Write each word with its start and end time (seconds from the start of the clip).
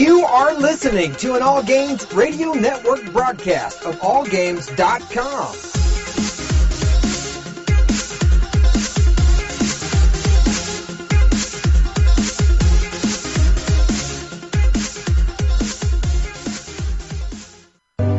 You 0.00 0.24
are 0.24 0.54
listening 0.54 1.14
to 1.16 1.34
an 1.34 1.42
All 1.42 1.62
Games 1.62 2.12
Radio 2.12 2.52
Network 2.54 3.04
broadcast 3.12 3.84
of 3.84 3.96
AllGames.com. 4.00 5.54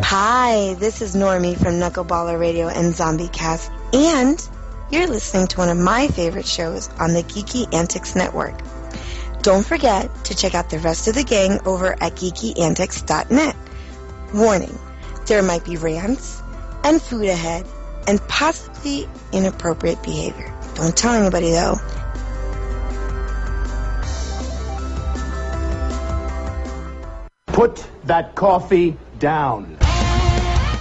Hi, 0.03 0.73
this 0.75 1.01
is 1.01 1.15
Normie 1.15 1.57
from 1.57 1.79
Knuckleballer 1.79 2.39
Radio 2.39 2.67
and 2.67 2.93
Zombie 2.95 3.27
Cast, 3.27 3.71
and 3.91 4.39
you're 4.91 5.07
listening 5.07 5.47
to 5.47 5.57
one 5.57 5.69
of 5.69 5.77
my 5.77 6.07
favorite 6.09 6.45
shows 6.45 6.89
on 6.99 7.13
the 7.13 7.23
Geeky 7.23 7.73
Antics 7.73 8.15
Network. 8.15 8.57
Don't 9.41 9.65
forget 9.65 10.13
to 10.25 10.35
check 10.35 10.53
out 10.53 10.69
the 10.69 10.77
rest 10.77 11.07
of 11.07 11.15
the 11.15 11.23
gang 11.23 11.59
over 11.65 11.93
at 11.93 12.13
geekyantics.net. 12.13 13.55
Warning, 14.35 14.77
there 15.25 15.41
might 15.41 15.65
be 15.65 15.77
rants 15.77 16.41
and 16.83 17.01
food 17.01 17.25
ahead 17.25 17.65
and 18.07 18.19
possibly 18.27 19.09
inappropriate 19.31 20.03
behavior. 20.03 20.53
Don't 20.75 20.95
tell 20.95 21.15
anybody 21.15 21.51
though. 21.51 21.75
Put 27.47 27.83
that 28.03 28.35
coffee 28.35 28.95
down. 29.17 29.77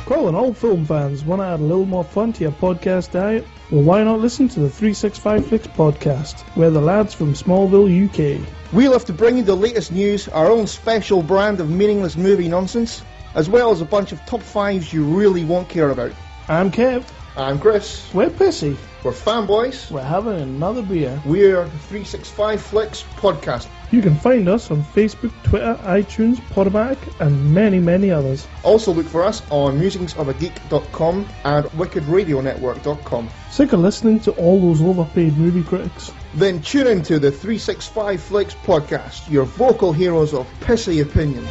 Calling 0.05 0.35
all 0.35 0.53
film 0.53 0.85
fans 0.85 1.25
want 1.25 1.41
to 1.41 1.47
add 1.47 1.61
a 1.61 1.63
little 1.63 1.87
more 1.87 2.05
fun 2.05 2.35
to 2.35 2.43
your 2.43 2.53
podcast 2.53 3.13
diet? 3.13 3.47
Well, 3.71 3.83
why 3.83 4.03
not 4.03 4.19
listen 4.19 4.49
to 4.49 4.61
the 4.61 4.69
365 4.69 5.47
Flicks 5.47 5.69
podcast, 5.69 6.41
where 6.57 6.71
the 6.71 6.81
lads 6.81 7.15
from 7.15 7.35
Smallville, 7.35 7.87
UK. 7.87 8.45
We 8.73 8.89
love 8.89 9.05
to 9.05 9.13
bring 9.13 9.37
you 9.37 9.45
the 9.45 9.55
latest 9.55 9.93
news, 9.93 10.27
our 10.27 10.51
own 10.51 10.67
special 10.67 11.23
brand 11.23 11.61
of 11.61 11.71
meaningless 11.71 12.17
movie 12.17 12.49
nonsense, 12.49 13.05
as 13.37 13.49
well 13.49 13.71
as 13.71 13.81
a 13.81 13.85
bunch 13.85 14.11
of 14.11 14.27
top 14.27 14.43
fives 14.43 14.93
you 14.93 15.05
really 15.05 15.45
won't 15.45 15.69
care 15.69 15.91
about. 15.91 16.11
I'm 16.49 16.73
Kev. 16.73 17.05
I'm 17.41 17.59
Chris. 17.59 18.13
We're 18.13 18.29
pissy. 18.29 18.77
We're 19.03 19.13
fanboys. 19.13 19.91
We're 19.91 20.03
having 20.03 20.39
another 20.39 20.83
beer. 20.83 21.23
We're 21.25 21.65
the 21.65 21.71
365 21.71 22.61
Flicks 22.61 23.03
podcast. 23.17 23.67
You 23.91 24.03
can 24.03 24.15
find 24.15 24.47
us 24.47 24.71
on 24.71 24.85
Facebook, 24.85 25.33
Twitter, 25.43 25.75
iTunes, 25.83 26.37
Podomatic, 26.51 26.99
and 27.19 27.55
many, 27.55 27.79
many 27.79 28.11
others. 28.11 28.47
Also 28.63 28.93
look 28.93 29.07
for 29.07 29.25
us 29.25 29.41
on 29.51 29.81
musingsofageek.com 29.81 31.27
and 31.45 31.65
wickedradionetwork.com. 31.67 33.31
Sick 33.51 33.73
of 33.73 33.81
listening 33.81 34.21
to 34.21 34.33
all 34.33 34.61
those 34.61 34.83
overpaid 34.83 35.39
movie 35.39 35.63
critics? 35.63 36.13
Then 36.35 36.61
tune 36.61 36.89
into 36.89 37.19
the 37.19 37.31
365 37.31 38.21
Flicks 38.21 38.55
podcast, 38.55 39.31
your 39.31 39.47
vocal 39.47 39.95
heroes 39.95 40.35
of 40.35 40.47
pissy 40.61 41.01
opinion. 41.01 41.49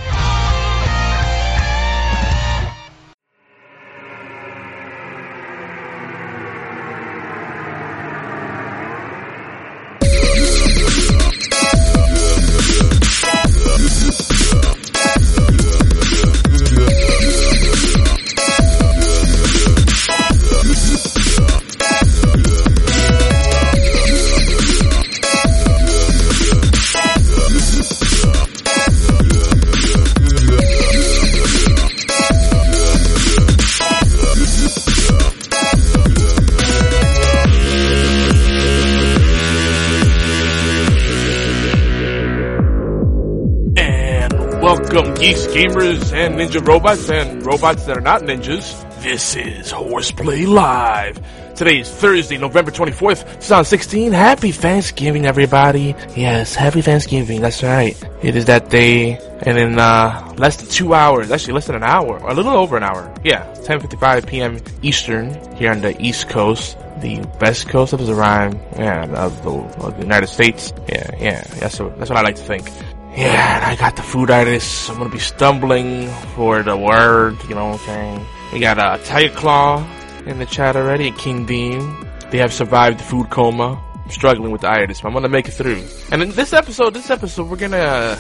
Gamers, 45.54 46.14
and 46.14 46.36
ninja 46.36 46.66
robots, 46.66 47.10
and 47.10 47.46
robots 47.46 47.86
that 47.86 47.98
are 47.98 48.02
not 48.02 48.22
ninjas. 48.22 48.86
This 49.02 49.36
is 49.36 49.72
Horseplay 49.72 50.46
Live. 50.46 51.20
Today 51.56 51.80
is 51.80 51.90
Thursday, 51.90 52.38
November 52.38 52.72
24th, 52.72 53.24
2016. 53.24 54.12
Happy 54.14 54.52
Thanksgiving, 54.52 55.26
everybody. 55.26 55.96
Yes, 56.16 56.56
happy 56.56 56.82
Thanksgiving. 56.82 57.42
That's 57.42 57.64
right. 57.64 58.02
It 58.22 58.36
is 58.36 58.46
that 58.46 58.70
day, 58.70 59.18
and 59.42 59.58
in 59.58 59.80
uh, 59.80 60.34
less 60.38 60.58
than 60.58 60.70
two 60.70 60.94
hours, 60.94 61.32
actually 61.32 61.54
less 61.54 61.68
than 61.68 61.76
an 61.76 61.84
hour, 61.84 62.18
a 62.18 62.34
little 62.34 62.54
over 62.54 62.78
an 62.78 62.84
hour. 62.84 63.14
Yeah, 63.24 63.44
10:55 63.64 64.28
p.m. 64.28 64.60
Eastern 64.82 65.34
here 65.56 65.72
on 65.72 65.82
the 65.82 66.00
East 66.02 66.30
Coast, 66.30 66.78
the 67.02 67.26
best 67.40 67.68
coast 67.70 67.92
of 67.94 68.06
the 68.06 68.14
rhyme, 68.16 68.60
yeah, 68.78 69.04
of 69.16 69.44
the, 69.44 69.52
of 69.52 69.96
the 69.96 70.04
United 70.04 70.28
States. 70.28 70.72
Yeah, 70.88 71.10
yeah, 71.20 71.42
that's 71.60 71.78
that's 71.78 72.10
what 72.10 72.18
I 72.18 72.22
like 72.22 72.36
to 72.36 72.44
think. 72.44 72.70
Yeah, 73.16 73.58
and 73.58 73.66
I 73.66 73.76
got 73.76 73.96
the 73.96 74.02
food 74.02 74.30
artists. 74.32 74.90
I'm 74.90 74.98
gonna 74.98 75.10
be 75.10 75.20
stumbling 75.20 76.10
for 76.36 76.64
the 76.64 76.78
word, 76.78 77.38
you 77.50 77.56
know 77.56 77.68
what 77.68 77.80
I'm 77.82 77.86
saying? 77.86 78.26
We 78.54 78.60
got 78.60 78.78
uh, 78.78 78.98
Tiger 79.04 79.34
Claw 79.34 79.88
in 80.26 80.40
the 80.40 80.46
chat 80.46 80.76
already, 80.76 81.08
and 81.08 81.18
King 81.18 81.46
Dean. 81.46 82.08
They 82.30 82.38
have 82.38 82.54
survived 82.54 83.00
the 83.00 83.04
food 83.04 83.30
coma. 83.30 83.84
I'm 84.04 84.12
struggling 84.12 84.52
with 84.52 84.62
the 84.62 84.70
itis, 84.70 85.02
but 85.02 85.08
I'm 85.10 85.14
gonna 85.14 85.30
make 85.30 85.48
it 85.48 85.52
through. 85.52 85.84
And 86.12 86.22
in 86.22 86.32
this 86.32 86.54
episode, 86.54 86.94
this 86.94 87.10
episode, 87.10 87.50
we're 87.50 87.58
gonna 87.58 88.18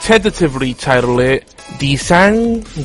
tentatively 0.00 0.74
title 0.74 1.20
it 1.20 1.46
The 1.78 1.96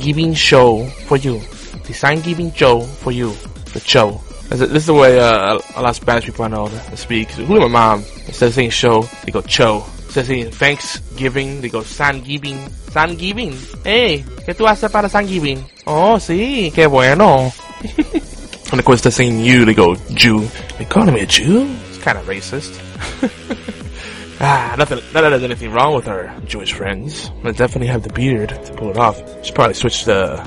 giving 0.01 0.34
Show 0.34 0.85
for 0.85 1.17
You. 1.17 1.39
The 1.85 1.94
Sign 1.94 2.22
Giving 2.22 2.51
Show 2.51 2.81
for 2.81 3.11
You. 3.11 3.34
The 3.73 3.79
show. 3.79 4.22
This 4.50 4.61
is 4.61 4.85
the 4.85 4.94
way 4.94 5.19
uh, 5.19 5.59
a 5.75 5.81
lot 5.81 5.89
of 5.89 5.95
Spanish 5.95 6.25
people 6.25 6.45
I 6.45 6.50
know 6.50 6.67
speak. 6.95 7.29
Including 7.38 7.72
my 7.72 7.95
mom. 7.95 8.00
Instead 8.28 8.47
of 8.47 8.53
saying 8.53 8.69
show, 8.69 9.01
they 9.23 9.31
go 9.31 9.41
cho. 9.41 9.85
Of 10.17 10.27
Thanksgiving, 10.55 11.59
they 11.59 11.67
go 11.67 11.81
Thanksgiving. 11.81 12.57
Thanksgiving. 12.95 13.53
Hey, 13.83 14.23
¿qué 14.45 14.53
tú 14.53 14.65
haces 14.65 14.89
para 14.89 15.09
Thanksgiving? 15.09 15.65
Oh, 15.85 16.17
sí, 16.19 16.71
qué 16.73 16.87
bueno. 16.87 17.51
and 18.71 18.79
of 18.79 18.85
course, 18.85 19.01
they're 19.01 19.11
saying 19.11 19.41
you, 19.43 19.65
they 19.65 19.73
go 19.73 19.95
Jew. 20.13 20.47
They 20.77 20.85
call 20.85 21.05
me 21.05 21.19
a 21.19 21.25
Jew? 21.25 21.67
It's 21.89 21.97
kind 21.97 22.17
of 22.17 22.25
racist. 22.27 22.79
ah, 24.39 24.75
nothing, 24.77 24.99
not 25.13 25.21
that 25.21 25.29
there's 25.31 25.43
anything 25.43 25.73
wrong 25.73 25.93
with 25.93 26.07
our 26.07 26.33
Jewish 26.45 26.71
friends. 26.71 27.29
I 27.43 27.51
definitely 27.51 27.87
have 27.87 28.03
the 28.03 28.13
beard 28.13 28.49
to 28.49 28.73
pull 28.73 28.91
it 28.91 28.97
off. 28.97 29.17
Should 29.45 29.55
probably 29.55 29.73
switch 29.73 30.05
the, 30.05 30.37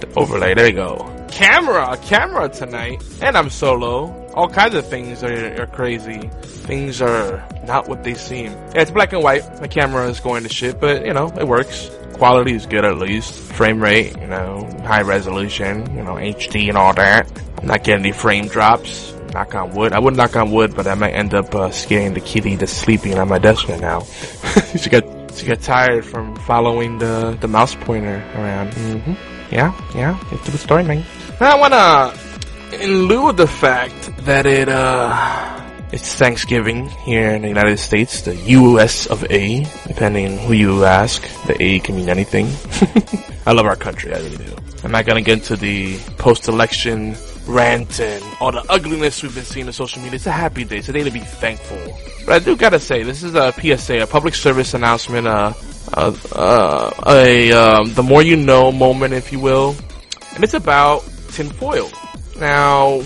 the 0.00 0.08
overlay. 0.16 0.54
There 0.54 0.66
you 0.66 0.72
go. 0.72 1.26
Camera, 1.30 1.96
camera 2.02 2.48
tonight. 2.48 3.04
And 3.22 3.36
I'm 3.36 3.50
solo. 3.50 4.25
All 4.36 4.48
kinds 4.48 4.74
of 4.74 4.86
things 4.86 5.24
are, 5.24 5.62
are 5.62 5.66
crazy. 5.66 6.28
Things 6.68 7.00
are 7.00 7.42
not 7.64 7.88
what 7.88 8.04
they 8.04 8.14
seem. 8.14 8.52
Yeah, 8.52 8.82
it's 8.82 8.90
black 8.90 9.12
and 9.14 9.22
white. 9.22 9.42
My 9.60 9.66
camera 9.66 10.06
is 10.08 10.20
going 10.20 10.42
to 10.42 10.48
shit, 10.50 10.78
but 10.78 11.06
you 11.06 11.14
know, 11.14 11.28
it 11.38 11.48
works. 11.48 11.90
Quality 12.14 12.54
is 12.54 12.66
good 12.66 12.84
at 12.84 12.98
least. 12.98 13.32
Frame 13.32 13.82
rate, 13.82 14.16
you 14.18 14.26
know, 14.26 14.68
high 14.84 15.02
resolution, 15.02 15.94
you 15.96 16.02
know, 16.02 16.14
HD 16.14 16.68
and 16.68 16.76
all 16.76 16.92
that. 16.94 17.30
I'm 17.58 17.66
not 17.66 17.82
getting 17.84 18.04
any 18.04 18.12
frame 18.12 18.46
drops. 18.48 19.14
Knock 19.32 19.54
on 19.54 19.74
wood. 19.74 19.92
I 19.92 19.98
would 19.98 20.16
knock 20.16 20.36
on 20.36 20.50
wood, 20.50 20.74
but 20.76 20.86
I 20.86 20.94
might 20.94 21.12
end 21.12 21.34
up 21.34 21.54
uh, 21.54 21.70
scaring 21.70 22.14
the 22.14 22.20
kitty 22.20 22.56
that's 22.56 22.72
sleeping 22.72 23.18
on 23.18 23.28
my 23.28 23.38
desk 23.38 23.68
right 23.68 23.80
now. 23.80 24.00
she 24.76 24.88
got 24.90 25.04
she 25.34 25.46
got 25.46 25.60
tired 25.60 26.04
from 26.04 26.36
following 26.36 26.98
the 26.98 27.36
the 27.40 27.48
mouse 27.48 27.74
pointer 27.74 28.22
around. 28.34 28.72
hmm 28.74 29.12
Yeah, 29.50 29.72
yeah, 29.94 30.18
it's 30.32 30.48
good 30.48 30.60
story, 30.60 30.84
man. 30.84 31.04
I 31.40 31.54
wanna, 31.58 32.16
in 32.72 33.06
lieu 33.06 33.28
of 33.28 33.36
the 33.36 33.46
fact 33.46 34.16
that 34.24 34.46
it 34.46 34.68
uh 34.68 35.62
it's 35.92 36.16
Thanksgiving 36.16 36.88
here 37.06 37.30
in 37.30 37.42
the 37.42 37.48
United 37.48 37.78
States, 37.78 38.22
the 38.22 38.34
U.S. 38.34 39.06
of 39.06 39.24
A, 39.30 39.64
depending 39.86 40.36
who 40.36 40.52
you 40.52 40.84
ask. 40.84 41.22
The 41.46 41.56
A 41.62 41.78
can 41.78 41.94
mean 41.94 42.08
anything. 42.08 42.46
I 43.46 43.52
love 43.52 43.66
our 43.66 43.76
country, 43.76 44.12
I 44.12 44.18
really 44.18 44.36
do. 44.36 44.56
I'm 44.82 44.90
not 44.90 45.06
gonna 45.06 45.22
get 45.22 45.38
into 45.38 45.56
the 45.56 45.96
post-election 46.18 47.14
rant 47.46 48.00
and 48.00 48.24
all 48.40 48.50
the 48.50 48.64
ugliness 48.68 49.22
we've 49.22 49.34
been 49.34 49.44
seeing 49.44 49.68
on 49.68 49.72
social 49.72 50.02
media. 50.02 50.16
It's 50.16 50.26
a 50.26 50.32
happy 50.32 50.64
day. 50.64 50.78
It's 50.78 50.88
a 50.88 50.92
day 50.92 51.04
to 51.04 51.10
be 51.10 51.20
thankful. 51.20 51.78
But 52.26 52.34
I 52.34 52.38
do 52.44 52.56
gotta 52.56 52.80
say, 52.80 53.04
this 53.04 53.22
is 53.22 53.36
a 53.36 53.52
PSA, 53.52 54.02
a 54.02 54.06
public 54.06 54.34
service 54.34 54.74
announcement, 54.74 55.28
uh, 55.28 55.52
uh, 55.94 56.16
uh, 56.32 56.90
a 57.06 57.52
um, 57.52 57.94
the 57.94 58.02
more 58.02 58.22
you 58.22 58.36
know 58.36 58.72
moment, 58.72 59.14
if 59.14 59.30
you 59.30 59.38
will, 59.38 59.76
and 60.34 60.42
it's 60.42 60.54
about 60.54 61.04
tinfoil. 61.30 61.90
Now, 62.38 63.02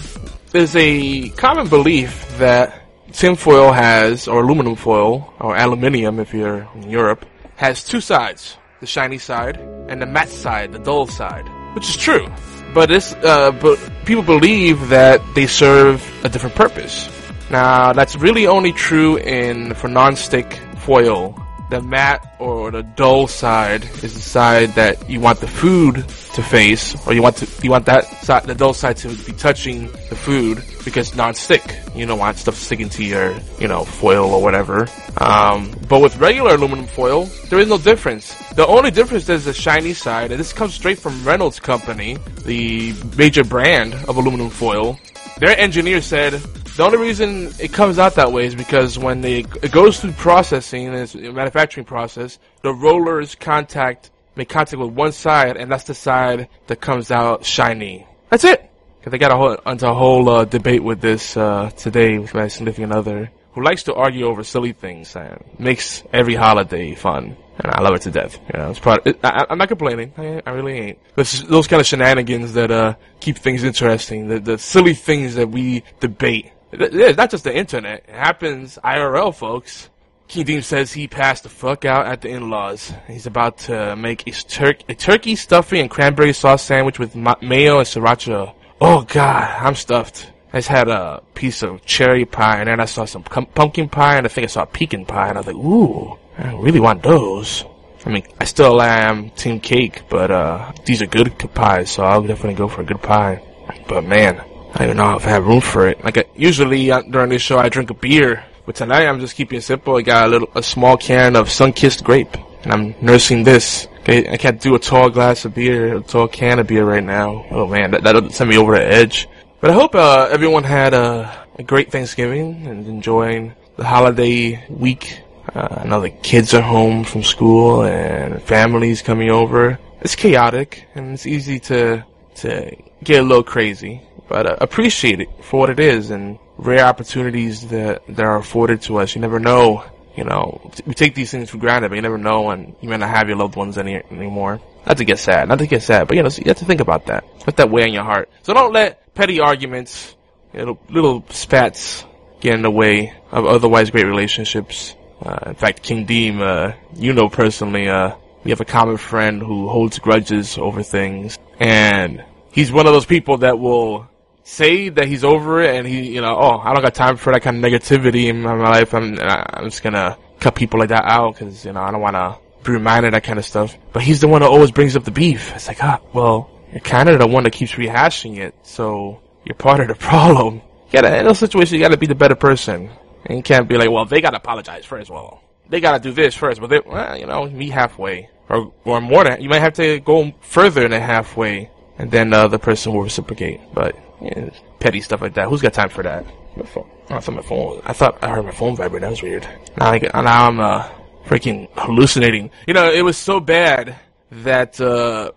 there's 0.50 0.74
a 0.74 1.28
common 1.30 1.68
belief 1.68 2.36
that 2.38 2.82
tinfoil 3.12 3.70
has, 3.72 4.26
or 4.26 4.42
aluminum 4.42 4.74
foil, 4.74 5.32
or 5.38 5.56
aluminium 5.56 6.18
if 6.18 6.34
you're 6.34 6.68
in 6.74 6.90
Europe, 6.90 7.24
has 7.56 7.84
two 7.84 8.00
sides: 8.00 8.56
the 8.80 8.86
shiny 8.86 9.18
side 9.18 9.56
and 9.88 10.02
the 10.02 10.06
matte 10.06 10.28
side, 10.28 10.72
the 10.72 10.80
dull 10.80 11.06
side, 11.06 11.46
which 11.74 11.88
is 11.88 11.96
true. 11.96 12.26
But 12.74 12.88
this, 12.88 13.12
uh, 13.22 13.52
but 13.52 13.78
people 14.04 14.22
believe 14.24 14.88
that 14.88 15.20
they 15.34 15.46
serve 15.46 16.02
a 16.24 16.28
different 16.28 16.56
purpose. 16.56 17.08
Now, 17.50 17.92
that's 17.92 18.16
really 18.16 18.46
only 18.46 18.72
true 18.72 19.16
in 19.16 19.74
for 19.74 19.88
non-stick 19.88 20.58
foil 20.78 21.34
the 21.70 21.80
matte 21.80 22.26
or 22.38 22.70
the 22.70 22.82
dull 22.82 23.28
side 23.28 23.84
is 24.02 24.12
the 24.14 24.20
side 24.20 24.70
that 24.70 25.08
you 25.08 25.20
want 25.20 25.40
the 25.40 25.46
food 25.46 25.96
to 26.34 26.42
face, 26.42 26.94
or 27.06 27.14
you 27.14 27.22
want 27.22 27.36
to 27.36 27.46
you 27.62 27.70
want 27.70 27.86
that 27.86 28.04
side, 28.24 28.44
the 28.44 28.54
dull 28.54 28.74
side 28.74 28.96
to 28.98 29.08
be 29.24 29.32
touching 29.32 29.86
the 30.08 30.16
food 30.16 30.62
because 30.84 31.14
non-stick. 31.14 31.62
You 31.94 32.06
don't 32.06 32.18
want 32.18 32.38
stuff 32.38 32.56
sticking 32.56 32.88
to 32.90 33.04
your 33.04 33.36
you 33.58 33.68
know 33.68 33.84
foil 33.84 34.32
or 34.34 34.42
whatever. 34.42 34.88
Um, 35.18 35.72
but 35.88 36.00
with 36.00 36.16
regular 36.18 36.54
aluminum 36.54 36.86
foil, 36.86 37.24
there 37.48 37.60
is 37.60 37.68
no 37.68 37.78
difference. 37.78 38.34
The 38.54 38.66
only 38.66 38.90
difference 38.90 39.28
is 39.28 39.44
the 39.44 39.54
shiny 39.54 39.94
side, 39.94 40.32
and 40.32 40.40
this 40.40 40.52
comes 40.52 40.74
straight 40.74 40.98
from 40.98 41.24
Reynolds 41.24 41.60
Company, 41.60 42.18
the 42.44 42.94
major 43.16 43.44
brand 43.44 43.94
of 43.94 44.16
aluminum 44.16 44.50
foil. 44.50 44.98
Their 45.38 45.58
engineer 45.58 46.02
said 46.02 46.34
the 46.80 46.86
only 46.86 46.96
reason 46.96 47.52
it 47.58 47.74
comes 47.74 47.98
out 47.98 48.14
that 48.14 48.32
way 48.32 48.46
is 48.46 48.54
because 48.54 48.98
when 48.98 49.20
they, 49.20 49.40
it 49.40 49.70
goes 49.70 50.00
through 50.00 50.12
processing, 50.12 50.94
it's 50.94 51.14
a 51.14 51.30
manufacturing 51.30 51.84
process, 51.84 52.38
the 52.62 52.72
rollers 52.72 53.34
contact, 53.34 54.10
make 54.34 54.48
contact 54.48 54.80
with 54.80 54.90
one 54.90 55.12
side, 55.12 55.58
and 55.58 55.70
that's 55.70 55.84
the 55.84 55.92
side 55.92 56.48
that 56.68 56.80
comes 56.80 57.10
out 57.10 57.44
shiny. 57.44 58.06
That's 58.30 58.44
it! 58.44 58.70
Cause 59.02 59.10
they 59.10 59.18
got 59.18 59.30
a 59.30 59.36
whole, 59.36 59.56
into 59.70 59.90
a 59.90 59.92
whole, 59.92 60.26
uh, 60.30 60.46
debate 60.46 60.82
with 60.82 61.02
this, 61.02 61.36
uh, 61.36 61.68
today 61.76 62.18
with 62.18 62.32
my 62.32 62.48
significant 62.48 62.94
other, 62.94 63.30
who 63.52 63.62
likes 63.62 63.82
to 63.82 63.94
argue 63.94 64.24
over 64.24 64.42
silly 64.42 64.72
things 64.72 65.14
and 65.16 65.44
makes 65.58 66.02
every 66.14 66.34
holiday 66.34 66.94
fun. 66.94 67.36
And 67.58 67.74
I 67.74 67.82
love 67.82 67.94
it 67.96 68.02
to 68.02 68.10
death. 68.10 68.38
You 68.54 68.58
know, 68.58 68.70
it's 68.70 68.78
part. 68.78 69.06
It, 69.06 69.20
I, 69.22 69.44
am 69.50 69.58
not 69.58 69.68
complaining. 69.68 70.14
I, 70.16 70.40
I 70.46 70.50
really 70.52 70.78
ain't. 70.78 70.98
It's 71.18 71.42
those 71.42 71.66
kind 71.66 71.78
of 71.78 71.86
shenanigans 71.86 72.54
that 72.54 72.70
uh 72.70 72.94
keep 73.20 73.36
things 73.36 73.64
interesting. 73.64 74.28
The 74.28 74.40
the 74.40 74.56
silly 74.56 74.94
things 74.94 75.34
that 75.34 75.50
we 75.50 75.82
debate 76.00 76.52
it's 76.72 77.16
not 77.16 77.30
just 77.30 77.44
the 77.44 77.56
internet. 77.56 78.04
It 78.08 78.14
happens 78.14 78.78
IRL, 78.82 79.34
folks. 79.34 79.90
Deem 80.28 80.62
says 80.62 80.92
he 80.92 81.08
passed 81.08 81.42
the 81.42 81.48
fuck 81.48 81.84
out 81.84 82.06
at 82.06 82.20
the 82.20 82.28
in-laws. 82.28 82.92
He's 83.08 83.26
about 83.26 83.58
to 83.58 83.96
make 83.96 84.26
a, 84.28 84.30
tur- 84.30 84.76
a 84.88 84.94
turkey 84.94 85.34
stuffing 85.34 85.80
and 85.80 85.90
cranberry 85.90 86.32
sauce 86.32 86.62
sandwich 86.62 87.00
with 87.00 87.16
ma- 87.16 87.34
mayo 87.42 87.78
and 87.78 87.86
sriracha. 87.86 88.54
Oh 88.80 89.02
god, 89.02 89.58
I'm 89.60 89.74
stuffed. 89.74 90.30
I 90.52 90.58
just 90.58 90.68
had 90.68 90.88
a 90.88 91.22
piece 91.34 91.62
of 91.62 91.84
cherry 91.84 92.24
pie 92.24 92.60
and 92.60 92.68
then 92.68 92.80
I 92.80 92.84
saw 92.84 93.04
some 93.06 93.24
pumpkin 93.24 93.88
pie 93.88 94.16
and 94.16 94.26
I 94.26 94.28
think 94.28 94.44
I 94.44 94.48
saw 94.48 94.64
pecan 94.64 95.04
pie 95.04 95.28
and 95.28 95.38
I 95.38 95.40
was 95.40 95.46
like, 95.48 95.56
ooh, 95.56 96.16
I 96.38 96.54
really 96.54 96.80
want 96.80 97.02
those. 97.02 97.64
I 98.06 98.10
mean, 98.10 98.22
I 98.40 98.44
still 98.44 98.80
am 98.80 99.30
team 99.30 99.60
cake, 99.60 100.02
but 100.08 100.30
uh, 100.30 100.72
these 100.86 101.02
are 101.02 101.06
good 101.06 101.36
pies, 101.54 101.90
so 101.90 102.02
I'll 102.02 102.22
definitely 102.22 102.54
go 102.54 102.66
for 102.66 102.80
a 102.80 102.84
good 102.84 103.02
pie. 103.02 103.42
But 103.88 104.04
man, 104.04 104.42
I 104.74 104.86
don't 104.86 104.96
know 104.96 105.16
if 105.16 105.26
I 105.26 105.30
have 105.30 105.46
room 105.46 105.60
for 105.60 105.88
it. 105.88 106.02
Like 106.04 106.18
uh, 106.18 106.24
usually 106.36 106.90
uh, 106.90 107.02
during 107.02 107.30
this 107.30 107.42
show, 107.42 107.58
I 107.58 107.68
drink 107.68 107.90
a 107.90 107.94
beer, 107.94 108.44
but 108.66 108.76
tonight 108.76 109.06
I'm 109.06 109.20
just 109.20 109.34
keeping 109.34 109.58
it 109.58 109.62
simple. 109.62 109.96
I 109.96 110.02
got 110.02 110.26
a 110.26 110.28
little, 110.28 110.50
a 110.54 110.62
small 110.62 110.96
can 110.96 111.36
of 111.36 111.50
sun-kissed 111.50 112.04
grape, 112.04 112.36
and 112.62 112.72
I'm 112.72 112.94
nursing 113.00 113.42
this. 113.42 113.88
Okay, 114.00 114.30
I 114.30 114.36
can't 114.36 114.60
do 114.60 114.74
a 114.74 114.78
tall 114.78 115.10
glass 115.10 115.44
of 115.44 115.54
beer, 115.54 115.96
a 115.96 116.00
tall 116.00 116.28
can 116.28 116.58
of 116.58 116.66
beer 116.66 116.84
right 116.84 117.04
now. 117.04 117.44
Oh 117.50 117.66
man, 117.66 117.90
that 117.90 118.04
that'll 118.04 118.30
send 118.30 118.50
me 118.50 118.56
over 118.56 118.74
the 118.76 118.84
edge. 118.84 119.28
But 119.60 119.70
I 119.70 119.74
hope 119.74 119.94
uh, 119.94 120.28
everyone 120.30 120.64
had 120.64 120.94
a, 120.94 121.46
a, 121.58 121.62
great 121.62 121.92
Thanksgiving 121.92 122.66
and 122.66 122.86
enjoying 122.86 123.54
the 123.76 123.84
holiday 123.84 124.64
week. 124.70 125.20
Uh, 125.54 125.82
I 125.82 125.84
know 125.84 126.00
the 126.00 126.08
kids 126.08 126.54
are 126.54 126.62
home 126.62 127.04
from 127.04 127.22
school 127.22 127.82
and 127.82 128.40
families 128.42 129.02
coming 129.02 129.30
over. 129.30 129.78
It's 130.00 130.16
chaotic 130.16 130.86
and 130.94 131.12
it's 131.12 131.26
easy 131.26 131.60
to 131.60 132.06
to 132.36 132.74
get 133.04 133.20
a 133.20 133.26
little 133.26 133.44
crazy 133.44 134.00
but 134.30 134.46
uh, 134.46 134.56
appreciate 134.60 135.20
it 135.20 135.28
for 135.42 135.60
what 135.60 135.70
it 135.70 135.80
is 135.80 136.10
and 136.10 136.38
rare 136.56 136.86
opportunities 136.86 137.68
that 137.68 138.06
that 138.06 138.24
are 138.24 138.36
afforded 138.36 138.80
to 138.82 138.98
us. 138.98 139.14
You 139.14 139.20
never 139.20 139.40
know. 139.40 139.84
You 140.16 140.24
know, 140.24 140.72
we 140.86 140.94
take 140.94 141.14
these 141.14 141.30
things 141.30 141.50
for 141.50 141.58
granted, 141.58 141.88
but 141.88 141.94
you 141.94 142.02
never 142.02 142.18
know 142.18 142.42
when 142.42 142.74
you 142.80 142.88
may 142.88 142.96
not 142.96 143.10
have 143.10 143.28
your 143.28 143.36
loved 143.36 143.56
ones 143.56 143.78
any 143.78 143.96
anymore. 144.10 144.60
Not 144.86 144.96
to 144.98 145.04
get 145.04 145.18
sad, 145.18 145.48
not 145.48 145.58
to 145.58 145.66
get 145.66 145.82
sad, 145.82 146.08
but 146.08 146.16
you 146.16 146.22
know, 146.22 146.28
so 146.28 146.42
you 146.42 146.48
have 146.48 146.58
to 146.58 146.64
think 146.64 146.80
about 146.80 147.06
that. 147.06 147.24
Let 147.46 147.56
that 147.56 147.70
weigh 147.70 147.84
on 147.84 147.92
your 147.92 148.02
heart. 148.04 148.28
So 148.42 148.52
don't 148.52 148.72
let 148.72 149.14
petty 149.14 149.40
arguments, 149.40 150.16
you 150.52 150.66
know, 150.66 150.78
little 150.88 151.24
spats 151.30 152.04
get 152.40 152.54
in 152.54 152.62
the 152.62 152.70
way 152.70 153.14
of 153.30 153.46
otherwise 153.46 153.90
great 153.90 154.06
relationships. 154.06 154.94
Uh, 155.22 155.38
in 155.46 155.54
fact, 155.54 155.82
King 155.82 156.06
Deem, 156.06 156.40
uh, 156.40 156.72
you 156.94 157.12
know 157.12 157.28
personally, 157.28 157.88
uh, 157.88 158.14
we 158.42 158.50
have 158.50 158.60
a 158.60 158.64
common 158.64 158.96
friend 158.96 159.40
who 159.40 159.68
holds 159.68 159.98
grudges 159.98 160.58
over 160.58 160.82
things, 160.82 161.38
and 161.58 162.24
he's 162.52 162.72
one 162.72 162.86
of 162.86 162.92
those 162.92 163.06
people 163.06 163.38
that 163.38 163.58
will 163.58 164.08
say 164.50 164.88
that 164.88 165.06
he's 165.06 165.22
over 165.22 165.60
it 165.60 165.76
and 165.76 165.86
he, 165.86 166.14
you 166.14 166.20
know, 166.20 166.36
oh, 166.36 166.58
I 166.58 166.74
don't 166.74 166.82
got 166.82 166.94
time 166.94 167.16
for 167.16 167.32
that 167.32 167.42
kind 167.42 167.64
of 167.64 167.70
negativity 167.70 168.28
in 168.28 168.42
my 168.42 168.54
life. 168.54 168.92
I'm, 168.94 169.16
I'm 169.20 169.64
just 169.64 169.82
gonna 169.82 170.18
cut 170.40 170.54
people 170.56 170.80
like 170.80 170.88
that 170.88 171.04
out 171.04 171.34
because, 171.34 171.64
you 171.64 171.72
know, 171.72 171.80
I 171.80 171.90
don't 171.92 172.00
want 172.00 172.16
to 172.16 172.36
be 172.64 172.72
reminded 172.72 173.14
that 173.14 173.22
kind 173.22 173.38
of 173.38 173.44
stuff. 173.44 173.76
But 173.92 174.02
he's 174.02 174.20
the 174.20 174.28
one 174.28 174.42
that 174.42 174.48
always 174.48 174.72
brings 174.72 174.96
up 174.96 175.04
the 175.04 175.12
beef. 175.12 175.54
It's 175.54 175.68
like, 175.68 175.82
ah, 175.82 176.00
well, 176.12 176.50
you're 176.72 176.80
kind 176.80 177.08
of 177.08 177.20
the 177.20 177.26
one 177.26 177.44
that 177.44 177.52
keeps 177.52 177.72
rehashing 177.72 178.38
it, 178.38 178.54
so 178.62 179.20
you're 179.44 179.54
part 179.54 179.80
of 179.80 179.88
the 179.88 179.94
problem. 179.94 180.56
You 180.86 180.92
gotta, 181.00 181.18
in 181.18 181.24
those 181.24 181.38
situations, 181.38 181.72
you 181.72 181.80
gotta 181.80 181.96
be 181.96 182.06
the 182.06 182.14
better 182.16 182.34
person. 182.34 182.90
And 183.26 183.36
you 183.36 183.42
can't 183.42 183.68
be 183.68 183.76
like, 183.76 183.90
well, 183.90 184.04
they 184.04 184.20
gotta 184.20 184.38
apologize 184.38 184.84
first. 184.84 185.10
Well, 185.10 185.42
they 185.68 185.80
gotta 185.80 186.00
do 186.00 186.10
this 186.10 186.34
first. 186.34 186.60
But 186.60 186.70
they, 186.70 186.80
well, 186.80 187.16
you 187.16 187.26
know, 187.26 187.48
meet 187.48 187.70
halfway. 187.70 188.30
Or, 188.48 188.72
or 188.84 189.00
more 189.00 189.22
than, 189.22 189.40
you 189.40 189.48
might 189.48 189.60
have 189.60 189.74
to 189.74 190.00
go 190.00 190.32
further 190.40 190.88
than 190.88 191.00
halfway. 191.00 191.70
And 191.98 192.10
then 192.10 192.30
the 192.30 192.38
other 192.38 192.58
person 192.58 192.92
will 192.92 193.02
reciprocate. 193.02 193.60
But, 193.72 193.94
yeah, 194.22 194.50
petty 194.78 195.00
stuff 195.00 195.22
like 195.22 195.34
that. 195.34 195.48
Who's 195.48 195.62
got 195.62 195.72
time 195.72 195.88
for 195.88 196.02
that? 196.02 196.24
My 196.56 196.64
phone. 196.64 196.90
I 197.08 197.20
thought 197.20 197.34
my 197.34 197.42
phone. 197.42 197.82
I 197.84 197.92
thought 197.92 198.18
I 198.22 198.28
heard 198.28 198.44
my 198.44 198.52
phone 198.52 198.76
vibrate. 198.76 199.02
That 199.02 199.10
was 199.10 199.22
weird. 199.22 199.48
Now, 199.76 199.90
I, 199.92 199.98
now 199.98 200.48
I'm 200.48 200.60
uh, 200.60 200.88
freaking 201.24 201.68
hallucinating. 201.74 202.50
You 202.66 202.74
know, 202.74 202.90
it 202.90 203.02
was 203.02 203.16
so 203.16 203.40
bad 203.40 203.96
that 204.30 204.80
uh, 204.80 205.32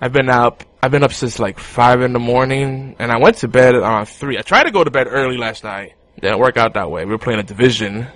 I've 0.00 0.12
been 0.12 0.28
up. 0.28 0.64
I've 0.82 0.90
been 0.90 1.02
up 1.02 1.12
since 1.12 1.38
like 1.38 1.58
five 1.58 2.02
in 2.02 2.12
the 2.12 2.18
morning, 2.18 2.96
and 2.98 3.10
I 3.10 3.18
went 3.18 3.38
to 3.38 3.48
bed 3.48 3.74
around 3.74 4.06
three. 4.06 4.38
I 4.38 4.42
tried 4.42 4.64
to 4.64 4.70
go 4.70 4.84
to 4.84 4.90
bed 4.90 5.06
early 5.10 5.36
last 5.36 5.64
night. 5.64 5.94
Didn't 6.20 6.38
work 6.38 6.56
out 6.56 6.74
that 6.74 6.90
way. 6.90 7.04
We 7.04 7.10
were 7.10 7.18
playing 7.18 7.40
a 7.40 7.42
division, 7.42 8.06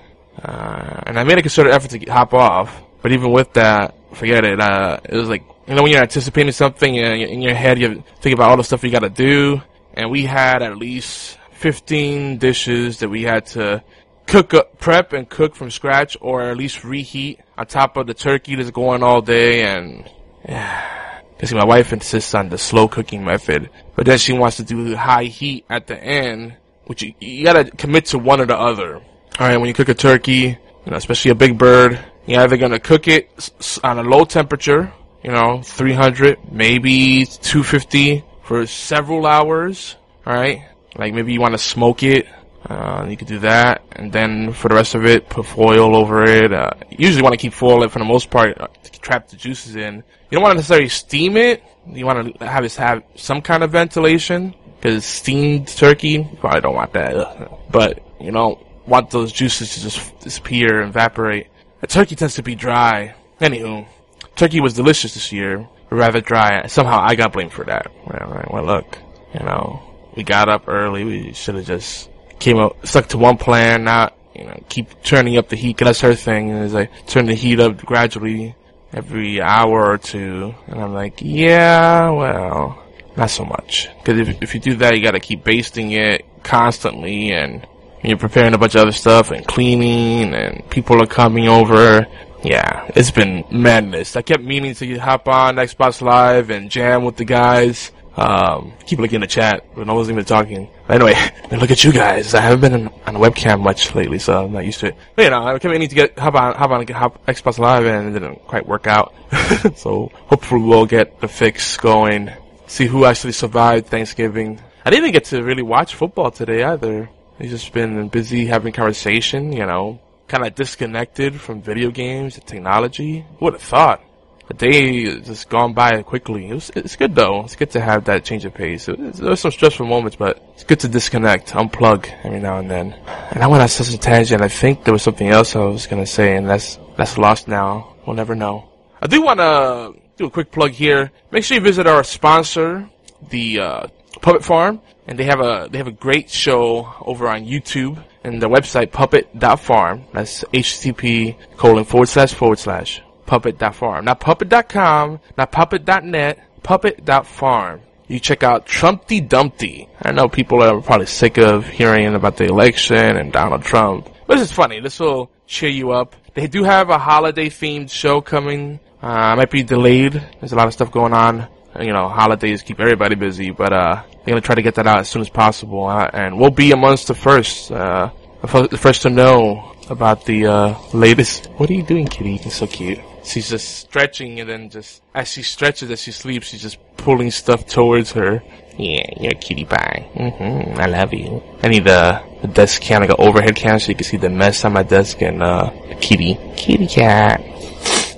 uh, 0.42 1.00
and 1.06 1.18
I 1.18 1.24
made 1.24 1.38
a 1.38 1.42
concerted 1.42 1.72
effort 1.72 1.90
to 1.90 1.98
get, 1.98 2.08
hop 2.08 2.32
off. 2.32 2.82
But 3.02 3.12
even 3.12 3.32
with 3.32 3.52
that, 3.54 3.94
forget 4.14 4.44
it. 4.44 4.60
Uh, 4.60 5.00
it 5.04 5.16
was 5.16 5.28
like 5.28 5.42
you 5.66 5.74
know 5.74 5.82
when 5.82 5.92
you're 5.92 6.02
anticipating 6.02 6.52
something 6.52 6.98
and 6.98 7.22
in 7.22 7.40
your 7.40 7.54
head 7.54 7.78
you 7.78 8.02
think 8.20 8.34
about 8.34 8.50
all 8.50 8.56
the 8.56 8.64
stuff 8.64 8.82
you 8.82 8.90
got 8.90 9.00
to 9.00 9.08
do 9.08 9.62
and 9.94 10.10
we 10.10 10.24
had 10.24 10.62
at 10.62 10.76
least 10.76 11.38
15 11.52 12.38
dishes 12.38 13.00
that 13.00 13.08
we 13.08 13.22
had 13.22 13.46
to 13.46 13.82
cook 14.26 14.54
up, 14.54 14.78
prep 14.78 15.12
and 15.12 15.28
cook 15.28 15.54
from 15.54 15.70
scratch 15.70 16.16
or 16.20 16.42
at 16.42 16.56
least 16.56 16.84
reheat 16.84 17.40
on 17.58 17.66
top 17.66 17.96
of 17.96 18.06
the 18.06 18.14
turkey 18.14 18.54
that's 18.54 18.70
going 18.70 19.02
all 19.02 19.20
day 19.20 19.62
and 19.62 20.08
yeah. 20.48 21.20
Cause 21.38 21.54
my 21.54 21.64
wife 21.64 21.92
insists 21.92 22.34
on 22.34 22.50
the 22.50 22.58
slow 22.58 22.86
cooking 22.86 23.24
method, 23.24 23.70
but 23.96 24.04
then 24.04 24.18
she 24.18 24.34
wants 24.34 24.58
to 24.58 24.62
do 24.62 24.94
high 24.94 25.24
heat 25.24 25.64
at 25.70 25.86
the 25.86 25.96
end, 25.96 26.54
which 26.84 27.02
you, 27.02 27.14
you 27.18 27.44
gotta 27.44 27.64
commit 27.64 28.06
to 28.06 28.18
one 28.18 28.42
or 28.42 28.46
the 28.46 28.56
other. 28.56 29.00
Alright, 29.40 29.58
when 29.58 29.66
you 29.66 29.74
cook 29.74 29.88
a 29.88 29.94
turkey, 29.94 30.58
you 30.84 30.90
know, 30.90 30.96
especially 30.96 31.30
a 31.30 31.34
big 31.34 31.56
bird, 31.56 31.98
you're 32.26 32.42
either 32.42 32.58
gonna 32.58 32.78
cook 32.78 33.08
it 33.08 33.50
on 33.82 33.98
a 33.98 34.02
low 34.02 34.24
temperature, 34.24 34.92
you 35.24 35.30
know, 35.30 35.62
300, 35.62 36.52
maybe 36.52 37.24
250 37.24 38.22
for 38.50 38.66
several 38.66 39.26
hours. 39.26 39.94
All 40.26 40.34
right, 40.34 40.66
like 40.96 41.14
maybe 41.14 41.32
you 41.32 41.40
want 41.40 41.54
to 41.54 41.58
smoke 41.58 42.02
it. 42.02 42.26
Uh, 42.68 43.06
you 43.08 43.16
could 43.16 43.28
do 43.28 43.38
that, 43.38 43.82
and 43.92 44.12
then 44.12 44.52
for 44.52 44.68
the 44.68 44.74
rest 44.74 44.96
of 44.96 45.06
it, 45.06 45.28
put 45.28 45.46
foil 45.46 45.94
over 45.94 46.24
it. 46.24 46.52
Uh, 46.52 46.72
usually 46.90 47.22
want 47.22 47.32
to 47.32 47.36
keep 47.36 47.52
foil 47.52 47.84
it 47.84 47.92
for 47.92 48.00
the 48.00 48.04
most 48.04 48.28
part 48.28 48.60
uh, 48.60 48.66
to 48.82 49.00
trap 49.00 49.28
the 49.28 49.36
juices 49.36 49.76
in. 49.76 50.02
You 50.30 50.32
don't 50.32 50.42
want 50.42 50.50
to 50.54 50.56
necessarily 50.56 50.88
steam 50.88 51.36
it. 51.36 51.62
You 51.86 52.04
want 52.04 52.40
to 52.40 52.44
have 52.44 52.64
it 52.64 52.74
have 52.74 53.04
some 53.14 53.40
kind 53.40 53.62
of 53.62 53.70
ventilation 53.70 54.52
because 54.76 55.04
steamed 55.04 55.68
turkey, 55.68 56.26
you 56.32 56.38
probably 56.40 56.60
don't 56.60 56.74
want 56.74 56.92
that. 56.94 57.70
But 57.70 58.02
you 58.20 58.32
don't 58.32 58.58
want 58.84 59.10
those 59.10 59.30
juices 59.30 59.74
to 59.74 59.80
just 59.80 60.18
disappear, 60.18 60.80
and 60.80 60.90
evaporate. 60.90 61.46
A 61.82 61.86
turkey 61.86 62.16
tends 62.16 62.34
to 62.34 62.42
be 62.42 62.56
dry. 62.56 63.14
Anywho, 63.40 63.86
turkey 64.34 64.58
was 64.58 64.74
delicious 64.74 65.14
this 65.14 65.30
year 65.30 65.68
rather 65.90 66.20
dry. 66.20 66.66
Somehow 66.66 67.00
I 67.00 67.14
got 67.14 67.32
blamed 67.32 67.52
for 67.52 67.64
that. 67.64 67.90
Well, 68.06 68.46
well 68.50 68.64
look, 68.64 68.98
you 69.34 69.40
know, 69.40 69.82
we 70.16 70.22
got 70.22 70.48
up 70.48 70.68
early. 70.68 71.04
We 71.04 71.32
should 71.32 71.56
have 71.56 71.66
just 71.66 72.10
came 72.38 72.58
up, 72.58 72.86
stuck 72.86 73.08
to 73.08 73.18
one 73.18 73.36
plan, 73.36 73.84
not 73.84 74.16
you 74.34 74.44
know, 74.44 74.62
keep 74.68 75.02
turning 75.02 75.36
up 75.36 75.48
the 75.48 75.56
heat. 75.56 75.76
Cause 75.76 75.86
that's 75.86 76.00
her 76.00 76.14
thing 76.14 76.50
And 76.50 76.64
is 76.64 76.74
like 76.74 76.90
turn 77.06 77.26
the 77.26 77.34
heat 77.34 77.60
up 77.60 77.78
gradually 77.78 78.54
every 78.92 79.40
hour 79.40 79.86
or 79.86 79.98
two. 79.98 80.54
And 80.66 80.80
I'm 80.80 80.94
like, 80.94 81.18
yeah, 81.20 82.10
well, 82.10 82.82
not 83.16 83.30
so 83.30 83.44
much. 83.44 83.88
Cause 84.04 84.18
if, 84.18 84.42
if 84.42 84.54
you 84.54 84.60
do 84.60 84.74
that, 84.76 84.96
you 84.96 85.02
gotta 85.02 85.20
keep 85.20 85.44
basting 85.44 85.92
it 85.92 86.24
constantly 86.42 87.32
and 87.32 87.66
you're 88.02 88.16
preparing 88.16 88.54
a 88.54 88.58
bunch 88.58 88.74
of 88.74 88.82
other 88.82 88.92
stuff 88.92 89.30
and 89.30 89.46
cleaning 89.46 90.34
and 90.34 90.68
people 90.70 91.02
are 91.02 91.06
coming 91.06 91.48
over. 91.48 92.06
Yeah, 92.42 92.90
it's 92.96 93.10
been 93.10 93.44
madness. 93.50 94.16
I 94.16 94.22
kept 94.22 94.42
meaning 94.42 94.74
to 94.74 94.98
hop 94.98 95.28
on 95.28 95.56
Xbox 95.56 96.00
Live 96.00 96.50
and 96.50 96.70
jam 96.70 97.04
with 97.04 97.16
the 97.16 97.24
guys. 97.24 97.92
Um, 98.16 98.72
keep 98.86 98.98
looking 98.98 99.16
in 99.16 99.20
the 99.20 99.26
chat, 99.26 99.64
but 99.74 99.86
no 99.86 99.94
one's 99.94 100.10
even 100.10 100.24
talking. 100.24 100.68
Anyway, 100.88 101.14
look 101.52 101.70
at 101.70 101.84
you 101.84 101.92
guys. 101.92 102.34
I 102.34 102.40
haven't 102.40 102.60
been 102.60 102.88
on 103.06 103.16
a 103.16 103.18
webcam 103.18 103.60
much 103.60 103.94
lately, 103.94 104.18
so 104.18 104.44
I'm 104.44 104.52
not 104.52 104.64
used 104.64 104.80
to 104.80 104.88
it. 104.88 104.96
But 105.14 105.24
you 105.24 105.30
know, 105.30 105.44
I 105.44 105.58
kept 105.58 105.70
meaning 105.70 105.88
to 105.88 105.94
get 105.94 106.18
hop 106.18 106.34
on, 106.34 106.54
hop 106.54 106.70
on, 106.70 106.84
get 106.84 106.96
hop 106.96 107.24
Xbox 107.26 107.58
Live, 107.58 107.84
and 107.84 108.08
it 108.08 108.18
didn't 108.18 108.46
quite 108.46 108.66
work 108.66 108.86
out. 108.86 109.14
so 109.76 110.10
hopefully 110.14 110.62
we'll 110.62 110.86
get 110.86 111.20
the 111.20 111.28
fix 111.28 111.76
going. 111.76 112.30
See 112.66 112.86
who 112.86 113.04
actually 113.04 113.32
survived 113.32 113.86
Thanksgiving. 113.86 114.60
I 114.84 114.90
didn't 114.90 115.04
even 115.04 115.12
get 115.12 115.24
to 115.26 115.42
really 115.42 115.62
watch 115.62 115.94
football 115.94 116.30
today 116.30 116.62
either. 116.62 117.08
I've 117.38 117.48
just 117.48 117.72
been 117.72 118.08
busy 118.08 118.46
having 118.46 118.72
conversation, 118.72 119.52
you 119.52 119.66
know, 119.66 120.00
kind 120.30 120.46
of 120.46 120.54
disconnected 120.54 121.38
from 121.40 121.60
video 121.60 121.90
games 121.90 122.36
and 122.38 122.46
technology. 122.46 123.26
Who 123.38 123.46
would 123.46 123.54
have 123.54 123.62
thought? 123.62 124.00
The 124.46 124.54
day 124.54 125.20
just 125.20 125.48
gone 125.48 125.74
by 125.74 126.02
quickly. 126.02 126.48
It 126.48 126.54
was, 126.54 126.70
it's 126.74 126.96
good 126.96 127.14
though. 127.14 127.44
It's 127.44 127.56
good 127.56 127.70
to 127.72 127.80
have 127.80 128.04
that 128.04 128.24
change 128.24 128.44
of 128.44 128.54
pace. 128.54 128.86
There's 128.86 129.40
some 129.40 129.50
stressful 129.50 129.86
moments, 129.86 130.16
but 130.16 130.42
it's 130.54 130.64
good 130.64 130.80
to 130.80 130.88
disconnect, 130.88 131.50
unplug 131.50 132.08
every 132.24 132.40
now 132.40 132.58
and 132.58 132.70
then. 132.70 132.92
And 133.32 133.42
I 133.42 133.48
went 133.48 133.62
on 133.62 133.68
such 133.68 133.92
a 133.92 133.98
tangent. 133.98 134.40
I 134.42 134.48
think 134.48 134.84
there 134.84 134.92
was 134.94 135.02
something 135.02 135.28
else 135.28 135.54
I 135.54 135.64
was 135.64 135.86
gonna 135.86 136.06
say, 136.06 136.36
and 136.36 136.48
that's 136.48 136.78
that's 136.96 137.18
lost 137.18 137.48
now. 137.48 137.96
We'll 138.06 138.16
never 138.16 138.34
know. 138.34 138.68
I 139.02 139.06
do 139.06 139.22
want 139.22 139.40
to 139.40 139.94
do 140.16 140.26
a 140.26 140.30
quick 140.30 140.50
plug 140.52 140.72
here. 140.72 141.10
Make 141.30 141.44
sure 141.44 141.56
you 141.56 141.62
visit 141.62 141.86
our 141.86 142.04
sponsor, 142.04 142.88
the 143.30 143.60
uh, 143.60 143.86
Puppet 144.20 144.44
Farm, 144.44 144.80
and 145.06 145.18
they 145.18 145.24
have 145.24 145.40
a 145.40 145.68
they 145.70 145.78
have 145.78 145.86
a 145.86 145.98
great 146.06 146.30
show 146.30 146.92
over 147.00 147.28
on 147.28 147.46
YouTube 147.46 148.02
and 148.24 148.40
the 148.40 148.48
website 148.48 148.92
puppet.farm. 148.92 150.04
That's 150.12 150.44
http 150.44 151.36
colon 151.56 151.84
forward 151.84 152.08
slash 152.08 152.34
forward 152.34 152.58
slash 152.58 153.02
puppet.farm. 153.26 154.04
Not 154.04 154.20
puppet.com, 154.20 155.20
not 155.38 155.52
puppet.net, 155.52 156.62
puppet.farm. 156.62 157.80
You 158.08 158.18
check 158.18 158.42
out 158.42 158.66
Trumpty 158.66 159.20
Dumpty. 159.20 159.88
I 160.02 160.10
know 160.10 160.28
people 160.28 160.62
are 160.62 160.80
probably 160.80 161.06
sick 161.06 161.38
of 161.38 161.66
hearing 161.68 162.14
about 162.14 162.36
the 162.36 162.46
election 162.46 163.16
and 163.16 163.32
Donald 163.32 163.62
Trump, 163.62 164.08
but 164.26 164.34
this 164.34 164.50
is 164.50 164.52
funny. 164.52 164.80
This 164.80 164.98
will 164.98 165.30
cheer 165.46 165.70
you 165.70 165.92
up. 165.92 166.16
They 166.34 166.48
do 166.48 166.64
have 166.64 166.90
a 166.90 166.98
holiday 166.98 167.48
themed 167.48 167.90
show 167.90 168.20
coming. 168.20 168.80
Uh, 169.00 169.36
might 169.36 169.50
be 169.50 169.62
delayed. 169.62 170.12
There's 170.40 170.52
a 170.52 170.56
lot 170.56 170.66
of 170.66 170.72
stuff 170.72 170.90
going 170.90 171.12
on. 171.14 171.48
You 171.78 171.92
know, 171.92 172.08
holidays 172.08 172.62
keep 172.62 172.80
everybody 172.80 173.14
busy, 173.14 173.52
but 173.52 173.72
uh, 173.72 174.02
they're 174.24 174.32
gonna 174.32 174.40
try 174.40 174.54
to 174.54 174.62
get 174.62 174.74
that 174.76 174.86
out 174.86 175.00
as 175.00 175.08
soon 175.08 175.22
as 175.22 175.30
possible. 175.30 175.86
Uh, 175.86 176.08
and 176.12 176.38
we'll 176.38 176.50
be 176.50 176.72
amongst 176.72 177.08
the 177.08 177.14
first, 177.14 177.70
uh, 177.72 178.10
the 178.42 178.78
first 178.78 179.02
to 179.02 179.10
know 179.10 179.74
about 179.88 180.24
the 180.24 180.46
uh, 180.46 180.78
latest. 180.92 181.46
What 181.56 181.68
are 181.70 181.74
you 181.74 181.82
doing, 181.82 182.06
kitty? 182.06 182.36
It's 182.36 182.56
so 182.56 182.66
cute. 182.66 183.00
She's 183.24 183.50
just 183.50 183.80
stretching 183.80 184.40
and 184.40 184.48
then 184.48 184.70
just, 184.70 185.02
as 185.14 185.28
she 185.28 185.42
stretches, 185.42 185.90
as 185.90 186.00
she 186.00 186.12
sleeps, 186.12 186.46
she's 186.48 186.62
just 186.62 186.78
pulling 186.96 187.30
stuff 187.30 187.66
towards 187.66 188.12
her. 188.12 188.42
Yeah, 188.78 189.04
you're 189.20 189.32
a 189.32 189.34
kitty 189.34 189.66
pie. 189.66 190.08
Mm-hmm, 190.14 190.80
I 190.80 190.86
love 190.86 191.12
you. 191.12 191.42
I 191.62 191.68
need 191.68 191.84
the, 191.84 192.22
the 192.40 192.48
desk 192.48 192.80
cam, 192.80 193.02
like 193.02 193.10
an 193.10 193.16
overhead 193.18 193.56
cam 193.56 193.78
so 193.78 193.88
you 193.88 193.94
can 193.94 194.04
see 194.04 194.16
the 194.16 194.30
mess 194.30 194.64
on 194.64 194.72
my 194.72 194.82
desk 194.82 195.20
and, 195.20 195.42
uh, 195.42 195.70
kitty. 196.00 196.38
Kitty 196.56 196.86
cat. 196.86 197.42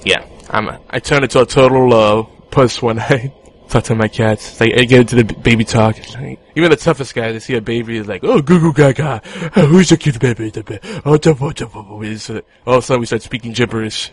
Yeah, 0.04 0.24
I'm, 0.50 0.78
I 0.88 1.00
turn 1.00 1.24
into 1.24 1.40
a 1.40 1.46
total, 1.46 1.92
uh, 1.92 2.22
puss 2.50 2.80
when 2.80 3.00
I 3.00 3.32
talk 3.72 3.84
to 3.84 3.94
my 3.94 4.08
cats. 4.08 4.60
Like, 4.60 4.72
I 4.78 4.84
get 4.84 5.00
into 5.00 5.16
the 5.16 5.24
baby 5.24 5.64
talk. 5.64 5.96
Like, 6.14 6.38
even 6.54 6.70
the 6.70 6.76
toughest 6.76 7.14
guy, 7.14 7.32
they 7.32 7.38
see 7.38 7.54
a 7.54 7.60
baby, 7.60 7.96
is 7.96 8.06
like, 8.06 8.22
oh, 8.22 8.40
goo 8.42 8.60
goo 8.60 8.72
gaga. 8.72 9.22
Oh, 9.56 9.66
who's 9.66 9.88
the 9.88 9.96
cute 9.96 10.20
baby? 10.20 10.50
The 10.50 10.62
baby. 10.62 10.80
Oh, 11.04 11.12
all 11.12 12.74
of 12.74 12.78
a 12.78 12.82
sudden 12.82 13.00
we 13.00 13.06
start 13.06 13.22
speaking 13.22 13.52
gibberish. 13.52 14.10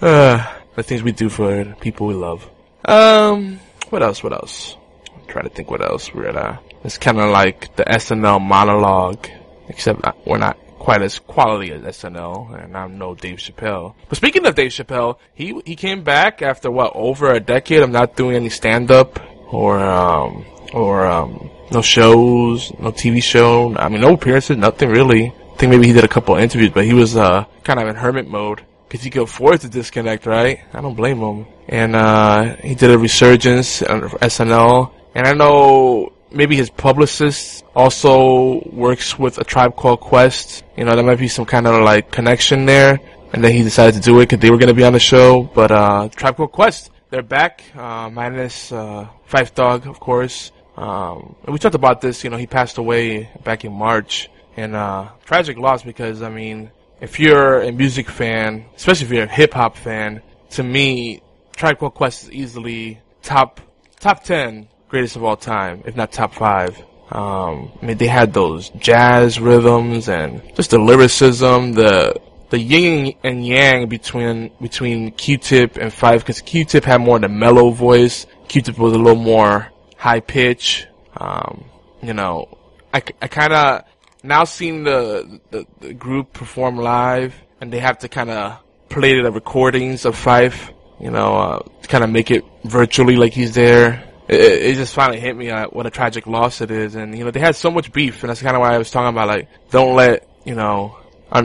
uh, 0.00 0.54
the 0.74 0.82
things 0.82 1.02
we 1.02 1.12
do 1.12 1.28
for 1.28 1.64
people 1.80 2.06
we 2.06 2.14
love. 2.14 2.48
Um, 2.86 3.60
what 3.90 4.02
else? 4.02 4.22
What 4.22 4.32
else? 4.32 4.76
I'm 5.14 5.26
trying 5.26 5.44
to 5.44 5.54
think 5.54 5.70
what 5.70 5.82
else 5.82 6.12
we're 6.14 6.28
at. 6.28 6.36
Uh, 6.36 6.58
it's 6.82 6.96
kind 6.96 7.20
of 7.20 7.28
like 7.30 7.76
the 7.76 7.84
SNL 7.84 8.40
monologue, 8.40 9.28
except 9.68 10.00
we're 10.26 10.38
not 10.38 10.58
quite 10.80 11.02
as 11.02 11.18
quality 11.18 11.70
as 11.70 11.82
SNL, 11.82 12.64
and 12.64 12.76
I'm 12.76 12.98
no 12.98 13.14
Dave 13.14 13.38
Chappelle. 13.38 13.94
But 14.08 14.16
speaking 14.16 14.46
of 14.46 14.54
Dave 14.56 14.72
Chappelle, 14.72 15.18
he 15.34 15.60
he 15.64 15.76
came 15.76 16.02
back 16.02 16.42
after 16.42 16.70
what 16.70 16.90
over 16.96 17.30
a 17.30 17.38
decade 17.38 17.82
of 17.82 17.90
not 17.90 18.16
doing 18.16 18.34
any 18.34 18.48
stand 18.48 18.90
up 18.90 19.20
or 19.52 19.78
um 19.78 20.44
or 20.72 21.06
um 21.06 21.50
no 21.70 21.82
shows, 21.82 22.72
no 22.80 22.90
TV 22.90 23.22
show. 23.22 23.76
I 23.76 23.88
mean, 23.88 24.00
no 24.00 24.14
appearances, 24.14 24.56
nothing 24.56 24.88
really. 24.88 25.28
I 25.28 25.56
think 25.56 25.70
maybe 25.70 25.86
he 25.86 25.92
did 25.92 26.04
a 26.04 26.08
couple 26.08 26.34
interviews, 26.36 26.70
but 26.70 26.84
he 26.84 26.94
was 26.94 27.16
uh 27.16 27.44
kind 27.62 27.78
of 27.78 27.86
in 27.86 27.94
hermit 27.94 28.26
mode 28.26 28.64
because 28.88 29.04
he 29.04 29.10
could 29.10 29.22
afford 29.22 29.60
to 29.60 29.68
disconnect, 29.68 30.24
right? 30.26 30.60
I 30.72 30.80
don't 30.80 30.96
blame 30.96 31.20
him. 31.20 31.46
And 31.68 31.94
uh 31.94 32.56
he 32.56 32.74
did 32.74 32.90
a 32.90 32.98
resurgence 32.98 33.82
on 33.82 34.00
SNL, 34.34 34.90
and 35.14 35.28
I 35.28 35.34
know 35.34 36.12
maybe 36.32 36.56
his 36.56 36.70
publicist 36.70 37.64
also 37.74 38.60
works 38.70 39.18
with 39.18 39.38
a 39.38 39.44
tribe 39.44 39.76
called 39.76 40.00
Quest. 40.00 40.64
You 40.76 40.84
know, 40.84 40.94
there 40.94 41.04
might 41.04 41.18
be 41.18 41.28
some 41.28 41.44
kind 41.44 41.66
of 41.66 41.82
like 41.82 42.10
connection 42.10 42.66
there. 42.66 43.00
And 43.32 43.44
then 43.44 43.52
he 43.52 43.62
decided 43.62 43.94
to 43.94 44.00
do 44.00 44.18
it 44.18 44.24
because 44.24 44.40
they 44.40 44.50
were 44.50 44.58
going 44.58 44.68
to 44.68 44.74
be 44.74 44.84
on 44.84 44.92
the 44.92 44.98
show. 44.98 45.44
But, 45.44 45.70
uh, 45.70 46.08
Tribe 46.08 46.36
Called 46.36 46.52
Quest, 46.52 46.90
they're 47.10 47.22
back, 47.22 47.62
uh, 47.76 48.10
minus, 48.10 48.72
uh, 48.72 49.06
Phife 49.28 49.54
Dawg, 49.54 49.86
of 49.86 50.00
course. 50.00 50.50
Um, 50.76 51.36
we 51.46 51.58
talked 51.58 51.76
about 51.76 52.00
this, 52.00 52.24
you 52.24 52.30
know, 52.30 52.36
he 52.36 52.46
passed 52.46 52.78
away 52.78 53.30
back 53.44 53.64
in 53.64 53.72
March. 53.72 54.28
And, 54.56 54.74
uh, 54.74 55.10
tragic 55.24 55.58
loss 55.58 55.84
because, 55.84 56.22
I 56.22 56.28
mean, 56.28 56.72
if 57.00 57.20
you're 57.20 57.62
a 57.62 57.70
music 57.70 58.10
fan, 58.10 58.64
especially 58.74 59.06
if 59.06 59.12
you're 59.12 59.24
a 59.24 59.28
hip 59.28 59.54
hop 59.54 59.76
fan, 59.76 60.22
to 60.50 60.64
me, 60.64 61.22
Tribe 61.54 61.78
Called 61.78 61.94
Quest 61.94 62.24
is 62.24 62.32
easily 62.32 63.00
top, 63.22 63.60
top 64.00 64.24
10 64.24 64.66
greatest 64.90 65.16
of 65.16 65.24
all 65.24 65.36
time, 65.36 65.82
if 65.86 65.96
not 65.96 66.12
top 66.12 66.34
five. 66.34 66.76
Um, 67.12 67.72
I 67.80 67.86
mean, 67.86 67.96
they 67.96 68.08
had 68.08 68.32
those 68.32 68.68
jazz 68.70 69.40
rhythms 69.40 70.08
and 70.08 70.42
just 70.54 70.70
the 70.70 70.78
lyricism, 70.78 71.72
the 71.72 72.20
the 72.50 72.58
yin 72.58 73.14
and 73.22 73.46
yang 73.46 73.88
between 73.88 74.50
between 74.60 75.12
Q-Tip 75.12 75.76
and 75.76 75.92
Phife, 75.92 76.18
because 76.18 76.40
Q-Tip 76.40 76.84
had 76.84 77.00
more 77.00 77.16
of 77.16 77.22
the 77.22 77.28
mellow 77.28 77.70
voice. 77.70 78.26
Q-Tip 78.48 78.78
was 78.78 78.92
a 78.92 78.98
little 78.98 79.20
more 79.20 79.70
high 79.96 80.20
pitch. 80.20 80.86
Um, 81.16 81.64
you 82.02 82.12
know, 82.12 82.58
I, 82.92 83.02
I 83.22 83.28
kind 83.28 83.52
of 83.52 83.84
now 84.22 84.44
seeing 84.44 84.84
the, 84.84 85.40
the 85.50 85.66
the 85.80 85.94
group 85.94 86.32
perform 86.32 86.76
live, 86.76 87.34
and 87.60 87.72
they 87.72 87.78
have 87.78 88.00
to 88.00 88.08
kind 88.08 88.30
of 88.30 88.60
play 88.88 89.20
the 89.20 89.32
recordings 89.32 90.04
of 90.04 90.16
Phife. 90.16 90.72
You 91.00 91.10
know, 91.10 91.36
uh, 91.36 91.62
kind 91.88 92.04
of 92.04 92.10
make 92.10 92.30
it 92.30 92.44
virtually 92.64 93.16
like 93.16 93.32
he's 93.32 93.54
there 93.54 94.09
it, 94.30 94.62
it 94.62 94.74
just 94.76 94.94
finally 94.94 95.18
hit 95.18 95.36
me 95.36 95.50
uh, 95.50 95.66
what 95.66 95.86
a 95.86 95.90
tragic 95.90 96.26
loss 96.26 96.60
it 96.60 96.70
is. 96.70 96.94
And, 96.94 97.16
you 97.16 97.24
know, 97.24 97.30
they 97.30 97.40
had 97.40 97.56
so 97.56 97.70
much 97.70 97.92
beef, 97.92 98.22
and 98.22 98.30
that's 98.30 98.40
kind 98.40 98.54
of 98.54 98.60
why 98.60 98.74
I 98.74 98.78
was 98.78 98.90
talking 98.90 99.08
about, 99.08 99.28
like, 99.28 99.48
don't 99.70 99.96
let, 99.96 100.28
you 100.44 100.54
know, 100.54 100.96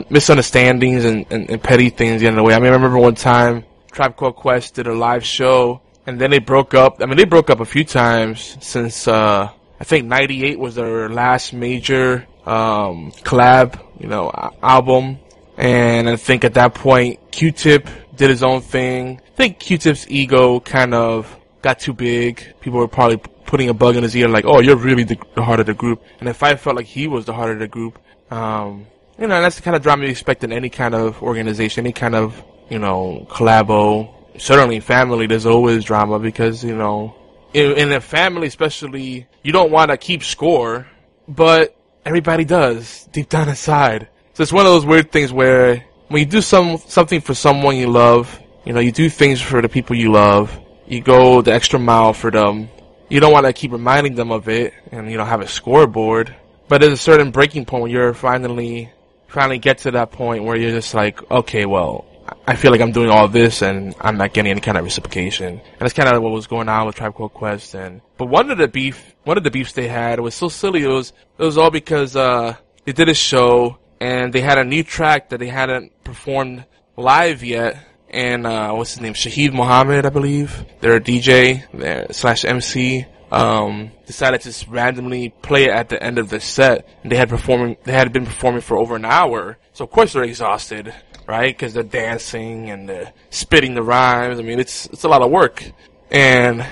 misunderstandings 0.08 1.04
and, 1.04 1.26
and, 1.30 1.50
and 1.50 1.62
petty 1.62 1.90
things 1.90 2.22
get 2.22 2.28
in 2.28 2.36
the 2.36 2.42
way. 2.42 2.54
I 2.54 2.58
mean, 2.58 2.70
I 2.70 2.76
remember 2.76 2.98
one 2.98 3.16
time, 3.16 3.64
Tribe 3.90 4.16
Called 4.16 4.36
Quest 4.36 4.74
did 4.74 4.86
a 4.86 4.94
live 4.94 5.24
show, 5.24 5.80
and 6.06 6.20
then 6.20 6.30
they 6.30 6.38
broke 6.38 6.74
up. 6.74 7.02
I 7.02 7.06
mean, 7.06 7.16
they 7.16 7.24
broke 7.24 7.50
up 7.50 7.60
a 7.60 7.64
few 7.64 7.84
times 7.84 8.56
since, 8.60 9.08
uh, 9.08 9.50
I 9.80 9.84
think 9.84 10.06
98 10.06 10.58
was 10.58 10.76
their 10.76 11.08
last 11.08 11.52
major, 11.52 12.26
um, 12.44 13.10
collab, 13.24 13.80
you 13.98 14.06
know, 14.06 14.30
album. 14.62 15.18
And 15.56 16.08
I 16.08 16.16
think 16.16 16.44
at 16.44 16.54
that 16.54 16.74
point, 16.74 17.32
Q-Tip 17.32 17.88
did 18.14 18.30
his 18.30 18.44
own 18.44 18.60
thing. 18.60 19.20
I 19.26 19.36
think 19.36 19.58
Q-Tip's 19.58 20.06
ego 20.08 20.60
kind 20.60 20.94
of 20.94 21.34
got 21.66 21.80
too 21.80 21.92
big. 21.92 22.32
People 22.60 22.78
were 22.78 22.86
probably 22.98 23.18
putting 23.50 23.68
a 23.68 23.74
bug 23.74 23.96
in 23.96 24.02
his 24.04 24.14
ear, 24.14 24.28
like, 24.28 24.46
"Oh, 24.46 24.60
you're 24.60 24.82
really 24.88 25.04
the, 25.12 25.18
the 25.34 25.42
heart 25.42 25.60
of 25.60 25.66
the 25.66 25.74
group." 25.74 25.98
And 26.20 26.28
if 26.28 26.42
I 26.48 26.54
felt 26.54 26.76
like 26.76 26.86
he 26.86 27.08
was 27.08 27.24
the 27.24 27.34
heart 27.38 27.50
of 27.50 27.58
the 27.58 27.66
group, 27.66 27.98
um, 28.30 28.86
you 29.18 29.26
know, 29.26 29.40
that's 29.42 29.56
the 29.56 29.62
kind 29.62 29.76
of 29.76 29.82
drama 29.82 30.04
you 30.04 30.10
expect 30.10 30.44
in 30.44 30.52
any 30.52 30.70
kind 30.70 30.94
of 30.94 31.20
organization, 31.22 31.84
any 31.84 31.92
kind 31.92 32.14
of 32.14 32.42
you 32.70 32.78
know 32.78 33.26
collabo. 33.28 33.86
Certainly, 34.38 34.80
family. 34.80 35.26
There's 35.26 35.46
always 35.46 35.84
drama 35.84 36.18
because 36.20 36.62
you 36.62 36.76
know, 36.76 37.14
in, 37.52 37.72
in 37.82 37.92
a 37.92 38.00
family, 38.00 38.46
especially, 38.46 39.26
you 39.42 39.50
don't 39.50 39.72
want 39.72 39.90
to 39.90 39.96
keep 39.96 40.22
score, 40.22 40.86
but 41.26 41.74
everybody 42.04 42.44
does 42.44 43.08
deep 43.12 43.28
down 43.28 43.48
inside. 43.48 44.08
So 44.34 44.42
it's 44.44 44.52
one 44.52 44.66
of 44.66 44.72
those 44.72 44.86
weird 44.86 45.10
things 45.10 45.32
where 45.32 45.84
when 46.08 46.20
you 46.20 46.26
do 46.26 46.42
some 46.42 46.76
something 46.76 47.20
for 47.22 47.34
someone 47.34 47.74
you 47.76 47.88
love, 47.88 48.40
you 48.66 48.72
know, 48.72 48.80
you 48.80 48.92
do 48.92 49.08
things 49.08 49.40
for 49.40 49.60
the 49.62 49.68
people 49.68 49.96
you 49.96 50.12
love 50.12 50.48
you 50.88 51.00
go 51.00 51.42
the 51.42 51.52
extra 51.52 51.78
mile 51.78 52.12
for 52.12 52.30
them. 52.30 52.68
You 53.08 53.20
don't 53.20 53.32
want 53.32 53.46
to 53.46 53.52
keep 53.52 53.72
reminding 53.72 54.14
them 54.14 54.32
of 54.32 54.48
it 54.48 54.74
and, 54.90 55.10
you 55.10 55.16
know, 55.16 55.24
have 55.24 55.40
a 55.40 55.48
scoreboard. 55.48 56.34
But 56.68 56.80
there's 56.80 56.92
a 56.92 56.96
certain 56.96 57.30
breaking 57.30 57.66
point 57.66 57.82
when 57.82 57.92
you're 57.92 58.14
finally 58.14 58.90
finally 59.28 59.58
get 59.58 59.78
to 59.78 59.90
that 59.92 60.12
point 60.12 60.44
where 60.44 60.56
you're 60.56 60.70
just 60.70 60.94
like, 60.94 61.30
okay, 61.30 61.66
well, 61.66 62.06
I 62.46 62.56
feel 62.56 62.70
like 62.70 62.80
I'm 62.80 62.92
doing 62.92 63.10
all 63.10 63.28
this 63.28 63.62
and 63.62 63.94
I'm 64.00 64.16
not 64.16 64.32
getting 64.32 64.50
any 64.50 64.60
kind 64.60 64.78
of 64.78 64.84
reciprocation. 64.84 65.60
And 65.60 65.78
that's 65.78 65.92
kind 65.92 66.08
of 66.08 66.22
what 66.22 66.32
was 66.32 66.46
going 66.46 66.68
on 66.68 66.86
with 66.86 66.96
Tribe 66.96 67.14
Called 67.14 67.34
Quest. 67.34 67.74
And 67.74 68.00
but 68.16 68.26
one 68.26 68.50
of 68.50 68.58
the 68.58 68.68
beef, 68.68 69.14
one 69.24 69.36
of 69.36 69.44
the 69.44 69.50
beefs 69.50 69.72
they 69.72 69.88
had 69.88 70.20
was 70.20 70.34
so 70.34 70.48
silly. 70.48 70.82
It 70.82 70.88
was 70.88 71.12
it 71.38 71.44
was 71.44 71.58
all 71.58 71.70
because 71.70 72.16
uh, 72.16 72.56
they 72.84 72.92
did 72.92 73.08
a 73.08 73.14
show 73.14 73.78
and 74.00 74.32
they 74.32 74.40
had 74.40 74.58
a 74.58 74.64
new 74.64 74.82
track 74.82 75.30
that 75.30 75.38
they 75.38 75.48
hadn't 75.48 75.92
performed 76.04 76.64
live 76.96 77.44
yet. 77.44 77.76
And 78.16 78.46
uh, 78.46 78.72
what's 78.72 78.94
his 78.94 79.02
name? 79.02 79.12
Shaheed 79.12 79.52
Muhammad, 79.52 80.06
I 80.06 80.08
believe. 80.08 80.64
They're 80.80 80.96
a 80.96 81.00
DJ 81.00 81.64
they're, 81.72 82.06
slash 82.12 82.44
MC. 82.44 83.04
Um, 83.30 83.90
decided 84.06 84.40
to 84.42 84.48
just 84.48 84.66
randomly 84.68 85.30
play 85.42 85.64
it 85.64 85.70
at 85.70 85.88
the 85.88 86.02
end 86.02 86.18
of 86.18 86.30
the 86.30 86.40
set. 86.40 86.88
They 87.04 87.16
had 87.16 87.28
performing, 87.28 87.76
they 87.84 87.92
had 87.92 88.12
been 88.12 88.24
performing 88.24 88.62
for 88.62 88.78
over 88.78 88.96
an 88.96 89.04
hour. 89.04 89.58
So 89.72 89.84
of 89.84 89.90
course 89.90 90.14
they're 90.14 90.22
exhausted 90.22 90.94
right? 91.26 91.56
Because 91.56 91.74
they're 91.74 91.82
dancing 91.82 92.70
and 92.70 92.88
they're 92.88 93.12
spitting 93.30 93.74
the 93.74 93.82
rhymes. 93.82 94.38
I 94.38 94.42
mean, 94.42 94.60
it's 94.60 94.86
it's 94.86 95.04
a 95.04 95.08
lot 95.08 95.22
of 95.22 95.30
work, 95.30 95.64
and 96.10 96.64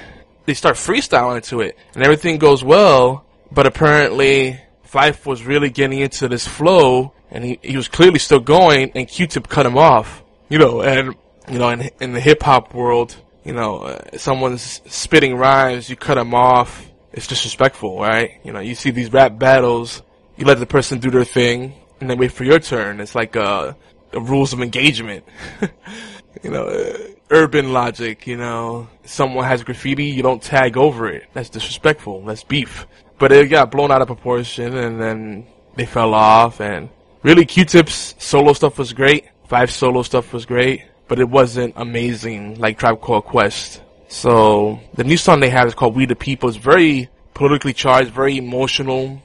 they 0.46 0.54
start 0.54 0.76
freestyling 0.76 1.42
to 1.48 1.60
it, 1.60 1.76
and 1.94 2.02
everything 2.02 2.38
goes 2.38 2.62
well. 2.64 3.24
But 3.50 3.66
apparently, 3.66 4.60
Phife 4.86 5.26
was 5.26 5.44
really 5.44 5.70
getting 5.70 6.00
into 6.00 6.28
this 6.28 6.46
flow, 6.46 7.12
and 7.30 7.44
he 7.44 7.58
he 7.62 7.76
was 7.76 7.88
clearly 7.88 8.18
still 8.18 8.40
going, 8.40 8.92
and 8.94 9.08
Q-Tip 9.08 9.48
cut 9.48 9.66
him 9.66 9.76
off. 9.76 10.22
You 10.48 10.58
know, 10.58 10.82
and 10.82 11.16
you 11.50 11.58
know, 11.58 11.68
in 11.70 11.90
in 12.00 12.12
the 12.12 12.20
hip 12.20 12.42
hop 12.42 12.74
world, 12.74 13.16
you 13.44 13.52
know, 13.52 13.78
uh, 13.78 14.16
someone's 14.16 14.80
spitting 14.86 15.36
rhymes, 15.36 15.88
you 15.88 15.96
cut 15.96 16.14
them 16.14 16.34
off. 16.34 16.86
It's 17.12 17.26
disrespectful, 17.26 18.00
right? 18.00 18.40
You 18.42 18.52
know, 18.52 18.60
you 18.60 18.74
see 18.74 18.90
these 18.90 19.12
rap 19.12 19.38
battles, 19.38 20.02
you 20.36 20.46
let 20.46 20.58
the 20.58 20.66
person 20.66 20.98
do 20.98 21.10
their 21.10 21.24
thing, 21.24 21.74
and 22.00 22.10
then 22.10 22.18
wait 22.18 22.32
for 22.32 22.44
your 22.44 22.58
turn. 22.58 23.00
It's 23.00 23.14
like 23.14 23.36
uh, 23.36 23.74
the 24.10 24.20
rules 24.20 24.52
of 24.52 24.60
engagement. 24.60 25.24
you 26.42 26.50
know, 26.50 26.66
uh, 26.66 26.98
urban 27.30 27.72
logic, 27.72 28.26
you 28.26 28.36
know, 28.36 28.88
someone 29.04 29.44
has 29.44 29.62
graffiti, 29.62 30.04
you 30.04 30.22
don't 30.22 30.42
tag 30.42 30.76
over 30.76 31.08
it. 31.08 31.24
That's 31.32 31.48
disrespectful. 31.48 32.24
That's 32.24 32.44
beef. 32.44 32.86
But 33.18 33.32
it 33.32 33.48
got 33.48 33.70
blown 33.70 33.90
out 33.90 34.02
of 34.02 34.08
proportion 34.08 34.76
and 34.76 35.00
then 35.00 35.46
they 35.76 35.86
fell 35.86 36.14
off 36.14 36.60
and 36.60 36.88
really 37.22 37.46
Q-Tip's 37.46 38.14
solo 38.18 38.52
stuff 38.52 38.78
was 38.78 38.92
great. 38.92 39.26
Phife 39.48 39.70
solo 39.70 40.02
stuff 40.02 40.32
was 40.32 40.46
great, 40.46 40.84
but 41.08 41.18
it 41.18 41.28
wasn't 41.28 41.74
amazing 41.76 42.58
like 42.58 42.78
Tribe 42.78 43.00
Called 43.00 43.24
Quest. 43.24 43.82
So 44.08 44.80
the 44.94 45.04
new 45.04 45.16
song 45.16 45.40
they 45.40 45.50
have 45.50 45.66
is 45.66 45.74
called 45.74 45.96
We 45.96 46.06
the 46.06 46.16
People. 46.16 46.48
It's 46.48 46.58
very 46.58 47.08
politically 47.34 47.72
charged, 47.72 48.10
very 48.10 48.36
emotional. 48.38 49.22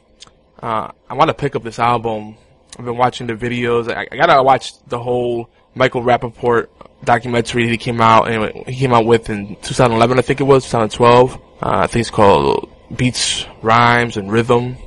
Uh, 0.61 0.91
I 1.09 1.13
want 1.13 1.29
to 1.29 1.33
pick 1.33 1.55
up 1.55 1.63
this 1.63 1.79
album 1.79 2.35
I've 2.79 2.85
been 2.85 2.97
watching 2.97 3.27
the 3.27 3.33
videos. 3.33 3.91
I, 3.93 4.07
I 4.09 4.15
gotta 4.15 4.41
watch 4.41 4.73
the 4.85 4.99
whole 4.99 5.49
Michael 5.75 6.01
Rapaport 6.01 6.67
documentary 7.03 7.67
he 7.67 7.77
came 7.77 7.99
out 7.99 8.31
and 8.31 8.67
he 8.67 8.75
came 8.75 8.93
out 8.93 9.05
with 9.05 9.29
in 9.29 9.55
2011, 9.57 10.17
I 10.17 10.21
think 10.21 10.39
it 10.39 10.45
was 10.45 10.63
2012. 10.65 11.35
Uh, 11.35 11.39
I 11.61 11.87
think 11.87 12.01
it's 12.01 12.09
called 12.09 12.69
Beats, 12.95 13.45
Rhymes, 13.61 14.15
and 14.15 14.31
Rhythm. 14.31 14.77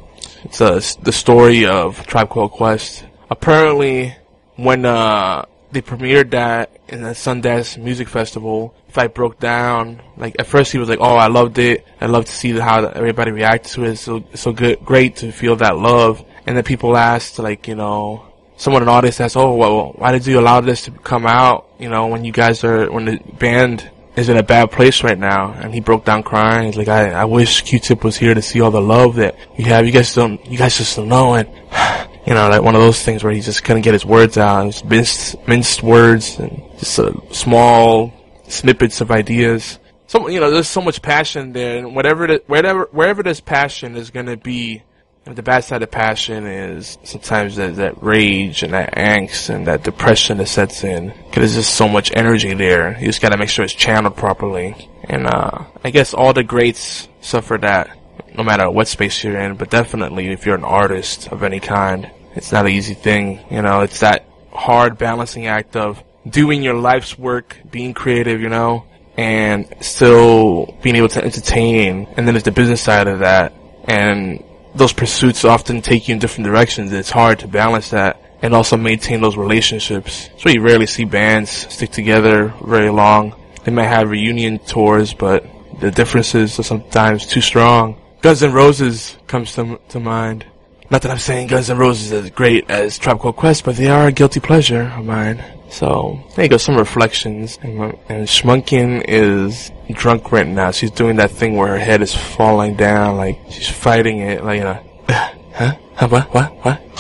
It's 0.45 0.61
uh, 0.61 0.81
the 1.03 1.13
story 1.13 1.67
of 1.67 2.05
Tribe 2.07 2.31
Called 2.31 2.53
Quest. 2.53 3.05
Apparently, 3.31 4.17
when 4.57 4.87
uh, 4.87 5.45
they 5.73 5.83
premiered 5.83 6.31
that 6.31 6.79
in 6.88 7.02
the 7.02 7.11
Sundance 7.11 7.76
Music 7.76 8.09
Festival, 8.09 8.75
Phife 8.93 9.14
broke 9.14 9.41
down. 9.41 10.02
Like 10.17 10.37
at 10.38 10.47
first 10.47 10.71
he 10.73 10.79
was 10.79 10.88
like, 10.88 11.00
"Oh, 11.00 11.17
I 11.17 11.29
loved 11.29 11.59
it. 11.59 11.87
I 12.00 12.07
love 12.07 12.26
to 12.26 12.33
see 12.33 12.52
how 12.59 12.85
everybody 12.85 13.31
reacts 13.31 13.75
to 13.75 13.85
it. 13.85 13.93
It's 13.93 14.00
so 14.02 14.25
so 14.35 14.52
good, 14.52 14.85
great 14.85 15.17
to 15.17 15.33
feel 15.33 15.57
that 15.57 15.76
love." 15.79 16.25
and 16.47 16.57
then 16.57 16.64
people 16.64 16.97
asked, 16.97 17.38
like, 17.38 17.69
you 17.69 17.75
know, 17.75 18.26
someone, 18.57 18.83
an 18.83 18.88
audience 18.88 19.21
asked, 19.21 19.37
oh, 19.37 19.55
well, 19.55 19.93
why 19.93 20.12
did 20.12 20.26
you 20.26 20.41
allow 20.41 20.61
this 20.61 20.85
to 20.85 20.91
come 20.91 21.26
out, 21.26 21.69
you 21.79 21.88
know, 21.88 22.09
when 22.09 22.25
you 22.25 22.33
guys 22.33 22.64
are, 22.64 22.91
when 22.91 23.05
the 23.05 23.19
band 23.38 23.88
is 24.17 24.29
in 24.29 24.37
a 24.37 24.43
bad 24.43 24.71
place 24.73 25.05
right 25.05 25.19
now? 25.19 25.52
And 25.52 25.73
he 25.73 25.81
broke 25.81 26.05
down 26.05 26.23
crying. 26.23 26.67
He's 26.67 26.76
like, 26.76 26.88
I, 26.88 27.11
I 27.12 27.25
wish 27.27 27.62
Q-Tip 27.62 28.03
was 28.03 28.16
here 28.16 28.35
to 28.35 28.42
see 28.42 28.61
all 28.61 28.70
the 28.70 28.81
love 28.81 29.16
that 29.16 29.37
you 29.57 29.66
have. 29.66 29.87
You 29.87 29.92
guys 29.92 30.14
don't, 30.14 30.44
you 30.47 30.59
guys 30.59 30.77
just 30.77 30.97
don't 30.97 31.09
know. 31.09 31.35
And, 31.35 31.49
you 32.27 32.35
know, 32.35 32.49
like 32.49 32.63
one 32.63 32.75
of 32.75 32.81
those 32.81 33.03
things 33.03 33.25
where 33.25 33.33
he 33.33 33.41
just 33.41 33.65
couldn't 33.65 33.83
get 33.83 33.95
his 33.95 34.05
words 34.05 34.39
out. 34.39 34.67
Just 34.67 34.85
minced, 34.85 35.49
minced 35.49 35.83
words 35.83 36.39
and 36.39 36.63
just 36.79 36.99
uh, 36.99 37.13
small 37.33 38.13
snippets 38.49 39.01
of 39.01 39.11
ideas. 39.11 39.79
So, 40.07 40.29
you 40.29 40.41
know, 40.41 40.51
there's 40.51 40.69
so 40.69 40.83
much 40.83 41.01
passion 41.01 41.53
there, 41.53 41.79
and 41.79 41.97
whatever, 41.97 42.27
the, 42.27 42.43
wherever, 42.47 42.87
wherever 42.93 43.23
there's 43.23 43.41
passion 43.41 43.97
is 43.97 44.11
gonna 44.11 44.37
be 44.37 44.83
the 45.25 45.43
bad 45.43 45.61
side 45.61 45.83
of 45.83 45.91
passion 45.91 46.47
is 46.47 46.99
sometimes 47.05 47.57
that, 47.57 47.77
that 47.77 48.03
rage 48.03 48.63
and 48.63 48.73
that 48.73 48.95
angst 48.97 49.51
and 49.51 49.69
that 49.69 49.85
depression 49.85 50.39
that 50.39 50.49
sets 50.49 50.83
in. 50.83 51.11
Cause 51.11 51.35
there's 51.37 51.55
just 51.55 51.75
so 51.75 51.89
much 51.89 52.13
energy 52.15 52.55
there. 52.55 52.99
You 52.99 53.07
just 53.07 53.23
gotta 53.23 53.37
make 53.37 53.49
sure 53.49 53.65
it's 53.65 53.73
channeled 53.73 54.17
properly. 54.17 54.89
And, 55.05 55.27
uh, 55.27 55.65
I 55.85 55.91
guess 55.91 56.13
all 56.13 56.33
the 56.33 56.43
greats 56.43 57.09
suffer 57.21 57.57
that, 57.59 57.97
no 58.37 58.42
matter 58.42 58.71
what 58.71 58.88
space 58.88 59.23
you're 59.23 59.38
in, 59.38 59.57
but 59.57 59.71
definitely 59.71 60.29
if 60.29 60.47
you're 60.47 60.57
an 60.57 60.64
artist 60.64 61.29
of 61.29 61.42
any 61.42 61.61
kind, 61.61 62.11
it's 62.35 62.53
not 62.53 62.66
an 62.66 62.73
easy 62.73 62.95
thing. 62.95 63.40
You 63.51 63.62
know, 63.62 63.81
it's 63.81 64.01
that 64.01 64.25
hard 64.53 64.99
balancing 64.99 65.47
act 65.47 65.77
of 65.77 66.03
doing 66.29 66.62
your 66.62 66.75
life's 66.75 67.18
work, 67.18 67.59
being 67.71 67.95
creative, 67.95 68.40
you 68.40 68.49
know, 68.49 68.85
and 69.16 69.66
still 69.81 70.79
being 70.83 70.97
able 70.97 71.09
to 71.09 71.25
entertain. 71.25 72.07
And 72.16 72.27
then 72.27 72.35
there's 72.35 72.45
the 72.45 72.53
business 72.53 72.81
side 72.81 73.09
of 73.09 73.21
that. 73.21 73.53
And 73.85 74.42
those 74.75 74.92
pursuits 74.92 75.45
often 75.45 75.83
take 75.83 76.09
you 76.09 76.14
in 76.14 76.18
different 76.18 76.47
directions. 76.47 76.92
It's 76.92 77.11
hard 77.11 77.40
to 77.40 77.49
balance 77.49 77.90
that 77.90 78.18
and 78.40 78.55
also 78.55 78.77
maintain 78.77 79.21
those 79.21 79.37
relationships. 79.37 80.31
So 80.38 80.49
you 80.49 80.62
rarely 80.62 80.87
see 80.87 81.05
bands 81.05 81.51
stick 81.51 81.90
together 81.90 82.53
very 82.64 82.90
long. 82.90 83.35
They 83.64 83.73
might 83.73 83.87
have 83.87 84.11
reunion 84.11 84.59
tours, 84.59 85.14
but 85.14 85.47
the 85.81 85.90
differences 85.90 86.59
are 86.59 86.64
sometimes 86.64 87.27
too 87.27 87.40
strong. 87.40 88.02
Guns 88.23 88.41
N' 88.41 88.53
Roses 88.53 89.17
comes 89.27 89.53
to, 89.57 89.81
to 89.89 89.99
mind. 89.99 90.47
Not 90.91 91.03
that 91.03 91.11
I'm 91.11 91.19
saying 91.19 91.49
Guns 91.49 91.69
N' 91.71 91.77
Roses 91.77 92.13
is 92.13 92.25
as 92.27 92.31
great 92.31 92.71
as 92.71 92.97
Tribe 92.97 93.19
Called 93.19 93.35
Quest, 93.35 93.65
but 93.65 93.75
they 93.75 93.89
are 93.89 94.07
a 94.07 94.13
guilty 94.13 94.39
pleasure 94.39 94.83
of 94.97 95.05
mine. 95.05 95.43
So 95.71 96.23
there 96.37 96.45
you 96.45 96.49
go, 96.49 96.57
some 96.57 96.77
reflections. 96.77 97.59
And, 97.63 97.99
and 98.09 98.29
Schmunkin 98.29 99.05
is 99.09 99.73
drunk 99.91 100.31
right 100.31 100.47
now. 100.47 100.71
She's 100.71 100.93
doing 100.93 101.17
that 101.17 101.33
thing 101.33 101.57
where 101.57 101.67
her 101.67 101.79
head 101.79 102.01
is 102.01 102.15
falling 102.15 102.77
down, 102.77 103.17
like 103.17 103.41
she's 103.51 103.69
fighting 103.69 104.19
it, 104.19 104.45
like 104.45 104.59
you 104.59 104.65
know, 104.65 104.81
huh? 105.09 105.77
huh? 105.97 106.09
What? 106.09 106.33
What? 106.33 106.65
What? 106.65 106.81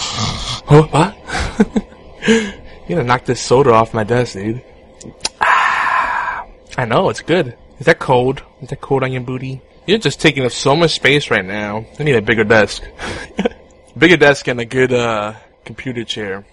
oh, 0.70 0.88
what? 0.90 1.16
you 2.88 2.96
gonna 2.96 3.04
knock 3.04 3.26
this 3.26 3.40
soda 3.40 3.72
off 3.72 3.94
my 3.94 4.02
desk, 4.02 4.32
dude? 4.32 4.60
I 5.40 6.84
know 6.84 7.10
it's 7.10 7.22
good. 7.22 7.56
Is 7.78 7.86
that 7.86 8.00
cold? 8.00 8.42
Is 8.60 8.70
that 8.70 8.80
cold 8.80 9.04
on 9.04 9.12
your 9.12 9.22
booty? 9.22 9.62
You're 9.86 9.98
just 9.98 10.20
taking 10.20 10.44
up 10.44 10.52
so 10.52 10.76
much 10.76 10.92
space 10.92 11.30
right 11.30 11.44
now. 11.44 11.84
I 11.98 12.02
need 12.04 12.14
a 12.14 12.22
bigger 12.22 12.44
desk. 12.44 12.82
bigger 13.98 14.16
desk 14.16 14.46
and 14.48 14.60
a 14.60 14.64
good 14.64 14.92
uh, 14.92 15.34
computer 15.64 16.04
chair. 16.04 16.44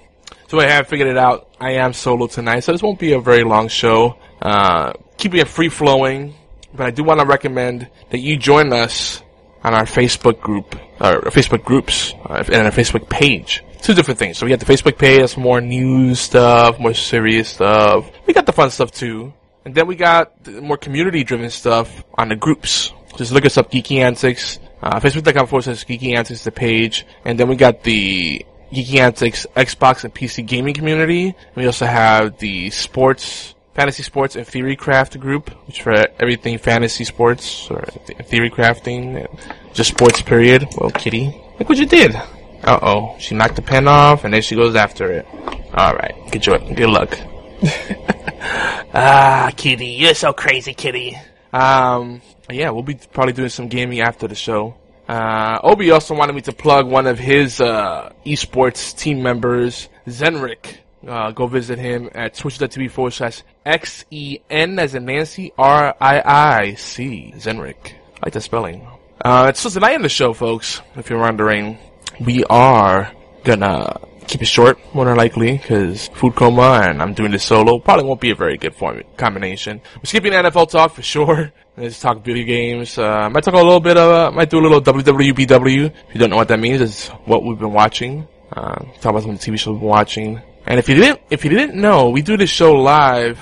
So 0.47 0.59
I 0.59 0.65
have 0.65 0.87
figured 0.87 1.07
it 1.07 1.17
out. 1.17 1.47
I 1.59 1.73
am 1.73 1.93
solo 1.93 2.25
tonight, 2.25 2.61
so 2.61 2.71
this 2.71 2.81
won't 2.81 2.99
be 2.99 3.13
a 3.13 3.19
very 3.19 3.43
long 3.43 3.67
show. 3.67 4.17
Uh, 4.41 4.93
keeping 5.17 5.39
it 5.39 5.47
free 5.47 5.69
flowing, 5.69 6.33
but 6.73 6.87
I 6.87 6.91
do 6.91 7.03
want 7.03 7.19
to 7.19 7.25
recommend 7.25 7.87
that 8.09 8.19
you 8.19 8.35
join 8.35 8.73
us 8.73 9.21
on 9.63 9.75
our 9.75 9.85
Facebook 9.85 10.39
group, 10.41 10.75
or 10.99 11.21
Facebook 11.29 11.63
groups, 11.63 12.15
uh, 12.25 12.43
and 12.47 12.65
our 12.65 12.71
Facebook 12.71 13.09
page. 13.09 13.63
Two 13.81 13.93
different 13.93 14.17
things. 14.19 14.37
So 14.37 14.45
we 14.45 14.49
got 14.49 14.59
the 14.59 14.65
Facebook 14.65 14.97
page, 14.97 15.19
that's 15.19 15.37
more 15.37 15.61
news 15.61 16.19
stuff, 16.19 16.79
more 16.79 16.93
serious 16.93 17.49
stuff. 17.49 18.09
We 18.25 18.33
got 18.33 18.45
the 18.45 18.53
fun 18.53 18.71
stuff 18.71 18.91
too. 18.91 19.33
And 19.65 19.75
then 19.75 19.87
we 19.87 19.95
got 19.95 20.47
more 20.47 20.77
community 20.77 21.23
driven 21.23 21.49
stuff 21.49 22.03
on 22.17 22.29
the 22.29 22.35
groups. 22.35 22.91
Just 23.15 23.31
look 23.31 23.45
us 23.45 23.57
up, 23.57 23.71
Geeky 23.71 23.99
Antics. 23.99 24.59
Uh, 24.81 24.99
Facebook.com 24.99 25.47
forward 25.47 25.63
slash 25.63 25.85
Geeky 25.85 26.15
Antics, 26.15 26.43
the 26.43 26.51
page. 26.51 27.05
And 27.25 27.39
then 27.39 27.49
we 27.49 27.55
got 27.55 27.83
the 27.83 28.45
Geeky 28.71 28.99
Antics 28.99 29.45
Xbox 29.55 30.03
and 30.03 30.13
PC 30.13 30.45
gaming 30.45 30.73
community. 30.73 31.35
We 31.55 31.65
also 31.65 31.85
have 31.85 32.37
the 32.37 32.69
sports, 32.69 33.55
fantasy 33.73 34.03
sports 34.03 34.35
and 34.35 34.47
theory 34.47 34.75
craft 34.75 35.19
group, 35.19 35.49
which 35.67 35.81
for 35.81 35.93
everything 36.19 36.57
fantasy 36.59 37.03
sports 37.03 37.69
or 37.69 37.81
theory 38.25 38.49
crafting, 38.49 39.27
just 39.73 39.89
sports 39.91 40.21
period. 40.21 40.67
Well, 40.77 40.91
kitty, 40.91 41.35
look 41.57 41.69
what 41.69 41.77
you 41.77 41.87
did. 41.87 42.15
Uh 42.63 42.79
oh, 42.81 43.15
she 43.19 43.35
knocked 43.35 43.55
the 43.55 43.61
pen 43.61 43.87
off 43.87 44.23
and 44.25 44.33
then 44.33 44.41
she 44.41 44.55
goes 44.55 44.75
after 44.75 45.11
it. 45.11 45.25
Alright, 45.73 46.13
good 46.31 46.41
joy, 46.41 46.57
good 46.75 46.89
luck. 46.89 47.17
ah, 48.93 49.51
kitty, 49.55 49.87
you're 49.87 50.13
so 50.13 50.33
crazy, 50.33 50.73
kitty. 50.73 51.17
Um, 51.51 52.21
yeah, 52.51 52.69
we'll 52.69 52.83
be 52.83 52.95
probably 53.11 53.33
doing 53.33 53.49
some 53.49 53.67
gaming 53.67 54.01
after 54.01 54.27
the 54.27 54.35
show. 54.35 54.75
Uh, 55.07 55.59
Obi 55.63 55.89
also 55.89 56.13
wanted 56.13 56.33
me 56.33 56.41
to 56.41 56.51
plug 56.51 56.87
one 56.87 57.07
of 57.07 57.17
his 57.17 57.59
uh, 57.59 58.13
esports 58.25 58.95
team 58.95 59.23
members, 59.23 59.89
Zenric. 60.07 60.77
Uh, 61.07 61.31
go 61.31 61.47
visit 61.47 61.79
him 61.79 62.09
at 62.13 62.35
twitch.tv 62.35 62.91
forward 62.91 63.11
slash 63.11 63.41
X-E-N 63.65 64.77
as 64.77 64.93
in 64.95 65.05
Nancy, 65.05 65.51
R-I-I-C, 65.57 67.33
Zenric. 67.37 67.93
I 68.21 68.25
like 68.25 68.33
the 68.33 68.41
spelling. 68.41 68.87
Uh, 69.23 69.51
so 69.53 69.69
tonight 69.69 69.95
in 69.95 70.01
the 70.01 70.09
show, 70.09 70.33
folks, 70.33 70.81
if 70.95 71.09
you're 71.09 71.19
wondering, 71.19 71.79
we 72.19 72.43
are 72.45 73.11
gonna 73.43 73.99
keep 74.27 74.41
it 74.41 74.45
short, 74.45 74.77
more 74.93 75.05
than 75.05 75.17
likely, 75.17 75.53
because 75.53 76.07
food 76.09 76.35
coma 76.35 76.81
and 76.83 77.01
I'm 77.01 77.13
doing 77.13 77.31
this 77.31 77.43
solo. 77.43 77.79
Probably 77.79 78.05
won't 78.05 78.21
be 78.21 78.29
a 78.29 78.35
very 78.35 78.57
good 78.57 78.75
form 78.75 79.01
combination. 79.17 79.81
We're 79.97 80.03
skipping 80.05 80.33
NFL 80.33 80.69
talk 80.69 80.93
for 80.93 81.01
sure. 81.01 81.51
Let's 81.79 81.97
talk 81.97 82.25
video 82.25 82.45
games. 82.45 82.97
Uh, 82.97 83.29
might 83.29 83.41
talk 83.41 83.53
a 83.53 83.57
little 83.57 83.79
bit 83.79 83.95
of, 83.95 84.11
uh, 84.11 84.31
might 84.31 84.49
do 84.49 84.59
a 84.59 84.65
little 84.67 84.81
WWBW. 84.81 85.85
If 85.85 86.13
you 86.13 86.19
don't 86.19 86.29
know 86.29 86.35
what 86.35 86.49
that 86.49 86.59
means, 86.59 86.81
it's 86.81 87.07
what 87.23 87.45
we've 87.45 87.57
been 87.57 87.71
watching. 87.71 88.27
Uh, 88.51 88.83
talk 88.99 89.11
about 89.11 89.23
some 89.23 89.37
TV 89.37 89.57
shows 89.57 89.67
we've 89.67 89.79
been 89.79 89.87
watching. 89.87 90.41
And 90.65 90.77
if 90.77 90.89
you 90.89 90.95
didn't, 90.95 91.21
if 91.29 91.45
you 91.45 91.49
didn't 91.51 91.79
know, 91.79 92.09
we 92.09 92.21
do 92.21 92.35
this 92.35 92.49
show 92.49 92.73
live 92.73 93.39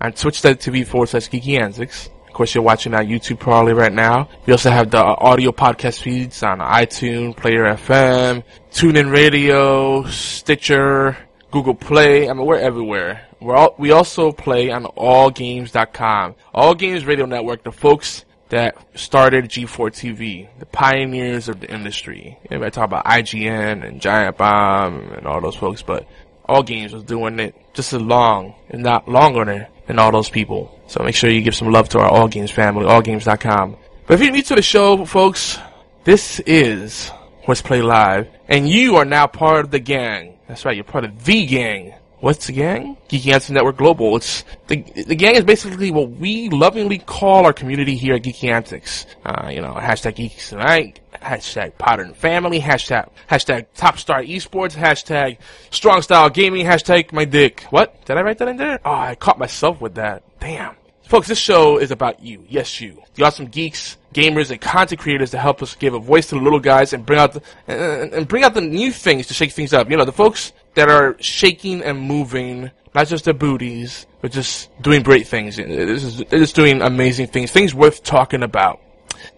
on 0.00 0.14
twitch.tv 0.14 0.84
forward 0.88 1.10
slash 1.10 1.28
geeky 1.28 1.60
antics. 1.62 2.10
Of 2.26 2.32
course, 2.32 2.56
you're 2.56 2.64
watching 2.64 2.92
on 2.92 3.06
YouTube 3.06 3.38
probably 3.38 3.72
right 3.72 3.92
now. 3.92 4.30
We 4.46 4.52
also 4.52 4.70
have 4.70 4.90
the 4.90 4.98
audio 4.98 5.52
podcast 5.52 6.02
feeds 6.02 6.42
on 6.42 6.58
iTunes, 6.58 7.36
Player 7.36 7.66
FM, 7.76 8.42
TuneIn 8.72 9.12
Radio, 9.12 10.02
Stitcher, 10.08 11.16
Google 11.50 11.74
Play. 11.74 12.28
I 12.28 12.32
mean, 12.32 12.46
we're 12.46 12.58
everywhere. 12.58 13.26
We're 13.40 13.54
all, 13.56 13.74
we 13.78 13.90
also 13.92 14.32
play 14.32 14.70
on 14.70 14.84
allgames.com. 14.84 16.34
All 16.54 16.74
Games 16.74 17.04
Radio 17.04 17.26
Network, 17.26 17.62
the 17.62 17.72
folks 17.72 18.24
that 18.48 18.76
started 18.94 19.46
G4 19.46 19.90
TV, 19.90 20.48
the 20.58 20.66
pioneers 20.66 21.48
of 21.48 21.60
the 21.60 21.72
industry. 21.72 22.38
Everybody 22.46 22.70
talk 22.70 22.84
about 22.84 23.04
IGN 23.04 23.86
and 23.86 24.00
Giant 24.00 24.36
Bomb 24.36 25.12
and 25.12 25.26
all 25.26 25.40
those 25.40 25.56
folks, 25.56 25.82
but 25.82 26.06
All 26.44 26.62
Games 26.62 26.92
was 26.92 27.02
doing 27.02 27.40
it 27.40 27.54
just 27.74 27.92
as 27.92 28.00
long, 28.00 28.54
if 28.68 28.78
not 28.78 29.08
longer 29.08 29.44
than, 29.44 29.66
than 29.86 29.98
all 29.98 30.12
those 30.12 30.30
people. 30.30 30.80
So 30.86 31.02
make 31.02 31.14
sure 31.16 31.30
you 31.30 31.42
give 31.42 31.56
some 31.56 31.72
love 31.72 31.88
to 31.90 31.98
our 31.98 32.08
All 32.08 32.28
Games 32.28 32.50
family, 32.50 32.84
allgames.com. 32.84 33.76
But 34.06 34.14
if 34.14 34.20
you're 34.20 34.32
new 34.32 34.42
to 34.42 34.54
the 34.54 34.62
show, 34.62 35.04
folks, 35.04 35.58
this 36.04 36.38
is 36.40 37.10
Horseplay 37.42 37.82
Live, 37.82 38.28
and 38.48 38.68
you 38.68 38.96
are 38.96 39.04
now 39.04 39.26
part 39.26 39.64
of 39.64 39.70
the 39.72 39.80
gang. 39.80 40.35
That's 40.48 40.64
right, 40.64 40.76
you're 40.76 40.84
part 40.84 41.04
of 41.04 41.24
the 41.24 41.46
gang. 41.46 41.94
What's 42.20 42.46
the 42.46 42.54
gang? 42.54 42.96
Geeky 43.10 43.26
Antics 43.26 43.50
Network 43.50 43.76
Global. 43.76 44.16
It's 44.16 44.42
the 44.68 44.76
the 45.06 45.14
gang 45.14 45.34
is 45.34 45.44
basically 45.44 45.90
what 45.90 46.10
we 46.12 46.48
lovingly 46.48 46.98
call 46.98 47.44
our 47.44 47.52
community 47.52 47.94
here 47.94 48.14
at 48.14 48.22
Geeky 48.22 48.50
Antics. 48.50 49.04
Uh, 49.24 49.50
you 49.52 49.60
know, 49.60 49.74
hashtag 49.74 50.14
Geeks 50.14 50.48
Tonight, 50.48 51.00
hashtag 51.22 51.76
Potter 51.76 52.02
and 52.02 52.16
Family, 52.16 52.58
hashtag 52.58 53.10
hashtag 53.28 53.66
Top 53.74 53.98
Star 53.98 54.22
Esports, 54.22 54.74
hashtag 54.74 55.36
Strong 55.70 56.02
Style 56.02 56.30
Gaming, 56.30 56.64
hashtag 56.64 57.12
My 57.12 57.26
Dick. 57.26 57.66
What? 57.68 58.02
Did 58.06 58.16
I 58.16 58.22
write 58.22 58.38
that 58.38 58.48
in 58.48 58.56
there? 58.56 58.80
Oh, 58.82 58.92
I 58.92 59.14
caught 59.14 59.38
myself 59.38 59.82
with 59.82 59.96
that. 59.96 60.22
Damn. 60.40 60.74
Folks, 61.06 61.28
this 61.28 61.38
show 61.38 61.78
is 61.78 61.92
about 61.92 62.20
you. 62.20 62.44
Yes, 62.48 62.80
you. 62.80 63.00
The 63.14 63.22
awesome 63.22 63.46
geeks, 63.46 63.96
gamers, 64.12 64.50
and 64.50 64.60
content 64.60 65.00
creators 65.00 65.30
to 65.30 65.38
help 65.38 65.62
us 65.62 65.76
give 65.76 65.94
a 65.94 66.00
voice 66.00 66.26
to 66.28 66.34
the 66.34 66.40
little 66.40 66.58
guys 66.58 66.92
and 66.92 67.06
bring 67.06 67.20
out 67.20 67.32
the, 67.32 67.42
and, 67.68 68.12
and 68.12 68.26
bring 68.26 68.42
out 68.42 68.54
the 68.54 68.60
new 68.60 68.90
things 68.90 69.28
to 69.28 69.34
shake 69.34 69.52
things 69.52 69.72
up. 69.72 69.88
You 69.88 69.96
know, 69.96 70.04
the 70.04 70.10
folks 70.10 70.52
that 70.74 70.88
are 70.88 71.16
shaking 71.20 71.80
and 71.82 72.00
moving, 72.00 72.72
not 72.92 73.06
just 73.06 73.24
their 73.24 73.34
booties, 73.34 74.06
but 74.20 74.32
just 74.32 74.68
doing 74.82 75.04
great 75.04 75.28
things. 75.28 75.58
This 75.58 76.02
is, 76.02 76.16
just 76.24 76.56
doing 76.56 76.82
amazing 76.82 77.28
things, 77.28 77.52
things 77.52 77.72
worth 77.72 78.02
talking 78.02 78.42
about. 78.42 78.80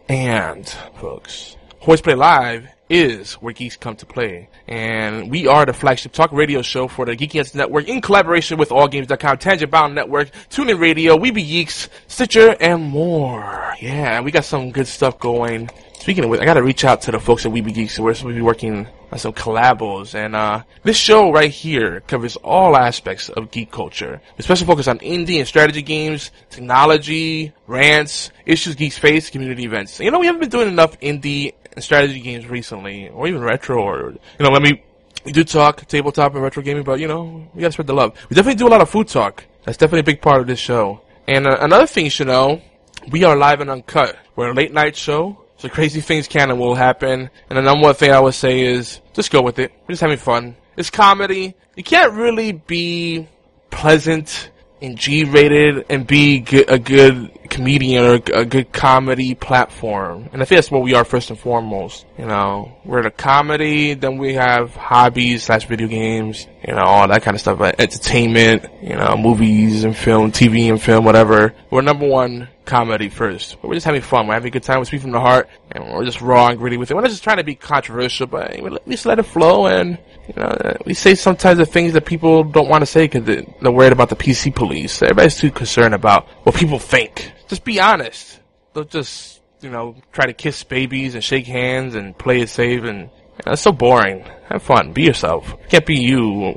And, 0.09 0.67
folks, 0.97 1.59
Horseplay 1.81 2.15
Live 2.15 2.67
is 2.89 3.35
where 3.35 3.53
geeks 3.53 3.77
come 3.77 3.97
to 3.97 4.07
play. 4.07 4.49
And 4.67 5.31
we 5.31 5.47
are 5.47 5.67
the 5.67 5.73
flagship 5.73 6.13
talk 6.13 6.33
radio 6.33 6.63
show 6.63 6.89
for 6.89 7.07
the 7.07 7.13
Geeky 7.13 7.37
Antics 7.37 7.55
Network 7.55 7.89
in 7.89 8.01
collaboration 8.01 8.59
with 8.59 8.71
AllGames.com, 8.71 9.39
Tangent 9.39 9.71
Bound 9.71 9.95
Network, 9.95 10.31
TuneIn 10.51 10.81
Radio, 10.81 11.17
We 11.17 11.31
Be 11.31 11.43
Geeks, 11.43 11.89
Stitcher, 12.07 12.57
and 12.61 12.83
more. 12.85 13.75
Yeah, 13.81 14.21
we 14.21 14.31
got 14.31 14.45
some 14.45 14.73
good 14.73 14.87
stuff 14.87 15.19
going. 15.19 15.71
Speaking 15.99 16.25
of 16.25 16.31
which, 16.31 16.41
I 16.41 16.45
gotta 16.45 16.63
reach 16.63 16.85
out 16.85 17.03
to 17.03 17.11
the 17.11 17.21
folks 17.21 17.45
at 17.45 17.53
We 17.53 17.61
Be 17.61 17.73
Geeks. 17.73 17.99
We're 17.99 18.15
supposed 18.15 18.35
to 18.35 18.37
be 18.37 18.43
working 18.43 18.87
on 19.11 19.19
some 19.19 19.33
collabos. 19.33 20.15
And 20.15 20.35
uh, 20.37 20.63
this 20.83 20.97
show 20.97 21.33
right 21.33 21.51
here 21.51 22.01
covers 22.01 22.37
all 22.37 22.77
aspects 22.77 23.29
of 23.29 23.51
geek 23.51 23.71
culture. 23.71 24.21
We 24.37 24.45
special 24.45 24.67
focus 24.67 24.89
on 24.89 24.99
indie 24.99 25.39
and 25.39 25.49
strategy 25.49 25.83
games, 25.83 26.31
technology, 26.51 27.53
rants, 27.67 28.31
issues 28.47 28.75
geeks 28.75 28.99
face, 28.99 29.31
community 29.31 29.65
events. 29.65 29.99
You 30.01 30.11
know, 30.11 30.19
we 30.19 30.27
haven't 30.27 30.41
been 30.41 30.51
doing 30.51 30.69
enough 30.69 30.99
indie 31.01 31.55
strategy 31.83 32.21
games 32.21 32.47
recently, 32.47 33.09
or 33.09 33.27
even 33.27 33.43
retro, 33.43 33.83
or 33.83 34.11
you 34.13 34.45
know, 34.45 34.51
let 34.51 34.63
me. 34.63 34.83
We 35.25 35.33
do 35.33 35.45
talk 35.45 35.85
tabletop 35.87 36.35
and 36.35 36.43
retro 36.43 36.63
gaming, 36.63 36.85
but 36.85 37.01
you 37.01 37.09
know, 37.09 37.49
we 37.53 37.61
gotta 37.61 37.73
spread 37.73 37.89
the 37.89 37.93
love. 37.93 38.15
We 38.31 38.35
definitely 38.35 38.59
do 38.59 38.69
a 38.69 38.71
lot 38.71 38.81
of 38.81 38.89
food 38.89 39.09
talk. 39.09 39.45
That's 39.65 39.77
definitely 39.77 40.01
a 40.01 40.05
big 40.05 40.23
part 40.23 40.41
of 40.41 40.47
this 40.47 40.59
show. 40.59 41.01
And 41.27 41.47
uh, 41.47 41.59
another 41.61 41.87
thing 41.87 42.05
you 42.05 42.11
should 42.11 42.29
know, 42.29 42.63
we 43.11 43.25
are 43.25 43.37
live 43.37 43.61
and 43.61 43.69
uncut. 43.69 44.17
We're 44.37 44.51
a 44.51 44.55
late 44.55 44.73
night 44.73 44.97
show, 44.97 45.45
so 45.59 45.69
crazy 45.69 46.01
things 46.01 46.29
can 46.29 46.51
and 46.51 46.59
will 46.59 46.75
happen. 46.75 47.29
And 47.51 47.59
the 47.59 47.63
number 47.63 47.83
one 47.83 47.95
thing 47.95 48.13
I 48.13 48.21
would 48.21 48.35
say 48.35 48.61
is 48.61 49.01
just 49.13 49.31
go 49.31 49.43
with 49.43 49.59
it. 49.59 49.73
We're 49.83 49.93
just 49.93 50.01
having 50.01 50.19
fun. 50.19 50.57
It's 50.77 50.91
comedy. 50.91 51.55
You 51.77 51.83
can't 51.83 52.13
really 52.13 52.53
be 52.53 53.29
pleasant 53.71 54.51
and 54.81 54.97
G-rated 54.97 55.87
and 55.89 56.07
be 56.07 56.45
a 56.69 56.79
good 56.79 57.33
comedian 57.51 58.05
or 58.05 58.15
a 58.35 58.45
good 58.45 58.73
comedy 58.73 59.35
platform. 59.35 60.29
And 60.33 60.43
I 60.43 60.45
think 60.45 60.59
that's 60.59 60.71
what 60.71 60.83
we 60.83 60.95
are 60.95 61.05
first 61.05 61.31
and 61.31 61.39
foremost. 61.39 62.05
You 62.19 62.27
know, 62.27 62.77
we're 62.85 63.03
the 63.03 63.11
comedy, 63.11 63.95
then 63.95 64.19
we 64.19 64.35
have 64.35 64.75
hobbies 64.77 65.45
slash 65.45 65.67
video 65.67 65.89
games, 65.89 66.47
you 66.67 66.75
know, 66.75 66.83
all 66.83 67.09
that 67.09 67.23
kind 67.23 67.35
of 67.35 67.41
stuff, 67.41 67.59
like 67.61 67.81
entertainment, 67.81 68.67
you 68.83 68.95
know, 68.95 69.17
movies 69.17 69.85
and 69.85 69.97
film, 69.97 70.33
TV 70.33 70.69
and 70.69 70.81
film, 70.81 71.05
whatever. 71.05 71.55
We're 71.71 71.83
number 71.83 72.07
one 72.07 72.49
comedy 72.69 73.09
first. 73.09 73.57
But 73.61 73.69
we're 73.69 73.75
just 73.75 73.87
having 73.87 74.03
fun. 74.03 74.27
We're 74.27 74.35
having 74.35 74.49
a 74.49 74.51
good 74.51 74.63
time. 74.63 74.79
We 74.79 74.85
speak 74.85 75.01
from 75.01 75.11
the 75.11 75.21
heart, 75.21 75.49
and 75.73 75.93
we're 75.93 76.05
just 76.05 76.21
raw 76.21 76.49
and 76.49 76.59
gritty 76.59 76.77
with 76.77 76.91
it. 76.91 76.95
We're 76.95 77.01
not 77.01 77.11
just 77.11 77.25
trying 77.25 77.39
to 77.39 77.45
be 77.45 77.55
controversial, 77.55 78.27
but 78.27 78.53
at 78.53 78.89
just 78.89 79.07
let 79.07 79.19
it 79.19 79.25
flow. 79.25 79.67
And 79.67 79.99
you 80.29 80.35
know, 80.37 80.45
uh, 80.45 80.75
we 80.85 80.95
say 80.95 81.15
sometimes 81.15 81.59
the 81.59 81.67
things 81.67 81.95
that 81.95 82.05
people 82.05 82.45
don't 82.45 82.69
want 82.69 82.83
to 82.83 82.87
say 82.87 83.09
because 83.09 83.25
they're 83.25 83.73
worried 83.73 83.93
about 83.93 84.11
the 84.11 84.17
PC 84.17 84.55
police. 84.55 85.03
Everybody's 85.03 85.39
too 85.39 85.51
concerned 85.51 85.95
about 85.95 86.29
what 86.45 86.55
people 86.55 86.79
think. 86.79 87.33
Just 87.49 87.65
be 87.65 87.81
honest. 87.81 88.39
Don't 88.75 88.91
just 88.91 89.41
you 89.61 89.71
know 89.71 89.97
try 90.13 90.27
to 90.27 90.35
kiss 90.35 90.63
babies 90.63 91.15
and 91.15 91.25
shake 91.25 91.47
hands 91.47 91.95
and 91.95 92.17
play 92.17 92.43
it 92.43 92.51
safe. 92.51 92.85
And 92.85 93.01
you 93.01 93.43
know, 93.47 93.53
it's 93.53 93.63
so 93.63 93.73
boring. 93.73 94.25
Have 94.51 94.63
fun. 94.63 94.93
Be 94.93 95.05
yourself. 95.05 95.49
You 95.49 95.69
can't 95.69 95.87
be 95.87 95.99
you. 95.99 96.53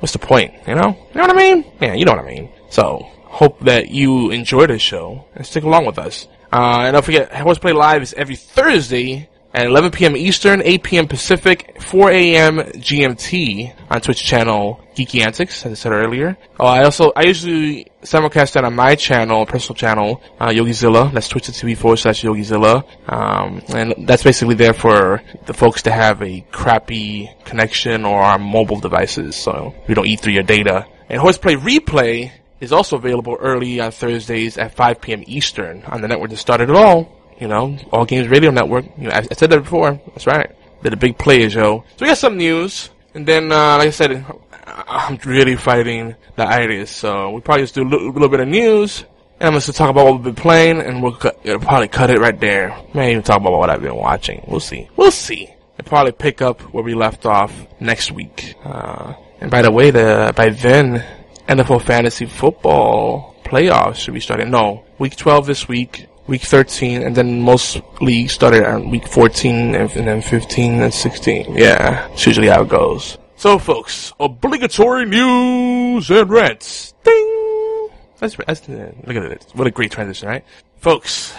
What's 0.00 0.12
the 0.12 0.18
point? 0.18 0.52
You 0.66 0.74
know? 0.74 0.88
You 1.14 1.20
know 1.20 1.26
what 1.28 1.30
I 1.30 1.34
mean? 1.34 1.64
Yeah, 1.80 1.94
you 1.94 2.04
know 2.04 2.12
what 2.12 2.24
I 2.24 2.26
mean. 2.26 2.50
So 2.70 3.08
hope 3.34 3.58
that 3.60 3.90
you 3.90 4.30
enjoy 4.30 4.66
this 4.66 4.80
show 4.80 5.24
and 5.34 5.44
stick 5.44 5.64
along 5.64 5.86
with 5.86 5.98
us. 5.98 6.28
Uh, 6.52 6.82
and 6.86 6.94
don't 6.94 7.04
forget, 7.04 7.34
Horseplay 7.34 7.72
Live 7.72 8.00
is 8.00 8.14
every 8.14 8.36
Thursday 8.36 9.28
at 9.52 9.66
11 9.66 9.90
p.m. 9.90 10.16
Eastern, 10.16 10.62
8 10.62 10.82
p.m. 10.84 11.08
Pacific, 11.08 11.76
4 11.80 12.10
a.m. 12.12 12.58
GMT 12.58 13.74
on 13.90 14.00
Twitch 14.00 14.22
channel 14.22 14.80
Geeky 14.94 15.24
Antics, 15.26 15.66
as 15.66 15.72
I 15.72 15.74
said 15.74 15.92
earlier. 15.92 16.36
Oh, 16.60 16.66
I 16.66 16.84
also, 16.84 17.12
I 17.16 17.22
usually 17.22 17.88
simulcast 18.02 18.52
that 18.52 18.64
on 18.64 18.74
my 18.76 18.94
channel, 18.94 19.46
personal 19.46 19.74
channel, 19.74 20.22
uh, 20.38 20.50
Yogizilla. 20.50 21.12
That's 21.12 21.28
twitch.tv 21.28 21.76
forward 21.76 21.96
slash 21.96 22.22
Yogizilla. 22.22 22.84
Um, 23.12 23.62
and 23.68 24.06
that's 24.06 24.22
basically 24.22 24.54
there 24.54 24.74
for 24.74 25.22
the 25.46 25.54
folks 25.54 25.82
to 25.82 25.90
have 25.90 26.22
a 26.22 26.46
crappy 26.52 27.30
connection 27.44 28.04
or 28.04 28.22
on 28.22 28.42
mobile 28.42 28.78
devices, 28.78 29.34
so 29.34 29.74
we 29.88 29.94
don't 29.94 30.06
eat 30.06 30.20
through 30.20 30.34
your 30.34 30.44
data. 30.44 30.86
And 31.08 31.20
Horseplay 31.20 31.56
Replay 31.56 32.30
is 32.60 32.72
also 32.72 32.96
available 32.96 33.36
early 33.40 33.80
on 33.80 33.90
Thursdays 33.90 34.58
at 34.58 34.74
5 34.74 35.00
p.m. 35.00 35.24
Eastern 35.26 35.82
on 35.84 36.00
the 36.00 36.08
network 36.08 36.30
that 36.30 36.36
started 36.36 36.70
it 36.70 36.76
all. 36.76 37.10
You 37.38 37.48
know, 37.48 37.76
All 37.90 38.04
Games 38.04 38.28
Radio 38.28 38.50
Network. 38.50 38.84
You 38.96 39.08
know, 39.08 39.10
I, 39.10 39.18
I 39.18 39.34
said 39.34 39.50
that 39.50 39.60
before. 39.60 40.00
That's 40.08 40.26
right. 40.26 40.54
They're 40.82 40.90
the 40.90 40.96
big 40.96 41.18
players, 41.18 41.54
yo. 41.54 41.84
So 41.96 42.04
we 42.04 42.06
got 42.06 42.18
some 42.18 42.36
news, 42.36 42.90
and 43.14 43.26
then, 43.26 43.50
uh, 43.50 43.78
like 43.78 43.88
I 43.88 43.90
said, 43.90 44.24
I'm 44.66 45.18
really 45.24 45.56
fighting 45.56 46.14
the 46.36 46.46
itis, 46.46 46.90
so 46.90 47.30
we 47.30 47.40
probably 47.40 47.64
just 47.64 47.74
do 47.74 47.82
a 47.82 47.88
little, 47.88 48.12
little 48.12 48.28
bit 48.28 48.40
of 48.40 48.48
news, 48.48 49.04
and 49.40 49.48
I'm 49.48 49.52
going 49.52 49.62
to 49.62 49.72
talk 49.72 49.90
about 49.90 50.04
what 50.04 50.14
we've 50.14 50.24
been 50.24 50.34
playing, 50.34 50.80
and 50.80 51.02
we'll 51.02 51.12
cut, 51.12 51.42
probably 51.42 51.88
cut 51.88 52.10
it 52.10 52.18
right 52.18 52.38
there. 52.38 52.78
May 52.94 53.10
even 53.12 53.22
talk 53.22 53.40
about 53.40 53.52
what 53.58 53.70
I've 53.70 53.82
been 53.82 53.96
watching. 53.96 54.44
We'll 54.46 54.60
see. 54.60 54.88
We'll 54.96 55.10
see. 55.10 55.52
And 55.76 55.86
probably 55.86 56.12
pick 56.12 56.40
up 56.40 56.60
where 56.72 56.84
we 56.84 56.94
left 56.94 57.26
off 57.26 57.52
next 57.80 58.12
week. 58.12 58.54
Uh, 58.64 59.14
and 59.40 59.50
by 59.50 59.62
the 59.62 59.72
way, 59.72 59.90
the 59.90 60.32
by 60.36 60.50
then, 60.50 61.04
NFL 61.48 61.82
Fantasy 61.82 62.26
Football 62.26 63.34
playoffs 63.44 63.96
should 63.96 64.14
be 64.14 64.20
starting. 64.20 64.50
No, 64.50 64.84
week 64.98 65.16
12 65.16 65.46
this 65.46 65.68
week, 65.68 66.06
week 66.26 66.42
13, 66.42 67.02
and 67.02 67.14
then 67.14 67.42
most 67.42 67.80
leagues 68.00 68.32
started 68.32 68.64
on 68.64 68.90
week 68.90 69.06
14, 69.06 69.74
and, 69.74 69.90
and 69.94 70.08
then 70.08 70.22
15 70.22 70.80
and 70.80 70.94
16. 70.94 71.56
Yeah, 71.56 72.08
it's 72.08 72.26
usually 72.26 72.48
how 72.48 72.62
it 72.62 72.68
goes. 72.68 73.18
So, 73.36 73.58
folks, 73.58 74.12
obligatory 74.18 75.04
news 75.04 76.10
and 76.10 76.30
rants. 76.30 76.94
Ding! 77.04 77.88
That's, 78.18 78.36
that's 78.36 78.68
look 78.68 79.16
at 79.16 79.24
it. 79.24 79.46
What 79.52 79.66
a 79.66 79.70
great 79.70 79.90
transition, 79.90 80.28
right? 80.28 80.44
Folks, 80.78 81.34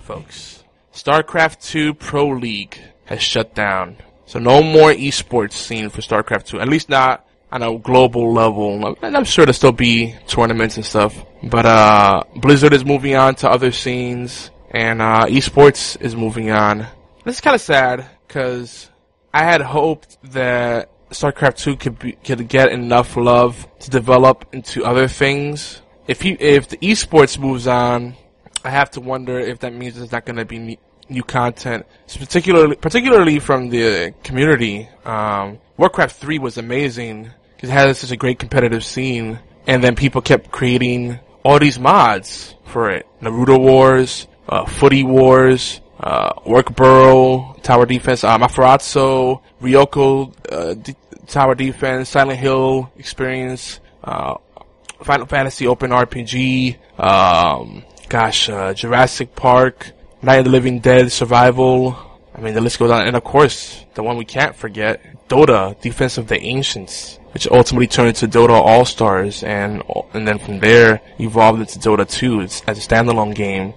folks, 0.00 0.64
StarCraft 0.94 1.62
2 1.62 1.94
Pro 1.94 2.28
League 2.28 2.78
has 3.04 3.22
shut 3.22 3.54
down. 3.54 3.96
So 4.24 4.38
no 4.38 4.62
more 4.62 4.92
esports 4.92 5.52
scene 5.52 5.90
for 5.90 6.00
StarCraft 6.00 6.46
2. 6.46 6.60
At 6.60 6.68
least 6.68 6.88
not 6.88 7.25
on 7.52 7.62
a 7.62 7.78
global 7.78 8.32
level. 8.32 8.96
And 9.02 9.16
I'm 9.16 9.24
sure 9.24 9.44
there'll 9.44 9.54
still 9.54 9.72
be 9.72 10.14
tournaments 10.26 10.76
and 10.76 10.84
stuff. 10.84 11.14
But 11.42 11.66
uh, 11.66 12.24
Blizzard 12.36 12.72
is 12.72 12.84
moving 12.84 13.14
on 13.14 13.34
to 13.36 13.48
other 13.48 13.72
scenes, 13.72 14.50
and 14.70 15.00
uh, 15.00 15.26
esports 15.26 16.00
is 16.00 16.16
moving 16.16 16.50
on. 16.50 16.86
This 17.24 17.36
is 17.36 17.40
kind 17.40 17.54
of 17.54 17.60
sad 17.60 18.08
because 18.26 18.90
I 19.32 19.44
had 19.44 19.60
hoped 19.60 20.18
that 20.32 20.90
StarCraft 21.10 21.58
2 21.58 21.76
could 21.76 21.98
be, 21.98 22.12
could 22.12 22.48
get 22.48 22.70
enough 22.72 23.16
love 23.16 23.66
to 23.80 23.90
develop 23.90 24.46
into 24.52 24.84
other 24.84 25.08
things. 25.08 25.82
If 26.06 26.22
he, 26.22 26.32
if 26.32 26.68
the 26.68 26.76
esports 26.78 27.38
moves 27.38 27.66
on, 27.66 28.16
I 28.64 28.70
have 28.70 28.90
to 28.92 29.00
wonder 29.00 29.38
if 29.38 29.60
that 29.60 29.72
means 29.72 29.96
there's 29.96 30.12
not 30.12 30.24
going 30.24 30.36
to 30.36 30.44
be 30.44 30.78
new, 31.08 31.22
content, 31.22 31.86
particularly 32.18 32.76
particularly 32.76 33.38
from 33.38 33.70
the 33.70 34.14
community. 34.22 34.88
Um, 35.04 35.58
Warcraft 35.76 36.16
3 36.16 36.38
was 36.38 36.58
amazing 36.58 37.30
because 37.54 37.70
it 37.70 37.72
had 37.72 37.96
such 37.96 38.10
a 38.10 38.16
great 38.16 38.38
competitive 38.38 38.84
scene, 38.84 39.38
and 39.66 39.82
then 39.82 39.94
people 39.96 40.20
kept 40.20 40.50
creating 40.50 41.18
all 41.44 41.58
these 41.58 41.78
mods 41.78 42.54
for 42.64 42.90
it. 42.90 43.06
Naruto 43.20 43.58
Wars, 43.58 44.26
uh, 44.48 44.64
Footy 44.66 45.04
Wars, 45.04 45.80
uh, 46.00 46.32
Orc 46.44 46.74
Burrow, 46.74 47.56
Tower 47.62 47.86
Defense, 47.86 48.24
uh, 48.24 48.36
Ryoko, 48.38 50.32
uh, 50.52 50.74
D- 50.74 50.94
Tower 51.26 51.54
Defense, 51.54 52.08
Silent 52.10 52.38
Hill 52.38 52.90
Experience, 52.98 53.80
uh, 54.04 54.34
Final 55.02 55.26
Fantasy 55.26 55.66
Open 55.66 55.90
RPG, 55.90 56.76
um, 56.98 57.84
gosh, 58.08 58.48
uh, 58.48 58.72
Jurassic 58.74 59.34
Park, 59.34 59.92
Night 60.22 60.38
of 60.38 60.44
the 60.44 60.50
Living 60.50 60.80
Dead 60.80 61.12
Survival. 61.12 61.96
I 62.34 62.40
mean, 62.40 62.54
the 62.54 62.60
list 62.60 62.78
goes 62.78 62.90
on. 62.90 63.06
And 63.06 63.16
of 63.16 63.24
course, 63.24 63.84
the 63.94 64.02
one 64.02 64.16
we 64.16 64.24
can't 64.24 64.54
forget, 64.54 65.28
Dota, 65.28 65.80
Defense 65.80 66.18
of 66.18 66.28
the 66.28 66.40
Ancients, 66.40 67.18
which 67.32 67.46
ultimately 67.48 67.86
turned 67.86 68.08
into 68.08 68.26
Dota 68.26 68.50
All 68.50 68.84
Stars, 68.84 69.42
and 69.42 69.82
and 70.14 70.26
then 70.26 70.38
from 70.38 70.60
there 70.60 71.00
evolved 71.18 71.60
into 71.60 71.78
Dota 71.78 72.08
2 72.08 72.40
as 72.40 72.62
a 72.66 72.72
standalone 72.72 73.34
game. 73.34 73.74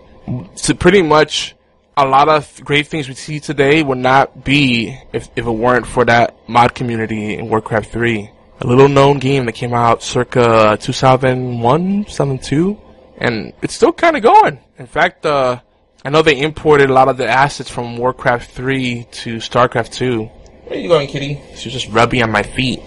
So 0.56 0.73
pretty 0.73 1.02
much 1.02 1.56
a 1.97 2.06
lot 2.06 2.30
of 2.30 2.63
great 2.63 2.88
things 2.88 3.10
we 3.10 3.15
see 3.15 3.39
today 3.39 3.84
would 3.84 3.97
not 3.97 4.45
be 4.45 4.97
if, 5.12 5.30
if 5.36 5.45
it 5.45 5.52
weren't 5.52 5.86
for 5.86 6.06
that 6.06 6.38
mod 6.47 6.73
community 6.73 7.36
in 7.36 7.49
Warcraft 7.49 7.91
3. 7.91 8.32
A 8.62 8.67
little 8.67 8.88
known 8.88 9.19
game 9.19 9.45
that 9.45 9.54
came 9.54 9.73
out 9.73 10.04
circa 10.04 10.78
2001, 10.80 12.06
2002, 12.06 12.80
and 13.17 13.54
it's 13.62 13.73
still 13.73 13.91
kind 13.91 14.15
of 14.15 14.23
going. 14.23 14.60
In 14.78 14.88
fact, 14.88 15.25
uh, 15.25 15.60
I 16.05 16.09
know 16.09 16.21
they 16.21 16.39
imported 16.39 16.89
a 16.89 16.93
lot 16.93 17.09
of 17.09 17.17
the 17.17 17.27
assets 17.27 17.69
from 17.69 17.97
Warcraft 17.97 18.51
3 18.51 19.07
to 19.12 19.35
StarCraft 19.38 19.93
2. 19.93 20.23
Where 20.23 20.77
are 20.77 20.81
you 20.81 20.88
going, 20.88 21.07
kitty? 21.07 21.41
She's 21.55 21.73
just 21.73 21.89
rubbing 21.89 22.23
on 22.23 22.31
my 22.31 22.43
feet. 22.43 22.79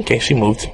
Okay, 0.00 0.20
she 0.20 0.34
moved. 0.34 0.70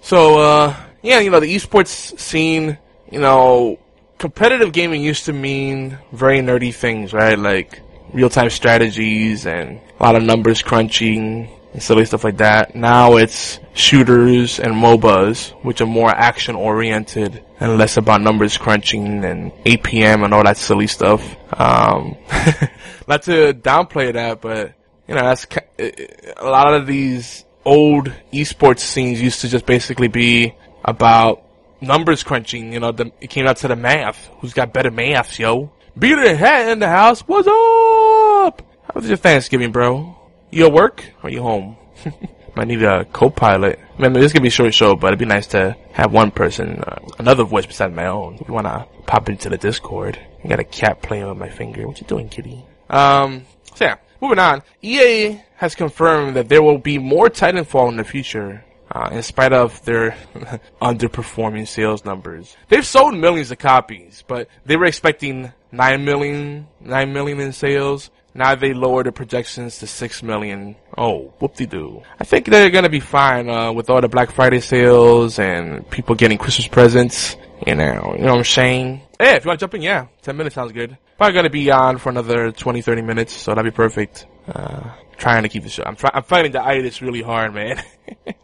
So, 0.00 0.38
uh, 0.40 0.76
yeah, 1.02 1.20
you 1.20 1.30
know, 1.30 1.38
the 1.38 1.54
esports 1.54 2.18
scene, 2.18 2.76
you 3.10 3.20
know, 3.20 3.78
competitive 4.18 4.72
gaming 4.72 5.02
used 5.02 5.26
to 5.26 5.32
mean 5.32 5.98
very 6.12 6.40
nerdy 6.40 6.74
things, 6.74 7.12
right? 7.12 7.38
Like 7.38 7.80
real-time 8.12 8.50
strategies 8.50 9.46
and 9.46 9.80
a 10.00 10.02
lot 10.02 10.16
of 10.16 10.24
numbers 10.24 10.60
crunching 10.60 11.48
and 11.72 11.82
silly 11.82 12.04
stuff 12.04 12.24
like 12.24 12.38
that. 12.38 12.74
Now 12.74 13.16
it's 13.16 13.58
shooters 13.74 14.60
and 14.60 14.74
MOBAs, 14.74 15.50
which 15.64 15.80
are 15.80 15.86
more 15.86 16.10
action-oriented 16.10 17.42
and 17.60 17.78
less 17.78 17.96
about 17.96 18.20
numbers 18.20 18.56
crunching 18.58 19.24
and 19.24 19.52
APM 19.64 20.24
and 20.24 20.34
all 20.34 20.44
that 20.44 20.56
silly 20.56 20.86
stuff. 20.86 21.22
Um, 21.52 22.16
not 23.08 23.22
to 23.22 23.54
downplay 23.54 24.12
that, 24.12 24.40
but 24.40 24.74
you 25.08 25.14
know, 25.14 25.22
that's 25.22 25.46
a 25.78 26.44
lot 26.44 26.74
of 26.74 26.86
these 26.86 27.44
old 27.64 28.12
esports 28.32 28.80
scenes 28.80 29.20
used 29.20 29.40
to 29.42 29.48
just 29.48 29.66
basically 29.66 30.08
be 30.08 30.54
about 30.84 31.42
numbers 31.80 32.22
crunching. 32.22 32.72
You 32.72 32.80
know, 32.80 32.92
the, 32.92 33.12
it 33.20 33.30
came 33.30 33.46
out 33.46 33.58
to 33.58 33.68
the 33.68 33.76
math. 33.76 34.28
Who's 34.40 34.52
got 34.52 34.72
better 34.72 34.90
maths, 34.90 35.38
yo? 35.38 35.72
Beard 35.98 36.26
and 36.26 36.38
Hat 36.38 36.70
in 36.70 36.78
the 36.78 36.88
house. 36.88 37.20
What's 37.22 37.46
up? 37.46 38.62
How 38.84 38.94
was 38.94 39.08
your 39.08 39.18
Thanksgiving, 39.18 39.72
bro? 39.72 40.16
You 40.52 40.66
at 40.66 40.72
work 40.72 41.02
or 41.22 41.30
you 41.30 41.42
home? 41.42 41.78
Might 42.54 42.68
need 42.68 42.82
a 42.82 43.06
co-pilot. 43.06 43.80
I 43.98 44.02
mean, 44.02 44.12
this 44.12 44.32
could 44.32 44.42
be 44.42 44.48
a 44.48 44.50
short 44.50 44.74
show, 44.74 44.94
but 44.94 45.06
it'd 45.06 45.18
be 45.18 45.24
nice 45.24 45.46
to 45.48 45.74
have 45.92 46.12
one 46.12 46.30
person, 46.30 46.84
uh, 46.86 46.98
another 47.18 47.44
voice 47.44 47.64
besides 47.64 47.94
my 47.96 48.06
own. 48.06 48.34
If 48.34 48.46
you 48.46 48.52
wanna 48.52 48.86
pop 49.06 49.30
into 49.30 49.48
the 49.48 49.56
Discord, 49.56 50.20
I 50.44 50.48
got 50.48 50.60
a 50.60 50.64
cat 50.64 51.00
playing 51.00 51.26
with 51.26 51.38
my 51.38 51.48
finger. 51.48 51.88
What 51.88 52.02
you 52.02 52.06
doing, 52.06 52.28
kitty? 52.28 52.62
Um, 52.90 53.46
so 53.74 53.86
yeah, 53.86 53.96
moving 54.20 54.38
on. 54.38 54.62
EA 54.82 55.40
has 55.56 55.74
confirmed 55.74 56.36
that 56.36 56.50
there 56.50 56.62
will 56.62 56.76
be 56.76 56.98
more 56.98 57.30
Titanfall 57.30 57.88
in 57.88 57.96
the 57.96 58.04
future. 58.04 58.62
Uh, 58.94 59.08
in 59.10 59.22
spite 59.22 59.54
of 59.54 59.82
their 59.86 60.10
underperforming 60.82 61.66
sales 61.66 62.04
numbers. 62.04 62.54
They've 62.68 62.84
sold 62.84 63.16
millions 63.16 63.50
of 63.50 63.56
copies, 63.56 64.22
but 64.26 64.48
they 64.66 64.76
were 64.76 64.84
expecting 64.84 65.50
9 65.70 66.04
million, 66.04 66.68
9 66.78 67.10
million 67.10 67.40
in 67.40 67.52
sales. 67.54 68.10
Now 68.34 68.54
they 68.54 68.72
lowered 68.72 69.06
the 69.06 69.12
projections 69.12 69.78
to 69.78 69.86
6 69.86 70.22
million. 70.22 70.76
Oh, 70.96 71.32
whoop-de-doo. 71.38 72.02
I 72.18 72.24
think 72.24 72.46
they're 72.46 72.70
gonna 72.70 72.88
be 72.88 73.00
fine, 73.00 73.48
uh, 73.48 73.72
with 73.72 73.90
all 73.90 74.00
the 74.00 74.08
Black 74.08 74.30
Friday 74.30 74.60
sales 74.60 75.38
and 75.38 75.88
people 75.90 76.14
getting 76.14 76.38
Christmas 76.38 76.66
presents. 76.68 77.36
You 77.66 77.74
know, 77.74 78.14
you 78.16 78.24
know 78.24 78.32
what 78.32 78.38
I'm 78.38 78.44
saying? 78.44 79.02
Hey, 79.20 79.36
if 79.36 79.44
you 79.44 79.48
wanna 79.48 79.58
jump 79.58 79.74
in, 79.74 79.82
yeah. 79.82 80.06
10 80.22 80.36
minutes 80.36 80.54
sounds 80.54 80.72
good. 80.72 80.96
Probably 81.18 81.34
gonna 81.34 81.50
be 81.50 81.70
on 81.70 81.98
for 81.98 82.08
another 82.08 82.50
20, 82.52 82.80
30 82.82 83.02
minutes, 83.02 83.32
so 83.34 83.54
that'd 83.54 83.70
be 83.70 83.74
perfect. 83.74 84.26
Uh, 84.52 84.90
trying 85.18 85.42
to 85.44 85.48
keep 85.48 85.62
the 85.62 85.68
show. 85.68 85.82
I'm, 85.86 85.94
try- 85.94 86.10
I'm 86.12 86.24
fighting 86.24 86.52
the 86.52 86.64
itis 86.66 87.00
really 87.02 87.22
hard, 87.22 87.54
man. 87.54 87.82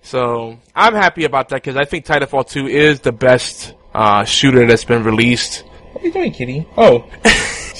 So 0.00 0.58
I'm 0.74 0.94
happy 0.94 1.24
about 1.24 1.48
that 1.50 1.56
because 1.56 1.76
I 1.76 1.84
think 1.84 2.06
Titanfall 2.06 2.48
2 2.48 2.66
is 2.68 3.00
the 3.00 3.12
best 3.12 3.74
uh, 3.92 4.24
shooter 4.24 4.64
that's 4.66 4.84
been 4.84 5.02
released. 5.04 5.64
What 5.92 6.02
are 6.02 6.06
you 6.06 6.12
doing, 6.12 6.32
kitty? 6.32 6.66
Oh. 6.76 7.04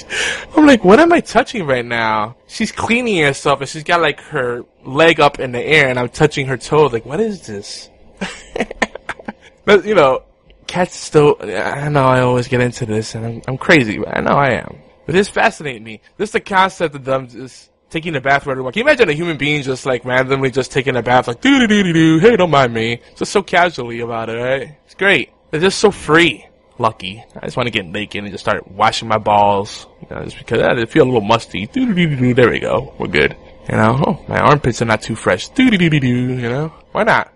I'm 0.55 0.65
like, 0.65 0.83
what 0.83 0.99
am 0.99 1.11
I 1.13 1.19
touching 1.19 1.65
right 1.65 1.85
now? 1.85 2.35
She's 2.47 2.71
cleaning 2.71 3.23
herself 3.23 3.61
and 3.61 3.69
she's 3.69 3.83
got 3.83 4.01
like 4.01 4.19
her 4.21 4.63
leg 4.83 5.19
up 5.19 5.39
in 5.39 5.51
the 5.51 5.61
air 5.61 5.89
and 5.89 5.99
I'm 5.99 6.09
touching 6.09 6.47
her 6.47 6.57
toe. 6.57 6.87
Like, 6.87 7.05
what 7.05 7.19
is 7.19 7.45
this? 7.45 7.89
but, 9.65 9.85
you 9.85 9.95
know, 9.95 10.23
cats 10.67 10.95
still, 10.95 11.37
I 11.41 11.89
know 11.89 12.05
I 12.05 12.21
always 12.21 12.47
get 12.47 12.61
into 12.61 12.85
this 12.85 13.15
and 13.15 13.25
I'm, 13.25 13.41
I'm 13.47 13.57
crazy. 13.57 14.05
I 14.05 14.21
know 14.21 14.31
I 14.31 14.51
am. 14.51 14.77
But 15.05 15.15
it's 15.15 15.29
fascinating 15.29 15.83
me. 15.83 16.01
This 16.17 16.29
is 16.29 16.33
the 16.33 16.39
concept 16.39 16.95
of 16.95 17.03
them 17.03 17.27
just 17.27 17.71
taking 17.89 18.15
a 18.15 18.21
bath 18.21 18.45
right 18.45 18.57
away. 18.57 18.71
Can 18.71 18.81
you 18.81 18.85
imagine 18.85 19.09
a 19.09 19.13
human 19.13 19.37
being 19.37 19.63
just 19.63 19.85
like 19.85 20.05
randomly 20.05 20.51
just 20.51 20.71
taking 20.71 20.95
a 20.95 21.01
bath 21.01 21.27
like 21.27 21.41
doo 21.41 21.59
doo 21.59 21.67
doo 21.67 21.83
doo 21.83 21.93
doo? 21.93 22.19
Hey, 22.19 22.35
don't 22.35 22.51
mind 22.51 22.73
me. 22.73 23.01
Just 23.15 23.31
so 23.31 23.41
casually 23.41 24.01
about 24.01 24.29
it, 24.29 24.33
right? 24.33 24.77
It's 24.85 24.95
great. 24.95 25.31
They're 25.51 25.59
just 25.59 25.79
so 25.79 25.91
free. 25.91 26.45
Lucky. 26.79 27.23
I 27.35 27.45
just 27.45 27.57
want 27.57 27.67
to 27.67 27.71
get 27.71 27.85
naked 27.85 28.23
and 28.23 28.31
just 28.31 28.43
start 28.43 28.69
washing 28.71 29.07
my 29.07 29.17
balls. 29.17 29.85
You 30.09 30.15
know, 30.15 30.23
just 30.23 30.37
because 30.37 30.61
I 30.61 30.85
feel 30.85 31.03
a 31.03 31.05
little 31.05 31.21
musty. 31.21 31.65
There 31.67 32.49
we 32.49 32.59
go. 32.59 32.93
We're 32.97 33.07
good. 33.07 33.35
You 33.69 33.75
know, 33.75 34.01
oh, 34.05 34.25
my 34.27 34.39
armpits 34.39 34.81
are 34.81 34.85
not 34.85 35.01
too 35.01 35.15
fresh. 35.15 35.49
You 35.57 36.49
know, 36.49 36.73
why 36.91 37.03
not? 37.03 37.33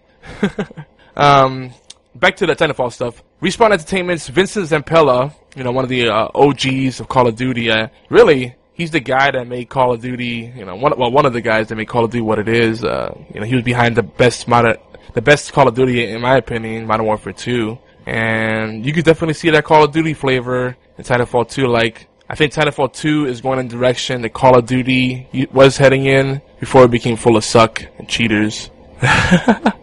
um, 1.16 1.72
back 2.16 2.38
to 2.38 2.48
the 2.48 2.56
Titanfall 2.56 2.92
stuff. 2.92 3.22
Respawn 3.42 3.74
Entertainment's 3.74 4.30
Vincent 4.30 4.70
Zampella, 4.70 5.34
you 5.56 5.64
know, 5.64 5.72
one 5.72 5.84
of 5.84 5.90
the 5.90 6.08
uh, 6.08 6.30
OGs 6.34 7.02
of 7.02 7.10
Call 7.10 7.28
of 7.28 7.36
Duty, 7.36 7.70
uh, 7.70 7.90
really 8.10 8.56
he's 8.74 8.92
the 8.92 9.00
guy 9.00 9.32
that 9.32 9.48
made 9.48 9.70
Call 9.70 9.94
of 9.94 10.02
Duty, 10.02 10.52
you 10.56 10.66
know, 10.66 10.76
one 10.76 10.94
well 10.98 11.12
one 11.12 11.26
of 11.26 11.34
the 11.34 11.42
guys 11.42 11.70
that 11.70 11.76
made 11.76 11.88
Call 11.88 12.04
of 12.04 12.12
Duty 12.12 12.22
what 12.22 12.40
it 12.40 12.48
is. 12.48 12.84
Uh, 12.84 13.16
you 13.34 13.40
know, 13.40 13.46
he 13.46 13.56
was 13.56 13.64
behind 13.64 13.96
the 13.96 14.04
best 14.04 14.48
modern, 14.48 14.78
the 15.14 15.22
best 15.22 15.54
Call 15.54 15.68
of 15.68 15.76
Duty 15.76 16.06
in 16.06 16.22
my 16.22 16.38
opinion, 16.38 16.86
Modern 16.88 17.06
Warfare 17.06 17.34
2, 17.34 17.78
and 18.06 18.86
you 18.86 18.94
could 18.94 19.06
definitely 19.06 19.34
see 19.34 19.50
that 19.52 19.64
Call 19.64 19.84
of 19.84 19.92
Duty 19.92 20.14
flavor 20.14 20.76
in 20.98 21.04
Titanfall 21.04 21.50
2. 21.50 21.68
Like, 21.68 22.08
I 22.30 22.36
think 22.36 22.54
Titanfall 22.54 22.94
2 22.94 23.28
is 23.28 23.42
going 23.42 23.60
in 23.60 23.68
the 23.68 23.76
direction 23.76 24.22
that 24.22 24.34
Call 24.34 24.58
of 24.58 24.66
Duty 24.66 25.48
was 25.52 25.78
heading 25.78 26.06
in 26.06 26.42
before 26.60 26.84
it 26.86 26.92
became 26.92 27.16
full 27.16 27.38
of 27.38 27.44
suck 27.44 27.84
and 27.98 28.08
cheaters. 28.08 28.70
yeah, 29.02 29.74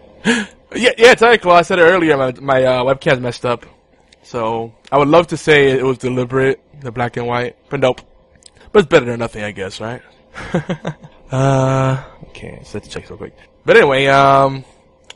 yeah, 0.73 1.15
Titanfall. 1.15 1.51
I 1.51 1.61
said 1.61 1.79
it 1.79 1.83
earlier. 1.83 2.17
My 2.17 2.33
my 2.41 2.63
uh, 2.63 2.83
webcam's 2.83 3.19
messed 3.19 3.45
up, 3.45 3.65
so 4.23 4.73
I 4.91 4.97
would 4.97 5.07
love 5.07 5.27
to 5.27 5.37
say 5.37 5.71
it 5.71 5.83
was 5.83 5.97
deliberate, 5.97 6.59
the 6.81 6.91
black 6.91 7.17
and 7.17 7.27
white, 7.27 7.55
but 7.69 7.79
nope. 7.79 8.01
But 8.71 8.79
it's 8.79 8.87
better 8.87 9.05
than 9.05 9.19
nothing, 9.19 9.43
I 9.43 9.51
guess, 9.51 9.81
right? 9.81 10.01
uh, 11.31 12.03
okay, 12.29 12.61
so 12.63 12.77
let's 12.77 12.87
check 12.87 13.09
real 13.09 13.17
quick. 13.17 13.37
But 13.65 13.77
anyway, 13.77 14.05
um, 14.07 14.63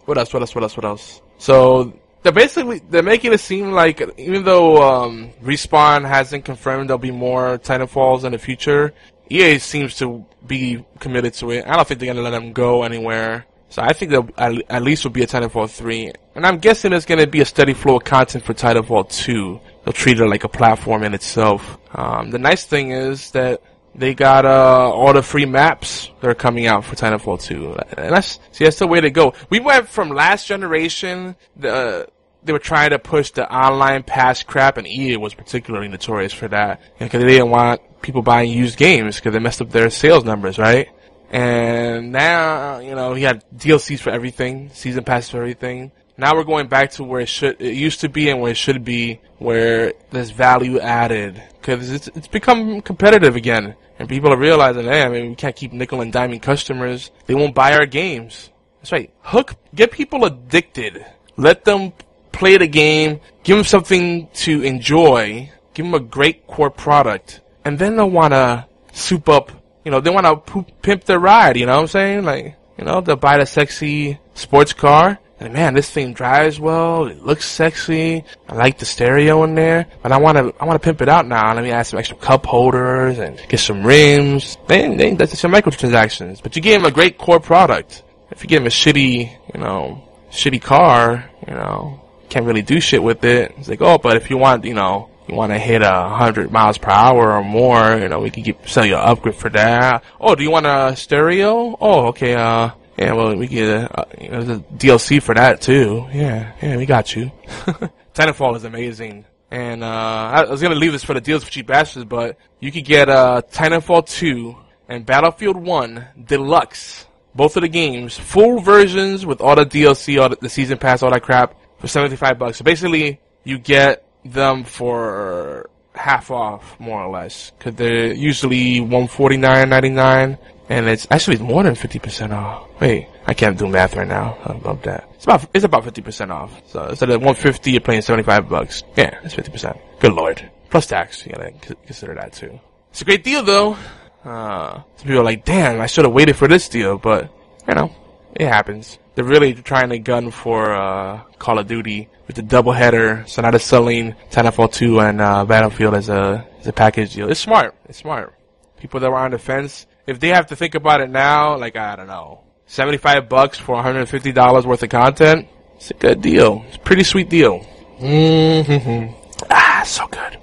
what 0.06 0.18
else, 0.18 0.34
what 0.34 0.41
else, 0.41 0.54
what 0.54 0.63
else, 0.63 0.78
what 0.78 0.86
else? 0.86 1.22
So, 1.38 1.94
they're 2.25 2.33
basically, 2.33 2.81
they're 2.89 3.03
making 3.03 3.33
it 3.33 3.39
seem 3.39 3.71
like, 3.71 4.01
even 4.17 4.43
though, 4.43 4.81
um, 4.81 5.29
Respawn 5.43 6.07
hasn't 6.07 6.43
confirmed 6.43 6.89
there'll 6.89 6.97
be 6.97 7.11
more 7.11 7.59
Titanfalls 7.59 8.23
in 8.23 8.31
the 8.31 8.39
future, 8.39 8.95
EA 9.29 9.59
seems 9.59 9.95
to 9.97 10.25
be 10.47 10.83
committed 10.99 11.35
to 11.35 11.51
it. 11.51 11.67
I 11.67 11.75
don't 11.75 11.88
think 11.88 11.99
they're 11.99 12.11
gonna 12.11 12.23
let 12.23 12.31
them 12.31 12.51
go 12.51 12.81
anywhere. 12.81 13.45
So 13.69 13.83
I 13.83 13.93
think 13.93 14.09
there 14.09 14.23
at 14.38 14.81
least 14.81 15.03
will 15.03 15.11
be 15.11 15.21
a 15.21 15.27
Titanfall 15.27 15.69
3. 15.69 16.13
And 16.33 16.47
I'm 16.47 16.57
guessing 16.57 16.89
there's 16.91 17.05
to 17.05 17.27
be 17.27 17.41
a 17.41 17.45
steady 17.45 17.73
flow 17.73 17.97
of 17.97 18.05
content 18.05 18.43
for 18.43 18.55
Titanfall 18.55 19.11
2. 19.11 19.59
They'll 19.83 19.93
treat 19.93 20.19
it 20.19 20.25
like 20.25 20.45
a 20.45 20.49
platform 20.49 21.03
in 21.03 21.13
itself. 21.13 21.77
Um, 21.93 22.31
the 22.31 22.39
nice 22.39 22.65
thing 22.65 22.89
is 22.89 23.29
that 23.31 23.61
they 23.93 24.15
got 24.15 24.45
uh, 24.45 24.91
all 24.91 25.13
the 25.13 25.21
free 25.21 25.45
maps 25.45 26.09
that 26.21 26.29
are 26.29 26.35
coming 26.35 26.65
out 26.65 26.85
for 26.85 26.95
Titanfall 26.95 27.41
2. 27.43 27.73
And 27.97 28.15
that's, 28.15 28.39
see, 28.51 28.63
that's 28.63 28.79
the 28.79 28.88
way 28.88 28.99
to 28.99 29.11
go. 29.11 29.33
We 29.49 29.59
went 29.59 29.88
from 29.88 30.09
last 30.09 30.47
generation, 30.47 31.35
the, 31.55 32.07
they 32.45 32.53
were 32.53 32.60
trying 32.60 32.91
to 32.91 32.99
push 32.99 33.31
the 33.31 33.51
online 33.51 34.03
pass 34.03 34.43
crap, 34.43 34.77
and 34.77 34.88
EA 34.88 35.17
was 35.17 35.34
particularly 35.34 35.88
notorious 35.88 36.34
for 36.34 36.47
that. 36.49 36.81
Because 36.99 37.21
they 37.21 37.27
didn't 37.27 37.49
want 37.49 37.81
people 38.01 38.21
buying 38.21 38.51
used 38.51 38.77
games 38.77 39.15
because 39.15 39.34
they 39.34 39.39
messed 39.39 39.62
up 39.62 39.71
their 39.71 39.89
sales 39.89 40.23
numbers, 40.23 40.58
right? 40.58 40.89
And 41.31 42.12
now, 42.12 42.79
you 42.79 42.95
know, 42.95 43.13
he 43.13 43.23
had 43.23 43.43
DLCs 43.55 43.99
for 43.99 44.12
everything, 44.12 44.69
season 44.73 45.03
passes 45.03 45.31
for 45.31 45.38
everything. 45.38 45.91
Now 46.17 46.36
we're 46.36 46.45
going 46.45 46.67
back 46.67 46.91
to 46.91 47.03
where 47.03 47.21
it 47.21 47.27
should, 47.27 47.60
it 47.60 47.73
used 47.73 48.01
to 48.01 48.10
be 48.10 48.29
and 48.29 48.39
where 48.39 48.51
it 48.51 48.58
should 48.58 48.86
be, 48.86 49.19
where 49.38 49.93
there's 50.12 50.29
value 50.29 50.79
added. 50.79 51.41
Cause 51.62 51.91
it's, 51.91 52.08
it's 52.10 52.27
become 52.27 52.81
competitive 52.81 53.36
again. 53.36 53.75
And 53.99 54.08
people 54.08 54.31
are 54.31 54.38
realizing, 54.38 54.84
hey, 54.84 55.03
I 55.03 55.10
mean, 55.10 55.29
we 55.29 55.36
can't 55.36 55.55
keep 55.55 55.73
nickel 55.73 56.01
and 56.01 56.13
diming 56.13 56.41
customers. 56.41 57.12
They 57.25 57.36
won't 57.36 57.55
buy 57.55 57.73
our 57.73 57.86
games. 57.86 58.49
That's 58.79 58.91
right. 58.91 59.12
Hook, 59.21 59.55
get 59.73 59.91
people 59.91 60.25
addicted. 60.25 61.05
Let 61.38 61.65
them 61.65 61.91
play 62.36 62.58
the 62.58 62.67
game, 62.67 63.21
give 63.43 63.56
them 63.58 63.65
something 63.65 64.28
to 64.34 64.62
enjoy, 64.62 65.50
give 65.74 65.86
them 65.86 65.93
a 65.93 66.00
great 66.00 66.45
core 66.48 66.69
product, 66.69 67.41
and 67.63 67.80
then 67.80 67.95
they'll 67.95 68.10
want 68.10 68.34
to 68.34 68.67
soup 68.91 69.30
up, 69.30 69.52
you 69.84 69.91
know, 69.91 70.02
they 70.02 70.10
want 70.10 70.26
to 70.26 70.65
pimp 70.82 71.06
their 71.06 71.19
ride, 71.19 71.58
you 71.58 71.65
know 71.65 71.76
what 71.76 71.82
I'm 71.82 71.88
saying? 71.88 72.24
Like, 72.24 72.58
you 72.78 72.84
know, 72.84 73.02
they'll 73.02 73.15
buy 73.15 73.38
the 73.38 73.45
sexy 73.45 74.19
sports 74.34 74.74
car, 74.74 75.17
and 75.39 75.54
man, 75.54 75.74
this 75.74 75.89
thing 75.89 76.13
drives 76.13 76.60
well, 76.60 77.08
it 77.08 77.24
looks 77.24 77.45
sexy, 77.45 78.24
I 78.50 78.56
like 78.56 78.80
the 78.80 78.86
stereo 78.86 79.43
in 79.43 79.56
there, 79.56 79.88
but 80.04 80.12
I 80.12 80.17
want 80.17 80.38
to, 80.38 80.54
I 80.60 80.65
want 80.65 80.82
to 80.82 80.86
pimp 80.86 81.02
it 81.02 81.10
out 81.10 81.26
now, 81.28 81.54
let 81.54 81.63
me 81.63 81.71
add 81.71 81.84
some 81.84 82.00
extra 82.00 82.17
cup 82.17 82.45
holders, 82.45 83.17
and 83.17 83.41
get 83.48 83.62
some 83.62 83.86
rims, 83.86 84.58
then, 84.67 85.15
that's 85.15 85.39
some 85.39 85.54
microtransactions, 85.54 86.43
but 86.43 86.56
you 86.56 86.62
give 86.62 86.82
them 86.82 86.91
a 86.91 86.93
great 86.93 87.17
core 87.17 87.39
product. 87.39 88.04
If 88.32 88.43
you 88.43 88.50
give 88.50 88.62
them 88.62 88.67
a 88.67 88.71
shitty, 88.71 89.32
you 89.54 89.60
know, 89.62 90.04
shitty 90.32 90.62
car, 90.62 91.30
you 91.48 91.54
know, 91.54 92.02
can't 92.29 92.45
really 92.45 92.61
do 92.61 92.79
shit 92.79 93.01
with 93.01 93.23
it. 93.23 93.53
It's 93.57 93.67
like, 93.69 93.81
oh, 93.81 93.97
but 93.97 94.17
if 94.17 94.29
you 94.29 94.38
want, 94.38 94.65
you 94.65 94.73
know, 94.73 95.09
you 95.27 95.35
want 95.35 95.51
to 95.51 95.59
hit 95.59 95.81
a 95.81 96.09
hundred 96.09 96.51
miles 96.51 96.77
per 96.77 96.91
hour 96.91 97.33
or 97.33 97.43
more, 97.43 97.97
you 97.97 98.07
know, 98.07 98.19
we 98.19 98.29
can 98.29 98.55
sell 98.67 98.85
you 98.85 98.95
an 98.95 99.01
upgrade 99.01 99.35
for 99.35 99.49
that. 99.49 100.03
Oh, 100.19 100.35
do 100.35 100.43
you 100.43 100.51
want 100.51 100.65
a 100.65 100.95
stereo? 100.95 101.77
Oh, 101.79 102.07
okay, 102.07 102.35
uh, 102.35 102.71
yeah, 102.97 103.13
well, 103.13 103.35
we 103.35 103.47
get 103.47 103.67
a, 103.67 103.99
uh, 103.99 104.05
you 104.19 104.29
know, 104.29 104.63
DLC 104.75 105.21
for 105.21 105.33
that 105.35 105.61
too. 105.61 106.07
Yeah, 106.13 106.53
yeah, 106.61 106.77
we 106.77 106.85
got 106.85 107.15
you. 107.15 107.31
Titanfall 108.13 108.55
is 108.55 108.63
amazing. 108.63 109.25
And, 109.51 109.83
uh, 109.83 109.88
I 109.88 110.43
was 110.45 110.61
gonna 110.61 110.75
leave 110.75 110.91
this 110.91 111.03
for 111.03 111.13
the 111.13 111.21
deals 111.21 111.43
for 111.43 111.51
cheap 111.51 111.67
bastards, 111.67 112.05
but 112.05 112.38
you 112.59 112.71
could 112.71 112.85
get, 112.85 113.09
uh, 113.09 113.41
Titanfall 113.51 114.07
2 114.07 114.55
and 114.89 115.05
Battlefield 115.05 115.57
1 115.57 116.05
Deluxe. 116.25 117.05
Both 117.33 117.57
of 117.57 117.63
the 117.63 117.67
games, 117.67 118.17
full 118.17 118.59
versions 118.59 119.25
with 119.25 119.41
all 119.41 119.55
the 119.55 119.65
DLC, 119.65 120.21
all 120.21 120.29
the, 120.29 120.38
the 120.38 120.49
season 120.49 120.77
pass, 120.77 121.03
all 121.03 121.11
that 121.11 121.21
crap 121.23 121.53
for 121.79 121.88
75 121.88 122.39
bucks. 122.39 122.57
So 122.57 122.63
basically, 122.63 123.19
you 123.43 123.57
get 123.57 124.05
them 124.23 124.63
for 124.63 125.69
half 125.93 126.31
off, 126.31 126.79
more 126.79 127.03
or 127.03 127.11
less, 127.11 127.51
because 127.57 127.75
they're 127.75 128.13
usually 128.13 128.79
149.99, 128.79 130.38
and 130.69 130.88
it's 130.88 131.07
actually 131.11 131.38
more 131.38 131.63
than 131.63 131.75
50% 131.75 132.31
off. 132.33 132.67
Wait, 132.81 133.07
I 133.27 133.33
can't 133.33 133.57
do 133.57 133.67
math 133.67 133.95
right 133.95 134.07
now. 134.07 134.38
I 134.43 134.53
love 134.53 134.81
that. 134.83 135.09
It's 135.15 135.25
about 135.25 135.49
it's 135.53 135.65
about 135.65 135.83
50% 135.83 136.31
off. 136.31 136.61
So 136.67 136.88
instead 136.88 137.09
of 137.09 137.21
150, 137.21 137.71
you're 137.71 137.81
paying 137.81 138.01
75 138.01 138.49
bucks. 138.49 138.83
Yeah, 138.95 139.17
that's 139.21 139.35
50%. 139.35 139.79
Good 139.99 140.13
lord. 140.13 140.49
Plus 140.69 140.88
tax. 140.88 141.25
You 141.25 141.33
gotta 141.33 141.51
consider 141.85 142.15
that 142.15 142.33
too. 142.33 142.59
It's 142.89 143.01
a 143.01 143.05
great 143.05 143.23
deal 143.23 143.43
though. 143.43 143.77
Uh, 144.23 144.81
some 144.97 145.07
people 145.07 145.19
are 145.19 145.23
like, 145.23 145.45
damn, 145.45 145.79
I 145.79 145.85
should 145.85 146.05
have 146.05 146.13
waited 146.13 146.35
for 146.35 146.47
this 146.47 146.67
deal, 146.67 146.97
but 146.97 147.31
you 147.67 147.75
know, 147.75 147.91
it 148.35 148.47
happens 148.47 148.97
they're 149.15 149.25
really 149.25 149.54
trying 149.54 149.89
to 149.89 149.99
gun 149.99 150.32
for 150.32 150.73
uh, 150.73 151.21
Call 151.39 151.60
of 151.60 151.67
Duty 151.67 152.10
with 152.28 152.36
the 152.36 152.43
doubleheader. 152.43 153.28
So 153.28 153.41
now 153.41 153.51
they're 153.51 153.60
selling 153.60 154.13
Titanfall 154.30 154.73
2 154.73 154.99
and 154.99 155.21
uh, 155.21 155.45
Battlefield 155.45 155.95
as 155.95 156.10
a 156.10 156.45
as 156.60 156.67
a 156.67 156.73
package 156.73 157.13
deal. 157.15 157.30
It's 157.30 157.39
smart. 157.39 157.75
It's 157.86 157.97
smart. 157.99 158.34
People 158.78 158.99
that 158.99 159.10
were 159.10 159.17
on 159.17 159.32
the 159.32 159.39
fence, 159.39 159.88
if 160.06 160.19
they 160.19 160.30
have 160.30 160.47
to 160.47 160.56
think 160.56 160.75
about 160.75 161.01
it 161.01 161.10
now, 161.10 161.58
like 161.58 161.75
I 161.75 161.95
don't 161.95 162.08
know, 162.08 162.43
75 162.67 163.30
bucks 163.30 163.58
for 163.58 163.75
150 163.75 164.32
dollars 164.34 164.65
worth 164.67 164.84
of 164.84 164.89
content, 164.89 165.47
it's 165.75 165.91
a 165.91 165.95
good 165.95 166.21
deal. 166.21 166.63
It's 166.67 166.78
a 166.78 166.80
pretty 166.80 167.04
sweet 167.04 167.30
deal. 167.30 167.65
Mm-hmm. 167.99 169.13
Ah, 169.49 169.84
so 169.86 170.08
good. 170.08 170.38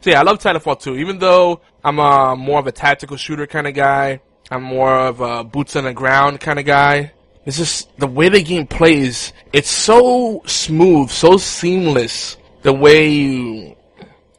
So 0.00 0.10
yeah, 0.10 0.20
I 0.20 0.22
love 0.22 0.38
Titanfall 0.38 0.80
2. 0.80 0.96
Even 0.96 1.18
though 1.18 1.60
I'm 1.84 1.98
a, 1.98 2.36
more 2.36 2.58
of 2.60 2.66
a 2.66 2.72
tactical 2.72 3.16
shooter 3.16 3.46
kind 3.46 3.66
of 3.66 3.74
guy, 3.74 4.20
I'm 4.50 4.62
more 4.62 4.94
of 4.94 5.20
a 5.20 5.44
boots 5.44 5.76
on 5.76 5.84
the 5.84 5.92
ground 5.92 6.40
kind 6.40 6.58
of 6.58 6.64
guy. 6.64 7.12
It's 7.48 7.56
just 7.56 7.96
the 7.96 8.06
way 8.06 8.28
the 8.28 8.42
game 8.42 8.66
plays. 8.66 9.32
It's 9.54 9.70
so 9.70 10.42
smooth, 10.44 11.08
so 11.08 11.38
seamless. 11.38 12.36
The 12.60 12.74
way 12.74 13.08
you 13.08 13.74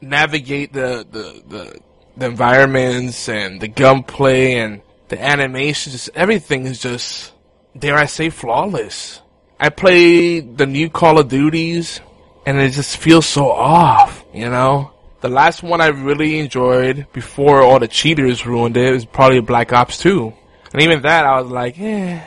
navigate 0.00 0.72
the 0.72 1.04
the 1.10 1.42
the, 1.48 1.80
the 2.16 2.26
environments 2.26 3.28
and 3.28 3.60
the 3.60 3.66
gunplay 3.66 4.58
and 4.58 4.80
the 5.08 5.20
animations, 5.20 6.08
everything 6.14 6.66
is 6.66 6.78
just 6.78 7.32
dare 7.76 7.96
I 7.96 8.06
say 8.06 8.30
flawless. 8.30 9.20
I 9.58 9.70
play 9.70 10.38
the 10.38 10.66
new 10.66 10.88
Call 10.88 11.18
of 11.18 11.26
Duties 11.26 12.00
and 12.46 12.60
it 12.60 12.70
just 12.70 12.96
feels 12.96 13.26
so 13.26 13.50
off, 13.50 14.24
you 14.32 14.48
know? 14.48 14.92
The 15.20 15.28
last 15.28 15.64
one 15.64 15.80
I 15.80 15.88
really 15.88 16.38
enjoyed 16.38 17.08
before 17.12 17.60
all 17.60 17.80
the 17.80 17.88
cheaters 17.88 18.46
ruined 18.46 18.76
it 18.76 18.92
was 18.92 19.04
probably 19.04 19.40
Black 19.40 19.72
Ops 19.72 19.98
2. 19.98 20.32
And 20.72 20.82
even 20.82 21.02
that 21.02 21.26
I 21.26 21.40
was 21.40 21.50
like, 21.50 21.76
eh, 21.80 22.22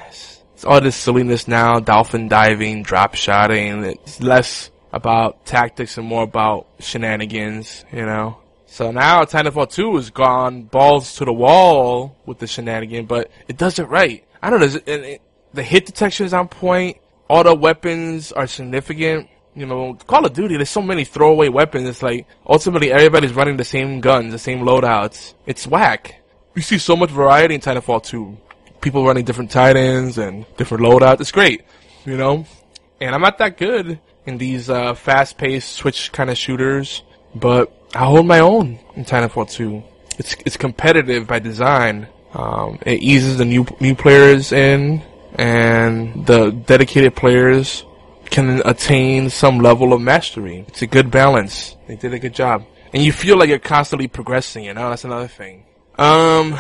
all 0.66 0.82
this 0.82 0.96
silliness 0.96 1.48
now, 1.48 1.80
dolphin 1.80 2.28
diving, 2.28 2.84
drop 2.84 3.16
shotting. 3.16 3.84
It's 3.84 4.22
less 4.22 4.72
about 4.92 5.46
tactics 5.46 5.98
and 5.98 6.08
more 6.08 6.24
about 6.24 6.68
shenanigans, 6.80 7.84
you 7.92 8.06
know. 8.06 8.38
So 8.66 8.92
now 8.92 9.24
Titanfall 9.24 9.72
2 9.72 9.96
has 9.96 10.10
gone 10.10 10.64
balls 10.64 11.16
to 11.16 11.26
the 11.26 11.34
wall 11.34 12.16
with 12.26 12.40
the 12.40 12.48
shenanigan, 12.48 13.06
but 13.06 13.30
it 13.48 13.58
does 13.58 13.78
it 13.80 13.84
right. 13.84 14.24
I 14.42 14.50
don't 14.50 14.60
know, 14.60 14.66
it, 14.66 14.88
it, 14.88 15.22
the 15.54 15.64
hit 15.64 15.86
detection 15.86 16.26
is 16.26 16.34
on 16.34 16.48
point, 16.48 16.98
all 17.30 17.44
the 17.44 17.54
weapons 17.54 18.32
are 18.32 18.48
significant. 18.48 19.30
You 19.56 19.68
know, 19.68 19.94
Call 19.94 20.26
of 20.26 20.34
Duty, 20.34 20.56
there's 20.56 20.72
so 20.72 20.82
many 20.82 21.06
throwaway 21.06 21.50
weapons, 21.50 21.88
it's 21.88 22.02
like, 22.02 22.26
ultimately 22.48 22.92
everybody's 22.92 23.34
running 23.34 23.58
the 23.58 23.64
same 23.64 24.02
guns, 24.02 24.32
the 24.32 24.40
same 24.40 24.62
loadouts. 24.62 25.36
It's 25.46 25.68
whack. 25.68 26.22
You 26.56 26.64
see 26.64 26.80
so 26.80 26.96
much 26.96 27.12
variety 27.12 27.56
in 27.56 27.62
Titanfall 27.62 28.04
2 28.04 28.38
people 28.84 29.06
running 29.06 29.26
different 29.26 29.50
Titans 29.50 30.18
and 30.18 30.46
different 30.58 30.84
loadouts. 30.84 31.22
It's 31.22 31.32
great, 31.32 31.64
you 32.06 32.18
know. 32.18 32.46
And 33.02 33.16
I'm 33.16 33.22
not 33.22 33.38
that 33.40 33.58
good 33.58 34.00
in 34.26 34.38
these 34.38 34.70
uh, 34.70 34.94
fast-paced 34.94 35.72
switch 35.72 36.12
kind 36.12 36.30
of 36.30 36.38
shooters, 36.38 37.02
but 37.34 37.72
I 37.96 38.06
hold 38.06 38.28
my 38.28 38.40
own 38.40 38.80
in 38.96 39.06
Titanfall 39.06 39.50
2. 39.50 39.84
It's 40.20 40.36
it's 40.46 40.58
competitive 40.58 41.26
by 41.26 41.40
design. 41.40 42.08
Um, 42.34 42.80
it 42.86 43.02
eases 43.02 43.38
the 43.38 43.46
new 43.46 43.66
new 43.80 43.96
players 43.96 44.52
in, 44.52 45.02
and 45.36 46.26
the 46.28 46.52
dedicated 46.52 47.16
players 47.16 47.84
can 48.26 48.62
attain 48.66 49.30
some 49.30 49.60
level 49.60 49.94
of 49.94 50.02
mastery. 50.02 50.66
It's 50.68 50.82
a 50.82 50.88
good 50.88 51.10
balance. 51.10 51.76
They 51.88 51.96
did 51.96 52.14
a 52.14 52.20
good 52.20 52.34
job, 52.34 52.66
and 52.94 53.04
you 53.04 53.12
feel 53.12 53.38
like 53.38 53.50
you're 53.50 53.60
constantly 53.60 54.08
progressing. 54.08 54.66
You 54.66 54.74
know, 54.74 54.90
that's 54.90 55.04
another 55.04 55.28
thing. 55.28 55.66
Um, 55.98 56.58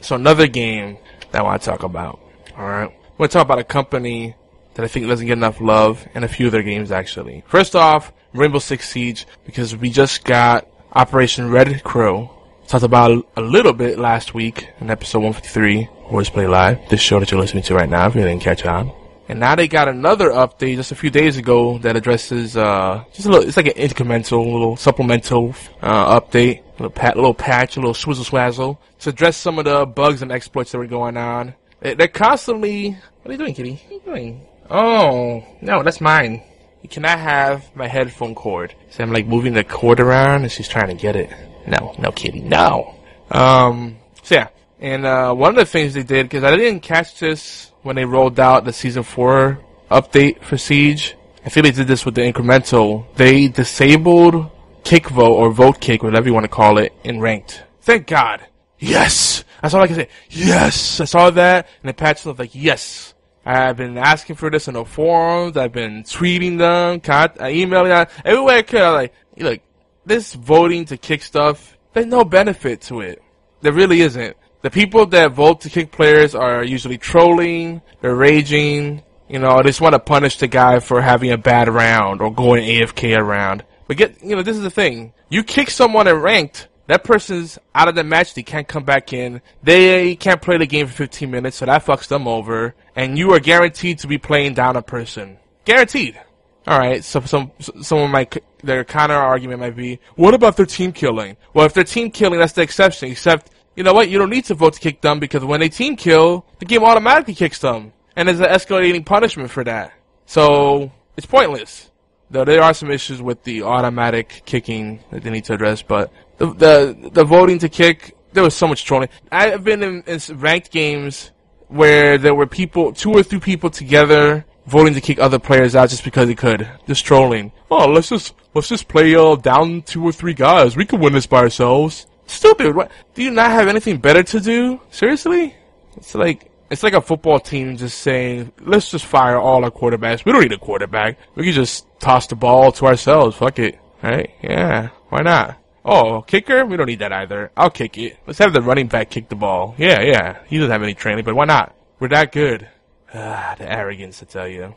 so 0.00 0.16
another 0.16 0.46
game 0.46 0.98
that 1.34 1.40
I 1.40 1.42
want 1.42 1.62
to 1.62 1.70
talk 1.70 1.82
about. 1.82 2.20
Alright. 2.56 2.90
I 2.90 3.16
want 3.18 3.32
to 3.32 3.38
talk 3.38 3.44
about 3.44 3.58
a 3.58 3.64
company 3.64 4.36
that 4.74 4.84
I 4.84 4.88
think 4.88 5.06
doesn't 5.06 5.26
get 5.26 5.32
enough 5.32 5.60
love 5.60 6.06
and 6.14 6.24
a 6.24 6.28
few 6.28 6.46
of 6.46 6.52
their 6.52 6.62
games 6.62 6.92
actually. 6.92 7.42
First 7.46 7.74
off, 7.74 8.12
Rainbow 8.32 8.60
Six 8.60 8.88
Siege, 8.88 9.26
because 9.44 9.76
we 9.76 9.90
just 9.90 10.24
got 10.24 10.66
Operation 10.92 11.50
Red 11.50 11.82
Crow. 11.82 12.30
Talked 12.68 12.84
about 12.84 13.26
a 13.36 13.40
little 13.40 13.72
bit 13.72 13.98
last 13.98 14.32
week 14.32 14.68
in 14.80 14.90
episode 14.90 15.18
153, 15.18 15.88
Horseplay 15.92 16.46
Live, 16.46 16.88
this 16.88 17.00
show 17.00 17.20
that 17.20 17.30
you're 17.30 17.40
listening 17.40 17.64
to 17.64 17.74
right 17.74 17.88
now 17.88 18.06
if 18.06 18.14
you 18.14 18.22
didn't 18.22 18.40
catch 18.40 18.64
on. 18.64 18.92
And 19.28 19.40
now 19.40 19.54
they 19.54 19.68
got 19.68 19.88
another 19.88 20.30
update 20.30 20.76
just 20.76 20.92
a 20.92 20.94
few 20.94 21.10
days 21.10 21.36
ago 21.36 21.78
that 21.78 21.96
addresses, 21.96 22.56
uh, 22.56 23.04
just 23.12 23.26
a 23.26 23.30
little, 23.30 23.46
it's 23.46 23.56
like 23.56 23.66
an 23.66 23.72
incremental, 23.72 24.44
little 24.44 24.76
supplemental, 24.76 25.54
uh, 25.82 26.20
update 26.20 26.63
a 26.78 26.82
little, 26.82 26.90
pat, 26.90 27.16
little 27.16 27.34
patch, 27.34 27.76
a 27.76 27.80
little 27.80 27.94
swizzle 27.94 28.24
swazzle 28.24 28.78
to 29.00 29.10
address 29.10 29.36
some 29.36 29.58
of 29.58 29.64
the 29.64 29.86
bugs 29.86 30.22
and 30.22 30.32
exploits 30.32 30.72
that 30.72 30.78
were 30.78 30.86
going 30.86 31.16
on. 31.16 31.54
They're 31.80 32.08
constantly. 32.08 32.96
What 33.22 33.28
are 33.28 33.32
you 33.32 33.38
doing, 33.38 33.54
kitty? 33.54 33.82
What 33.86 33.90
are 33.90 33.94
you 33.94 34.00
doing? 34.00 34.46
Oh, 34.70 35.44
no, 35.60 35.82
that's 35.82 36.00
mine. 36.00 36.42
You 36.82 36.88
cannot 36.88 37.18
have 37.18 37.74
my 37.76 37.86
headphone 37.86 38.34
cord. 38.34 38.74
So 38.90 39.02
I'm 39.02 39.12
like 39.12 39.26
moving 39.26 39.52
the 39.54 39.64
cord 39.64 40.00
around 40.00 40.42
and 40.42 40.52
she's 40.52 40.68
trying 40.68 40.88
to 40.88 40.94
get 40.94 41.16
it. 41.16 41.30
No, 41.66 41.94
no, 41.98 42.10
kitty, 42.10 42.40
no. 42.40 42.94
Um, 43.30 43.96
so 44.22 44.34
yeah. 44.34 44.48
And, 44.80 45.06
uh, 45.06 45.32
one 45.34 45.50
of 45.50 45.56
the 45.56 45.64
things 45.64 45.94
they 45.94 46.02
did, 46.02 46.24
because 46.24 46.44
I 46.44 46.56
didn't 46.56 46.80
catch 46.80 47.18
this 47.18 47.70
when 47.82 47.96
they 47.96 48.04
rolled 48.04 48.38
out 48.40 48.64
the 48.64 48.72
season 48.72 49.02
4 49.02 49.58
update 49.90 50.42
for 50.42 50.58
Siege. 50.58 51.16
I 51.44 51.48
think 51.48 51.64
they 51.64 51.70
did 51.70 51.86
this 51.86 52.04
with 52.04 52.14
the 52.14 52.22
incremental. 52.22 53.06
They 53.16 53.48
disabled 53.48 54.50
kick 54.84 55.08
vote 55.08 55.34
or 55.34 55.50
vote 55.50 55.80
kick, 55.80 56.02
whatever 56.02 56.26
you 56.26 56.34
want 56.34 56.44
to 56.44 56.48
call 56.48 56.78
it, 56.78 56.92
in 57.02 57.20
ranked. 57.20 57.64
Thank 57.80 58.06
God. 58.06 58.46
Yes! 58.78 59.44
That's 59.62 59.74
all 59.74 59.82
I 59.82 59.86
can 59.86 59.96
say. 59.96 60.08
Yes! 60.30 61.00
I 61.00 61.04
saw 61.06 61.30
that, 61.30 61.68
and 61.82 61.88
the 61.88 61.94
patch 61.94 62.24
was 62.24 62.38
like, 62.38 62.54
yes. 62.54 63.14
I've 63.46 63.76
been 63.76 63.98
asking 63.98 64.36
for 64.36 64.50
this 64.50 64.68
in 64.68 64.74
the 64.74 64.84
forums, 64.84 65.56
I've 65.56 65.72
been 65.72 66.02
tweeting 66.04 66.56
them, 66.58 67.00
uh, 67.06 67.46
emailing 67.48 67.90
them, 67.90 68.06
everywhere 68.24 68.56
I 68.56 68.62
could. 68.62 68.80
I'm 68.80 68.94
like, 68.94 69.14
look, 69.36 69.60
this 70.06 70.32
voting 70.32 70.86
to 70.86 70.96
kick 70.96 71.22
stuff, 71.22 71.76
there's 71.92 72.06
no 72.06 72.24
benefit 72.24 72.80
to 72.82 73.00
it. 73.00 73.22
There 73.60 73.72
really 73.72 74.00
isn't. 74.00 74.36
the 74.62 74.70
people 74.70 75.04
that 75.04 75.32
vote 75.32 75.60
to 75.60 75.68
kick 75.68 75.92
players 75.92 76.34
are 76.34 76.64
usually 76.64 76.96
trolling, 76.96 77.82
they're 78.00 78.14
raging, 78.14 79.02
you 79.28 79.38
know, 79.38 79.58
they 79.58 79.68
just 79.68 79.82
want 79.82 79.92
to 79.92 79.98
punish 79.98 80.38
the 80.38 80.46
guy 80.46 80.80
for 80.80 81.02
having 81.02 81.30
a 81.30 81.36
bad 81.36 81.68
round 81.68 82.22
or 82.22 82.32
going 82.32 82.64
AFK 82.64 83.18
around. 83.18 83.62
But 83.86 83.96
get, 83.96 84.22
you 84.22 84.34
know, 84.36 84.42
this 84.42 84.56
is 84.56 84.62
the 84.62 84.70
thing. 84.70 85.12
You 85.28 85.42
kick 85.42 85.70
someone 85.70 86.08
in 86.08 86.16
ranked, 86.16 86.68
that 86.86 87.04
person's 87.04 87.58
out 87.74 87.88
of 87.88 87.94
the 87.94 88.04
match, 88.04 88.34
they 88.34 88.42
can't 88.42 88.68
come 88.68 88.84
back 88.84 89.12
in. 89.12 89.40
They 89.62 90.16
can't 90.16 90.42
play 90.42 90.58
the 90.58 90.66
game 90.66 90.86
for 90.86 90.92
15 90.92 91.30
minutes, 91.30 91.56
so 91.56 91.66
that 91.66 91.84
fucks 91.84 92.08
them 92.08 92.28
over. 92.28 92.74
And 92.94 93.16
you 93.18 93.32
are 93.32 93.40
guaranteed 93.40 94.00
to 94.00 94.06
be 94.06 94.18
playing 94.18 94.54
down 94.54 94.76
a 94.76 94.82
person. 94.82 95.38
Guaranteed. 95.64 96.20
Alright, 96.68 97.04
so 97.04 97.20
some, 97.20 97.52
someone 97.82 98.10
might, 98.10 98.42
their 98.62 98.84
counter 98.84 99.14
argument 99.14 99.60
might 99.60 99.76
be, 99.76 100.00
what 100.16 100.34
about 100.34 100.56
their 100.56 100.66
team 100.66 100.92
killing? 100.92 101.36
Well, 101.52 101.66
if 101.66 101.74
they're 101.74 101.84
team 101.84 102.10
killing, 102.10 102.38
that's 102.38 102.52
the 102.52 102.62
exception, 102.62 103.10
except, 103.10 103.50
you 103.76 103.82
know 103.82 103.92
what, 103.92 104.08
you 104.08 104.18
don't 104.18 104.30
need 104.30 104.46
to 104.46 104.54
vote 104.54 104.74
to 104.74 104.80
kick 104.80 105.00
them 105.00 105.18
because 105.18 105.44
when 105.44 105.60
they 105.60 105.68
team 105.68 105.96
kill, 105.96 106.46
the 106.58 106.64
game 106.64 106.84
automatically 106.84 107.34
kicks 107.34 107.58
them. 107.58 107.92
And 108.16 108.28
there's 108.28 108.40
an 108.40 108.46
escalating 108.46 109.04
punishment 109.04 109.50
for 109.50 109.64
that. 109.64 109.92
So, 110.26 110.92
it's 111.16 111.26
pointless. 111.26 111.90
Though 112.30 112.44
there 112.44 112.62
are 112.62 112.74
some 112.74 112.90
issues 112.90 113.22
with 113.22 113.44
the 113.44 113.62
automatic 113.62 114.42
kicking 114.44 115.00
that 115.10 115.22
they 115.22 115.30
need 115.30 115.44
to 115.44 115.54
address, 115.54 115.82
but 115.82 116.12
the, 116.38 116.46
the, 116.46 117.10
the 117.12 117.24
voting 117.24 117.58
to 117.60 117.68
kick, 117.68 118.16
there 118.32 118.42
was 118.42 118.54
so 118.54 118.66
much 118.66 118.84
trolling. 118.84 119.08
I've 119.30 119.62
been 119.62 119.82
in, 119.82 120.02
in 120.06 120.20
ranked 120.38 120.70
games 120.70 121.30
where 121.68 122.18
there 122.18 122.34
were 122.34 122.46
people, 122.46 122.92
two 122.92 123.12
or 123.12 123.22
three 123.22 123.40
people 123.40 123.70
together 123.70 124.44
voting 124.66 124.94
to 124.94 125.00
kick 125.00 125.18
other 125.18 125.38
players 125.38 125.76
out 125.76 125.90
just 125.90 126.04
because 126.04 126.28
they 126.28 126.34
could. 126.34 126.68
Just 126.86 127.04
trolling. 127.04 127.52
Oh, 127.70 127.86
let's 127.86 128.08
just 128.08 128.34
let's 128.54 128.68
just 128.68 128.88
play 128.88 129.14
uh, 129.14 129.36
down 129.36 129.82
two 129.82 130.04
or 130.04 130.12
three 130.12 130.34
guys. 130.34 130.76
We 130.76 130.86
can 130.86 131.00
win 131.00 131.12
this 131.12 131.26
by 131.26 131.38
ourselves. 131.38 132.06
Stupid. 132.26 132.74
What? 132.74 132.90
Do 133.14 133.22
you 133.22 133.30
not 133.30 133.50
have 133.50 133.68
anything 133.68 133.98
better 133.98 134.22
to 134.22 134.40
do? 134.40 134.80
Seriously? 134.90 135.54
It's 135.96 136.14
like 136.14 136.50
it's 136.74 136.82
like 136.82 136.92
a 136.92 137.00
football 137.00 137.38
team 137.38 137.76
just 137.76 138.00
saying, 138.00 138.50
let's 138.58 138.90
just 138.90 139.04
fire 139.04 139.36
all 139.38 139.64
our 139.64 139.70
quarterbacks. 139.70 140.24
We 140.24 140.32
don't 140.32 140.42
need 140.42 140.52
a 140.52 140.58
quarterback. 140.58 141.18
We 141.36 141.44
can 141.44 141.52
just 141.52 141.86
toss 142.00 142.26
the 142.26 142.34
ball 142.34 142.72
to 142.72 142.86
ourselves. 142.86 143.36
Fuck 143.36 143.60
it. 143.60 143.78
Right? 144.02 144.30
Yeah. 144.42 144.88
Why 145.08 145.22
not? 145.22 145.56
Oh, 145.84 146.22
kicker? 146.22 146.66
We 146.66 146.76
don't 146.76 146.88
need 146.88 146.98
that 146.98 147.12
either. 147.12 147.52
I'll 147.56 147.70
kick 147.70 147.96
it. 147.96 148.18
Let's 148.26 148.40
have 148.40 148.52
the 148.52 148.60
running 148.60 148.88
back 148.88 149.08
kick 149.08 149.28
the 149.28 149.36
ball. 149.36 149.76
Yeah, 149.78 150.00
yeah. 150.00 150.38
He 150.48 150.56
doesn't 150.56 150.72
have 150.72 150.82
any 150.82 150.94
training, 150.94 151.24
but 151.24 151.36
why 151.36 151.44
not? 151.44 151.76
We're 152.00 152.08
that 152.08 152.32
good. 152.32 152.68
Ah, 153.14 153.54
the 153.56 153.70
arrogance, 153.70 154.20
I 154.20 154.26
tell 154.26 154.48
you. 154.48 154.74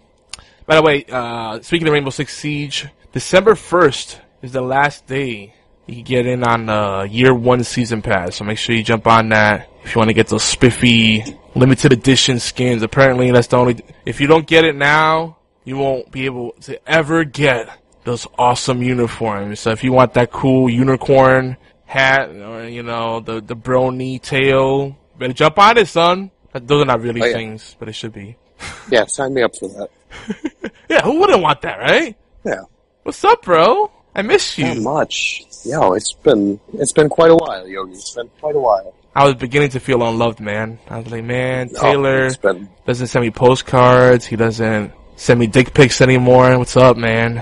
By 0.67 0.75
the 0.75 0.83
way, 0.83 1.03
uh, 1.09 1.61
speaking 1.61 1.87
of 1.87 1.95
Rainbow 1.95 2.11
Six 2.11 2.37
Siege, 2.37 2.85
December 3.11 3.55
1st 3.55 4.19
is 4.43 4.51
the 4.51 4.61
last 4.61 5.07
day 5.07 5.55
you 5.87 5.95
can 5.95 6.03
get 6.03 6.27
in 6.27 6.43
on 6.43 6.69
uh, 6.69 7.03
year 7.09 7.33
one 7.33 7.63
season 7.63 8.03
pass. 8.03 8.35
So 8.35 8.43
make 8.43 8.59
sure 8.59 8.75
you 8.75 8.83
jump 8.83 9.07
on 9.07 9.29
that 9.29 9.67
if 9.87 9.95
you 9.95 9.99
want 9.99 10.09
to 10.09 10.13
get 10.13 10.27
those 10.27 10.43
spiffy 10.43 11.23
limited 11.55 11.93
edition 11.93 12.39
skins. 12.39 12.83
Apparently, 12.83 13.31
that's 13.31 13.47
the 13.47 13.55
only. 13.57 13.79
If 14.05 14.19
you 14.19 14.27
don't 14.27 14.45
get 14.45 14.65
it 14.65 14.75
now, 14.75 15.37
you 15.63 15.77
won't 15.77 16.11
be 16.11 16.25
able 16.25 16.51
to 16.63 16.77
ever 16.89 17.23
get 17.23 17.69
those 18.03 18.27
awesome 18.37 18.83
uniforms. 18.83 19.61
So 19.61 19.71
if 19.71 19.85
you 19.85 19.93
want 19.93 20.13
that 20.15 20.29
cool 20.31 20.69
unicorn 20.69 21.55
hat 21.85 22.29
or 22.31 22.67
you 22.67 22.83
know 22.83 23.21
the 23.21 23.39
the 23.39 23.55
brony 23.55 24.21
tail, 24.21 24.97
better 25.17 25.31
jump 25.33 25.57
on 25.57 25.77
it, 25.77 25.87
son. 25.87 26.31
Those 26.51 26.81
are 26.81 26.85
not 26.85 27.01
really 27.01 27.21
Oh, 27.21 27.25
yeah. 27.25 27.33
things, 27.33 27.75
but 27.79 27.87
it 27.87 27.93
should 27.93 28.13
be. 28.13 28.35
Yeah, 28.89 29.05
sign 29.05 29.33
me 29.33 29.41
up 29.43 29.55
for 29.55 29.69
that. 29.69 30.71
Yeah, 30.89 31.01
who 31.01 31.19
wouldn't 31.19 31.41
want 31.41 31.61
that, 31.61 31.77
right? 31.79 32.15
Yeah. 32.45 32.61
What's 33.03 33.23
up, 33.23 33.41
bro? 33.43 33.91
I 34.15 34.21
miss 34.21 34.57
you. 34.57 34.65
Not 34.65 34.77
much. 34.79 35.43
Yo, 35.63 35.93
it's 35.93 36.13
been 36.13 36.59
it's 36.73 36.93
been 36.93 37.07
quite 37.09 37.31
a 37.31 37.35
while, 37.35 37.67
Yogi. 37.67 37.93
It's 37.93 38.15
been 38.15 38.29
quite 38.39 38.55
a 38.55 38.59
while. 38.59 38.93
I 39.17 39.23
was 39.23 39.33
beginning 39.33 39.69
to 39.69 39.79
feel 39.79 40.07
unloved, 40.07 40.39
man. 40.39 40.77
I 40.87 40.99
was 40.99 41.09
like, 41.11 41.23
man, 41.23 41.69
Taylor 41.69 42.27
it's 42.27 42.37
been- 42.37 42.69
doesn't 42.85 43.07
send 43.07 43.25
me 43.25 43.31
postcards. 43.31 44.27
He 44.27 44.35
doesn't 44.35 44.93
send 45.15 45.39
me 45.39 45.47
dick 45.47 45.73
pics 45.73 46.01
anymore. 46.01 46.55
What's 46.59 46.77
up, 46.77 46.97
man? 46.97 47.39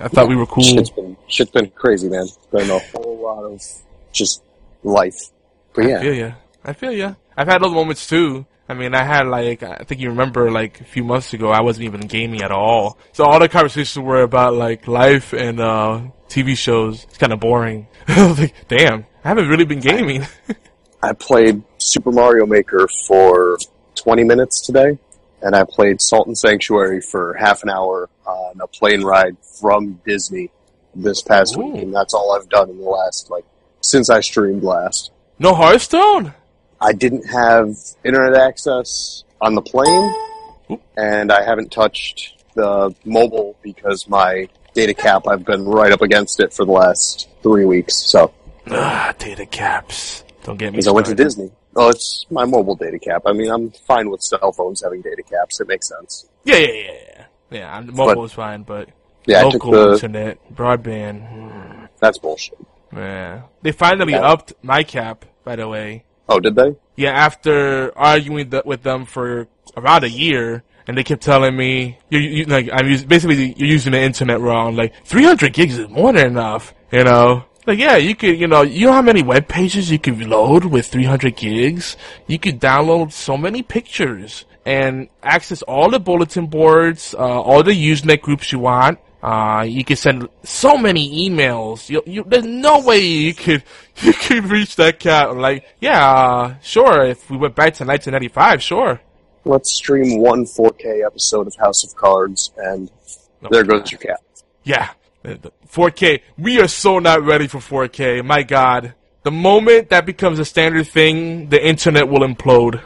I 0.00 0.08
thought 0.08 0.26
we 0.28 0.34
were 0.34 0.46
cool. 0.46 0.64
Shit's 0.64 0.90
been 0.90 1.16
shit's 1.28 1.52
been 1.52 1.70
crazy, 1.70 2.08
man. 2.08 2.22
It's 2.24 2.36
been 2.50 2.68
a 2.68 2.80
whole 2.80 3.20
lot 3.22 3.44
of 3.44 3.62
just 4.12 4.42
life. 4.82 5.16
But 5.74 5.84
I 5.84 5.88
yeah, 5.90 6.00
feel 6.00 6.14
ya. 6.14 6.32
I 6.64 6.72
feel 6.72 6.90
ya. 6.90 7.14
I've 7.36 7.46
had 7.46 7.62
those 7.62 7.70
moments 7.70 8.08
too. 8.08 8.44
I 8.68 8.74
mean, 8.74 8.92
I 8.92 9.04
had 9.04 9.28
like, 9.28 9.62
I 9.62 9.84
think 9.84 10.00
you 10.00 10.08
remember 10.08 10.50
like 10.50 10.80
a 10.80 10.84
few 10.84 11.04
months 11.04 11.32
ago, 11.34 11.50
I 11.52 11.60
wasn't 11.60 11.84
even 11.84 12.00
gaming 12.00 12.42
at 12.42 12.50
all. 12.50 12.98
So 13.12 13.22
all 13.22 13.38
the 13.38 13.48
conversations 13.48 14.02
were 14.04 14.22
about 14.22 14.54
like 14.54 14.88
life 14.88 15.32
and, 15.34 15.60
uh, 15.60 16.00
TV 16.28 16.56
shows. 16.56 17.04
It's 17.04 17.18
kind 17.18 17.32
of 17.32 17.38
boring. 17.38 17.86
I 18.08 18.26
was 18.26 18.40
like, 18.44 18.54
damn, 18.66 19.06
I 19.24 19.28
haven't 19.28 19.46
really 19.48 19.66
been 19.66 19.78
gaming. 19.78 20.26
I 21.02 21.12
played 21.12 21.62
Super 21.78 22.12
Mario 22.12 22.46
Maker 22.46 22.86
for 23.06 23.58
20 23.96 24.24
minutes 24.24 24.60
today, 24.60 24.98
and 25.40 25.54
I 25.56 25.64
played 25.64 26.00
Salt 26.00 26.26
and 26.28 26.38
Sanctuary 26.38 27.00
for 27.00 27.34
half 27.34 27.62
an 27.62 27.70
hour 27.70 28.08
on 28.24 28.60
a 28.60 28.66
plane 28.68 29.02
ride 29.02 29.36
from 29.60 30.00
Disney 30.06 30.50
this 30.94 31.22
past 31.22 31.56
Ooh. 31.56 31.62
week, 31.64 31.82
and 31.82 31.94
that's 31.94 32.14
all 32.14 32.32
I've 32.32 32.48
done 32.48 32.70
in 32.70 32.78
the 32.78 32.84
last 32.88 33.30
like 33.30 33.44
since 33.80 34.10
I 34.10 34.20
streamed 34.20 34.62
last. 34.62 35.10
no 35.38 35.54
Hearthstone? 35.54 36.34
I 36.80 36.92
didn't 36.92 37.24
have 37.28 37.74
internet 38.04 38.34
access 38.40 39.24
on 39.40 39.54
the 39.54 39.62
plane, 39.62 40.78
and 40.96 41.32
I 41.32 41.42
haven't 41.44 41.72
touched 41.72 42.44
the 42.54 42.94
mobile 43.04 43.56
because 43.62 44.08
my 44.08 44.48
data 44.74 44.94
cap, 44.94 45.26
I've 45.26 45.44
been 45.44 45.64
right 45.64 45.90
up 45.92 46.02
against 46.02 46.38
it 46.40 46.52
for 46.52 46.64
the 46.64 46.72
last 46.72 47.28
three 47.42 47.64
weeks. 47.64 47.96
So, 47.96 48.32
Ah, 48.68 49.12
data 49.18 49.46
caps. 49.46 50.22
Don't 50.44 50.56
get 50.56 50.66
me 50.66 50.70
because 50.72 50.88
I 50.88 50.90
went 50.92 51.06
to. 51.06 51.14
Disney. 51.14 51.50
Oh, 51.76 51.88
it's 51.90 52.26
my 52.30 52.44
mobile 52.44 52.74
data 52.74 52.98
cap. 52.98 53.22
I 53.26 53.32
mean, 53.32 53.50
I'm 53.50 53.70
fine 53.86 54.10
with 54.10 54.20
cell 54.22 54.52
phones 54.52 54.82
having 54.82 55.00
data 55.02 55.22
caps. 55.22 55.60
It 55.60 55.68
makes 55.68 55.88
sense. 55.88 56.26
Yeah, 56.44 56.56
yeah, 56.56 56.66
yeah, 56.72 56.92
yeah. 56.92 57.24
Yeah, 57.50 57.72
I'm- 57.74 57.90
mobile 57.94 58.24
is 58.24 58.32
fine, 58.32 58.62
but 58.62 58.88
Yeah, 59.26 59.42
local 59.42 59.70
the- 59.72 59.92
internet, 59.92 60.38
broadband, 60.54 61.28
hmm, 61.28 61.84
That's 62.00 62.18
bullshit. 62.18 62.58
yeah. 62.94 63.42
They 63.62 63.72
finally 63.72 64.12
Yeah. 64.14 64.22
upped 64.32 64.54
my 64.62 64.82
cap, 64.82 65.24
by 65.44 65.56
the 65.56 65.68
way. 65.68 66.04
Oh, 66.28 66.40
did 66.40 66.56
they? 66.56 66.74
Yeah, 66.96 67.10
after 67.10 67.92
arguing 67.96 68.50
th- 68.50 68.64
with 68.64 68.82
them 68.82 69.04
for 69.04 69.46
about 69.76 70.02
a 70.04 70.08
year, 70.10 70.62
and 70.88 70.96
they 70.96 71.04
kept 71.04 71.22
telling 71.22 71.56
me, 71.56 71.98
you, 72.10 72.18
you 72.18 72.44
like, 72.46 72.68
I'm 72.72 72.92
us- 72.92 73.04
basically 73.04 73.54
you're 73.56 73.68
using 73.68 73.92
the 73.92 74.00
internet 74.00 74.40
wrong. 74.40 74.74
Like, 74.74 74.92
300 75.04 75.52
gigs 75.52 75.78
is 75.78 75.88
more 75.88 76.12
than 76.12 76.26
enough, 76.26 76.74
you 76.90 77.04
know. 77.04 77.44
Like, 77.64 77.78
yeah, 77.78 77.96
you 77.96 78.16
could, 78.16 78.40
you 78.40 78.48
know, 78.48 78.62
you 78.62 78.86
know 78.86 78.92
how 78.92 79.02
many 79.02 79.22
web 79.22 79.46
pages 79.46 79.90
you 79.90 79.98
could 79.98 80.20
load 80.20 80.64
with 80.64 80.86
300 80.86 81.36
gigs? 81.36 81.96
You 82.26 82.38
could 82.38 82.60
download 82.60 83.12
so 83.12 83.36
many 83.36 83.62
pictures 83.62 84.44
and 84.66 85.08
access 85.22 85.62
all 85.62 85.90
the 85.90 86.00
bulletin 86.00 86.46
boards, 86.46 87.14
uh, 87.14 87.18
all 87.18 87.62
the 87.62 87.72
Usenet 87.72 88.20
groups 88.20 88.50
you 88.50 88.58
want. 88.58 88.98
Uh, 89.22 89.64
you 89.68 89.84
could 89.84 89.98
send 89.98 90.28
so 90.42 90.76
many 90.76 91.28
emails. 91.28 91.88
You, 91.88 92.02
you, 92.04 92.24
there's 92.26 92.44
no 92.44 92.80
way 92.80 92.98
you 92.98 93.32
could, 93.32 93.62
you 93.98 94.12
could 94.12 94.44
reach 94.46 94.74
that 94.76 94.98
cap. 94.98 95.28
I'm 95.30 95.38
like, 95.38 95.64
yeah, 95.80 96.04
uh, 96.04 96.54
sure. 96.62 97.04
If 97.04 97.30
we 97.30 97.36
went 97.36 97.54
back 97.54 97.74
to 97.74 97.84
1995, 97.84 98.62
sure. 98.62 99.00
Let's 99.44 99.72
stream 99.72 100.20
one 100.20 100.44
4K 100.44 101.06
episode 101.06 101.46
of 101.46 101.54
House 101.56 101.84
of 101.84 101.94
Cards, 101.94 102.52
and 102.56 102.90
there 103.50 103.64
goes 103.64 103.90
your 103.90 104.00
cap. 104.00 104.20
Yeah. 104.64 104.90
The- 105.22 105.34
the 105.34 105.52
4K. 105.68 106.20
We 106.38 106.60
are 106.60 106.68
so 106.68 106.98
not 106.98 107.22
ready 107.22 107.46
for 107.46 107.58
4K. 107.58 108.24
My 108.24 108.42
God. 108.42 108.94
The 109.22 109.30
moment 109.30 109.90
that 109.90 110.04
becomes 110.04 110.38
a 110.38 110.44
standard 110.44 110.88
thing, 110.88 111.48
the 111.48 111.64
internet 111.64 112.08
will 112.08 112.26
implode. 112.26 112.80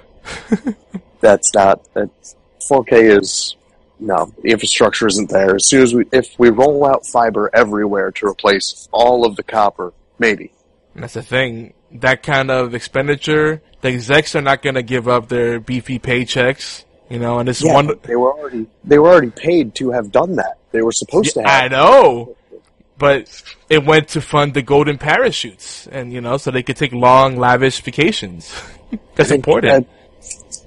that's 1.21 1.55
not 1.55 1.83
that 1.95 2.11
4K 2.69 3.19
is 3.19 3.57
no 3.99 4.31
the 4.43 4.51
infrastructure 4.51 5.07
isn't 5.07 5.31
there. 5.31 5.57
As 5.57 5.69
soon 5.69 5.83
as 5.83 5.95
we 5.95 6.05
if 6.13 6.39
we 6.39 6.51
roll 6.51 6.85
out 6.85 7.07
fiber 7.07 7.51
everywhere 7.55 8.11
to 8.13 8.27
replace 8.27 8.89
all 8.93 9.25
of 9.27 9.37
the 9.37 9.43
copper, 9.43 9.93
maybe. 10.19 10.53
And 10.95 11.03
that's 11.03 11.15
the 11.15 11.23
thing. 11.23 11.73
That 11.93 12.23
kind 12.23 12.51
of 12.51 12.75
expenditure, 12.75 13.63
the 13.81 13.89
execs 13.89 14.35
are 14.35 14.43
not 14.43 14.63
gonna 14.63 14.83
give 14.83 15.09
up 15.09 15.29
their 15.29 15.61
beefy 15.61 15.99
paychecks. 15.99 16.85
You 17.09 17.21
know, 17.21 17.39
and 17.39 17.49
this 17.49 17.63
Yeah, 17.63 17.75
one, 17.75 17.93
they 18.03 18.17
were 18.17 18.33
already 18.33 18.67
they 18.85 18.99
were 18.99 19.09
already 19.09 19.31
paid 19.31 19.75
to 19.77 19.93
have 19.93 20.11
done 20.11 20.37
that. 20.37 20.56
They 20.73 20.83
were 20.83 20.93
supposed 20.93 21.35
to 21.35 21.43
I 21.43 21.69
know, 21.69 22.37
but 22.99 23.43
it 23.71 23.85
went 23.85 24.09
to 24.09 24.21
fund 24.21 24.55
the 24.55 24.63
golden 24.63 24.99
parachutes, 24.99 25.87
and 25.87 26.13
you 26.13 26.21
know, 26.21 26.37
so 26.37 26.51
they 26.51 26.63
could 26.63 26.77
take 26.77 26.93
long, 26.93 27.37
lavish 27.37 27.81
vacations. 27.81 28.53
That's 29.15 29.31
important. 29.31 29.89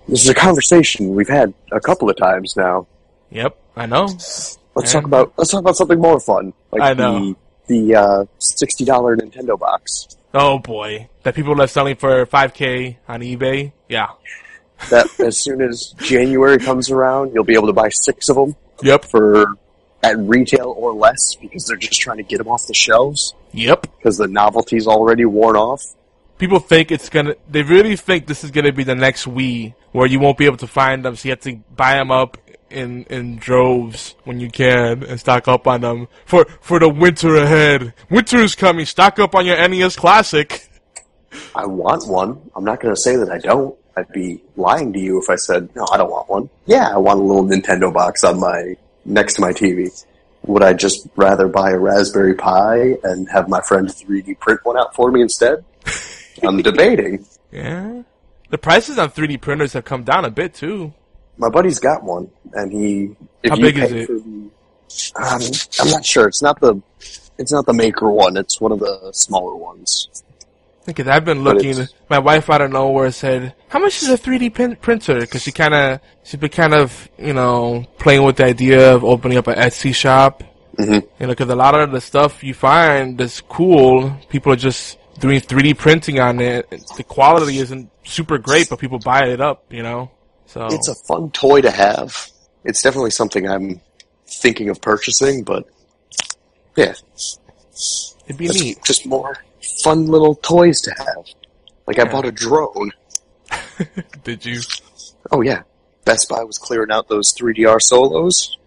This 0.07 0.23
is 0.23 0.29
a 0.29 0.33
conversation 0.33 1.09
we've 1.15 1.27
had 1.29 1.53
a 1.71 1.79
couple 1.79 2.09
of 2.09 2.17
times 2.17 2.55
now. 2.55 2.87
Yep, 3.31 3.57
I 3.75 3.85
know. 3.85 4.05
Let's 4.05 4.57
And- 4.75 4.87
talk 4.87 5.03
about 5.05 5.33
let's 5.37 5.51
talk 5.51 5.59
about 5.61 5.75
something 5.75 5.99
more 5.99 6.19
fun. 6.19 6.53
Like 6.71 6.81
I 6.81 6.93
know. 6.93 7.19
the 7.19 7.35
the 7.67 7.95
uh, 7.95 8.25
sixty 8.39 8.85
dollar 8.85 9.15
Nintendo 9.15 9.59
box. 9.59 10.07
Oh 10.33 10.59
boy, 10.59 11.09
that 11.23 11.35
people 11.35 11.59
are 11.61 11.67
selling 11.67 11.95
for 11.95 12.25
5k 12.27 12.97
on 13.07 13.21
eBay. 13.21 13.71
Yeah. 13.87 14.09
That 14.91 15.07
as 15.19 15.41
soon 15.43 15.61
as 15.61 15.93
January 15.99 16.57
comes 16.59 16.89
around, 16.91 17.33
you'll 17.33 17.43
be 17.43 17.55
able 17.55 17.67
to 17.67 17.73
buy 17.73 17.89
six 17.89 18.29
of 18.29 18.35
them. 18.35 18.55
Yep. 18.83 19.05
For 19.05 19.55
at 20.03 20.17
retail 20.17 20.73
or 20.77 20.93
less 20.93 21.35
because 21.35 21.65
they're 21.65 21.77
just 21.77 21.99
trying 21.99 22.17
to 22.17 22.23
get 22.23 22.37
them 22.37 22.47
off 22.47 22.67
the 22.67 22.73
shelves. 22.73 23.33
Yep. 23.51 23.87
Because 23.97 24.17
the 24.17 24.27
novelty's 24.27 24.87
already 24.87 25.25
worn 25.25 25.55
off. 25.55 25.83
people 26.37 26.59
think 26.59 26.91
it's 26.91 27.09
gonna. 27.09 27.35
They 27.49 27.63
really 27.63 27.95
think 27.95 28.27
this 28.27 28.43
is 28.43 28.51
gonna 28.51 28.71
be 28.71 28.83
the 28.83 28.95
next 28.95 29.25
Wii, 29.25 29.73
where 29.91 30.07
you 30.07 30.19
won't 30.19 30.37
be 30.37 30.45
able 30.45 30.57
to 30.57 30.67
find 30.67 31.03
them, 31.03 31.15
so 31.15 31.27
you 31.27 31.31
have 31.31 31.41
to 31.41 31.57
buy 31.75 31.95
them 31.95 32.11
up 32.11 32.37
in 32.69 33.03
in 33.05 33.37
droves 33.37 34.15
when 34.25 34.39
you 34.39 34.49
can 34.49 35.03
and 35.03 35.19
stock 35.19 35.47
up 35.47 35.67
on 35.67 35.81
them 35.81 36.07
for 36.25 36.45
for 36.61 36.79
the 36.79 36.87
winter 36.89 37.35
ahead. 37.35 37.93
Winter 38.09 38.37
is 38.37 38.55
coming. 38.55 38.85
Stock 38.85 39.19
up 39.19 39.35
on 39.35 39.45
your 39.45 39.57
NES 39.67 39.95
Classic. 39.95 40.69
I 41.55 41.65
want 41.65 42.07
one. 42.07 42.49
I'm 42.55 42.63
not 42.63 42.79
going 42.79 42.93
to 42.93 42.99
say 42.99 43.15
that 43.15 43.29
I 43.29 43.37
don't. 43.37 43.75
I'd 43.95 44.11
be 44.11 44.41
lying 44.55 44.93
to 44.93 44.99
you 44.99 45.21
if 45.21 45.29
I 45.29 45.35
said 45.35 45.69
no. 45.75 45.85
I 45.91 45.97
don't 45.97 46.09
want 46.09 46.29
one. 46.29 46.49
Yeah, 46.65 46.89
I 46.89 46.97
want 46.97 47.19
a 47.19 47.23
little 47.23 47.43
Nintendo 47.43 47.93
box 47.93 48.23
on 48.23 48.39
my 48.39 48.75
next 49.09 49.33
to 49.35 49.41
my 49.41 49.51
TV. 49.51 49.89
Would 50.43 50.63
I 50.63 50.73
just 50.73 51.07
rather 51.15 51.47
buy 51.47 51.71
a 51.71 51.77
Raspberry 51.77 52.33
Pi 52.33 52.95
and 53.03 53.29
have 53.29 53.49
my 53.49 53.59
friend 53.61 53.87
3D 53.89 54.39
print 54.39 54.61
one 54.63 54.77
out 54.77 54.95
for 54.95 55.11
me 55.11 55.21
instead? 55.21 55.65
I'm 56.43 56.61
debating. 56.61 57.25
Yeah. 57.51 58.03
The 58.49 58.57
prices 58.57 58.97
on 58.97 59.09
3D 59.09 59.41
printers 59.41 59.73
have 59.73 59.83
come 59.85 60.03
down 60.03 60.23
a 60.25 60.31
bit 60.31 60.53
too. 60.53 60.93
My 61.37 61.49
buddy's 61.49 61.79
got 61.79 62.03
one, 62.03 62.29
and 62.53 62.71
he. 62.71 63.15
How 63.47 63.55
big 63.55 63.77
is 63.77 63.91
it? 63.91 64.07
for 64.07 64.13
the- 64.13 64.49
um, 65.15 65.41
I'm 65.79 65.91
not 65.91 66.03
sure. 66.05 66.27
It's 66.27 66.41
not 66.41 66.59
the. 66.59 66.81
It's 67.37 67.51
not 67.51 67.65
the 67.65 67.73
maker 67.73 68.09
one. 68.09 68.35
It's 68.37 68.59
one 68.59 68.71
of 68.71 68.79
the 68.79 69.11
smaller 69.13 69.55
ones. 69.55 70.09
Because 70.85 71.07
I've 71.07 71.25
been 71.25 71.43
looking. 71.43 71.87
My 72.09 72.19
wife 72.19 72.49
out 72.49 72.61
of 72.61 72.71
nowhere 72.71 73.11
said, 73.11 73.53
"How 73.67 73.79
much 73.79 74.01
is 74.01 74.09
a 74.09 74.17
3D 74.17 74.53
pin- 74.53 74.75
printer?" 74.77 75.19
Because 75.19 75.43
she 75.43 75.51
kind 75.51 75.73
of 75.73 75.99
she's 76.23 76.39
been 76.39 76.49
kind 76.49 76.73
of 76.73 77.09
you 77.17 77.33
know 77.33 77.85
playing 77.99 78.23
with 78.23 78.37
the 78.37 78.45
idea 78.45 78.93
of 78.95 79.03
opening 79.03 79.37
up 79.37 79.47
an 79.47 79.55
Etsy 79.55 79.93
shop. 79.93 80.43
Mm-hmm. 80.77 80.93
You 80.93 81.27
know, 81.27 81.27
because 81.27 81.49
a 81.49 81.55
lot 81.55 81.75
of 81.75 81.91
the 81.91 82.01
stuff 82.01 82.43
you 82.43 82.53
find 82.53 83.17
that's 83.17 83.41
cool, 83.41 84.15
people 84.29 84.53
are 84.53 84.55
just 84.55 84.97
doing 85.19 85.41
3D 85.41 85.77
printing 85.77 86.19
on 86.19 86.39
it. 86.39 86.69
The 86.95 87.03
quality 87.03 87.57
isn't 87.59 87.91
super 88.05 88.37
great, 88.37 88.69
but 88.69 88.79
people 88.79 88.97
buy 88.99 89.27
it 89.27 89.41
up. 89.41 89.65
You 89.71 89.83
know, 89.83 90.11
so 90.45 90.67
It's 90.71 90.87
a 90.87 90.95
fun 90.95 91.29
toy 91.31 91.61
to 91.61 91.71
have. 91.71 92.29
It's 92.63 92.81
definitely 92.81 93.11
something 93.11 93.47
I'm 93.47 93.81
thinking 94.25 94.69
of 94.69 94.81
purchasing, 94.81 95.43
but 95.43 95.67
yeah, 96.75 96.93
it'd 98.25 98.37
be 98.37 98.47
neat. 98.47 98.83
Just 98.83 99.05
more 99.05 99.37
fun 99.83 100.07
little 100.07 100.35
toys 100.35 100.81
to 100.81 100.91
have. 100.97 101.25
Like 101.87 101.99
I 101.99 102.05
bought 102.05 102.25
a 102.25 102.31
drone. 102.31 102.91
Did 104.23 104.45
you? 104.45 104.61
Oh 105.31 105.41
yeah, 105.41 105.63
Best 106.05 106.29
Buy 106.29 106.43
was 106.43 106.57
clearing 106.57 106.91
out 106.91 107.07
those 107.07 107.33
3DR 107.33 107.81
solos. 107.81 108.57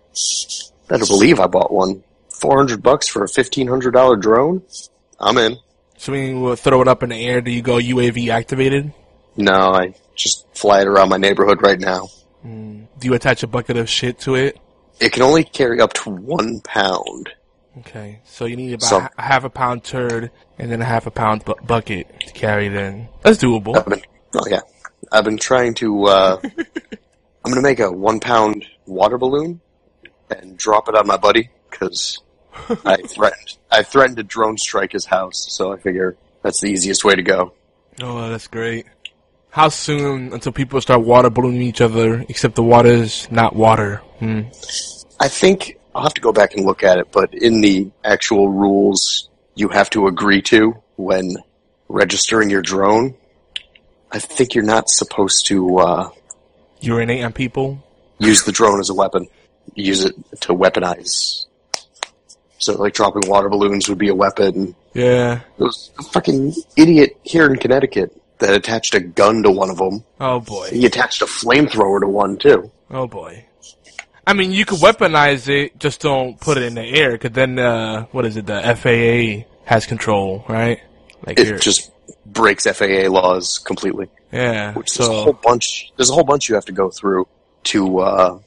Better 0.88 1.07
believe 1.07 1.40
I 1.40 1.46
bought 1.46 1.72
one. 1.72 2.03
400 2.30 2.82
bucks 2.82 3.09
for 3.09 3.22
a 3.22 3.28
$1,500 3.28 4.20
drone? 4.20 4.62
I'm 5.20 5.38
in. 5.38 5.57
So 5.96 6.12
when 6.12 6.36
you 6.36 6.46
uh, 6.46 6.57
throw 6.57 6.82
it 6.82 6.88
up 6.88 7.05
in 7.05 7.11
the 7.11 7.24
air, 7.24 7.40
do 7.40 7.53
you 7.53 7.62
go 7.62 7.76
UAV 7.76 8.28
activated? 8.28 8.92
No, 9.36 9.72
I 9.72 9.94
just 10.16 10.46
fly 10.55 10.80
it 10.80 10.88
around 10.88 11.09
my 11.09 11.16
neighborhood 11.16 11.62
right 11.62 11.78
now. 11.78 12.09
Do 12.44 12.86
you 13.09 13.14
attach 13.14 13.42
a 13.44 13.46
bucket 13.46 13.76
of 13.76 13.88
shit 13.88 14.18
to 14.20 14.34
it? 14.34 14.59
It 15.00 15.12
can 15.12 15.22
only 15.22 15.44
carry 15.44 15.80
up 15.80 15.92
to 15.94 16.11
one 16.11 16.61
pound. 16.61 17.30
Okay, 17.79 18.20
so 18.25 18.45
you 18.45 18.57
need 18.57 18.75
about 18.75 18.83
So- 18.89 19.09
a 19.16 19.23
half 19.23 19.45
a 19.45 19.51
pound 19.51 19.83
turd 19.85 20.31
and 20.59 20.70
then 20.70 20.83
a 20.83 20.85
half 20.85 21.07
a 21.07 21.11
pound 21.11 21.45
bu- 21.45 21.55
bucket 21.66 22.07
to 22.27 22.33
carry 22.33 22.68
Then. 22.68 23.09
That's 23.23 23.39
doable. 23.39 23.77
I've 23.77 23.87
been, 23.87 24.03
oh 24.37 24.45
yeah, 24.51 24.61
I've 25.11 25.25
been 25.25 25.39
trying 25.39 25.75
to. 25.75 26.05
Uh, 26.05 26.41
I'm 27.45 27.51
gonna 27.51 27.62
make 27.62 27.81
a 27.81 27.91
one 27.91 28.20
pound 28.20 28.64
water 28.87 29.16
balloon 29.18 29.61
and 30.31 30.57
drop 30.57 30.89
it 30.89 30.95
on 30.95 31.07
my 31.07 31.16
buddy 31.16 31.49
because 31.70 32.18
I 32.85 32.97
threatened. 33.07 33.57
I 33.70 33.83
threatened 33.83 34.18
to 34.18 34.23
drone 34.23 34.59
strike 34.59 34.93
his 34.93 35.07
house, 35.07 35.47
so 35.51 35.73
I 35.73 35.79
figure 35.79 36.16
that's 36.43 36.61
the 36.61 36.68
easiest 36.68 37.05
way 37.05 37.14
to 37.14 37.23
go. 37.23 37.55
Oh, 38.03 38.29
that's 38.31 38.49
great. 38.49 38.87
How 39.51 39.68
soon 39.70 40.33
until 40.33 40.53
people 40.53 40.81
start 40.81 41.03
water 41.03 41.31
ballooning 41.31 41.62
each 41.62 41.81
other, 41.81 42.25
except 42.29 42.55
the 42.55 42.62
water 42.62 42.89
is 42.91 43.31
not 43.31 43.57
water? 43.57 43.97
Hmm. 44.18 44.43
I 45.20 45.29
think 45.29 45.79
I'll 45.95 46.03
have 46.03 46.14
to 46.14 46.20
go 46.20 46.32
back 46.32 46.55
and 46.55 46.64
look 46.64 46.82
at 46.82 46.99
it, 46.99 47.12
but 47.12 47.34
in 47.34 47.61
the 47.61 47.90
actual 48.05 48.49
rules 48.49 49.28
you 49.55 49.68
have 49.68 49.90
to 49.90 50.07
agree 50.07 50.40
to 50.43 50.74
when 50.97 51.36
registering 51.88 52.49
your 52.49 52.62
drone, 52.62 53.14
I 54.11 54.18
think 54.18 54.55
you're 54.55 54.64
not 54.64 54.88
supposed 54.88 55.47
to 55.47 55.78
uh, 55.78 56.11
Urinate 56.80 57.24
on 57.24 57.32
people? 57.32 57.82
use 58.18 58.45
the 58.45 58.53
drone 58.53 58.80
as 58.80 58.90
a 58.90 58.95
weapon. 58.95 59.28
Use 59.74 60.05
it 60.05 60.14
to 60.40 60.55
weaponize. 60.55 61.47
So, 62.59 62.74
like 62.74 62.95
dropping 62.95 63.28
water 63.28 63.49
balloons 63.49 63.88
would 63.88 63.99
be 63.99 64.09
a 64.09 64.14
weapon. 64.14 64.74
Yeah. 64.95 65.40
There 65.59 65.66
was 65.66 65.90
a 65.99 66.03
fucking 66.03 66.55
idiot 66.76 67.16
here 67.22 67.47
in 67.47 67.57
Connecticut 67.57 68.20
that 68.38 68.55
attached 68.55 68.95
a 68.95 69.01
gun 69.01 69.43
to 69.43 69.51
one 69.51 69.70
of 69.70 69.78
them. 69.78 70.05
Oh 70.20 70.40
boy. 70.40 70.68
He 70.70 70.86
attached 70.86 71.22
a 71.22 71.26
flamethrower 71.26 72.01
to 72.01 72.09
one 72.09 72.36
too. 72.38 72.70
Oh 72.90 73.07
boy. 73.07 73.45
I 74.27 74.35
mean, 74.35 74.53
you 74.53 74.64
could 74.64 74.79
weaponize 74.79 75.49
it, 75.49 75.79
just 75.79 76.01
don't 76.01 76.39
put 76.41 76.57
it 76.57 76.62
in 76.62 76.75
the 76.75 76.85
air, 76.85 77.18
cause 77.18 77.33
then, 77.33 77.59
uh, 77.59 78.05
what 78.12 78.25
is 78.25 78.37
it, 78.37 78.47
the 78.47 78.61
FAA 78.62 79.49
has 79.64 79.85
control, 79.87 80.45
right? 80.49 80.81
Like 81.27 81.39
It 81.39 81.61
just 81.61 81.91
breaks 82.27 82.64
FAA 82.66 83.09
laws 83.09 83.59
completely. 83.59 84.09
yeah. 84.31 84.75
Which 84.75 84.95
there's 84.95 85.09
a 85.09 85.12
whole 85.12 85.33
bunch. 85.33 85.93
There's 85.97 86.11
a 86.11 86.14
whole 86.14 86.25
bunch 86.25 86.49
you 86.49 86.55
have 86.55 86.64
to 86.66 86.73
go 86.73 86.91
through 86.91 87.27
to 87.64 87.99
uh, 87.99 88.39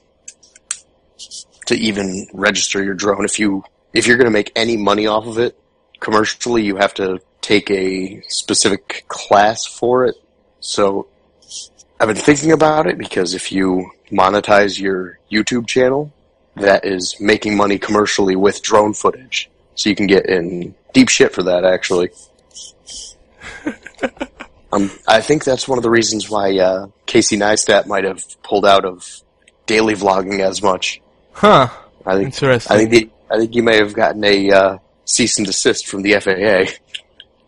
to 1.68 1.76
even 1.76 2.28
register 2.34 2.84
your 2.84 2.94
drone. 2.94 3.26
If 3.26 3.40
you 3.40 3.64
if 3.94 4.08
you're 4.08 4.18
going 4.18 4.26
to 4.26 4.32
make 4.32 4.52
any 4.56 4.78
money 4.78 5.08
off 5.08 5.26
of 5.26 5.38
it 5.38 5.58
commercially, 6.00 6.64
you 6.64 6.76
have 6.78 6.94
to 6.96 7.20
take 7.42 7.70
a 7.72 8.22
specific 8.28 9.06
class 9.08 9.66
for 9.66 10.06
it. 10.06 10.16
So 10.60 11.08
I've 12.06 12.14
been 12.14 12.24
thinking 12.24 12.52
about 12.52 12.86
it 12.86 13.00
because 13.00 13.34
if 13.34 13.52
you 13.52 13.90
monetize 14.12 14.80
your 14.80 15.18
YouTube 15.32 15.66
channel, 15.66 16.14
that 16.56 16.86
is 16.86 17.20
making 17.20 17.58
money 17.58 17.80
commercially 17.80 18.36
with 18.36 18.62
drone 18.62 18.94
footage. 18.94 19.50
So 19.74 19.90
you 19.90 19.96
can 19.96 20.06
get 20.06 20.28
in 20.28 20.76
deep 20.94 21.10
shit 21.10 21.34
for 21.34 21.42
that 21.44 21.66
actually. 21.66 22.12
Um, 24.72 24.92
I 25.08 25.22
think 25.22 25.46
that's 25.46 25.70
one 25.70 25.78
of 25.78 25.84
the 25.84 25.90
reasons 25.90 26.30
why 26.30 26.58
uh, 26.58 26.88
Casey 27.06 27.38
Neistat 27.38 27.88
might 27.88 28.04
have 28.04 28.22
pulled 28.44 28.66
out 28.66 28.84
of 28.84 29.22
daily 29.68 29.94
vlogging 29.94 30.42
as 30.42 30.62
much. 30.62 31.02
huh. 31.32 31.70
I 32.06 32.16
think. 32.16 32.26
Interesting. 32.34 32.76
I 32.76 32.86
think. 32.86 33.12
I 33.32 33.38
think 33.38 33.54
he 33.54 33.62
may 33.62 33.78
have 33.78 33.94
gotten 33.94 34.22
a 34.26 34.52
uh, 34.52 34.78
cease 35.06 35.38
and 35.38 35.48
desist 35.48 35.88
from 35.88 36.02
the 36.02 36.20
FAA. 36.20 36.74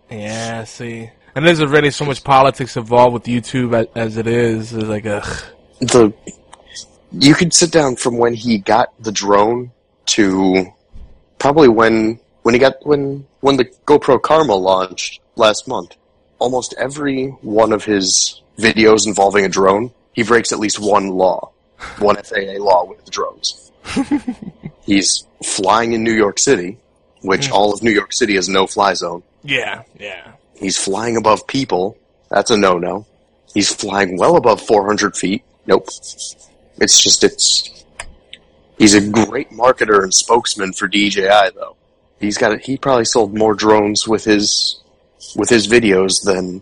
Yeah, 0.09 0.63
see. 0.63 1.09
And 1.37 1.45
there's 1.45 1.61
already 1.61 1.91
so 1.91 2.03
much 2.03 2.23
politics 2.23 2.75
involved 2.77 3.13
with 3.13 3.23
YouTube 3.25 3.71
as, 3.71 3.85
as 3.93 4.17
it 4.17 4.25
is. 4.25 4.73
It's 4.73 4.85
like, 4.85 5.05
ugh. 5.05 5.43
The 5.79 6.11
you 7.11 7.35
could 7.35 7.53
sit 7.53 7.71
down 7.71 7.95
from 7.95 8.17
when 8.17 8.33
he 8.33 8.57
got 8.57 8.91
the 8.99 9.11
drone 9.11 9.71
to 10.07 10.65
probably 11.37 11.67
when 11.67 12.19
when 12.41 12.55
he 12.55 12.59
got 12.59 12.83
when 12.87 13.27
when 13.41 13.55
the 13.55 13.65
GoPro 13.85 14.19
Karma 14.19 14.55
launched 14.55 15.21
last 15.35 15.67
month. 15.67 15.95
Almost 16.39 16.73
every 16.79 17.27
one 17.27 17.71
of 17.71 17.85
his 17.85 18.41
videos 18.57 19.05
involving 19.05 19.45
a 19.45 19.49
drone, 19.49 19.91
he 20.13 20.23
breaks 20.23 20.51
at 20.51 20.57
least 20.57 20.79
one 20.79 21.09
law, 21.09 21.51
one 21.99 22.15
FAA 22.15 22.57
law 22.57 22.83
with 22.85 23.05
the 23.05 23.11
drones. 23.11 23.71
He's 24.81 25.27
flying 25.43 25.93
in 25.93 26.03
New 26.03 26.15
York 26.15 26.39
City, 26.39 26.79
which 27.21 27.45
hmm. 27.49 27.53
all 27.53 27.71
of 27.75 27.83
New 27.83 27.91
York 27.91 28.11
City 28.11 28.37
is 28.37 28.49
no 28.49 28.65
fly 28.65 28.95
zone. 28.95 29.21
Yeah, 29.43 29.83
yeah. 29.99 30.31
He's 30.59 30.77
flying 30.77 31.17
above 31.17 31.47
people. 31.47 31.97
That's 32.29 32.51
a 32.51 32.57
no-no. 32.57 33.05
He's 33.53 33.73
flying 33.73 34.17
well 34.17 34.35
above 34.35 34.61
400 34.61 35.15
feet. 35.15 35.43
Nope. 35.65 35.87
It's 36.79 37.01
just, 37.01 37.23
it's, 37.23 37.85
he's 38.77 38.93
a 38.93 39.09
great 39.09 39.49
marketer 39.51 40.03
and 40.03 40.13
spokesman 40.13 40.73
for 40.73 40.87
DJI 40.87 41.51
though. 41.55 41.75
He's 42.19 42.37
got, 42.37 42.51
it. 42.53 42.65
he 42.65 42.77
probably 42.77 43.05
sold 43.05 43.37
more 43.37 43.53
drones 43.53 44.07
with 44.07 44.23
his, 44.23 44.81
with 45.35 45.49
his 45.49 45.67
videos 45.67 46.23
than, 46.23 46.61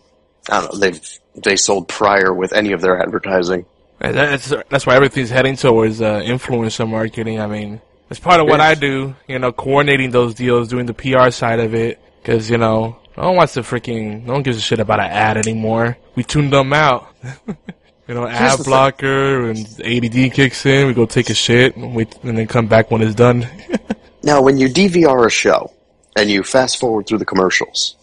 I 0.49 0.61
don't 0.61 0.73
know, 0.73 0.79
they've, 0.79 1.19
they 1.35 1.55
sold 1.55 1.87
prior 1.87 2.33
with 2.33 2.53
any 2.53 2.71
of 2.73 2.81
their 2.81 3.01
advertising. 3.01 3.65
That's, 3.99 4.53
that's 4.69 4.85
why 4.85 4.95
everything's 4.95 5.29
heading 5.29 5.55
towards 5.55 6.01
uh, 6.01 6.21
influencer 6.21 6.87
marketing. 6.87 7.39
I 7.39 7.47
mean, 7.47 7.81
it's 8.09 8.19
part 8.19 8.39
of 8.39 8.47
what 8.47 8.59
I 8.59 8.75
do, 8.75 9.15
you 9.27 9.39
know, 9.39 9.51
coordinating 9.51 10.11
those 10.11 10.35
deals, 10.35 10.67
doing 10.67 10.85
the 10.85 10.93
PR 10.93 11.31
side 11.31 11.59
of 11.59 11.73
it. 11.73 11.99
Because, 12.21 12.49
you 12.49 12.57
know, 12.57 12.97
no 13.18 13.28
one 13.28 13.36
wants 13.38 13.53
to 13.53 13.61
freaking, 13.61 14.24
no 14.26 14.34
one 14.34 14.43
gives 14.43 14.57
a 14.57 14.61
shit 14.61 14.80
about 14.80 14.99
an 14.99 15.11
ad 15.11 15.38
anymore. 15.38 15.97
We 16.16 16.24
tuned 16.24 16.51
them 16.51 16.74
out. 16.74 17.13
you 17.47 18.13
know, 18.13 18.26
Here's 18.26 18.53
ad 18.53 18.59
the 18.59 18.63
blocker 18.63 19.49
and 19.49 19.59
ADD 19.82 20.34
kicks 20.34 20.66
in. 20.66 20.88
We 20.88 20.93
go 20.93 21.05
take 21.05 21.30
a 21.30 21.34
shit 21.34 21.76
and 21.76 21.95
wait, 21.95 22.16
and 22.24 22.38
then 22.38 22.47
come 22.47 22.68
back 22.68 22.91
when 22.91 23.01
it's 23.01 23.16
done. 23.16 23.47
Now, 24.26 24.41
when 24.41 24.57
you 24.57 24.68
DVR 24.68 25.28
a 25.28 25.30
show 25.30 25.72
and 26.16 26.32
you 26.32 26.41
fast 26.41 26.80
forward 26.80 27.05
through 27.05 27.20
the 27.20 27.26
commercials, 27.26 27.95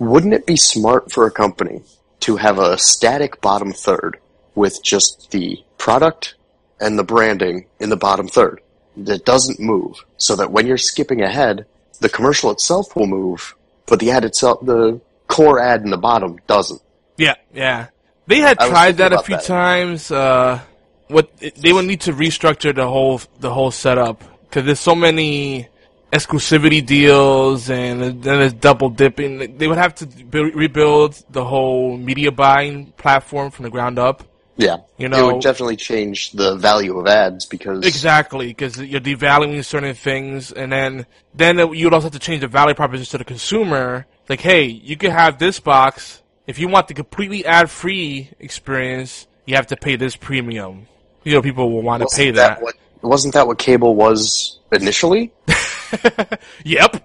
wouldn't 0.00 0.34
it 0.34 0.44
be 0.44 0.56
smart 0.56 1.12
for 1.12 1.24
a 1.24 1.30
company 1.30 1.82
to 2.18 2.34
have 2.34 2.58
a 2.58 2.76
static 2.78 3.40
bottom 3.40 3.72
third 3.72 4.18
with 4.56 4.82
just 4.82 5.30
the 5.30 5.62
product 5.78 6.34
and 6.80 6.98
the 6.98 7.04
branding 7.04 7.66
in 7.78 7.90
the 7.90 7.96
bottom 7.96 8.26
third 8.26 8.60
that 8.96 9.24
doesn't 9.24 9.60
move 9.60 10.04
so 10.16 10.34
that 10.34 10.50
when 10.50 10.66
you're 10.66 10.76
skipping 10.76 11.22
ahead, 11.22 11.64
the 12.00 12.08
commercial 12.08 12.50
itself 12.50 12.96
will 12.96 13.06
move, 13.06 13.54
but 13.86 14.00
the 14.00 14.10
ad 14.10 14.24
itself, 14.24 14.64
the 14.64 15.00
core 15.26 15.60
ad 15.60 15.82
in 15.82 15.90
the 15.90 15.96
bottom 15.96 16.38
doesn't. 16.46 16.80
Yeah, 17.16 17.34
yeah. 17.52 17.88
They 18.26 18.38
had 18.38 18.58
I 18.58 18.68
tried 18.68 18.96
that 18.98 19.12
a 19.12 19.22
few 19.22 19.36
that. 19.36 19.44
times. 19.44 20.10
Uh, 20.10 20.60
what 21.08 21.30
they 21.56 21.72
would 21.72 21.84
need 21.84 22.00
to 22.02 22.12
restructure 22.12 22.74
the 22.74 22.88
whole 22.88 23.20
the 23.38 23.52
whole 23.52 23.70
setup 23.70 24.22
because 24.44 24.64
there's 24.64 24.80
so 24.80 24.94
many 24.94 25.68
exclusivity 26.12 26.84
deals 26.84 27.70
and 27.70 28.02
then 28.02 28.20
there's 28.20 28.52
double 28.52 28.90
dipping. 28.90 29.56
They 29.56 29.66
would 29.66 29.78
have 29.78 29.94
to 29.96 30.06
build, 30.06 30.54
rebuild 30.54 31.22
the 31.30 31.44
whole 31.44 31.96
media 31.96 32.30
buying 32.30 32.92
platform 32.92 33.50
from 33.50 33.64
the 33.64 33.70
ground 33.70 33.98
up. 33.98 34.22
Yeah, 34.56 34.78
You 34.98 35.08
know, 35.08 35.30
it 35.30 35.32
would 35.32 35.42
definitely 35.42 35.76
change 35.76 36.32
the 36.32 36.56
value 36.56 36.98
of 36.98 37.06
ads 37.06 37.46
because 37.46 37.86
Exactly, 37.86 38.48
because 38.48 38.78
you're 38.78 39.00
devaluing 39.00 39.64
certain 39.64 39.94
things, 39.94 40.52
and 40.52 40.70
then 40.70 41.06
then 41.34 41.58
it- 41.58 41.74
you'd 41.74 41.94
also 41.94 42.04
have 42.06 42.12
to 42.12 42.18
change 42.18 42.42
the 42.42 42.48
value 42.48 42.74
proposition 42.74 43.12
to 43.12 43.18
the 43.18 43.24
consumer. 43.24 44.06
Like, 44.28 44.40
hey, 44.40 44.64
you 44.64 44.96
can 44.96 45.10
have 45.10 45.38
this 45.38 45.58
box 45.58 46.20
if 46.46 46.58
you 46.58 46.68
want 46.68 46.88
the 46.88 46.94
completely 46.94 47.46
ad-free 47.46 48.30
experience. 48.38 49.26
You 49.46 49.56
have 49.56 49.68
to 49.68 49.76
pay 49.76 49.96
this 49.96 50.16
premium. 50.16 50.86
You 51.24 51.32
know, 51.32 51.42
people 51.42 51.70
will 51.72 51.82
want 51.82 52.02
to 52.02 52.08
pay 52.14 52.30
that. 52.32 52.62
What, 52.62 52.74
wasn't 53.00 53.34
that 53.34 53.46
what 53.46 53.58
cable 53.58 53.94
was 53.94 54.58
initially? 54.70 55.32
Yep. 56.64 57.02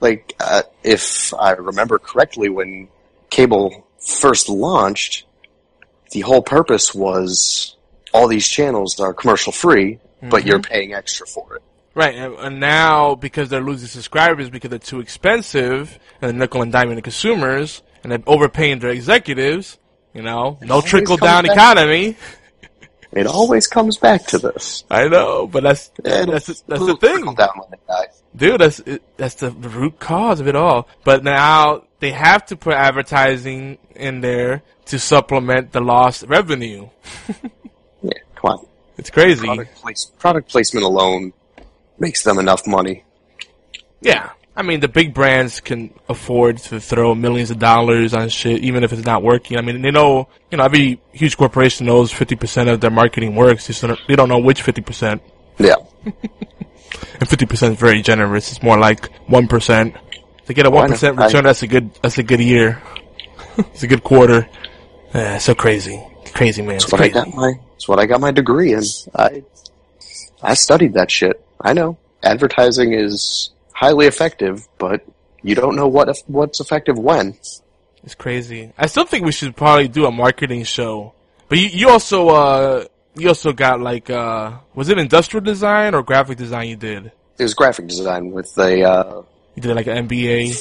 Like, 0.00 0.34
uh, 0.40 0.62
if 0.82 1.32
I 1.34 1.52
remember 1.52 1.98
correctly, 1.98 2.48
when 2.48 2.88
cable 3.30 3.86
first 3.98 4.48
launched, 4.48 5.24
the 6.14 6.20
whole 6.20 6.42
purpose 6.42 6.94
was 6.94 7.76
all 8.12 8.28
these 8.28 8.48
channels 8.48 9.00
are 9.00 9.12
commercial 9.12 9.52
free, 9.52 9.98
but 10.22 10.46
you're 10.46 10.60
Mhm. 10.60 10.68
paying 10.70 10.94
extra 10.94 11.26
for 11.26 11.56
it. 11.56 11.62
Right, 11.96 12.14
and, 12.14 12.60
now 12.60 13.16
because 13.16 13.48
they're 13.48 13.60
losing 13.60 13.88
subscribers 13.88 14.48
because 14.48 14.70
they're 14.70 14.78
too 14.78 15.00
expensive, 15.00 15.98
and 16.22 16.30
they're 16.30 16.38
nickel 16.38 16.62
and 16.62 16.72
diming 16.72 16.94
the 16.94 17.02
consumers, 17.02 17.82
and 18.02 18.10
they're 18.12 18.22
overpaying 18.26 18.78
their 18.78 18.90
executives. 18.90 19.78
You 20.12 20.22
know, 20.22 20.58
no 20.60 20.80
trickle 20.80 21.16
down 21.16 21.44
economy. 21.44 22.16
It 23.10 23.26
always 23.26 23.66
comes 23.66 23.96
back 23.96 24.26
to 24.28 24.38
this. 24.38 24.84
I 24.90 25.08
know, 25.08 25.48
but 25.48 25.64
that's 25.64 25.90
that's 26.02 26.46
that's 26.46 26.86
the 26.86 26.96
thing. 27.00 27.34
Down 27.34 27.50
when 27.58 27.68
they. 27.70 28.06
Dude, 28.36 28.60
that's 28.60 28.78
it, 28.80 29.02
that's 29.16 29.34
the 29.34 29.50
root 29.50 29.98
cause 29.98 30.40
of 30.40 30.46
it 30.48 30.56
all. 30.56 30.88
But 31.04 31.22
now 31.24 31.84
they 32.00 32.10
have 32.12 32.46
to 32.46 32.56
put 32.56 32.74
advertising 32.74 33.78
in 33.94 34.20
there 34.20 34.62
to 34.86 34.98
supplement 34.98 35.72
the 35.72 35.80
lost 35.80 36.24
revenue. 36.28 36.88
Yeah, 38.02 38.10
come 38.34 38.50
on. 38.50 38.66
It's 38.98 39.08
crazy. 39.08 39.46
Product, 39.46 39.74
place, 39.76 40.04
product 40.18 40.50
placement 40.50 40.84
alone 40.84 41.32
makes 41.98 42.22
them 42.22 42.38
enough 42.38 42.66
money. 42.66 43.02
Yeah. 44.02 44.32
I 44.54 44.60
mean, 44.62 44.80
the 44.80 44.88
big 44.88 45.14
brands 45.14 45.60
can 45.60 45.94
afford 46.06 46.58
to 46.68 46.80
throw 46.80 47.14
millions 47.14 47.50
of 47.50 47.58
dollars 47.58 48.12
on 48.12 48.28
shit, 48.28 48.60
even 48.62 48.84
if 48.84 48.92
it's 48.92 49.06
not 49.06 49.22
working. 49.22 49.56
I 49.56 49.62
mean, 49.62 49.80
they 49.80 49.90
know, 49.90 50.28
you 50.50 50.58
know, 50.58 50.64
every 50.64 51.00
huge 51.12 51.38
corporation 51.38 51.86
knows 51.86 52.12
50% 52.12 52.70
of 52.70 52.80
their 52.82 52.90
marketing 52.90 53.34
works. 53.34 53.66
Just 53.68 53.80
they 54.06 54.16
don't 54.16 54.28
know 54.28 54.38
which 54.38 54.62
50%. 54.62 55.20
Yeah. 55.58 55.76
And 57.20 57.28
50% 57.28 57.72
is 57.72 57.78
very 57.78 58.02
generous. 58.02 58.52
It's 58.52 58.62
more 58.62 58.78
like 58.78 59.08
1%. 59.28 59.98
To 60.46 60.54
get 60.54 60.66
a 60.66 60.70
Oh, 60.70 60.76
I 60.78 60.86
know. 60.88 60.94
1% 60.94 61.24
return, 61.24 61.44
that's 61.44 61.62
a 61.62 61.66
good, 61.66 61.94
that's 62.02 62.18
a 62.18 62.22
good 62.22 62.40
year. 62.40 62.82
it's 63.56 63.82
a 63.82 63.86
good 63.86 64.04
quarter. 64.04 64.48
Yeah, 65.14 65.38
so 65.38 65.54
crazy. 65.54 66.02
Crazy, 66.34 66.62
man. 66.62 66.76
It's 66.76 66.84
That's 66.86 66.92
what 66.92 67.00
I 67.02 67.08
got 67.08 67.34
my. 67.34 67.52
That's 67.70 67.88
what 67.88 67.98
I 68.00 68.06
got 68.06 68.20
my 68.20 68.32
degree 68.32 68.72
in. 68.72 68.82
I, 69.14 69.44
I 70.42 70.54
studied 70.54 70.94
that 70.94 71.10
shit. 71.10 71.44
I 71.60 71.72
know 71.72 71.96
advertising 72.22 72.92
is 72.92 73.50
highly 73.72 74.06
effective, 74.06 74.66
but 74.78 75.04
you 75.42 75.54
don't 75.54 75.76
know 75.76 75.86
what 75.86 76.16
what's 76.26 76.60
effective 76.60 76.98
when. 76.98 77.36
It's 78.02 78.14
crazy. 78.14 78.72
I 78.76 78.86
still 78.86 79.06
think 79.06 79.24
we 79.24 79.32
should 79.32 79.56
probably 79.56 79.88
do 79.88 80.04
a 80.06 80.10
marketing 80.10 80.64
show. 80.64 81.14
But 81.48 81.58
you, 81.58 81.68
you 81.68 81.88
also, 81.88 82.28
uh, 82.28 82.84
you 83.14 83.28
also 83.28 83.52
got 83.52 83.80
like, 83.80 84.10
uh, 84.10 84.58
was 84.74 84.88
it 84.90 84.98
industrial 84.98 85.42
design 85.44 85.94
or 85.94 86.02
graphic 86.02 86.36
design 86.36 86.68
you 86.68 86.76
did? 86.76 87.12
It 87.38 87.42
was 87.42 87.54
graphic 87.54 87.86
design 87.86 88.30
with 88.30 88.56
a 88.58 88.82
uh, 88.82 89.22
You 89.54 89.62
did 89.62 89.74
like 89.74 89.86
an 89.86 90.06
MBA? 90.08 90.54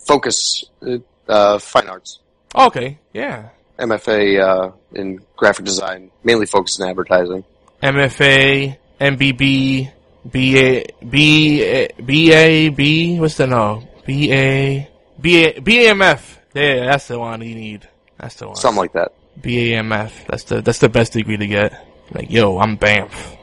focus, 0.00 0.64
uh, 0.82 0.98
uh, 1.28 1.58
fine 1.60 1.88
arts, 1.88 2.18
Oh, 2.54 2.66
okay, 2.66 2.98
yeah. 3.12 3.50
MFA 3.80 4.40
uh, 4.40 4.72
in 4.92 5.20
graphic 5.36 5.64
design, 5.64 6.10
mainly 6.22 6.46
focused 6.46 6.80
in 6.80 6.88
advertising. 6.88 7.44
MFA, 7.82 8.76
MBB, 9.00 9.90
BA, 10.24 10.84
BA, 11.02 12.70
BA, 12.72 13.20
what's 13.20 13.36
the 13.36 13.46
no? 13.46 13.82
BA, 14.06 14.86
BA, 15.20 15.60
BAMF. 15.60 16.36
Yeah, 16.54 16.86
that's 16.86 17.08
the 17.08 17.18
one 17.18 17.40
you 17.42 17.54
need. 17.54 17.88
That's 18.18 18.34
the 18.36 18.48
one. 18.48 18.56
Something 18.56 18.80
like 18.80 18.92
that. 18.92 19.12
BAMF. 19.40 20.26
That's 20.26 20.44
the, 20.44 20.60
that's 20.60 20.78
the 20.78 20.88
best 20.88 21.12
degree 21.14 21.36
to 21.36 21.46
get. 21.46 21.86
Like, 22.12 22.30
yo, 22.30 22.58
I'm 22.58 22.76
BAMF. 22.76 23.36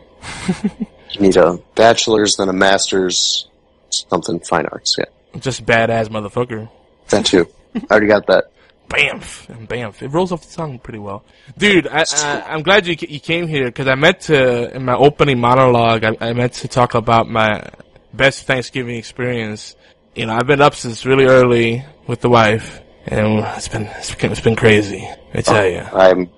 You 1.12 1.22
need 1.22 1.38
a 1.38 1.58
bachelor's, 1.74 2.36
then 2.36 2.50
a 2.50 2.54
master's, 2.54 3.48
something 3.90 4.42
fine 4.42 4.66
arts. 4.66 4.98
Yeah, 5.00 5.06
Just 5.40 5.66
badass 5.66 6.10
motherfucker. 6.10 6.70
that 7.08 7.26
too. 7.26 7.48
I 7.76 7.80
already 7.90 8.08
got 8.08 8.28
that. 8.28 8.52
Bamf 8.90 9.50
and 9.50 9.68
Bamf. 9.68 10.02
It 10.02 10.10
rolls 10.10 10.32
off 10.32 10.48
the 10.48 10.56
tongue 10.56 10.80
pretty 10.80 11.00
well, 11.00 11.24
dude. 11.58 11.88
I, 11.88 12.06
I'm 12.48 12.64
glad 12.64 12.88
you 12.88 12.96
you 13.08 13.20
came 13.20 13.48
here 13.48 13.66
because 13.66 13.88
I 13.88 13.96
meant 13.96 14.22
to 14.22 14.74
in 14.76 14.86
my 14.86 14.96
opening 14.96 15.40
monologue. 15.40 16.04
I, 16.04 16.18
I 16.22 16.34
meant 16.34 16.54
to 16.54 16.68
talk 16.68 16.96
about 16.96 17.30
my 17.30 17.70
best 18.14 18.46
Thanksgiving 18.46 18.96
experience. 18.96 19.76
You 20.16 20.26
know, 20.26 20.34
I've 20.34 20.48
been 20.48 20.62
up 20.62 20.76
since 20.76 21.06
really 21.06 21.26
early 21.26 21.86
with 22.08 22.22
the 22.22 22.30
wife, 22.30 22.82
and 23.06 23.40
it's 23.58 23.68
been 23.68 23.84
it's 23.84 24.16
been, 24.16 24.32
it's 24.32 24.42
been 24.42 24.56
crazy. 24.56 25.08
I 25.34 25.42
tell 25.42 25.68
you, 25.68 25.86
oh, 25.92 26.00
I'm. 26.00 26.30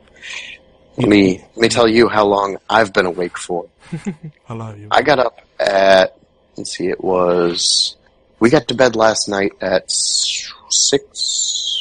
Let 0.98 1.08
me 1.08 1.38
let 1.56 1.58
me 1.58 1.70
tell 1.70 1.88
you 1.88 2.10
how 2.10 2.26
long 2.26 2.58
I've 2.70 2.92
been 2.92 3.06
awake 3.06 3.38
for. 3.38 3.68
I 4.50 4.54
love 4.54 4.78
you. 4.78 4.90
I 4.92 5.02
got 5.02 5.20
up 5.20 5.40
at 5.60 6.18
let's 6.58 6.76
see, 6.76 6.88
it 6.88 7.02
was 7.02 7.96
we 8.40 8.50
got 8.50 8.68
to 8.68 8.74
bed 8.74 8.96
last 8.96 9.30
night 9.30 9.54
at 9.62 9.90
six 9.90 11.79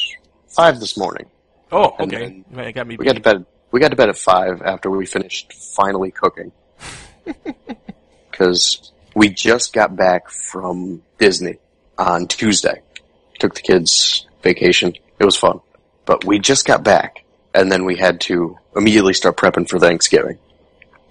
five 0.59 0.79
this 0.79 0.97
morning. 0.97 1.25
Oh, 1.71 1.95
okay. 2.01 2.43
It 2.51 2.73
got 2.73 2.85
me. 2.85 2.97
We 2.97 3.05
got 3.05 3.15
to 3.15 3.21
bed. 3.21 3.45
We 3.71 3.79
got 3.79 3.91
to 3.91 3.95
bed 3.95 4.09
at 4.09 4.17
five 4.17 4.61
after 4.61 4.89
we 4.89 5.05
finished 5.05 5.53
finally 5.53 6.11
cooking. 6.11 6.51
Because 8.31 8.93
we 9.13 9.27
just 9.27 9.73
got 9.73 9.97
back 9.97 10.29
from 10.29 11.03
Disney 11.17 11.57
on 11.97 12.25
Tuesday. 12.27 12.81
Took 13.37 13.53
the 13.55 13.61
kids 13.61 14.25
vacation. 14.41 14.93
It 15.19 15.25
was 15.25 15.35
fun, 15.35 15.59
but 16.05 16.23
we 16.23 16.39
just 16.39 16.65
got 16.65 16.81
back, 16.81 17.25
and 17.53 17.69
then 17.69 17.83
we 17.83 17.97
had 17.97 18.21
to 18.21 18.57
immediately 18.77 19.13
start 19.13 19.35
prepping 19.35 19.67
for 19.67 19.77
Thanksgiving. 19.77 20.37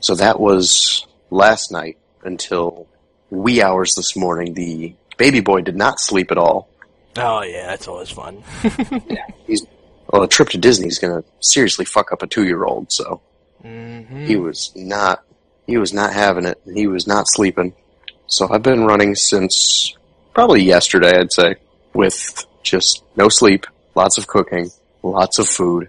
So 0.01 0.15
that 0.15 0.41
was 0.41 1.07
last 1.29 1.71
night 1.71 1.99
until 2.25 2.87
wee 3.29 3.63
hours 3.63 3.93
this 3.95 4.17
morning. 4.17 4.55
The 4.55 4.95
baby 5.19 5.41
boy 5.41 5.61
did 5.61 5.77
not 5.77 6.01
sleep 6.01 6.31
at 6.31 6.39
all. 6.39 6.71
Oh 7.17 7.43
yeah, 7.43 7.67
that's 7.67 7.89
always 7.89 8.11
fun. 8.11 8.43
yeah, 9.09 9.27
He's 9.47 9.67
well, 10.09 10.23
a 10.23 10.29
trip 10.29 10.51
to 10.51 10.59
Disney 10.59 10.89
is 10.89 10.99
going 10.99 11.23
to 11.23 11.29
seriously 11.41 11.85
fuck 11.85 12.13
up 12.13 12.23
a 12.23 12.27
two-year-old. 12.27 12.93
So 12.93 13.21
hmm 13.63 14.25
he 14.27 14.37
was 14.37 14.73
not 14.77 15.25
he 15.67 15.79
was 15.79 15.93
not 15.93 16.13
having 16.13 16.45
it. 16.45 16.61
He 16.73 16.87
was 16.87 17.07
not 17.07 17.27
sleeping. 17.29 17.75
So 18.27 18.49
I've 18.51 18.63
been 18.63 18.85
running 18.85 19.15
since 19.15 19.97
probably 20.35 20.63
yesterday, 20.63 21.19
I'd 21.19 21.33
say, 21.33 21.57
with 21.95 22.47
just 22.63 23.03
no 23.17 23.29
sleep, 23.29 23.67
lots 23.95 24.19
of 24.19 24.27
cooking, 24.27 24.71
lots 25.03 25.39
of 25.39 25.49
food. 25.49 25.89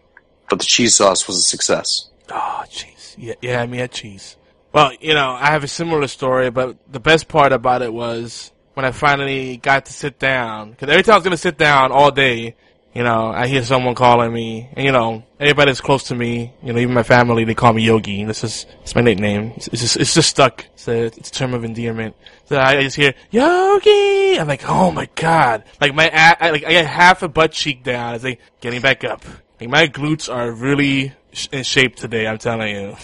But 0.50 0.60
the 0.60 0.66
cheese 0.66 0.96
sauce 0.96 1.28
was 1.28 1.38
a 1.38 1.42
success. 1.42 2.10
Oh, 2.32 2.64
cheese. 2.70 3.16
Yeah, 3.18 3.36
yeah, 3.42 3.62
I 3.62 3.68
mean, 3.68 3.82
had 3.82 3.92
cheese. 3.92 4.36
Well, 4.74 4.92
you 5.00 5.14
know, 5.14 5.32
I 5.32 5.48
have 5.48 5.64
a 5.64 5.68
similar 5.68 6.08
story, 6.08 6.50
but 6.50 6.78
the 6.92 7.00
best 7.00 7.28
part 7.28 7.52
about 7.52 7.82
it 7.82 7.94
was 7.94 8.52
when 8.80 8.86
I 8.86 8.92
finally 8.92 9.58
got 9.58 9.88
to 9.88 9.92
sit 9.92 10.20
down. 10.20 10.72
Because 10.72 10.88
every 10.88 11.04
time 11.04 11.16
I 11.16 11.18
was 11.18 11.26
going 11.26 11.36
to 11.36 11.38
sit 11.38 11.58
down 11.58 11.92
all 11.92 12.12
day, 12.12 12.56
you 12.94 13.04
know, 13.04 13.28
I 13.28 13.48
hear 13.48 13.62
someone 13.62 13.94
calling 13.94 14.32
me, 14.32 14.70
and 14.72 14.86
you 14.86 14.94
know, 14.94 15.22
everybody 15.38 15.72
that's 15.72 15.82
close 15.82 16.04
to 16.04 16.16
me, 16.16 16.54
you 16.64 16.72
know, 16.72 16.80
even 16.80 16.94
my 16.94 17.04
family, 17.04 17.44
they 17.44 17.56
call 17.56 17.74
me 17.74 17.84
Yogi. 17.84 18.24
This 18.24 18.46
is 18.46 18.66
it's 18.82 18.96
my 18.96 19.02
nickname. 19.02 19.52
It's, 19.58 19.68
it's 19.68 19.82
just 19.82 19.98
it's 19.98 20.14
just 20.14 20.30
stuck. 20.30 20.66
It's 20.76 20.88
a, 20.88 21.08
it's 21.08 21.30
a 21.30 21.34
term 21.34 21.54
of 21.54 21.66
endearment. 21.66 22.16
So 22.46 22.58
I 22.58 22.82
just 22.82 22.96
hear 22.96 23.14
Yogi. 23.32 24.40
I'm 24.40 24.48
like, 24.48 24.64
oh 24.66 24.92
my 24.92 25.10
god! 25.16 25.66
Like 25.82 25.94
my 25.94 26.10
I, 26.14 26.52
like 26.52 26.64
I 26.64 26.72
got 26.72 26.86
half 26.86 27.22
a 27.22 27.28
butt 27.28 27.52
cheek 27.52 27.84
down. 27.84 28.16
It's 28.16 28.24
like 28.24 28.40
getting 28.62 28.80
back 28.80 29.04
up. 29.04 29.26
Like 29.60 29.70
my 29.70 29.88
glutes 29.88 30.34
are 30.34 30.50
really 30.54 31.12
sh- 31.34 31.50
in 31.52 31.64
shape 31.64 31.98
today. 31.98 32.28
I'm 32.28 32.38
telling 32.38 32.74
you. 32.74 32.96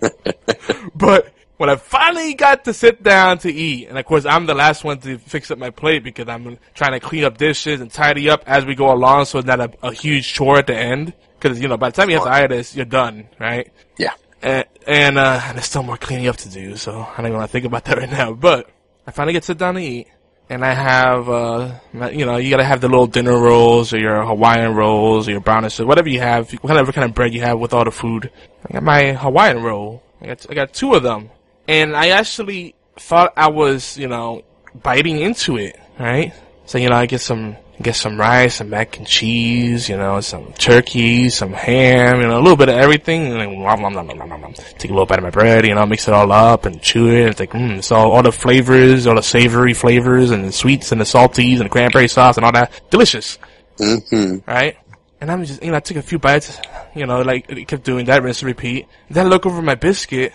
but 0.94 1.34
when 1.58 1.68
I 1.68 1.76
finally 1.76 2.34
got 2.34 2.64
to 2.64 2.72
sit 2.72 3.02
down 3.02 3.38
to 3.38 3.52
eat, 3.52 3.88
and 3.88 3.98
of 3.98 4.04
course 4.06 4.24
I'm 4.24 4.46
the 4.46 4.54
last 4.54 4.84
one 4.84 4.98
to 5.00 5.18
fix 5.18 5.50
up 5.50 5.58
my 5.58 5.70
plate 5.70 6.02
because 6.02 6.28
I'm 6.28 6.56
trying 6.74 6.92
to 6.92 7.00
clean 7.00 7.24
up 7.24 7.36
dishes 7.36 7.80
and 7.80 7.90
tidy 7.90 8.30
up 8.30 8.42
as 8.46 8.64
we 8.64 8.74
go 8.74 8.92
along, 8.92 9.26
so 9.26 9.38
it's 9.38 9.46
not 9.46 9.60
a, 9.60 9.70
a 9.82 9.92
huge 9.92 10.32
chore 10.32 10.58
at 10.58 10.66
the 10.66 10.76
end. 10.76 11.12
Because 11.38 11.60
you 11.60 11.68
know, 11.68 11.76
by 11.76 11.90
the 11.90 11.96
time 11.96 12.10
you 12.10 12.16
have 12.16 12.24
to 12.24 12.30
iron 12.30 12.50
this, 12.50 12.74
you're 12.74 12.84
done, 12.84 13.28
right? 13.38 13.70
Yeah. 13.96 14.14
And 14.40 14.64
and, 14.86 15.18
uh, 15.18 15.40
and 15.44 15.56
there's 15.56 15.66
still 15.66 15.82
more 15.82 15.96
cleaning 15.96 16.28
up 16.28 16.36
to 16.38 16.48
do, 16.48 16.76
so 16.76 16.92
I 16.92 17.16
don't 17.18 17.26
even 17.26 17.38
want 17.38 17.48
to 17.48 17.52
think 17.52 17.64
about 17.66 17.84
that 17.84 17.98
right 17.98 18.10
now. 18.10 18.32
But 18.32 18.70
I 19.06 19.10
finally 19.10 19.32
get 19.34 19.42
to 19.42 19.46
sit 19.46 19.58
down 19.58 19.74
to 19.74 19.80
eat. 19.80 20.06
and 20.50 20.64
I 20.64 20.72
have, 20.72 21.28
uh, 21.28 21.74
you 22.12 22.24
know, 22.24 22.36
you 22.36 22.50
gotta 22.50 22.64
have 22.64 22.80
the 22.80 22.88
little 22.88 23.06
dinner 23.06 23.36
rolls 23.38 23.92
or 23.92 23.98
your 23.98 24.24
Hawaiian 24.24 24.74
rolls 24.74 25.28
or 25.28 25.32
your 25.32 25.40
brown 25.40 25.68
sugar, 25.68 25.86
whatever 25.86 26.08
you 26.08 26.20
have, 26.20 26.50
whatever 26.62 26.92
kind 26.92 27.04
of 27.04 27.14
bread 27.14 27.34
you 27.34 27.42
have 27.42 27.58
with 27.58 27.74
all 27.74 27.84
the 27.84 27.90
food. 27.90 28.30
I 28.68 28.72
got 28.74 28.82
my 28.82 29.12
Hawaiian 29.12 29.62
roll. 29.62 30.02
I 30.20 30.26
got, 30.26 30.46
I 30.50 30.54
got 30.54 30.72
two 30.72 30.94
of 30.94 31.02
them. 31.02 31.30
And 31.68 31.94
I 31.94 32.08
actually 32.08 32.74
thought 32.96 33.34
I 33.36 33.50
was, 33.50 33.98
you 33.98 34.08
know, 34.08 34.42
biting 34.82 35.20
into 35.20 35.58
it, 35.58 35.78
right? 35.98 36.32
So, 36.64 36.78
you 36.78 36.88
know, 36.88 36.96
I 36.96 37.04
get 37.06 37.20
some, 37.20 37.56
get 37.80 37.94
some 37.94 38.18
rice, 38.18 38.56
some 38.56 38.70
mac 38.70 38.96
and 38.96 39.06
cheese, 39.06 39.88
you 39.88 39.96
know, 39.96 40.20
some 40.20 40.52
turkey, 40.54 41.28
some 41.28 41.52
ham, 41.52 42.20
you 42.20 42.26
know, 42.26 42.38
a 42.38 42.40
little 42.40 42.56
bit 42.56 42.70
of 42.70 42.74
everything, 42.76 43.26
and 43.26 43.40
then 43.40 43.62
nom, 43.62 43.82
nom, 43.82 43.92
nom, 43.92 44.06
nom, 44.06 44.28
nom, 44.28 44.40
nom, 44.40 44.54
take 44.54 44.90
a 44.90 44.94
little 44.94 45.06
bite 45.06 45.18
of 45.18 45.24
my 45.24 45.30
bread, 45.30 45.66
you 45.66 45.74
know, 45.74 45.84
mix 45.86 46.08
it 46.08 46.14
all 46.14 46.32
up 46.32 46.64
and 46.64 46.80
chew 46.80 47.08
it. 47.08 47.28
It's 47.28 47.40
like, 47.40 47.50
mm, 47.50 47.78
it's 47.78 47.92
all, 47.92 48.22
the 48.22 48.32
flavors, 48.32 49.06
all 49.06 49.14
the 49.14 49.22
savory 49.22 49.74
flavors 49.74 50.30
and 50.30 50.44
the 50.44 50.52
sweets 50.52 50.90
and 50.90 51.00
the 51.00 51.04
salties 51.04 51.56
and 51.56 51.66
the 51.66 51.70
cranberry 51.70 52.08
sauce 52.08 52.36
and 52.38 52.46
all 52.46 52.52
that. 52.52 52.80
Delicious. 52.90 53.38
Mm-hmm. 53.78 54.50
Right? 54.50 54.76
And 55.20 55.32
I'm 55.32 55.44
just, 55.44 55.62
you 55.62 55.70
know, 55.70 55.76
I 55.76 55.80
took 55.80 55.96
a 55.96 56.02
few 56.02 56.18
bites, 56.18 56.60
you 56.94 57.04
know, 57.06 57.22
like, 57.22 57.48
kept 57.66 57.82
doing 57.82 58.06
that, 58.06 58.22
rinse 58.22 58.40
and 58.40 58.46
repeat. 58.46 58.86
Then 59.10 59.26
I 59.26 59.28
look 59.28 59.46
over 59.46 59.60
my 59.60 59.74
biscuit, 59.74 60.32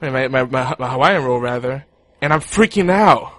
my, 0.00 0.10
my, 0.10 0.28
my, 0.28 0.76
my, 0.78 0.90
Hawaiian 0.90 1.24
roll 1.24 1.40
rather, 1.40 1.86
and 2.20 2.32
I'm 2.32 2.40
freaking 2.40 2.90
out. 2.90 3.32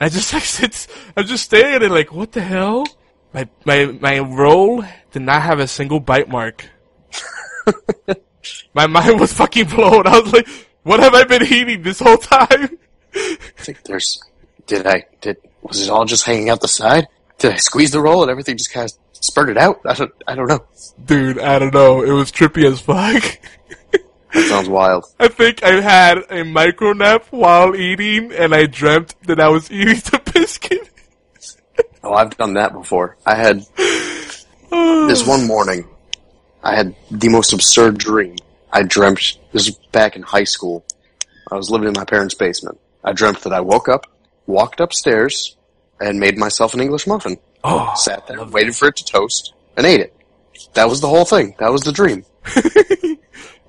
I 0.00 0.08
just 0.08 0.32
like 0.34 0.44
sit, 0.44 0.86
I'm 1.16 1.26
just 1.26 1.44
staring 1.44 1.74
at 1.74 1.82
it 1.82 1.90
like, 1.90 2.12
what 2.12 2.32
the 2.32 2.42
hell? 2.42 2.86
My, 3.32 3.48
my, 3.64 3.86
my 3.86 4.18
roll 4.18 4.84
did 5.10 5.22
not 5.22 5.42
have 5.42 5.58
a 5.58 5.66
single 5.66 6.00
bite 6.00 6.28
mark. 6.28 6.68
my 8.74 8.86
mind 8.86 9.20
was 9.20 9.32
fucking 9.32 9.68
blown. 9.68 10.06
I 10.06 10.20
was 10.20 10.32
like, 10.32 10.48
what 10.82 11.00
have 11.00 11.14
I 11.14 11.24
been 11.24 11.42
eating 11.44 11.82
this 11.82 12.00
whole 12.00 12.18
time? 12.18 12.78
I 13.14 13.38
think 13.56 13.84
there's. 13.84 14.20
Did 14.66 14.86
I? 14.86 15.06
Did 15.20 15.36
was 15.62 15.82
it 15.82 15.90
all 15.90 16.04
just 16.04 16.24
hanging 16.24 16.50
out 16.50 16.60
the 16.60 16.68
side? 16.68 17.08
Did 17.38 17.52
I 17.52 17.56
squeeze 17.56 17.90
the 17.92 18.00
roll 18.00 18.22
and 18.22 18.30
everything 18.30 18.56
just 18.56 18.72
kind 18.72 18.90
of 18.90 18.96
spurted 19.12 19.56
out? 19.56 19.80
I 19.86 19.94
don't. 19.94 20.12
I 20.26 20.34
don't 20.34 20.48
know. 20.48 20.64
Dude, 21.04 21.38
I 21.38 21.58
don't 21.58 21.74
know. 21.74 22.02
It 22.02 22.12
was 22.12 22.32
trippy 22.32 22.64
as 22.64 22.80
fuck. 22.80 23.38
That 24.32 24.48
sounds 24.48 24.68
wild. 24.68 25.04
I 25.20 25.28
think 25.28 25.62
I 25.62 25.80
had 25.80 26.18
a 26.30 26.42
micro 26.42 26.92
nap 26.92 27.26
while 27.30 27.76
eating, 27.76 28.32
and 28.32 28.54
I 28.54 28.66
dreamt 28.66 29.14
that 29.26 29.38
I 29.38 29.48
was 29.48 29.70
eating 29.70 29.96
the 29.96 30.20
biscuit. 30.32 30.88
Oh, 32.02 32.14
I've 32.14 32.36
done 32.36 32.54
that 32.54 32.72
before. 32.72 33.16
I 33.26 33.34
had 33.34 33.66
this 34.70 35.26
one 35.26 35.46
morning. 35.46 35.88
I 36.62 36.76
had 36.76 36.94
the 37.10 37.28
most 37.28 37.52
absurd 37.52 37.98
dream. 37.98 38.36
I 38.72 38.82
dreamt. 38.82 39.38
This 39.52 39.66
was 39.66 39.76
back 39.92 40.16
in 40.16 40.22
high 40.22 40.44
school. 40.44 40.84
I 41.50 41.56
was 41.56 41.70
living 41.70 41.88
in 41.88 41.94
my 41.94 42.04
parents' 42.04 42.34
basement. 42.34 42.78
I 43.04 43.12
dreamt 43.12 43.42
that 43.42 43.52
I 43.52 43.60
woke 43.60 43.88
up, 43.88 44.06
walked 44.46 44.80
upstairs, 44.80 45.56
and 46.00 46.18
made 46.18 46.38
myself 46.38 46.72
an 46.72 46.80
English 46.80 47.06
muffin. 47.06 47.36
Oh, 47.64 47.92
Sat 47.96 48.26
there, 48.26 48.42
waited 48.44 48.74
for 48.74 48.88
it 48.88 48.96
to 48.96 49.04
toast, 49.04 49.52
and 49.76 49.86
ate 49.86 50.00
it. 50.00 50.16
That 50.74 50.88
was 50.88 51.00
the 51.00 51.08
whole 51.08 51.24
thing. 51.24 51.54
That 51.58 51.70
was 51.70 51.82
the 51.82 51.92
dream. 51.92 52.24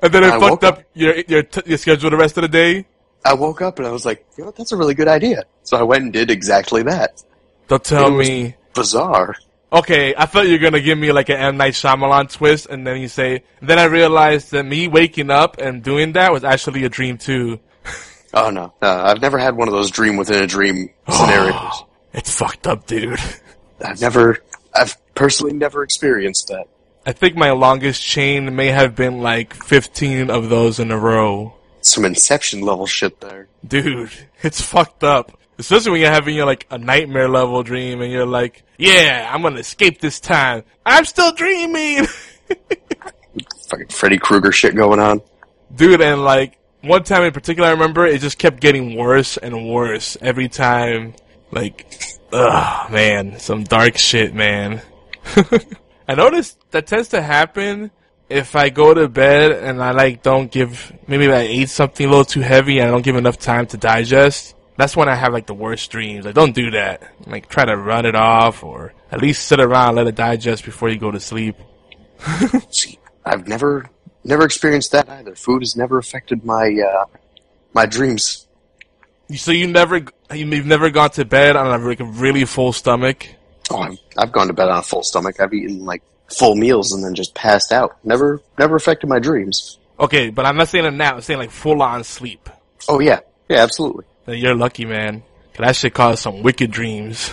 and 0.03 0.13
then 0.13 0.23
I, 0.23 0.27
I 0.27 0.39
fucked 0.39 0.51
woke 0.51 0.63
up 0.63 0.83
your 0.93 1.15
your, 1.27 1.43
t- 1.43 1.61
your 1.65 1.77
schedule 1.77 2.09
the 2.09 2.17
rest 2.17 2.37
of 2.37 2.41
the 2.43 2.47
day. 2.47 2.85
I 3.25 3.33
woke 3.33 3.61
up 3.61 3.79
and 3.79 3.87
I 3.87 3.91
was 3.91 4.05
like, 4.05 4.25
you 4.37 4.43
know, 4.43 4.51
that's 4.51 4.71
a 4.71 4.77
really 4.77 4.93
good 4.93 5.07
idea. 5.07 5.45
So 5.63 5.77
I 5.77 5.83
went 5.83 6.03
and 6.03 6.13
did 6.13 6.29
exactly 6.29 6.83
that. 6.83 7.23
Don't 7.67 7.83
tell 7.83 8.07
It 8.07 8.11
was 8.11 8.27
me. 8.27 8.55
Bizarre. 8.75 9.35
Okay, 9.71 10.13
I 10.15 10.25
thought 10.27 10.45
you 10.45 10.51
were 10.53 10.57
gonna 10.59 10.81
give 10.81 10.97
me 10.97 11.11
like 11.11 11.29
an 11.29 11.37
M 11.37 11.57
Night 11.57 11.73
Shyamalan 11.73 12.31
twist, 12.31 12.67
and 12.67 12.85
then 12.85 13.01
you 13.01 13.07
say. 13.07 13.43
Then 13.61 13.79
I 13.79 13.85
realized 13.85 14.51
that 14.51 14.63
me 14.65 14.87
waking 14.87 15.31
up 15.31 15.57
and 15.57 15.81
doing 15.81 16.11
that 16.13 16.31
was 16.31 16.43
actually 16.43 16.83
a 16.83 16.89
dream 16.89 17.17
too. 17.17 17.59
Oh 18.35 18.49
no, 18.49 18.73
no, 18.81 18.89
I've 18.89 19.21
never 19.21 19.37
had 19.37 19.55
one 19.55 19.67
of 19.67 19.75
those 19.75 19.91
dream 19.91 20.17
within 20.17 20.41
a 20.41 20.47
dream 20.47 20.89
oh, 21.07 21.13
scenarios. 21.23 21.83
It's 22.13 22.35
fucked 22.35 22.65
up, 22.65 22.87
dude. 22.87 23.19
I've 23.79 24.01
never, 24.01 24.39
I've 24.73 24.97
personally 25.13 25.53
never 25.53 25.83
experienced 25.83 26.47
that. 26.47 26.65
I 27.05 27.11
think 27.11 27.35
my 27.35 27.51
longest 27.51 28.01
chain 28.01 28.55
may 28.55 28.67
have 28.67 28.95
been 28.95 29.19
like 29.19 29.53
15 29.53 30.29
of 30.29 30.49
those 30.49 30.79
in 30.79 30.89
a 30.89 30.97
row. 30.97 31.53
Some 31.81 32.05
Inception 32.05 32.61
level 32.61 32.85
shit 32.85 33.19
there. 33.19 33.49
Dude, 33.67 34.11
it's 34.43 34.61
fucked 34.61 35.03
up. 35.03 35.37
Especially 35.57 35.91
when 35.91 36.01
you're 36.01 36.09
having 36.09 36.35
your 36.35 36.45
like 36.45 36.65
a 36.71 36.77
nightmare 36.77 37.29
level 37.29 37.61
dream 37.61 38.01
and 38.01 38.11
you're 38.11 38.25
like, 38.25 38.63
yeah, 38.77 39.29
I'm 39.31 39.41
gonna 39.41 39.59
escape 39.59 39.99
this 39.99 40.19
time. 40.19 40.63
I'm 40.85 41.05
still 41.05 41.33
dreaming! 41.33 42.05
Fucking 43.69 43.89
Freddy 43.89 44.17
Krueger 44.17 44.51
shit 44.51 44.75
going 44.75 44.99
on. 44.99 45.21
Dude, 45.75 46.01
and 46.01 46.23
like, 46.23 46.57
one 46.81 47.03
time 47.03 47.23
in 47.23 47.33
particular 47.33 47.67
I 47.67 47.71
remember, 47.71 48.05
it 48.05 48.21
just 48.21 48.37
kept 48.37 48.61
getting 48.61 48.95
worse 48.95 49.37
and 49.37 49.69
worse 49.69 50.17
every 50.21 50.49
time. 50.49 51.15
Like, 51.51 51.85
ugh, 52.31 52.91
man, 52.91 53.39
some 53.39 53.63
dark 53.63 53.97
shit, 53.97 54.33
man. 54.33 54.81
I 56.07 56.15
noticed 56.15 56.59
that 56.71 56.87
tends 56.87 57.09
to 57.09 57.21
happen 57.21 57.91
if 58.29 58.55
I 58.55 58.69
go 58.69 58.93
to 58.93 59.07
bed 59.07 59.51
and 59.51 59.81
I 59.81 59.91
like 59.91 60.23
don't 60.23 60.51
give, 60.51 60.91
maybe 61.07 61.31
I 61.31 61.41
ate 61.41 61.69
something 61.69 62.05
a 62.05 62.09
little 62.09 62.25
too 62.25 62.41
heavy 62.41 62.79
and 62.79 62.87
I 62.87 62.91
don't 62.91 63.03
give 63.03 63.15
enough 63.15 63.37
time 63.37 63.67
to 63.67 63.77
digest. 63.77 64.55
That's 64.77 64.97
when 64.97 65.07
I 65.07 65.15
have 65.15 65.33
like 65.33 65.45
the 65.45 65.53
worst 65.53 65.91
dreams. 65.91 66.25
Like, 66.25 66.33
don't 66.33 66.55
do 66.55 66.71
that. 66.71 67.03
Like, 67.27 67.47
try 67.47 67.65
to 67.65 67.77
run 67.77 68.05
it 68.05 68.15
off 68.15 68.63
or 68.63 68.93
at 69.11 69.21
least 69.21 69.47
sit 69.47 69.59
around 69.59 69.89
and 69.89 69.97
let 69.97 70.07
it 70.07 70.15
digest 70.15 70.65
before 70.65 70.89
you 70.89 70.97
go 70.97 71.11
to 71.11 71.19
sleep. 71.19 71.55
See, 72.71 72.97
I've 73.23 73.47
never, 73.47 73.89
never 74.23 74.43
experienced 74.43 74.91
that 74.93 75.07
either. 75.09 75.35
Food 75.35 75.61
has 75.61 75.75
never 75.75 75.99
affected 75.99 76.43
my, 76.43 76.75
uh, 76.75 77.05
my 77.73 77.85
dreams. 77.85 78.47
So 79.35 79.51
you 79.51 79.67
never, 79.67 80.05
you've 80.33 80.65
never 80.65 80.89
gone 80.89 81.11
to 81.11 81.25
bed 81.25 81.55
on 81.55 81.67
a, 81.67 81.85
like 81.85 81.99
a 81.99 82.05
really 82.05 82.45
full 82.45 82.73
stomach? 82.73 83.27
Oh, 83.71 83.77
I've, 83.77 83.97
I've 84.17 84.31
gone 84.31 84.47
to 84.47 84.53
bed 84.53 84.69
on 84.69 84.79
a 84.79 84.83
full 84.83 85.03
stomach. 85.03 85.39
I've 85.39 85.53
eaten 85.53 85.85
like 85.85 86.03
full 86.29 86.55
meals 86.55 86.91
and 86.93 87.03
then 87.03 87.13
just 87.15 87.33
passed 87.35 87.71
out. 87.71 87.97
Never, 88.03 88.41
never 88.57 88.75
affected 88.75 89.07
my 89.07 89.19
dreams. 89.19 89.77
Okay, 89.99 90.29
but 90.29 90.45
I'm 90.45 90.57
not 90.57 90.67
saying 90.69 90.85
a 90.85 90.91
nap. 90.91 91.15
I'm 91.15 91.21
saying 91.21 91.39
like 91.39 91.51
full 91.51 91.81
on 91.81 92.03
sleep. 92.03 92.49
Oh 92.89 92.99
yeah, 92.99 93.19
yeah, 93.49 93.59
absolutely. 93.63 94.05
Then 94.25 94.37
You're 94.37 94.55
lucky, 94.55 94.85
man. 94.85 95.21
'Cause 95.53 95.65
That 95.65 95.75
should 95.75 95.93
cause 95.93 96.19
some 96.19 96.41
wicked 96.41 96.71
dreams. 96.71 97.31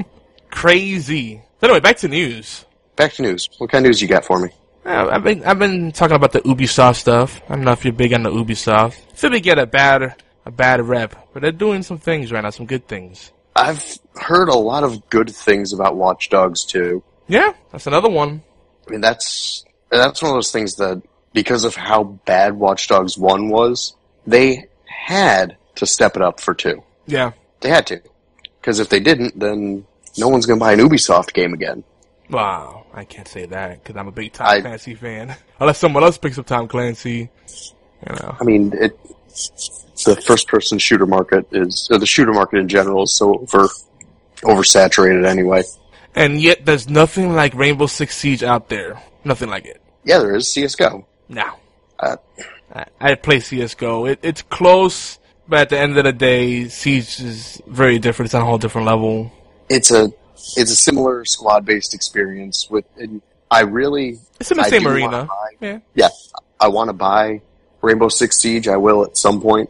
Crazy. 0.50 1.42
So 1.60 1.66
anyway, 1.66 1.80
back 1.80 1.98
to 1.98 2.08
news. 2.08 2.64
Back 2.96 3.12
to 3.14 3.22
news. 3.22 3.48
What 3.58 3.70
kind 3.70 3.84
of 3.84 3.90
news 3.90 4.00
you 4.00 4.08
got 4.08 4.24
for 4.24 4.38
me? 4.38 4.50
Uh, 4.86 5.08
I've 5.12 5.22
been 5.22 5.44
I've 5.44 5.58
been 5.58 5.92
talking 5.92 6.16
about 6.16 6.32
the 6.32 6.40
Ubisoft 6.40 6.96
stuff. 6.96 7.40
I 7.48 7.54
don't 7.56 7.64
know 7.64 7.72
if 7.72 7.84
you're 7.84 7.92
big 7.92 8.14
on 8.14 8.22
the 8.22 8.30
Ubisoft. 8.30 8.94
Feel 9.14 9.30
they 9.30 9.40
get 9.40 9.58
a 9.58 9.66
bad 9.66 10.14
a 10.46 10.50
bad 10.50 10.80
rep, 10.80 11.14
but 11.32 11.42
they're 11.42 11.52
doing 11.52 11.82
some 11.82 11.98
things 11.98 12.32
right 12.32 12.42
now, 12.42 12.50
some 12.50 12.64
good 12.66 12.88
things. 12.88 13.32
I've 13.54 13.98
heard 14.22 14.48
a 14.48 14.56
lot 14.56 14.84
of 14.84 15.08
good 15.10 15.30
things 15.30 15.72
about 15.72 15.96
Watch 15.96 16.28
Dogs 16.30 16.64
2. 16.64 17.02
Yeah, 17.28 17.52
that's 17.70 17.86
another 17.86 18.08
one. 18.08 18.42
I 18.86 18.90
mean, 18.90 19.00
that's 19.00 19.64
that's 19.90 20.22
one 20.22 20.30
of 20.30 20.36
those 20.36 20.52
things 20.52 20.76
that 20.76 21.02
because 21.32 21.64
of 21.64 21.74
how 21.74 22.04
bad 22.04 22.54
Watch 22.54 22.88
Dogs 22.88 23.18
1 23.18 23.48
was, 23.48 23.94
they 24.26 24.66
had 24.84 25.56
to 25.76 25.86
step 25.86 26.16
it 26.16 26.22
up 26.22 26.40
for 26.40 26.54
2. 26.54 26.82
Yeah. 27.06 27.32
They 27.60 27.68
had 27.68 27.86
to. 27.88 28.00
Because 28.60 28.80
if 28.80 28.88
they 28.88 29.00
didn't, 29.00 29.38
then 29.38 29.86
no 30.16 30.28
one's 30.28 30.46
going 30.46 30.58
to 30.58 30.64
buy 30.64 30.72
an 30.72 30.80
Ubisoft 30.80 31.32
game 31.32 31.52
again. 31.52 31.84
Wow, 32.30 32.86
I 32.92 33.04
can't 33.04 33.26
say 33.26 33.46
that 33.46 33.82
because 33.82 33.96
I'm 33.96 34.08
a 34.08 34.12
big 34.12 34.32
Tom 34.32 34.46
I- 34.46 34.60
Clancy 34.60 34.94
fan. 34.94 35.34
Unless 35.60 35.78
someone 35.78 36.04
else 36.04 36.18
picks 36.18 36.38
up 36.38 36.46
Tom 36.46 36.68
Clancy, 36.68 37.30
you 38.06 38.14
know. 38.14 38.36
I 38.38 38.44
mean, 38.44 38.72
it, 38.74 38.98
the 40.04 40.20
first-person 40.26 40.78
shooter 40.78 41.06
market 41.06 41.46
is, 41.52 41.88
or 41.90 41.98
the 41.98 42.06
shooter 42.06 42.32
market 42.32 42.58
in 42.58 42.68
general 42.68 43.04
is 43.04 43.16
so 43.16 43.38
over 43.38 43.68
oversaturated 44.42 45.26
anyway. 45.26 45.62
And 46.14 46.40
yet, 46.40 46.64
there's 46.64 46.88
nothing 46.88 47.34
like 47.34 47.54
Rainbow 47.54 47.86
Six 47.86 48.16
Siege 48.16 48.42
out 48.42 48.68
there. 48.68 49.00
Nothing 49.24 49.50
like 49.50 49.66
it. 49.66 49.80
Yeah, 50.04 50.18
there 50.18 50.34
is 50.34 50.52
CS:GO. 50.52 51.06
No. 51.28 51.44
Uh, 52.00 52.16
I, 52.74 52.84
I 53.00 53.14
play 53.14 53.40
CS:GO. 53.40 54.06
It, 54.06 54.18
it's 54.22 54.42
close, 54.42 55.18
but 55.48 55.60
at 55.60 55.68
the 55.70 55.78
end 55.78 55.96
of 55.98 56.04
the 56.04 56.12
day, 56.12 56.68
Siege 56.68 57.20
is 57.20 57.60
very 57.66 57.98
different. 57.98 58.28
It's 58.28 58.34
on 58.34 58.42
a 58.42 58.46
whole 58.46 58.58
different 58.58 58.86
level. 58.86 59.30
it's 59.68 59.90
a 59.90 60.10
it's 60.56 60.70
a 60.70 60.76
similar 60.76 61.24
squad-based 61.24 61.94
experience 61.94 62.68
with. 62.70 62.84
And 62.96 63.20
I 63.50 63.60
really 63.62 64.18
It's 64.40 64.50
in 64.50 64.56
the 64.56 64.64
I 64.64 64.70
same 64.70 64.86
arena. 64.86 65.24
buy- 65.26 65.56
Yeah. 65.66 65.78
yeah, 65.94 66.08
I 66.60 66.68
want 66.68 66.88
to 66.88 66.94
buy 66.94 67.42
Rainbow 67.82 68.08
Six 68.08 68.38
Siege. 68.38 68.66
I 68.68 68.76
will 68.76 69.04
at 69.04 69.16
some 69.18 69.40
point, 69.40 69.68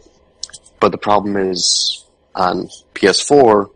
but 0.78 0.92
the 0.92 0.98
problem 0.98 1.36
is 1.36 2.04
on 2.34 2.68
PS4. 2.94 3.70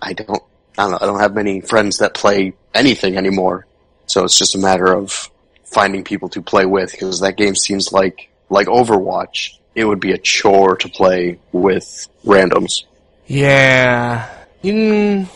I 0.00 0.12
don't. 0.12 0.42
I 0.76 0.82
don't 0.82 0.90
know. 0.92 0.98
I 1.00 1.06
don't 1.06 1.20
have 1.20 1.34
many 1.34 1.60
friends 1.60 1.98
that 1.98 2.14
play 2.14 2.54
anything 2.74 3.16
anymore, 3.16 3.66
so 4.06 4.24
it's 4.24 4.38
just 4.38 4.54
a 4.54 4.58
matter 4.58 4.92
of 4.92 5.30
finding 5.64 6.04
people 6.04 6.28
to 6.30 6.42
play 6.42 6.64
with 6.66 6.92
because 6.92 7.20
that 7.20 7.36
game 7.36 7.54
seems 7.54 7.92
like 7.92 8.30
like 8.50 8.66
Overwatch. 8.66 9.58
It 9.74 9.84
would 9.84 10.00
be 10.00 10.12
a 10.12 10.18
chore 10.18 10.76
to 10.76 10.88
play 10.88 11.38
with 11.52 12.08
randoms. 12.24 12.84
Yeah. 13.26 14.30
Mm, 14.62 15.28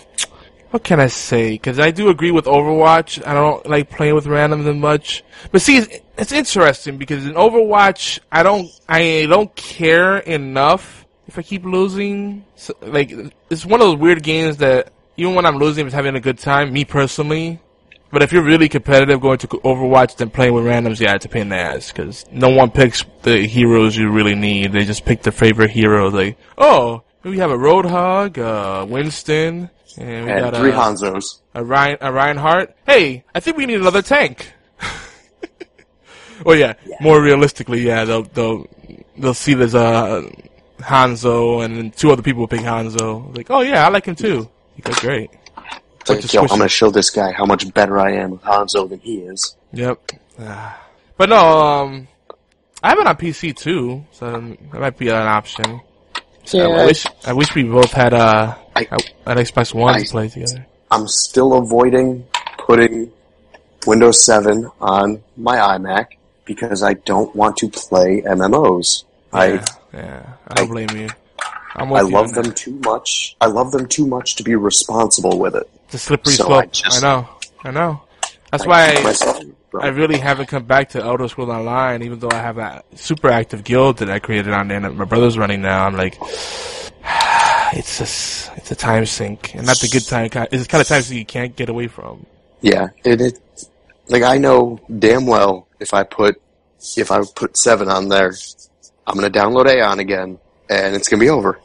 what 0.70 0.84
can 0.84 1.00
I 1.00 1.08
say? 1.08 1.52
Because 1.52 1.80
I 1.80 1.90
do 1.90 2.08
agree 2.08 2.30
with 2.30 2.44
Overwatch. 2.44 3.26
I 3.26 3.32
don't 3.34 3.66
like 3.68 3.90
playing 3.90 4.14
with 4.14 4.26
randoms 4.26 4.64
that 4.64 4.74
much. 4.74 5.24
But 5.50 5.62
see, 5.62 5.78
it's, 5.78 5.98
it's 6.16 6.32
interesting 6.32 6.98
because 6.98 7.26
in 7.26 7.34
Overwatch, 7.34 8.20
I 8.30 8.42
don't, 8.42 8.70
I 8.88 9.26
don't 9.28 9.54
care 9.56 10.18
enough 10.18 11.06
if 11.28 11.38
I 11.38 11.42
keep 11.42 11.64
losing, 11.64 12.44
so, 12.56 12.74
like 12.80 13.12
it's 13.50 13.64
one 13.64 13.80
of 13.80 13.86
those 13.86 13.98
weird 13.98 14.22
games 14.22 14.56
that 14.56 14.92
even 15.16 15.34
when 15.34 15.46
I'm 15.46 15.56
losing, 15.58 15.86
I'm 15.86 15.92
having 15.92 16.16
a 16.16 16.20
good 16.20 16.38
time. 16.38 16.72
Me 16.72 16.84
personally, 16.84 17.60
but 18.10 18.22
if 18.22 18.32
you're 18.32 18.42
really 18.42 18.68
competitive 18.68 19.20
going 19.20 19.38
to 19.38 19.46
Overwatch, 19.48 20.16
then 20.16 20.30
playing 20.30 20.54
with 20.54 20.64
randoms, 20.64 21.00
yeah, 21.00 21.14
it's 21.14 21.26
a 21.26 21.28
pain 21.28 21.42
in 21.42 21.48
the 21.50 21.56
ass 21.56 21.92
because 21.92 22.24
no 22.32 22.48
one 22.48 22.70
picks 22.70 23.04
the 23.22 23.46
heroes 23.46 23.96
you 23.96 24.10
really 24.10 24.34
need. 24.34 24.72
They 24.72 24.84
just 24.84 25.04
pick 25.04 25.22
their 25.22 25.32
favorite 25.32 25.70
hero. 25.70 26.08
Like, 26.10 26.38
oh, 26.56 27.02
we 27.22 27.38
have 27.38 27.50
a 27.50 27.56
Roadhog, 27.58 28.38
uh, 28.38 28.86
Winston, 28.86 29.68
and 29.98 30.26
we 30.26 30.32
And 30.32 30.40
got 30.40 30.56
three 30.56 30.70
a, 30.70 30.74
Hanzos. 30.74 31.40
a 31.54 31.62
Ryan, 31.62 31.98
a 32.00 32.10
Reinhardt. 32.10 32.74
Hey, 32.86 33.24
I 33.34 33.40
think 33.40 33.58
we 33.58 33.66
need 33.66 33.80
another 33.80 34.00
tank. 34.00 34.54
well, 36.44 36.56
yeah, 36.56 36.74
more 37.00 37.20
realistically, 37.22 37.82
yeah, 37.82 38.04
they'll 38.04 38.22
they'll 38.22 38.66
they'll 39.18 39.34
see 39.34 39.52
there's 39.54 39.74
a 39.74 40.30
Hanzo 40.78 41.64
and 41.64 41.94
two 41.96 42.10
other 42.10 42.22
people 42.22 42.40
will 42.40 42.48
pick 42.48 42.60
Hanzo. 42.60 43.36
Like, 43.36 43.50
oh 43.50 43.60
yeah, 43.60 43.86
I 43.86 43.90
like 43.90 44.06
him 44.06 44.14
too. 44.14 44.48
He 44.76 44.82
Okay, 44.86 45.00
great. 45.00 45.30
It's 46.00 46.10
like, 46.10 46.32
yo, 46.32 46.42
I'm 46.42 46.46
gonna 46.48 46.68
show 46.68 46.90
this 46.90 47.10
guy 47.10 47.32
how 47.32 47.44
much 47.44 47.72
better 47.74 47.98
I 47.98 48.12
am 48.12 48.30
with 48.32 48.42
Hanzo 48.42 48.88
than 48.88 49.00
he 49.00 49.18
is. 49.18 49.56
Yep. 49.72 50.12
Ah. 50.40 50.80
But 51.16 51.28
no, 51.30 51.36
um, 51.36 52.08
I 52.82 52.90
have 52.90 52.98
it 52.98 53.06
on 53.06 53.16
PC 53.16 53.54
too, 53.56 54.04
so 54.12 54.30
that 54.72 54.80
might 54.80 54.96
be 54.96 55.08
an 55.08 55.16
option. 55.16 55.80
So 56.44 56.58
I 56.60 56.68
Yeah. 56.76 56.86
wish 56.86 57.06
I 57.26 57.32
wish 57.32 57.54
we 57.54 57.64
both 57.64 57.92
had 57.92 58.14
uh, 58.14 58.54
I- 58.74 58.86
an 59.26 59.36
Xbox 59.36 59.74
One 59.74 59.94
I- 59.96 60.02
to 60.04 60.10
play 60.10 60.28
together. 60.28 60.64
I'm 60.90 61.06
still 61.08 61.54
avoiding 61.54 62.24
putting 62.56 63.10
Windows 63.86 64.24
7 64.24 64.70
on 64.80 65.22
my 65.36 65.56
iMac 65.56 66.06
because 66.46 66.82
I 66.82 66.94
don't 66.94 67.34
want 67.36 67.56
to 67.58 67.68
play 67.68 68.22
MMOs. 68.22 69.04
Yeah, 69.34 69.38
I 69.38 69.46
yeah, 69.92 70.22
I 70.48 70.54
don't 70.54 70.68
blame 70.68 70.88
you. 70.96 71.08
I 71.76 71.84
you 71.84 72.10
love 72.10 72.32
them 72.32 72.44
that. 72.44 72.56
too 72.56 72.80
much. 72.84 73.36
I 73.40 73.46
love 73.46 73.70
them 73.70 73.86
too 73.86 74.06
much 74.06 74.34
to 74.36 74.42
be 74.42 74.56
responsible 74.56 75.38
with 75.38 75.54
it. 75.54 75.68
It's 75.86 75.94
a 75.94 75.98
slippery 75.98 76.32
so 76.34 76.46
slope. 76.46 76.62
I 76.62 76.66
just- 76.66 77.04
I 77.04 77.06
know, 77.06 77.28
I 77.64 77.70
know. 77.70 78.02
That's 78.50 78.64
I 78.64 78.66
why 78.66 78.94
I, 78.96 79.02
myself 79.02 79.42
I 79.78 79.88
really 79.88 80.18
haven't 80.18 80.46
come 80.46 80.64
back 80.64 80.90
to 80.90 81.02
Elder 81.02 81.28
Scrolls 81.28 81.50
Online, 81.50 82.02
even 82.02 82.18
though 82.18 82.30
I 82.30 82.36
have 82.36 82.56
that 82.56 82.86
super 82.98 83.28
active 83.28 83.62
guild 83.64 83.98
that 83.98 84.08
I 84.08 84.18
created 84.18 84.52
on 84.54 84.68
there 84.68 84.80
that 84.80 84.94
my 84.94 85.04
brother's 85.04 85.36
running 85.36 85.60
now. 85.60 85.84
I'm 85.86 85.94
like, 85.94 86.18
it's 87.72 87.98
just, 87.98 88.50
it's 88.56 88.70
a 88.70 88.74
time 88.76 89.04
sink, 89.04 89.54
and 89.54 89.66
not 89.66 89.78
the 89.78 89.88
good 89.88 90.06
time. 90.06 90.30
It's 90.50 90.62
the 90.62 90.68
kind 90.68 90.80
of 90.80 90.88
time 90.88 91.02
sink 91.02 91.18
you 91.18 91.26
can't 91.26 91.54
get 91.54 91.68
away 91.68 91.86
from. 91.86 92.24
Yeah, 92.62 92.88
it, 93.04 93.20
it 93.20 93.38
like 94.08 94.22
I 94.22 94.38
know 94.38 94.80
damn 94.98 95.26
well 95.26 95.68
if 95.78 95.92
I 95.94 96.02
put 96.02 96.40
if 96.96 97.10
I 97.10 97.20
put 97.36 97.56
seven 97.56 97.88
on 97.88 98.08
there, 98.08 98.32
I'm 99.08 99.14
gonna 99.14 99.30
download 99.30 99.64
Aion 99.66 99.98
again, 99.98 100.38
and 100.68 100.94
it's 100.94 101.08
gonna 101.08 101.20
be 101.20 101.30
over. 101.30 101.58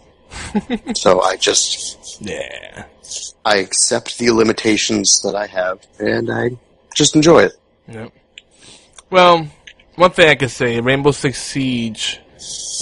so 0.95 1.21
I 1.21 1.35
just 1.35 2.21
Yeah. 2.21 2.85
I 3.45 3.57
accept 3.57 4.17
the 4.17 4.31
limitations 4.31 5.19
that 5.23 5.35
I 5.35 5.45
have, 5.47 5.85
and 5.99 6.31
I 6.31 6.51
just 6.95 7.15
enjoy 7.15 7.43
it. 7.43 7.53
Yep. 7.89 8.13
Well, 9.09 9.47
one 9.95 10.11
thing 10.11 10.29
I 10.29 10.35
can 10.35 10.47
say, 10.49 10.79
Rainbow 10.79 11.11
Six 11.11 11.37
Siege 11.37 12.21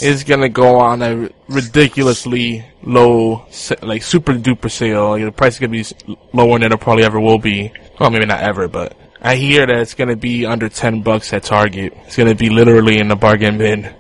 is 0.02 0.24
gonna 0.24 0.48
go 0.48 0.80
on 0.80 1.02
a 1.02 1.30
ridiculously 1.50 2.64
low, 2.84 3.48
like 3.82 4.04
super 4.04 4.34
duper 4.34 4.70
sale. 4.70 5.10
Like, 5.10 5.24
the 5.24 5.32
price 5.32 5.56
is 5.56 5.60
gonna 5.60 5.72
be 5.72 5.86
lower 6.34 6.60
than 6.60 6.72
it 6.72 6.80
probably 6.80 7.04
ever 7.04 7.20
will 7.20 7.40
be. 7.40 7.74
Well, 8.00 8.12
maybe 8.12 8.26
not 8.28 8.42
ever, 8.42 8.68
but 8.68 8.96
I 9.22 9.36
hear 9.36 9.66
that 9.66 9.76
it's 9.76 9.96
gonna 9.96 10.16
be 10.16 10.46
under 10.46 10.70
ten 10.70 11.02
bucks 11.02 11.34
at 11.34 11.44
Target. 11.44 11.94
It's 12.06 12.16
gonna 12.16 12.36
be 12.36 12.50
literally 12.52 13.00
in 13.00 13.08
the 13.08 13.16
bargain 13.16 13.58
bin. 13.58 13.94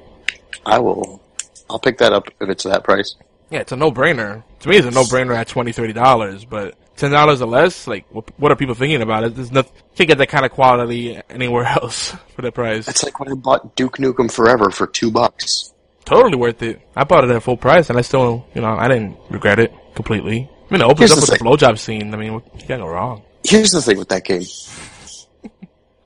I 0.66 0.80
will. 0.80 1.22
I'll 1.70 1.80
pick 1.80 1.98
that 2.00 2.14
up 2.14 2.28
if 2.40 2.50
it's 2.50 2.64
that 2.66 2.84
price. 2.84 3.16
Yeah, 3.50 3.60
it's 3.60 3.72
a 3.72 3.76
no-brainer. 3.76 4.44
To 4.62 4.70
me, 4.70 4.78
it's 4.78 4.88
a 4.88 4.92
no-brainer 4.92 5.36
at 5.36 5.48
twenty, 5.48 5.72
thirty 5.72 5.94
dollars. 5.94 6.46
But 6.46 6.76
ten 6.98 7.12
dollars 7.12 7.42
or 7.42 7.48
less, 7.48 7.88
like, 7.88 8.06
what, 8.14 8.30
what 8.40 8.52
are 8.52 8.56
people 8.56 8.76
thinking 8.76 9.02
about 9.02 9.24
it? 9.24 9.36
There's 9.36 9.52
nothing. 9.52 9.74
Can't 9.96 10.08
get 10.08 10.18
that 10.20 10.28
kind 10.30 10.46
of 10.46 10.52
quality 10.52 11.20
anywhere 11.30 11.64
else 11.82 12.16
for 12.36 12.42
that 12.44 12.54
price. 12.54 12.88
It's 12.88 13.04
like 13.04 13.20
when 13.20 13.30
I 13.32 13.36
bought 13.36 13.76
Duke 13.76 13.98
Nukem 13.98 14.32
Forever 14.32 14.70
for 14.72 14.88
two 14.88 15.12
bucks. 15.12 15.74
totally 16.06 16.36
worth 16.38 16.62
it. 16.62 16.82
I 16.96 17.04
bought 17.04 17.24
it 17.24 17.30
at 17.32 17.44
full 17.44 17.58
price, 17.58 17.90
and 17.90 17.98
I 17.98 18.02
still, 18.02 18.46
you 18.54 18.62
know, 18.62 18.74
I 18.74 18.88
didn't 18.88 19.18
regret 19.30 19.60
it 19.60 19.74
completely. 19.96 20.50
I 20.70 20.74
mean, 20.74 20.82
it 20.82 20.86
opens 20.86 21.00
Here's 21.00 21.12
up 21.12 21.26
the 21.26 21.32
with 21.32 21.40
the 21.40 21.46
blowjob 21.66 21.78
scene. 21.80 22.14
I 22.14 22.18
mean, 22.18 22.34
what, 22.36 22.46
you 22.54 22.66
can't 22.66 22.82
go 22.82 22.88
wrong. 22.88 23.24
Here's 23.44 23.72
the 23.72 23.82
thing 23.82 23.98
with 23.98 24.10
that 24.10 24.24
game. 24.24 24.44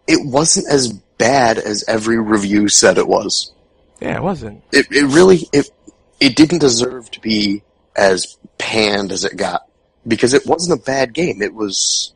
It 0.07 0.19
wasn't 0.23 0.67
as 0.67 0.93
bad 1.17 1.57
as 1.57 1.83
every 1.87 2.19
review 2.19 2.69
said 2.69 2.99
it 2.99 3.07
was. 3.07 3.51
Yeah, 4.01 4.17
it 4.17 4.23
wasn't. 4.23 4.63
It, 4.71 4.87
it 4.91 5.05
really, 5.05 5.47
it, 5.53 5.69
it 6.19 6.35
didn't 6.35 6.59
deserve 6.59 7.09
to 7.11 7.19
be 7.19 7.63
as 7.95 8.37
panned 8.57 9.11
as 9.11 9.23
it 9.23 9.37
got. 9.37 9.61
Because 10.07 10.33
it 10.33 10.45
wasn't 10.45 10.79
a 10.79 10.83
bad 10.83 11.13
game. 11.13 11.41
It 11.41 11.53
was 11.53 12.13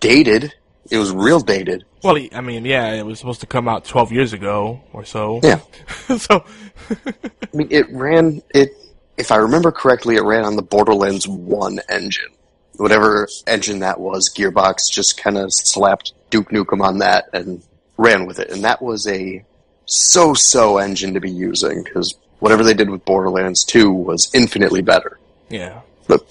dated. 0.00 0.54
It 0.90 0.98
was 0.98 1.10
real 1.10 1.40
dated. 1.40 1.84
Well, 2.02 2.18
I 2.32 2.40
mean, 2.42 2.64
yeah, 2.64 2.92
it 2.92 3.04
was 3.04 3.18
supposed 3.18 3.40
to 3.40 3.46
come 3.46 3.66
out 3.66 3.84
12 3.86 4.12
years 4.12 4.32
ago 4.32 4.82
or 4.92 5.04
so. 5.04 5.40
Yeah. 5.42 5.60
so, 6.18 6.44
I 6.90 7.56
mean, 7.56 7.68
it 7.70 7.90
ran, 7.90 8.42
it, 8.54 8.70
if 9.16 9.32
I 9.32 9.36
remember 9.36 9.72
correctly, 9.72 10.16
it 10.16 10.22
ran 10.22 10.44
on 10.44 10.56
the 10.56 10.62
Borderlands 10.62 11.26
1 11.26 11.80
engine. 11.88 12.30
Whatever 12.76 13.28
engine 13.46 13.80
that 13.80 13.98
was, 14.00 14.32
Gearbox 14.34 14.90
just 14.90 15.16
kind 15.16 15.38
of 15.38 15.52
slapped 15.52 16.12
Duke 16.30 16.50
Nukem 16.50 16.82
on 16.82 16.98
that 16.98 17.26
and 17.32 17.62
ran 17.96 18.26
with 18.26 18.38
it. 18.38 18.50
And 18.50 18.64
that 18.64 18.82
was 18.82 19.06
a 19.06 19.44
so-so 19.86 20.78
engine 20.78 21.14
to 21.14 21.20
be 21.20 21.30
using, 21.30 21.82
because 21.82 22.14
whatever 22.38 22.62
they 22.62 22.74
did 22.74 22.90
with 22.90 23.04
Borderlands 23.04 23.64
2 23.64 23.90
was 23.90 24.30
infinitely 24.34 24.82
better. 24.82 25.18
yeah. 25.48 25.80
But 26.06 26.30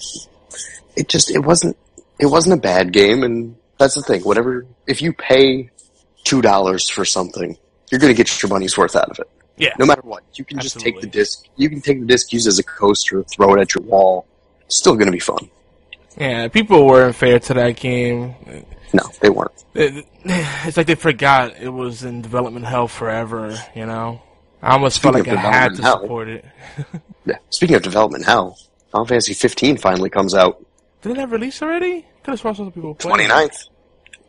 it 0.95 1.09
just, 1.09 1.31
it 1.31 1.39
wasn't, 1.39 1.75
it 2.19 2.27
wasn't 2.27 2.53
a 2.53 2.61
bad 2.61 2.93
game, 2.93 3.23
and 3.23 3.55
that's 3.79 3.95
the 3.95 4.03
thing. 4.03 4.21
Whatever, 4.21 4.67
if 4.85 5.01
you 5.01 5.13
pay 5.13 5.71
$2 6.25 6.91
for 6.91 7.05
something, 7.05 7.57
you're 7.91 7.99
gonna 7.99 8.13
get 8.13 8.41
your 8.41 8.49
money's 8.49 8.77
worth 8.77 8.95
out 8.95 9.09
of 9.09 9.17
it. 9.19 9.29
Yeah. 9.57 9.73
No 9.79 9.85
matter 9.85 10.01
what, 10.01 10.23
you 10.35 10.45
can 10.45 10.59
just 10.59 10.79
take 10.79 10.99
the 11.01 11.07
disc. 11.07 11.45
You 11.55 11.69
can 11.69 11.81
take 11.81 11.99
the 11.99 12.05
disc, 12.05 12.33
use 12.33 12.45
it 12.45 12.49
as 12.49 12.59
a 12.59 12.63
coaster, 12.63 13.23
throw 13.23 13.55
it 13.55 13.61
at 13.61 13.75
your 13.75 13.83
wall. 13.83 14.25
It's 14.65 14.77
still 14.77 14.93
going 14.93 15.05
to 15.07 15.11
be 15.11 15.19
fun. 15.19 15.49
Yeah, 16.17 16.47
people 16.47 16.85
weren't 16.85 17.15
fair 17.15 17.39
to 17.39 17.53
that 17.55 17.75
game. 17.75 18.35
No, 18.93 19.01
they 19.21 19.29
weren't. 19.29 19.51
It, 19.73 20.05
it's 20.23 20.77
like 20.77 20.87
they 20.87 20.95
forgot 20.95 21.55
it 21.59 21.69
was 21.69 22.03
in 22.03 22.21
development 22.21 22.65
hell 22.65 22.87
forever, 22.87 23.57
you 23.75 23.85
know? 23.85 24.21
I 24.61 24.73
almost 24.73 25.01
felt 25.01 25.15
like 25.15 25.27
I 25.27 25.35
had 25.35 25.75
to 25.75 25.81
hell. 25.81 26.01
support 26.01 26.27
it. 26.29 26.45
Yeah. 27.25 27.37
Speaking 27.49 27.75
of 27.75 27.81
development 27.81 28.25
hell, 28.25 28.57
Final 28.91 29.05
Fantasy 29.05 29.33
15 29.33 29.77
finally 29.77 30.09
comes 30.09 30.33
out 30.35 30.63
Did 31.01 31.13
it 31.13 31.17
have 31.17 31.31
release 31.31 31.61
already? 31.61 32.05
Could 32.23 32.31
have 32.31 32.39
sworn 32.39 32.55
some 32.55 32.71
people 32.71 32.95
playing. 32.95 33.29
29th. 33.29 33.69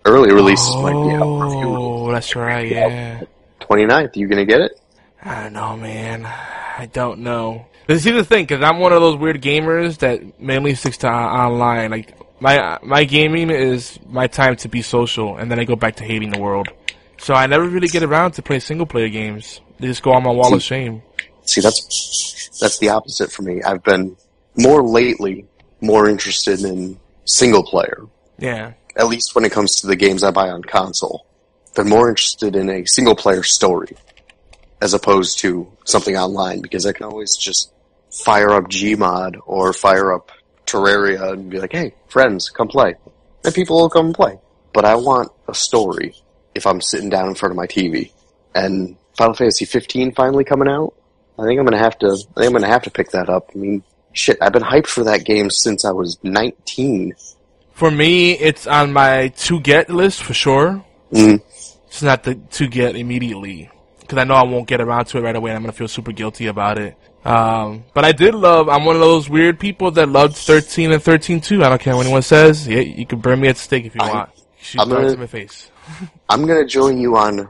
Early 0.07 0.33
releases 0.33 0.75
might 0.77 0.93
be 0.93 1.15
out 1.15 1.23
for 1.23 1.47
a 1.47 1.51
few. 1.51 1.69
Oh, 1.77 2.13
that's 2.13 2.35
right, 2.37 2.69
yeah. 2.71 3.23
29th, 3.61 4.17
you 4.17 4.29
to 4.29 4.45
get 4.45 4.61
it? 4.61 4.81
I 5.23 5.45
don't 5.45 5.53
know, 5.55 5.77
man. 5.77 6.25
I 6.27 6.87
don't 6.93 7.21
know. 7.21 7.67
This 7.87 8.05
is 8.07 8.13
the 8.13 8.25
thing, 8.25 8.45
because 8.45 8.63
I'm 8.63 8.79
one 8.81 8.93
of 8.93 9.01
those 9.01 9.17
weird 9.17 9.41
gamers 9.41 9.99
that 9.99 10.41
mainly 10.41 10.75
sticks 10.75 10.99
to 10.99 11.09
on- 11.09 11.53
online. 11.53 11.91
Like 11.91 12.15
my 12.45 12.79
my 12.83 13.05
gaming 13.05 13.49
is 13.49 13.99
my 14.07 14.27
time 14.27 14.57
to 14.57 14.69
be 14.69 14.83
social, 14.83 15.39
and 15.39 15.51
then 15.51 15.59
I 15.59 15.65
go 15.65 15.77
back 15.77 15.97
to 15.97 16.05
hating 16.05 16.31
the 16.31 16.39
world. 16.39 16.69
So 17.19 17.33
I 17.33 17.47
never 17.47 17.67
really 17.67 17.89
get 17.89 18.03
around 18.03 18.33
to 18.33 18.43
play 18.43 18.61
single 18.61 18.85
player 18.85 19.09
games. 19.09 19.63
They 19.81 19.87
just 19.87 20.03
go 20.03 20.13
on 20.13 20.23
my 20.23 20.31
wall 20.31 20.53
of 20.55 20.63
shame. 20.63 21.03
See, 21.47 21.63
that's 21.63 22.59
that's 22.61 22.79
the 22.79 22.91
opposite 22.91 23.33
for 23.33 23.41
me. 23.43 23.63
I've 23.63 23.83
been 23.83 24.17
more 24.59 24.83
lately 24.83 25.47
more 25.81 26.07
interested 26.07 26.61
in 26.61 27.01
single 27.25 27.63
player. 27.63 28.03
Yeah, 28.39 28.73
At 28.97 29.07
least 29.07 29.35
when 29.35 29.45
it 29.45 29.53
comes 29.53 29.81
to 29.81 29.87
the 29.87 29.97
games 29.97 30.23
I 30.23 30.31
buy 30.31 30.51
on 30.51 30.63
console. 30.63 31.27
Been 31.75 31.89
more 31.89 32.09
interested 32.11 32.57
in 32.57 32.69
a 32.69 32.85
single 32.87 33.17
player 33.17 33.43
story 33.43 33.97
as 34.81 34.93
opposed 34.93 35.39
to 35.41 35.67
something 35.85 36.17
online 36.17 36.61
because 36.61 36.85
I 36.85 36.93
can 36.93 37.07
always 37.07 37.37
just 37.37 37.73
fire 38.11 38.51
up 38.51 38.65
Gmod 38.65 39.39
or 39.47 39.73
fire 39.73 40.13
up 40.13 40.31
Terraria 40.67 41.33
and 41.33 41.51
be 41.51 41.59
like, 41.61 41.73
"Hey, 41.73 41.95
friends, 42.09 42.49
come 42.49 42.69
play," 42.69 42.95
and 43.45 43.55
people 43.55 43.77
will 43.77 43.91
come 43.91 44.13
play. 44.13 44.39
But 44.73 44.85
I 44.85 44.97
want 44.97 45.31
a 45.49 45.55
story 45.55 46.15
if 46.55 46.67
I'm 46.67 46.81
sitting 46.81 47.11
down 47.11 47.29
in 47.29 47.35
front 47.35 47.53
of 47.53 47.57
my 47.57 47.67
TV. 47.67 48.13
And 48.55 48.97
Final 49.17 49.35
Fantasy 49.35 49.65
15 49.65 50.13
finally 50.13 50.45
coming 50.45 50.69
out. 50.69 50.95
I 51.39 51.45
think 51.45 51.59
I'm 51.59 51.65
gonna 51.65 51.79
have 51.79 51.99
to. 51.99 52.07
I 52.07 52.41
think 52.41 52.47
I'm 52.47 52.53
gonna 52.53 52.67
have 52.67 52.83
to 52.83 52.91
pick 52.91 53.11
that 53.11 53.29
up. 53.29 53.51
I 53.55 53.59
mean, 53.59 53.83
shit, 54.13 54.39
I've 54.41 54.53
been 54.53 54.63
hyped 54.63 54.87
for 54.87 55.05
that 55.05 55.25
game 55.25 55.51
since 55.51 55.85
I 55.85 55.91
was 55.93 56.19
19. 56.23 57.15
for 57.73 57.91
me, 57.91 58.33
it's 58.39 58.67
on 58.69 58.93
my 58.93 59.29
to 59.29 59.59
get 59.61 59.91
list 59.91 60.23
for 60.23 60.33
sure. 60.35 60.85
Mm. 61.13 61.41
It's 61.89 62.03
not 62.03 62.23
the 62.23 62.37
to 62.37 62.69
get 62.69 62.97
immediately 62.97 63.71
because 64.01 64.19
I 64.19 64.25
know 64.25 64.35
I 64.35 64.45
won't 64.45 64.69
get 64.69 64.81
around 64.81 65.07
to 65.07 65.19
it 65.19 65.23
right 65.23 65.35
away. 65.35 65.51
and 65.51 65.57
I'm 65.57 65.63
gonna 65.63 65.73
feel 65.73 65.89
super 65.89 66.13
guilty 66.13 66.47
about 66.47 66.79
it. 66.79 66.97
Um, 67.25 67.85
but 67.95 68.05
I 68.05 68.13
did 68.13 68.35
love. 68.35 68.69
I'm 68.69 68.85
one 68.85 68.97
of 68.97 69.01
those 69.01 69.29
weird 69.31 69.59
people 69.59 69.91
that 69.93 70.09
loved 70.09 70.37
13 70.37 70.93
and 70.93 71.03
13 71.03 71.41
too. 71.41 71.65
I 71.65 71.69
don't 71.71 71.81
care 71.81 71.97
what 71.97 72.05
anyone 72.05 72.23
says. 72.23 72.69
Yeah, 72.69 72.81
you 72.81 73.07
can 73.07 73.21
burn 73.21 73.41
me 73.41 73.49
at 73.49 73.57
stake 73.57 73.87
if 73.87 73.95
you 73.95 74.01
I- 74.03 74.13
want. 74.13 74.31
Shoot 74.59 74.81
I'm 74.81 74.89
gonna- 74.89 75.09
in 75.09 75.19
my 75.21 75.27
face. 75.27 75.71
I'm 76.29 76.47
gonna 76.47 76.67
join 76.67 76.99
you 76.99 77.17
on 77.17 77.49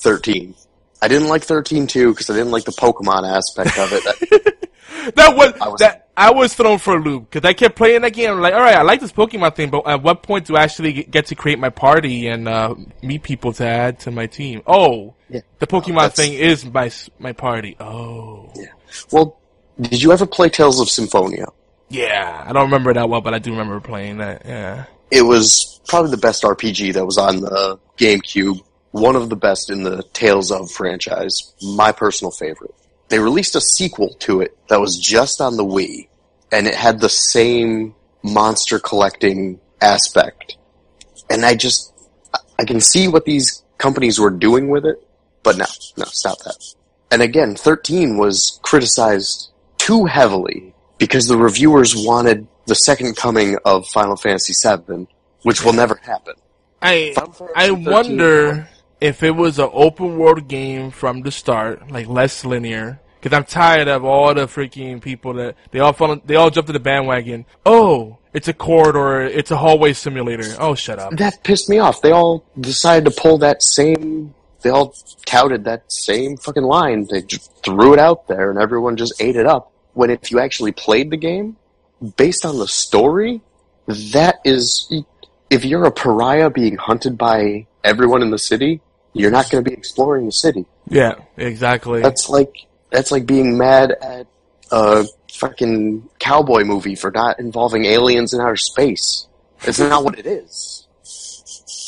13. 0.00 0.54
I 1.02 1.08
didn't 1.08 1.28
like 1.28 1.42
13 1.42 1.86
too 1.86 2.10
because 2.12 2.30
I 2.30 2.34
didn't 2.34 2.50
like 2.50 2.64
the 2.64 2.72
Pokemon 2.72 3.28
aspect 3.30 3.78
of 3.78 3.92
it. 3.92 4.54
That- 5.04 5.16
that 5.16 5.36
was, 5.36 5.52
I 5.60 5.68
was 5.68 5.80
that 5.80 6.08
I 6.16 6.30
was 6.30 6.54
thrown 6.54 6.78
for 6.78 6.96
a 6.96 7.02
loop 7.02 7.28
because 7.30 7.46
I 7.46 7.52
kept 7.52 7.76
playing 7.76 8.02
that 8.02 8.12
game. 8.14 8.30
I'm 8.30 8.40
like, 8.40 8.54
all 8.54 8.60
right, 8.60 8.76
I 8.76 8.82
like 8.82 9.00
this 9.00 9.12
Pokemon 9.12 9.54
thing, 9.54 9.68
but 9.68 9.86
at 9.86 10.02
what 10.02 10.22
point 10.22 10.46
do 10.46 10.56
I 10.56 10.62
actually 10.62 10.92
get 11.04 11.26
to 11.26 11.34
create 11.34 11.58
my 11.58 11.68
party 11.68 12.28
and 12.28 12.48
uh, 12.48 12.74
meet 13.02 13.22
people 13.22 13.52
to 13.54 13.66
add 13.66 14.00
to 14.00 14.10
my 14.10 14.26
team? 14.26 14.62
Oh, 14.66 15.14
yeah. 15.28 15.40
the 15.58 15.66
Pokemon 15.66 16.06
oh, 16.06 16.08
thing 16.08 16.32
is 16.34 16.64
my 16.64 16.90
my 17.18 17.32
party. 17.32 17.76
Oh, 17.80 18.50
yeah. 18.56 18.66
Well, 19.10 19.38
did 19.80 20.02
you 20.02 20.12
ever 20.12 20.26
play 20.26 20.48
Tales 20.48 20.80
of 20.80 20.88
Symphonia? 20.88 21.46
Yeah, 21.88 22.44
I 22.46 22.52
don't 22.52 22.64
remember 22.64 22.92
that 22.94 23.08
well, 23.08 23.20
but 23.20 23.34
I 23.34 23.38
do 23.38 23.50
remember 23.50 23.80
playing 23.80 24.18
that. 24.18 24.42
Yeah, 24.44 24.84
it 25.10 25.22
was 25.22 25.80
probably 25.86 26.10
the 26.10 26.16
best 26.16 26.42
RPG 26.42 26.94
that 26.94 27.04
was 27.04 27.18
on 27.18 27.40
the 27.40 27.78
GameCube. 27.96 28.60
One 28.92 29.16
of 29.16 29.28
the 29.28 29.36
best 29.36 29.70
in 29.70 29.82
the 29.82 30.04
Tales 30.12 30.50
of 30.50 30.70
franchise. 30.70 31.52
My 31.60 31.92
personal 31.92 32.30
favorite 32.30 32.74
they 33.08 33.18
released 33.18 33.54
a 33.54 33.60
sequel 33.60 34.08
to 34.14 34.40
it 34.40 34.56
that 34.68 34.80
was 34.80 34.98
just 34.98 35.40
on 35.40 35.56
the 35.56 35.64
Wii, 35.64 36.08
and 36.50 36.66
it 36.66 36.74
had 36.74 37.00
the 37.00 37.08
same 37.08 37.94
monster 38.22 38.78
collecting 38.78 39.60
aspect. 39.80 40.56
And 41.30 41.44
I 41.44 41.54
just, 41.54 41.92
I 42.58 42.64
can 42.64 42.80
see 42.80 43.08
what 43.08 43.24
these 43.24 43.62
companies 43.78 44.18
were 44.18 44.30
doing 44.30 44.68
with 44.68 44.84
it, 44.84 44.96
but 45.42 45.56
no, 45.56 45.66
no, 45.96 46.04
stop 46.06 46.38
that. 46.40 46.56
And 47.14 47.22
again, 47.22 47.54
13 47.54 48.18
was 48.18 48.58
criticized 48.62 49.52
too 49.78 50.04
heavily 50.04 50.74
because 50.98 51.28
the 51.28 51.36
reviewers 51.36 51.94
wanted 51.94 52.48
the 52.66 52.74
second 52.74 53.14
coming 53.14 53.56
of 53.64 53.86
Final 53.86 54.16
Fantasy 54.16 54.52
VII, 54.60 55.06
which 55.42 55.64
will 55.64 55.74
never 55.74 55.94
happen. 56.02 56.34
I 56.82 57.14
I 57.54 57.70
wonder 57.70 58.68
if 59.00 59.22
it 59.22 59.30
was 59.30 59.60
an 59.60 59.70
open 59.72 60.18
world 60.18 60.48
game 60.48 60.90
from 60.90 61.22
the 61.22 61.30
start, 61.30 61.88
like 61.88 62.08
less 62.08 62.44
linear, 62.44 62.98
because 63.20 63.36
I'm 63.36 63.44
tired 63.44 63.86
of 63.86 64.04
all 64.04 64.34
the 64.34 64.48
freaking 64.48 65.00
people 65.00 65.34
that 65.34 65.54
they 65.70 65.78
all 65.78 65.92
fall, 65.92 66.16
they 66.24 66.34
all 66.34 66.50
jump 66.50 66.66
to 66.66 66.72
the 66.72 66.80
bandwagon. 66.80 67.46
Oh, 67.64 68.18
it's 68.32 68.48
a 68.48 68.52
corridor, 68.52 69.20
it's 69.20 69.52
a 69.52 69.56
hallway 69.56 69.92
simulator. 69.92 70.52
Oh, 70.58 70.74
shut 70.74 70.98
up. 70.98 71.16
That 71.18 71.44
pissed 71.44 71.68
me 71.68 71.78
off. 71.78 72.02
They 72.02 72.10
all 72.10 72.44
decided 72.58 73.04
to 73.08 73.20
pull 73.20 73.38
that 73.38 73.62
same. 73.62 74.34
They 74.64 74.70
all 74.70 74.94
touted 75.26 75.64
that 75.64 75.92
same 75.92 76.38
fucking 76.38 76.62
line. 76.62 77.06
They 77.08 77.20
just 77.20 77.52
threw 77.62 77.92
it 77.92 77.98
out 77.98 78.26
there, 78.28 78.50
and 78.50 78.58
everyone 78.58 78.96
just 78.96 79.20
ate 79.20 79.36
it 79.36 79.46
up. 79.46 79.70
When 79.92 80.08
if 80.08 80.30
you 80.30 80.40
actually 80.40 80.72
played 80.72 81.10
the 81.10 81.18
game, 81.18 81.56
based 82.16 82.46
on 82.46 82.58
the 82.58 82.66
story, 82.66 83.42
that 83.86 84.40
is. 84.44 84.90
If 85.50 85.64
you're 85.64 85.84
a 85.84 85.92
pariah 85.92 86.50
being 86.50 86.76
hunted 86.76 87.16
by 87.18 87.66
everyone 87.84 88.22
in 88.22 88.30
the 88.30 88.38
city, 88.38 88.80
you're 89.12 89.30
not 89.30 89.50
going 89.50 89.62
to 89.62 89.70
be 89.70 89.76
exploring 89.76 90.24
the 90.24 90.32
city. 90.32 90.64
Yeah, 90.88 91.16
exactly. 91.36 92.00
That's 92.00 92.28
like 92.30 92.66
that's 92.90 93.12
like 93.12 93.26
being 93.26 93.58
mad 93.58 93.92
at 94.00 94.26
a 94.72 95.06
fucking 95.30 96.08
cowboy 96.18 96.64
movie 96.64 96.94
for 96.94 97.10
not 97.10 97.38
involving 97.38 97.84
aliens 97.84 98.32
in 98.32 98.40
outer 98.40 98.56
space. 98.56 99.28
It's 99.62 99.78
not 99.78 100.02
what 100.02 100.18
it 100.18 100.26
is. 100.26 100.88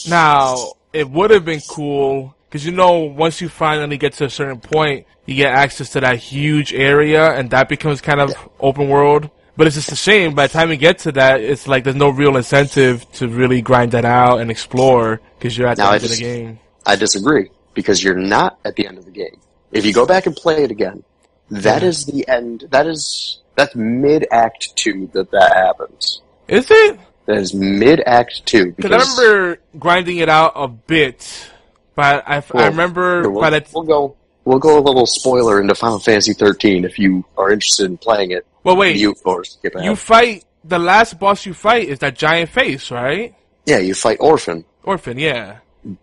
Now, 0.09 0.75
it 0.93 1.09
would 1.11 1.31
have 1.31 1.45
been 1.45 1.63
cool 1.69 2.36
because 2.49 2.65
you 2.65 2.73
know 2.73 3.01
once 3.01 3.41
you 3.41 3.49
finally 3.49 3.99
get 3.99 4.15
to 4.15 4.25
a 4.25 4.31
certain 4.31 4.61
point, 4.61 5.07
you 5.27 5.35
get 5.35 5.53
access 5.55 5.91
to 5.91 6.01
that 6.01 6.19
huge 6.19 6.73
area, 6.73 7.33
and 7.33 7.51
that 7.51 7.69
becomes 7.69 8.01
kind 8.01 8.21
of 8.21 8.33
open 8.61 8.89
world. 8.89 9.31
But 9.57 9.67
it's 9.67 9.77
just 9.77 9.91
a 9.91 9.97
shame. 9.97 10.35
By 10.35 10.49
the 10.49 10.53
time 10.53 10.71
you 10.71 10.77
get 10.77 10.99
to 11.01 11.13
that, 11.13 11.41
it's 11.41 11.67
like 11.67 11.85
there's 11.85 11.97
no 11.97 12.11
real 12.11 12.37
incentive 12.37 13.11
to 13.13 13.29
really 13.29 13.63
grind 13.63 13.93
that 13.93 14.05
out 14.05 14.41
and 14.41 14.51
explore 14.51 15.21
because 15.39 15.57
you're 15.57 15.67
at 15.67 15.79
now, 15.79 15.91
the 15.91 15.95
end 15.95 16.05
of 16.05 16.11
the 16.11 16.17
game. 16.17 16.59
I 16.85 16.97
disagree 16.97 17.51
because 17.73 18.03
you're 18.05 18.17
not 18.17 18.59
at 18.65 18.77
the 18.77 18.87
end 18.87 18.99
of 18.99 19.07
the 19.07 19.11
game. 19.11 19.41
If 19.73 19.87
you 19.87 19.93
go 19.93 20.07
back 20.07 20.27
and 20.27 20.37
play 20.37 20.63
it 20.63 20.71
again, 20.71 21.05
that 21.51 21.83
yeah. 21.83 21.89
is 21.89 22.05
the 22.05 22.29
end. 22.29 22.65
That 22.71 22.87
is 22.87 23.41
that's 23.55 23.75
mid 23.75 24.27
Act 24.31 24.77
Two 24.77 25.11
that 25.15 25.31
that 25.31 25.55
happens. 25.55 26.21
Is 26.49 26.71
it? 26.71 26.99
That 27.27 27.39
is 27.39 27.55
mid 27.55 28.03
Act 28.05 28.45
Two. 28.47 28.73
Because 28.73 28.93
I 28.93 29.25
remember 29.25 29.61
grinding 29.79 30.19
it 30.19 30.29
out 30.29 30.53
a 30.55 30.69
bit, 30.69 31.51
but 31.97 32.23
I, 32.29 32.43
well, 32.53 32.65
I 32.65 32.69
remember. 32.69 33.29
We'll, 33.29 33.41
but 33.41 33.69
we'll 33.75 33.85
go. 33.85 34.17
We'll 34.45 34.61
go 34.61 34.79
a 34.79 34.81
little 34.81 35.07
spoiler 35.07 35.61
into 35.61 35.75
Final 35.75 35.99
Fantasy 35.99 36.33
13 36.33 36.85
if 36.85 37.01
you 37.01 37.25
are 37.37 37.51
interested 37.51 37.87
in 37.87 37.99
playing 37.99 38.31
it. 38.31 38.47
Well, 38.63 38.77
wait. 38.77 38.97
You, 38.97 39.11
of 39.11 39.21
course, 39.25 39.59
you 39.65 39.97
fight 39.97 40.45
the 40.69 40.79
last 40.79 41.19
boss 41.19 41.47
you 41.47 41.55
fight 41.55 41.89
is 41.89 42.01
that 42.01 42.17
giant 42.17 42.51
face, 42.51 42.91
right? 42.91 43.35
Yeah, 43.65 43.79
you 43.79 43.95
fight 43.95 44.19
Orphan. 44.21 44.65
Orphan, 44.83 45.19
yeah. 45.19 45.59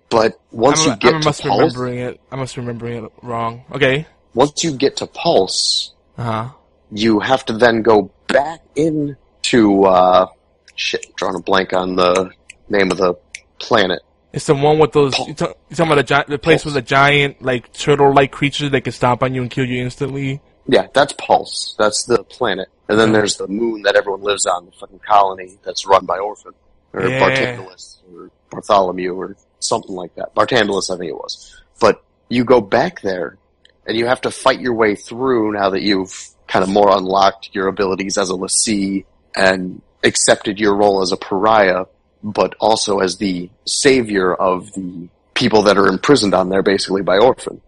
But 0.10 0.40
once 0.52 0.86
I'm, 0.86 0.92
you 0.92 0.98
get 0.98 1.16
I 1.16 1.20
to 1.20 1.26
must 1.26 1.42
Pulse, 1.42 1.60
remembering 1.60 2.00
it. 2.00 2.22
I 2.32 2.36
must 2.36 2.58
remembering 2.58 3.06
it 3.06 3.12
wrong. 3.22 3.66
Okay. 3.72 4.08
Once 4.34 4.64
you 4.64 4.76
get 4.76 4.98
to 4.98 5.08
Pulse, 5.08 5.94
uh-huh. 6.18 6.50
you 6.92 7.20
have 7.20 7.46
to 7.46 7.54
then 7.54 7.82
go 7.82 8.12
back 8.28 8.62
into 8.76 9.84
uh, 9.84 10.28
shit. 10.76 11.06
Drawing 11.16 11.36
a 11.36 11.40
blank 11.40 11.74
on 11.74 11.96
the 11.96 12.32
name 12.70 12.92
of 12.92 12.98
the 12.98 13.16
planet. 13.60 14.02
It's 14.34 14.48
the 14.48 14.56
one 14.56 14.80
with 14.80 14.92
those. 14.92 15.18
You're 15.20 15.36
talking 15.36 15.56
about 15.80 16.08
the, 16.08 16.26
the 16.28 16.40
place 16.40 16.64
Pulse. 16.64 16.66
with 16.66 16.74
the 16.74 16.82
giant, 16.82 17.42
like 17.42 17.72
turtle-like 17.72 18.32
creature 18.32 18.68
that 18.70 18.82
can 18.82 18.92
stomp 18.92 19.22
on 19.22 19.34
you 19.36 19.44
and 19.44 19.52
kill 19.52 19.66
you 19.66 19.84
instantly. 19.84 20.42
Yeah, 20.68 20.88
that's 20.94 21.14
Pulse. 21.14 21.76
That's 21.78 22.06
the 22.06 22.24
planet. 22.24 22.68
And 22.90 23.00
then 23.00 23.12
there's 23.12 23.38
the 23.38 23.48
moon 23.48 23.84
that 23.84 23.96
everyone 23.96 24.22
lives 24.22 24.46
on, 24.46 24.66
the 24.66 24.72
fucking 24.72 25.00
colony 25.00 25.58
that's 25.64 25.86
run 25.86 26.06
by 26.06 26.18
Orphan 26.18 26.54
or 26.94 27.08
yeah. 27.08 27.20
Bartangulus 27.20 27.98
or 28.12 28.32
Bartholomew 28.50 29.14
or 29.14 29.38
something 29.60 29.96
like 29.96 30.16
that. 30.16 30.34
Bartangulus, 30.36 30.94
I 30.94 30.98
think 30.98 31.12
it 31.12 31.16
was. 31.16 31.62
But 31.80 32.04
you 32.30 32.44
go 32.44 32.60
back 32.60 33.02
there, 33.02 33.38
and 33.86 33.98
you 33.98 34.08
have 34.08 34.22
to 34.22 34.32
fight 34.32 34.60
your 34.62 34.74
way 34.74 34.96
through 34.96 35.54
now 35.54 35.70
that 35.70 35.82
you've 35.82 36.30
kind 36.48 36.64
of 36.64 36.70
more 36.70 36.96
unlocked 36.96 37.50
your 37.54 37.68
abilities 37.68 38.18
as 38.18 38.30
a 38.30 38.36
l'Cie 38.36 39.06
and 39.36 39.82
accepted 40.04 40.60
your 40.60 40.76
role 40.76 41.02
as 41.02 41.12
a 41.12 41.18
pariah, 41.18 41.86
but 42.24 42.56
also 42.60 43.00
as 43.00 43.18
the 43.18 43.50
savior 43.66 44.34
of 44.34 44.72
the 44.74 45.10
people 45.34 45.64
that 45.64 45.78
are 45.78 45.88
imprisoned 45.88 46.34
on 46.34 46.50
there 46.50 46.64
basically 46.64 47.02
by 47.02 47.18
Orphan. 47.18 47.62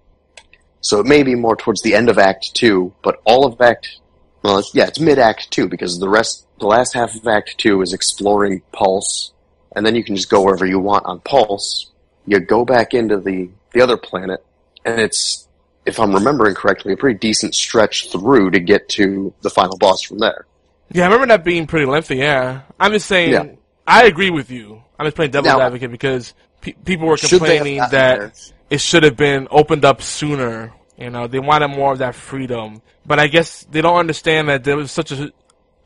So 0.82 0.99
it 0.99 1.06
may 1.06 1.24
be 1.24 1.36
more 1.36 1.56
towards 1.56 1.82
the 1.82 1.95
end 1.95 2.10
of 2.10 2.18
Act 2.18 2.53
2, 2.53 2.93
but 3.03 3.20
all 3.26 3.45
of 3.45 3.60
Act, 3.60 3.99
well, 4.43 4.64
yeah, 4.74 4.86
it's 4.88 4.99
mid-Act 4.99 5.49
2 5.51 5.68
because 5.68 5.99
the 5.99 6.10
rest, 6.10 6.47
the 6.60 6.68
last 6.68 6.93
half 6.93 7.16
of 7.16 7.28
Act 7.28 7.58
2 7.58 7.82
is 7.82 7.91
exploring 7.91 8.62
Pulse 8.72 9.34
and 9.76 9.86
then 9.86 9.93
you 9.95 10.03
can 10.03 10.16
just 10.16 10.30
go 10.30 10.41
wherever 10.41 10.66
you 10.66 10.80
want 10.80 11.06
on 11.06 11.20
Pulse. 11.20 11.91
You 12.26 12.39
go 12.39 12.66
back 12.66 12.93
into 12.93 13.20
the, 13.20 13.49
the 13.74 13.82
other 13.82 13.97
planet, 13.97 14.43
and 14.86 14.99
it's, 14.99 15.47
if 15.86 15.99
I'm 15.99 16.14
remembering 16.14 16.56
correctly, 16.56 16.93
a 16.93 16.97
pretty 16.97 17.20
decent 17.20 17.53
stretch 17.53 18.10
through 18.10 18.51
to 18.51 18.60
get 18.60 18.89
to 18.89 19.34
the 19.41 19.49
final 19.49 19.78
boss 19.78 20.01
from 20.01 20.20
there. 20.20 20.45
Yeah, 20.91 21.03
I 21.03 21.06
remember 21.08 21.28
that 21.28 21.43
being 21.43 21.68
pretty 21.68 21.86
lengthy, 21.86 22.18
yeah. 22.18 22.62
I'm 22.80 22.93
just 22.93 23.08
saying, 23.08 23.32
yeah. 23.32 23.45
I 23.88 24.05
agree 24.05 24.29
with 24.29 24.51
you. 24.51 24.81
I'm 24.97 25.05
just 25.05 25.15
playing 25.15 25.31
devil's 25.31 25.53
now, 25.53 25.61
advocate 25.61 25.91
because 25.91 26.33
pe- 26.61 26.73
people 26.73 27.07
were 27.07 27.17
complaining 27.17 27.77
that 27.77 27.91
there? 27.91 28.33
it 28.69 28.81
should 28.81 29.03
have 29.03 29.15
been 29.15 29.47
opened 29.51 29.86
up 29.86 30.01
sooner. 30.01 30.73
You 30.97 31.09
know, 31.09 31.27
they 31.27 31.39
wanted 31.39 31.67
more 31.69 31.91
of 31.91 31.99
that 31.99 32.15
freedom. 32.15 32.81
But 33.05 33.19
I 33.19 33.27
guess 33.27 33.65
they 33.65 33.81
don't 33.81 33.97
understand 33.97 34.49
that 34.49 34.63
there 34.63 34.77
was 34.77 34.91
such 34.91 35.11
a 35.11 35.31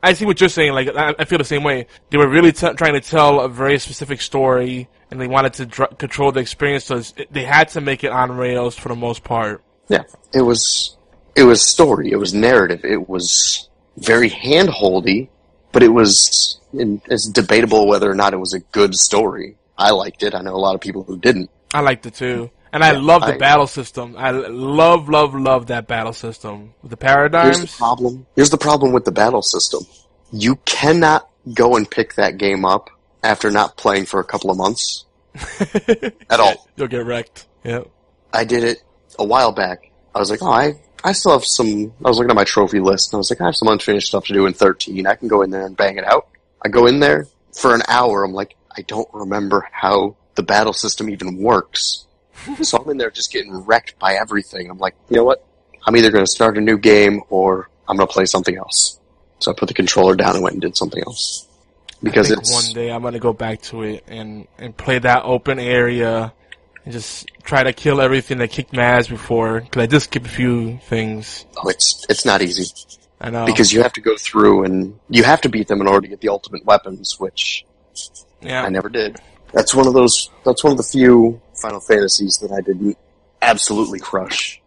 I 0.02 0.14
see 0.14 0.24
what 0.24 0.40
you're 0.40 0.48
saying. 0.48 0.72
Like, 0.72 0.88
I, 0.96 1.14
I 1.18 1.24
feel 1.24 1.38
the 1.38 1.44
same 1.44 1.62
way. 1.62 1.86
They 2.10 2.16
were 2.16 2.28
really 2.28 2.52
t- 2.52 2.72
trying 2.74 2.94
to 2.94 3.00
tell 3.00 3.40
a 3.40 3.48
very 3.48 3.78
specific 3.78 4.20
story, 4.20 4.88
and 5.10 5.20
they 5.20 5.26
wanted 5.26 5.54
to 5.54 5.66
dr- 5.66 5.98
control 5.98 6.32
the 6.32 6.40
experience, 6.40 6.84
so 6.84 7.00
they 7.30 7.44
had 7.44 7.68
to 7.70 7.80
make 7.80 8.02
it 8.02 8.10
on 8.10 8.32
rails 8.32 8.76
for 8.76 8.88
the 8.88 8.96
most 8.96 9.24
part. 9.24 9.62
Yeah, 9.88 10.04
it 10.32 10.42
was. 10.42 10.96
It 11.36 11.44
was 11.44 11.68
story. 11.68 12.10
It 12.10 12.16
was 12.16 12.34
narrative. 12.34 12.84
It 12.84 13.08
was 13.08 13.68
very 13.96 14.30
handholdy, 14.30 15.28
but 15.72 15.82
it 15.82 15.88
was. 15.88 16.58
it's 16.72 17.28
debatable 17.28 17.86
whether 17.86 18.10
or 18.10 18.14
not 18.14 18.32
it 18.32 18.38
was 18.38 18.54
a 18.54 18.60
good 18.60 18.94
story. 18.94 19.56
I 19.76 19.90
liked 19.90 20.22
it. 20.22 20.34
I 20.34 20.42
know 20.42 20.54
a 20.54 20.58
lot 20.58 20.74
of 20.74 20.80
people 20.80 21.04
who 21.04 21.18
didn't. 21.18 21.50
I 21.72 21.80
liked 21.80 22.06
it 22.06 22.14
too. 22.14 22.50
And 22.72 22.84
I 22.84 22.92
love 22.92 23.22
the 23.22 23.34
I, 23.34 23.38
battle 23.38 23.66
system. 23.66 24.14
I 24.16 24.30
love, 24.30 25.08
love, 25.08 25.34
love 25.34 25.66
that 25.68 25.88
battle 25.88 26.12
system. 26.12 26.74
The 26.84 26.96
paradigms. 26.96 27.58
Here's 27.58 27.70
the 27.72 27.76
problem. 27.76 28.26
Here's 28.36 28.50
the 28.50 28.58
problem 28.58 28.92
with 28.92 29.04
the 29.04 29.12
battle 29.12 29.42
system. 29.42 29.84
You 30.32 30.56
cannot 30.64 31.28
go 31.52 31.76
and 31.76 31.90
pick 31.90 32.14
that 32.14 32.38
game 32.38 32.64
up 32.64 32.90
after 33.24 33.50
not 33.50 33.76
playing 33.76 34.06
for 34.06 34.20
a 34.20 34.24
couple 34.24 34.50
of 34.50 34.56
months. 34.56 35.04
at 36.30 36.40
all. 36.40 36.68
You'll 36.76 36.88
get 36.88 37.04
wrecked. 37.04 37.46
Yeah. 37.64 37.82
I 38.32 38.44
did 38.44 38.62
it 38.62 38.82
a 39.18 39.24
while 39.24 39.52
back. 39.52 39.90
I 40.14 40.18
was 40.18 40.30
like, 40.30 40.42
oh, 40.42 40.50
I, 40.50 40.74
I 41.02 41.12
still 41.12 41.32
have 41.32 41.44
some, 41.44 41.92
I 42.04 42.08
was 42.08 42.18
looking 42.18 42.30
at 42.30 42.36
my 42.36 42.44
trophy 42.44 42.80
list 42.80 43.12
and 43.12 43.18
I 43.18 43.18
was 43.18 43.30
like, 43.30 43.40
I 43.40 43.46
have 43.46 43.56
some 43.56 43.68
unfinished 43.68 44.08
stuff 44.08 44.26
to 44.26 44.34
do 44.34 44.46
in 44.46 44.52
13. 44.52 45.06
I 45.06 45.14
can 45.14 45.28
go 45.28 45.42
in 45.42 45.50
there 45.50 45.66
and 45.66 45.76
bang 45.76 45.96
it 45.96 46.04
out. 46.04 46.28
I 46.64 46.68
go 46.68 46.86
in 46.86 47.00
there 47.00 47.26
for 47.54 47.74
an 47.74 47.82
hour. 47.88 48.24
I'm 48.24 48.32
like, 48.32 48.56
I 48.76 48.82
don't 48.82 49.08
remember 49.12 49.66
how 49.72 50.16
the 50.34 50.42
battle 50.42 50.72
system 50.72 51.10
even 51.10 51.38
works 51.38 52.06
so 52.62 52.78
I'm 52.78 52.90
in 52.90 52.96
there 52.96 53.10
just 53.10 53.32
getting 53.32 53.64
wrecked 53.64 53.98
by 53.98 54.14
everything. 54.14 54.70
I'm 54.70 54.78
like, 54.78 54.94
you 55.08 55.16
know 55.16 55.24
what? 55.24 55.44
I'm 55.86 55.96
either 55.96 56.10
going 56.10 56.24
to 56.24 56.30
start 56.30 56.58
a 56.58 56.60
new 56.60 56.78
game 56.78 57.22
or 57.28 57.68
I'm 57.88 57.96
going 57.96 58.06
to 58.06 58.12
play 58.12 58.26
something 58.26 58.56
else. 58.56 58.98
So 59.38 59.50
I 59.50 59.54
put 59.54 59.68
the 59.68 59.74
controller 59.74 60.14
down 60.14 60.34
and 60.34 60.42
went 60.42 60.54
and 60.54 60.62
did 60.62 60.76
something 60.76 61.02
else. 61.02 61.46
Because 62.02 62.30
it's 62.30 62.52
one 62.52 62.72
day 62.74 62.90
I'm 62.90 63.02
going 63.02 63.12
to 63.12 63.20
go 63.20 63.34
back 63.34 63.60
to 63.62 63.82
it 63.82 64.04
and 64.06 64.48
and 64.58 64.74
play 64.74 64.98
that 64.98 65.24
open 65.24 65.58
area 65.58 66.32
and 66.84 66.92
just 66.92 67.28
try 67.42 67.62
to 67.62 67.72
kill 67.72 68.00
everything 68.00 68.38
that 68.38 68.50
kicked 68.50 68.72
my 68.72 68.82
ass 68.82 69.08
before 69.08 69.60
because 69.60 69.82
I 69.82 69.86
just 69.86 70.06
skipped 70.06 70.26
a 70.26 70.30
few 70.30 70.78
things. 70.84 71.44
Oh, 71.56 71.68
it's 71.68 72.06
it's 72.08 72.24
not 72.24 72.42
easy. 72.42 72.64
I 73.20 73.30
know. 73.30 73.44
because 73.44 73.70
you 73.70 73.82
have 73.82 73.92
to 73.94 74.00
go 74.00 74.16
through 74.16 74.64
and 74.64 74.98
you 75.10 75.22
have 75.24 75.42
to 75.42 75.50
beat 75.50 75.68
them 75.68 75.82
in 75.82 75.86
order 75.86 76.02
to 76.02 76.08
get 76.08 76.20
the 76.20 76.30
ultimate 76.30 76.64
weapons, 76.64 77.20
which 77.20 77.66
yeah. 78.40 78.62
I 78.62 78.70
never 78.70 78.88
did. 78.88 79.18
That's 79.52 79.74
one 79.74 79.86
of 79.86 79.94
those. 79.94 80.30
That's 80.44 80.64
one 80.64 80.72
of 80.72 80.78
the 80.78 80.84
few 80.84 81.40
Final 81.60 81.80
Fantasies 81.80 82.38
that 82.38 82.50
I 82.50 82.60
didn't 82.62 82.96
absolutely 83.42 83.98
crush. 83.98 84.62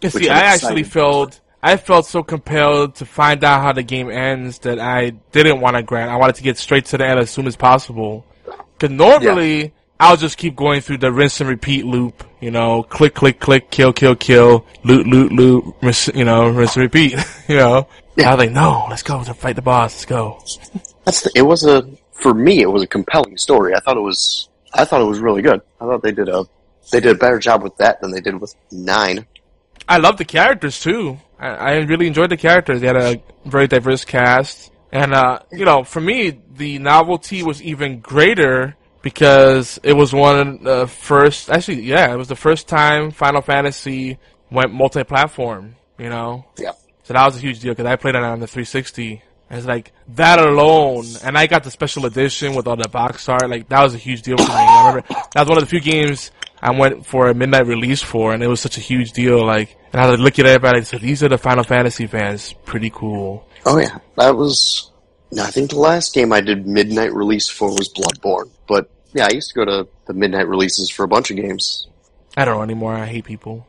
Yeah, 0.00 0.10
see, 0.10 0.28
I'm 0.28 0.36
I 0.36 0.40
actually 0.40 0.82
felt 0.82 1.40
I 1.62 1.76
felt 1.76 2.06
so 2.06 2.24
compelled 2.24 2.96
to 2.96 3.06
find 3.06 3.44
out 3.44 3.62
how 3.62 3.72
the 3.72 3.84
game 3.84 4.10
ends 4.10 4.58
that 4.60 4.80
I 4.80 5.10
didn't 5.10 5.60
want 5.60 5.76
to 5.76 5.82
grant. 5.82 6.10
I 6.10 6.16
wanted 6.16 6.36
to 6.36 6.42
get 6.42 6.58
straight 6.58 6.86
to 6.86 6.98
the 6.98 7.06
end 7.06 7.20
as 7.20 7.30
soon 7.30 7.46
as 7.46 7.54
possible. 7.54 8.26
Because 8.44 8.90
normally 8.90 9.72
I'll 10.02 10.16
just 10.16 10.36
keep 10.36 10.56
going 10.56 10.80
through 10.80 10.98
the 10.98 11.12
rinse 11.12 11.40
and 11.40 11.48
repeat 11.48 11.86
loop. 11.86 12.24
You 12.40 12.50
know, 12.50 12.82
click, 12.82 13.14
click, 13.14 13.38
click, 13.38 13.70
kill, 13.70 13.92
kill, 13.92 14.16
kill, 14.16 14.66
loot, 14.82 15.06
loot, 15.06 15.30
loot. 15.30 15.76
Rinse, 15.80 16.08
you 16.08 16.24
know, 16.24 16.48
rinse 16.48 16.74
and 16.74 16.82
repeat. 16.82 17.12
you 17.48 17.54
know, 17.54 17.86
I 18.18 18.34
was 18.34 18.38
like, 18.38 18.50
no, 18.50 18.88
let's 18.90 19.04
go 19.04 19.22
to 19.22 19.32
fight 19.32 19.54
the 19.54 19.62
boss. 19.62 19.94
Let's 19.94 20.04
go. 20.04 20.42
That's 21.04 21.20
the, 21.20 21.30
it 21.36 21.42
was 21.42 21.64
a 21.64 21.88
for 22.10 22.34
me 22.34 22.62
it 22.62 22.66
was 22.66 22.82
a 22.82 22.86
compelling 22.88 23.38
story. 23.38 23.76
I 23.76 23.78
thought 23.78 23.96
it 23.96 24.00
was 24.00 24.48
I 24.74 24.84
thought 24.84 25.00
it 25.00 25.04
was 25.04 25.20
really 25.20 25.40
good. 25.40 25.60
I 25.80 25.84
thought 25.84 26.02
they 26.02 26.10
did 26.10 26.28
a 26.28 26.46
they 26.90 26.98
did 26.98 27.14
a 27.14 27.18
better 27.18 27.38
job 27.38 27.62
with 27.62 27.76
that 27.76 28.00
than 28.00 28.10
they 28.10 28.20
did 28.20 28.40
with 28.40 28.56
nine. 28.72 29.24
I 29.88 29.98
love 29.98 30.16
the 30.16 30.24
characters 30.24 30.80
too. 30.80 31.18
I, 31.38 31.48
I 31.48 31.76
really 31.82 32.08
enjoyed 32.08 32.30
the 32.30 32.36
characters. 32.36 32.80
They 32.80 32.88
had 32.88 32.96
a 32.96 33.22
very 33.44 33.68
diverse 33.68 34.04
cast, 34.04 34.72
and 34.90 35.14
uh, 35.14 35.38
you 35.52 35.64
know, 35.64 35.84
for 35.84 36.00
me, 36.00 36.40
the 36.56 36.80
novelty 36.80 37.44
was 37.44 37.62
even 37.62 38.00
greater 38.00 38.76
because 39.02 39.78
it 39.82 39.92
was 39.92 40.12
one 40.12 40.38
of 40.48 40.62
the 40.62 40.86
first. 40.86 41.50
Actually, 41.50 41.82
yeah, 41.82 42.12
it 42.12 42.16
was 42.16 42.28
the 42.28 42.36
first 42.36 42.68
time 42.68 43.10
Final 43.10 43.42
Fantasy 43.42 44.18
went 44.50 44.72
multi-platform. 44.72 45.76
You 45.98 46.08
know, 46.08 46.46
Yeah. 46.58 46.72
so 47.04 47.12
that 47.14 47.24
was 47.24 47.36
a 47.36 47.40
huge 47.40 47.60
deal 47.60 47.72
because 47.72 47.86
I 47.86 47.96
played 47.96 48.14
it 48.14 48.22
on 48.22 48.40
the 48.40 48.46
360. 48.46 49.22
And 49.50 49.58
it's 49.58 49.66
like 49.68 49.92
that 50.16 50.38
alone, 50.38 51.04
and 51.22 51.36
I 51.36 51.46
got 51.46 51.62
the 51.62 51.70
special 51.70 52.06
edition 52.06 52.54
with 52.54 52.66
all 52.66 52.76
the 52.76 52.88
box 52.88 53.28
art. 53.28 53.48
Like 53.50 53.68
that 53.68 53.82
was 53.82 53.94
a 53.94 53.98
huge 53.98 54.22
deal 54.22 54.38
for 54.38 54.44
me. 54.44 54.48
I 54.54 54.88
remember 54.88 55.06
that 55.08 55.40
was 55.40 55.48
one 55.48 55.58
of 55.58 55.64
the 55.64 55.68
few 55.68 55.80
games 55.80 56.30
I 56.62 56.70
went 56.70 57.04
for 57.04 57.28
a 57.28 57.34
midnight 57.34 57.66
release 57.66 58.00
for, 58.00 58.32
and 58.32 58.42
it 58.42 58.46
was 58.46 58.60
such 58.60 58.78
a 58.78 58.80
huge 58.80 59.12
deal. 59.12 59.44
Like, 59.44 59.76
and 59.92 60.00
I 60.00 60.08
was 60.10 60.20
looking 60.20 60.46
at 60.46 60.52
everybody 60.52 60.78
and 60.78 60.86
said, 60.86 61.02
"These 61.02 61.22
are 61.22 61.28
the 61.28 61.36
Final 61.36 61.64
Fantasy 61.64 62.06
fans. 62.06 62.54
Pretty 62.64 62.88
cool." 62.88 63.44
Oh 63.66 63.78
yeah, 63.78 63.98
that 64.16 64.34
was. 64.34 64.90
I 65.40 65.50
think 65.50 65.70
the 65.70 65.78
last 65.78 66.14
game 66.14 66.32
I 66.32 66.40
did 66.40 66.66
midnight 66.66 67.14
release 67.14 67.48
for 67.48 67.70
was 67.70 67.92
Bloodborne. 67.92 68.50
But 68.68 68.90
yeah, 69.14 69.26
I 69.30 69.34
used 69.34 69.50
to 69.50 69.54
go 69.54 69.64
to 69.64 69.88
the 70.06 70.14
midnight 70.14 70.48
releases 70.48 70.90
for 70.90 71.04
a 71.04 71.08
bunch 71.08 71.30
of 71.30 71.36
games. 71.36 71.86
I 72.36 72.44
don't 72.44 72.56
know 72.56 72.62
anymore. 72.62 72.94
I 72.94 73.06
hate 73.06 73.24
people. 73.24 73.66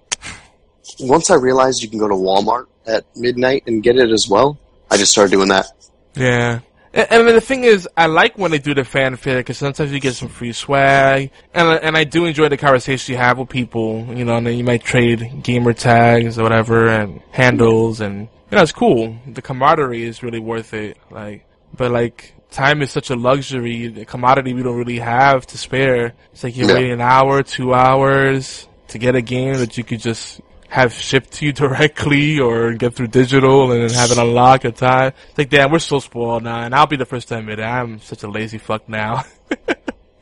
Once 0.99 1.29
I 1.29 1.35
realized 1.35 1.81
you 1.81 1.89
can 1.89 1.99
go 1.99 2.07
to 2.07 2.15
Walmart 2.15 2.67
at 2.85 3.05
midnight 3.15 3.63
and 3.67 3.81
get 3.81 3.97
it 3.97 4.09
as 4.09 4.27
well, 4.27 4.57
I 4.91 4.97
just 4.97 5.11
started 5.11 5.31
doing 5.31 5.49
that. 5.49 5.67
Yeah. 6.15 6.59
And, 6.93 7.27
and 7.27 7.27
the 7.29 7.41
thing 7.41 7.63
is, 7.63 7.87
I 7.97 8.05
like 8.05 8.37
when 8.37 8.51
they 8.51 8.59
do 8.59 8.75
the 8.75 8.83
fanfare 8.83 9.39
because 9.39 9.57
sometimes 9.57 9.91
you 9.91 9.99
get 9.99 10.13
some 10.13 10.29
free 10.29 10.53
swag, 10.53 11.31
and 11.53 11.67
and 11.67 11.97
I 11.97 12.03
do 12.03 12.25
enjoy 12.25 12.49
the 12.49 12.57
conversation 12.57 13.13
you 13.13 13.17
have 13.17 13.39
with 13.39 13.49
people. 13.49 14.05
You 14.13 14.25
know, 14.25 14.37
and 14.37 14.45
then 14.45 14.57
you 14.57 14.63
might 14.63 14.83
trade 14.83 15.41
gamer 15.41 15.73
tags 15.73 16.37
or 16.37 16.43
whatever 16.43 16.87
and 16.87 17.21
handles, 17.31 17.99
and 17.99 18.27
you 18.51 18.57
know, 18.57 18.61
it's 18.61 18.71
cool. 18.71 19.17
The 19.25 19.41
camaraderie 19.41 20.03
is 20.03 20.21
really 20.21 20.39
worth 20.39 20.75
it. 20.75 20.97
Like, 21.09 21.45
but 21.75 21.91
like. 21.91 22.33
Time 22.51 22.83
is 22.83 22.91
such 22.91 23.09
a 23.09 23.15
luxury, 23.15 23.87
a 24.01 24.05
commodity 24.05 24.53
we 24.53 24.61
don't 24.61 24.77
really 24.77 24.99
have 24.99 25.43
to 25.47 25.57
spare. 25.57 26.13
It's 26.33 26.43
like 26.43 26.55
you're 26.55 26.67
Yeah. 26.67 26.75
waiting 26.75 26.91
an 26.91 27.01
hour, 27.01 27.41
two 27.41 27.73
hours 27.73 28.67
to 28.89 28.99
get 28.99 29.15
a 29.15 29.23
game 29.23 29.55
that 29.55 29.75
you 29.75 29.83
could 29.83 29.99
just 29.99 30.39
have 30.69 30.93
shipped 30.93 31.31
to 31.31 31.47
you 31.47 31.51
directly 31.63 32.39
or 32.39 32.73
get 32.73 32.93
through 32.93 33.07
digital 33.07 33.71
and 33.71 33.81
then 33.89 33.97
have 33.97 34.11
it 34.11 34.19
unlock 34.19 34.65
at 34.65 34.75
time. 34.75 35.13
It's 35.29 35.37
like, 35.39 35.49
damn, 35.49 35.71
we're 35.71 35.79
so 35.79 35.97
spoiled 35.99 36.43
now, 36.43 36.59
and 36.61 36.75
I'll 36.75 36.85
be 36.85 36.95
the 36.95 37.07
first 37.07 37.29
to 37.29 37.39
admit 37.39 37.57
it. 37.57 37.63
I'm 37.63 37.99
such 38.01 38.21
a 38.21 38.27
lazy 38.29 38.59
fuck 38.59 38.87
now. 38.87 39.23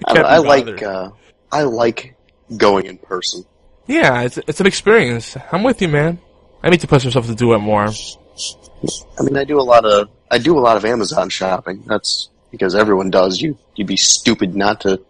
I, 0.08 0.20
I 0.22 0.38
like 0.38 0.82
uh, 0.82 1.10
I 1.52 1.64
like 1.64 2.16
going 2.56 2.86
in 2.86 2.98
person. 2.98 3.44
yeah, 3.88 4.22
it's 4.22 4.38
it's 4.48 4.62
an 4.62 4.68
experience. 4.68 5.36
I'm 5.52 5.64
with 5.64 5.82
you, 5.82 5.90
man. 5.90 6.18
I 6.64 6.70
need 6.70 6.80
to 6.80 6.88
push 6.88 7.04
myself 7.04 7.26
to 7.28 7.36
do 7.36 7.52
it 7.56 7.60
more. 7.60 7.88
I 7.90 9.24
mean, 9.24 9.36
I 9.36 9.44
do 9.44 9.60
a 9.60 9.68
lot 9.68 9.84
of 9.84 10.08
I 10.32 10.38
do 10.40 10.58
a 10.58 10.62
lot 10.62 10.78
of 10.78 10.86
Amazon 10.86 11.30
shopping. 11.30 11.84
That's 11.86 12.30
because 12.52 12.74
everyone 12.74 13.10
does. 13.12 13.40
You 13.42 13.58
you'd 13.76 13.88
be 13.88 13.98
stupid 13.98 14.56
not 14.56 14.82
to 14.82 15.02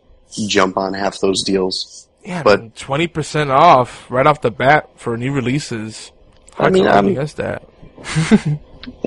jump 0.47 0.77
on 0.77 0.93
half 0.93 1.19
those 1.19 1.43
deals. 1.43 2.07
Yeah, 2.25 2.43
But- 2.43 2.75
twenty 2.75 3.07
percent 3.07 3.49
off 3.51 4.09
right 4.11 4.25
off 4.27 4.41
the 4.41 4.51
bat 4.51 4.89
for 4.95 5.15
new 5.17 5.31
releases. 5.31 6.11
I 6.59 6.69
mean, 6.69 6.87
I'm 6.87 6.93
I'm- 6.93 7.07
against 7.07 7.37
that. 7.37 7.63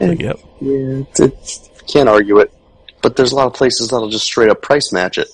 yep. 0.00 0.38
Yeah, 0.60 1.02
it's, 1.02 1.20
it's, 1.20 1.70
can't 1.92 2.08
argue 2.08 2.38
it. 2.38 2.52
But 3.02 3.16
there's 3.16 3.32
a 3.32 3.36
lot 3.36 3.46
of 3.46 3.54
places 3.54 3.88
that'll 3.88 4.08
just 4.08 4.24
straight 4.24 4.48
up 4.50 4.62
price 4.62 4.92
match 4.92 5.18
it, 5.18 5.28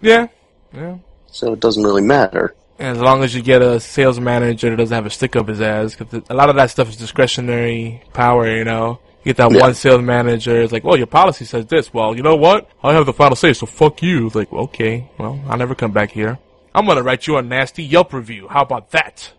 Yeah. 0.00 0.26
Yeah. 0.74 0.96
so 1.30 1.52
it 1.52 1.60
doesn't 1.60 1.84
really 1.84 2.02
matter. 2.02 2.54
As 2.80 2.98
long 2.98 3.22
as 3.22 3.34
you 3.34 3.42
get 3.42 3.62
a 3.62 3.78
sales 3.80 4.18
manager 4.18 4.70
that 4.70 4.76
doesn't 4.76 4.94
have 4.94 5.06
a 5.06 5.10
stick 5.10 5.36
up 5.36 5.46
his 5.48 5.60
ass, 5.60 5.94
because 5.94 6.22
a 6.28 6.34
lot 6.34 6.50
of 6.50 6.56
that 6.56 6.70
stuff 6.70 6.88
is 6.88 6.96
discretionary 6.96 8.02
power, 8.12 8.48
you 8.48 8.64
know. 8.64 8.98
You 9.26 9.32
get 9.34 9.38
that 9.38 9.50
Yeah. 9.56 9.60
one 9.60 9.74
sales 9.74 10.02
manager, 10.02 10.62
it's 10.62 10.72
like, 10.72 10.84
well, 10.84 10.96
your 10.96 11.08
policy 11.08 11.44
says 11.44 11.66
this. 11.66 11.92
Well, 11.92 12.14
you 12.16 12.22
know 12.22 12.36
what? 12.36 12.68
I 12.84 12.92
have 12.92 13.06
the 13.06 13.12
final 13.12 13.34
say, 13.34 13.52
so 13.54 13.66
fuck 13.66 14.00
you. 14.00 14.26
It's 14.26 14.36
like, 14.36 14.52
okay, 14.52 15.10
well, 15.18 15.40
I'll 15.48 15.56
never 15.56 15.74
come 15.74 15.90
back 15.90 16.12
here. 16.12 16.38
I'm 16.72 16.86
gonna 16.86 17.02
write 17.02 17.26
you 17.26 17.36
a 17.36 17.42
nasty 17.42 17.82
Yelp 17.82 18.12
review. 18.12 18.46
How 18.48 18.62
about 18.62 18.92
that? 18.92 19.32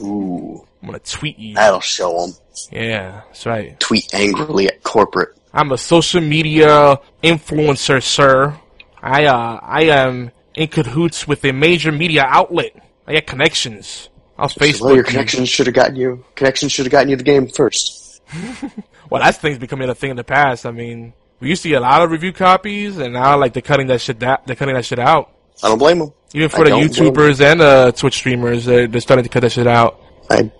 Ooh, 0.00 0.64
I'm 0.82 0.88
gonna 0.88 0.98
tweet 1.00 1.38
you. 1.38 1.54
that'll 1.56 1.80
show 1.80 2.20
them. 2.26 2.34
Yeah, 2.72 3.20
that's 3.26 3.44
right. 3.44 3.78
Tweet 3.80 4.14
angrily 4.14 4.68
at 4.68 4.82
corporate. 4.82 5.36
I'm 5.52 5.72
a 5.72 5.78
social 5.78 6.22
media 6.22 6.98
influencer, 7.22 8.02
sir. 8.02 8.56
I 9.02 9.26
uh 9.26 9.58
I 9.62 9.82
am 9.84 10.30
in 10.54 10.68
cahoots 10.68 11.28
with 11.28 11.44
a 11.44 11.52
major 11.52 11.92
media 11.92 12.24
outlet. 12.26 12.72
I 13.06 13.12
got 13.12 13.26
connections. 13.26 14.08
I'll 14.38 14.48
Facebook. 14.48 14.80
well, 14.80 14.94
your 14.94 15.04
connections 15.04 15.50
should 15.50 15.66
have 15.66 15.74
gotten 15.74 15.96
you. 15.96 16.24
Connections 16.34 16.72
should 16.72 16.86
have 16.86 16.92
gotten 16.92 17.10
you 17.10 17.16
the 17.16 17.22
game 17.24 17.46
first. 17.46 18.00
Well, 19.10 19.22
that 19.22 19.36
thing's 19.36 19.58
becoming 19.58 19.88
a 19.88 19.94
thing 19.94 20.10
in 20.10 20.16
the 20.16 20.24
past. 20.24 20.64
I 20.66 20.70
mean, 20.70 21.12
we 21.38 21.48
used 21.50 21.62
to 21.62 21.68
get 21.68 21.78
a 21.78 21.80
lot 21.80 22.02
of 22.02 22.10
review 22.10 22.32
copies, 22.32 22.96
and 22.98 23.12
now 23.12 23.38
like 23.38 23.52
they're 23.52 23.62
cutting 23.62 23.86
that 23.88 24.00
shit. 24.00 24.20
That 24.20 24.46
they're 24.46 24.56
cutting 24.56 24.74
that 24.74 24.84
shit 24.84 24.98
out. 24.98 25.30
I 25.62 25.68
don't 25.68 25.78
blame 25.78 25.98
them. 25.98 26.12
Even 26.32 26.48
for 26.48 26.62
I 26.62 26.64
the 26.64 26.70
don't 26.70 26.88
blame 26.96 27.06
'em. 27.08 27.12
YouTubers 27.14 27.40
and 27.40 27.60
uh, 27.60 27.92
Twitch 27.92 28.14
streamers, 28.14 28.64
they're, 28.64 28.86
they're 28.88 29.00
starting 29.00 29.22
to 29.22 29.28
cut 29.28 29.40
that 29.40 29.52
shit 29.52 29.66
out. 29.66 30.00
I 30.30 30.50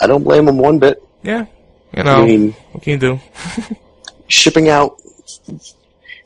I 0.00 0.06
don't 0.06 0.24
blame 0.24 0.46
them 0.46 0.58
one 0.58 0.78
bit. 0.78 1.02
Yeah, 1.22 1.44
you 1.96 2.02
know, 2.02 2.22
I 2.22 2.24
mean, 2.24 2.52
what 2.72 2.82
can 2.82 2.92
you 2.94 2.98
do? 2.98 3.20
shipping 4.28 4.68
out. 4.70 4.96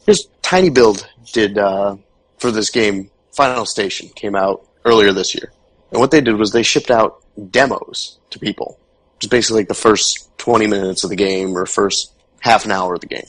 Here's 0.07 0.29
tinyBuild 0.43 1.05
did 1.33 1.59
uh, 1.59 1.97
for 2.39 2.51
this 2.51 2.71
game. 2.71 3.11
Final 3.37 3.67
Station 3.67 4.09
came 4.15 4.37
out 4.37 4.65
earlier 4.85 5.13
this 5.13 5.35
year, 5.35 5.53
and 5.91 6.01
what 6.01 6.11
they 6.13 6.21
did 6.21 6.37
was 6.37 6.53
they 6.53 6.63
shipped 6.63 6.91
out 6.91 7.21
demos 7.51 8.19
to 8.31 8.39
people, 8.39 8.79
is 9.25 9.29
basically 9.31 9.61
like 9.63 9.69
the 9.69 9.75
first 9.75 10.29
20 10.39 10.67
minutes 10.67 11.05
of 11.05 11.11
the 11.11 11.17
game 11.17 11.57
or 11.57 11.67
first 11.67 12.13
half 12.41 12.65
an 12.65 12.73
hour 12.73 12.95
of 12.95 13.01
the 13.01 13.07
game. 13.07 13.27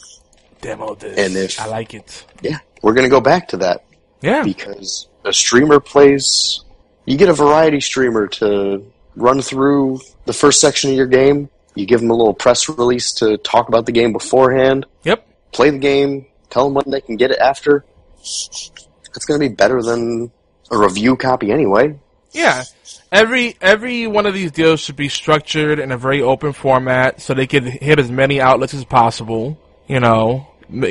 Demo 0.61 0.95
this. 0.95 1.17
And 1.17 1.35
if- 1.35 1.59
I 1.59 1.67
like 1.67 1.93
it. 1.93 2.25
Yeah, 2.41 2.59
we're 2.81 2.93
gonna 2.93 3.09
go 3.09 3.21
back 3.21 3.49
to 3.49 3.57
that 3.57 3.85
Yeah, 4.21 4.43
because 4.43 5.07
a 5.23 5.33
streamer 5.33 5.79
plays. 5.79 6.61
You 7.05 7.17
get 7.17 7.29
a 7.29 7.33
variety 7.33 7.81
streamer 7.81 8.27
to 8.39 8.91
run 9.15 9.41
through 9.41 10.01
the 10.25 10.33
first 10.33 10.59
section 10.59 10.89
of 10.89 10.95
your 10.97 11.05
game. 11.07 11.49
You 11.75 11.85
give 11.85 11.99
them 12.01 12.09
a 12.09 12.15
little 12.15 12.33
press 12.33 12.67
release 12.67 13.13
to 13.15 13.37
talk 13.37 13.67
about 13.69 13.85
the 13.85 13.91
game 13.91 14.11
beforehand. 14.13 14.85
yep. 15.03 15.27
play 15.51 15.69
the 15.69 15.77
game, 15.77 16.25
tell 16.49 16.65
them 16.65 16.73
when 16.73 16.89
they 16.89 17.01
can 17.01 17.15
get 17.15 17.31
it 17.31 17.37
after. 17.39 17.85
It's 18.19 19.25
going 19.25 19.39
to 19.39 19.49
be 19.49 19.53
better 19.53 19.81
than 19.81 20.31
a 20.71 20.77
review 20.77 21.15
copy 21.15 21.51
anyway. 21.51 21.97
Yeah. 22.31 22.63
Every 23.15 23.55
every 23.61 24.07
one 24.07 24.25
of 24.25 24.33
these 24.33 24.51
deals 24.51 24.81
should 24.81 24.97
be 24.97 25.07
structured 25.07 25.79
in 25.79 25.93
a 25.93 25.97
very 25.97 26.21
open 26.21 26.51
format 26.51 27.21
so 27.21 27.33
they 27.33 27.47
can 27.47 27.63
hit 27.63 27.97
as 27.97 28.11
many 28.11 28.41
outlets 28.41 28.73
as 28.73 28.83
possible. 28.83 29.57
You 29.87 30.01
know, 30.01 30.47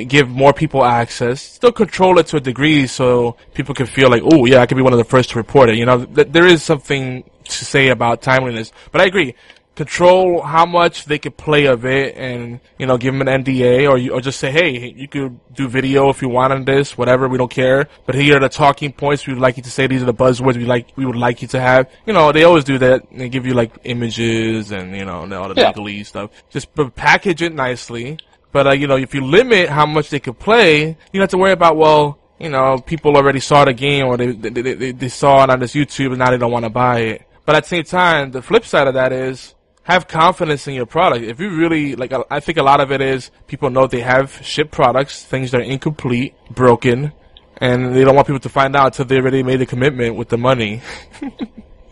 give 0.09 0.31
more 0.31 0.55
people 0.55 0.83
access. 0.87 1.43
Still 1.43 1.73
control 1.73 2.19
it 2.19 2.29
to 2.29 2.39
a 2.39 2.41
degree 2.41 2.87
so 2.87 3.37
people 3.53 3.75
can 3.75 3.85
feel 3.85 4.09
like, 4.09 4.23
oh 4.25 4.47
yeah, 4.47 4.61
I 4.61 4.67
could 4.67 4.77
be 4.77 4.83
one 4.83 4.95
of 4.95 4.99
the 4.99 5.05
first 5.05 5.31
to 5.31 5.39
report 5.39 5.69
it. 5.69 5.77
You 5.77 5.85
know, 5.85 6.07
th- 6.07 6.29
there 6.31 6.47
is 6.47 6.63
something 6.63 7.25
to 7.45 7.65
say 7.67 7.89
about 7.89 8.23
timeliness. 8.23 8.73
But 8.91 9.03
I 9.03 9.05
agree. 9.05 9.35
Control 9.75 10.41
how 10.43 10.65
much 10.65 11.07
they 11.07 11.19
could 11.19 11.37
play 11.37 11.65
of 11.67 11.85
it, 11.85 12.17
and 12.17 12.61
you 12.79 12.87
know, 12.87 12.97
give 12.97 13.13
them 13.13 13.27
an 13.27 13.43
NDA, 13.45 13.91
or 13.91 13.99
you, 13.99 14.13
or 14.13 14.21
just 14.21 14.39
say, 14.39 14.53
hey, 14.53 14.95
you 14.97 15.09
could 15.09 15.39
do 15.53 15.67
video 15.67 16.11
if 16.11 16.23
you 16.23 16.29
want 16.29 16.53
on 16.53 16.65
this, 16.65 16.97
whatever. 16.97 17.29
We 17.29 17.39
don't 17.39 17.51
care. 17.51 17.89
But 18.07 18.15
here 18.15 18.37
are 18.37 18.41
the 18.41 18.49
talking 18.49 18.93
points 18.93 19.27
we 19.27 19.33
would 19.33 19.43
like 19.43 19.57
you 19.57 19.65
to 19.65 19.71
say. 19.71 19.89
These 19.89 20.03
are 20.03 20.07
the 20.07 20.15
buzzwords 20.15 20.57
we 20.57 20.65
like. 20.65 20.89
We 20.97 21.05
would 21.07 21.17
like 21.17 21.43
you 21.43 21.49
to 21.49 21.61
have. 21.61 21.91
You 22.07 22.13
know, 22.13 22.31
they 22.31 22.45
always 22.45 22.63
do 22.63 22.79
that. 22.79 23.03
They 23.11 23.29
give 23.29 23.47
you 23.47 23.55
like 23.55 23.73
images 23.83 24.71
and 24.71 24.95
you 24.97 25.05
know 25.05 25.23
and 25.25 25.33
all 25.35 25.49
the 25.53 25.61
Yeah. 25.61 25.73
legalese 25.73 26.07
stuff. 26.07 26.31
Just 26.51 26.69
package 26.95 27.43
it 27.43 27.53
nicely. 27.53 28.19
But 28.53 28.69
uh, 28.69 28.73
you 28.73 28.87
know, 28.87 28.97
if 28.97 29.13
you 29.13 29.23
limit 29.25 29.69
how 29.71 29.87
much 29.87 30.11
they 30.11 30.21
could 30.21 30.39
play, 30.39 30.87
you 30.87 30.95
don't 31.15 31.23
have 31.23 31.31
to 31.31 31.39
worry 31.39 31.51
about 31.53 31.77
well, 31.77 32.19
you 32.39 32.49
know, 32.49 32.79
people 32.79 33.17
already 33.17 33.41
saw 33.41 33.65
the 33.65 33.73
game 33.73 34.07
or 34.07 34.17
they, 34.17 34.31
they, 34.31 34.51
they, 34.51 34.93
they 34.93 35.09
saw 35.09 35.43
it 35.43 35.51
on 35.51 35.59
this 35.59 35.75
YouTube 35.75 36.11
and 36.11 36.19
now 36.19 36.31
they 36.31 36.39
don't 36.39 36.53
want 36.53 36.65
to 36.65 36.71
buy 36.71 37.01
it. 37.01 37.23
But 37.45 37.57
at 37.57 37.65
the 37.65 37.69
same 37.71 37.85
time, 37.85 38.31
the 38.31 38.41
flip 38.41 38.65
side 38.65 38.87
of 38.87 38.95
that 38.95 39.13
is 39.13 39.55
have 39.85 40.09
confidence 40.09 40.67
in 40.67 40.75
your 40.75 40.87
product. 40.87 41.25
If 41.25 41.39
you 41.41 41.51
really 41.51 41.95
like, 41.95 42.13
I 42.31 42.41
think 42.41 42.59
a 42.59 42.63
lot 42.63 42.81
of 42.81 42.91
it 42.91 43.01
is 43.01 43.31
people 43.47 43.71
know 43.71 43.87
they 43.87 44.01
have 44.01 44.41
shipped 44.43 44.73
products, 44.73 45.23
things 45.23 45.53
that 45.53 45.61
are 45.61 45.65
incomplete, 45.65 46.35
broken, 46.51 47.13
and 47.59 47.95
they 47.95 48.03
don't 48.03 48.15
want 48.15 48.27
people 48.27 48.41
to 48.41 48.49
find 48.49 48.75
out 48.75 48.87
until 48.87 49.05
they 49.05 49.17
already 49.17 49.43
made 49.43 49.61
a 49.61 49.67
commitment 49.67 50.17
with 50.17 50.31
the 50.31 50.39
money. 50.39 50.83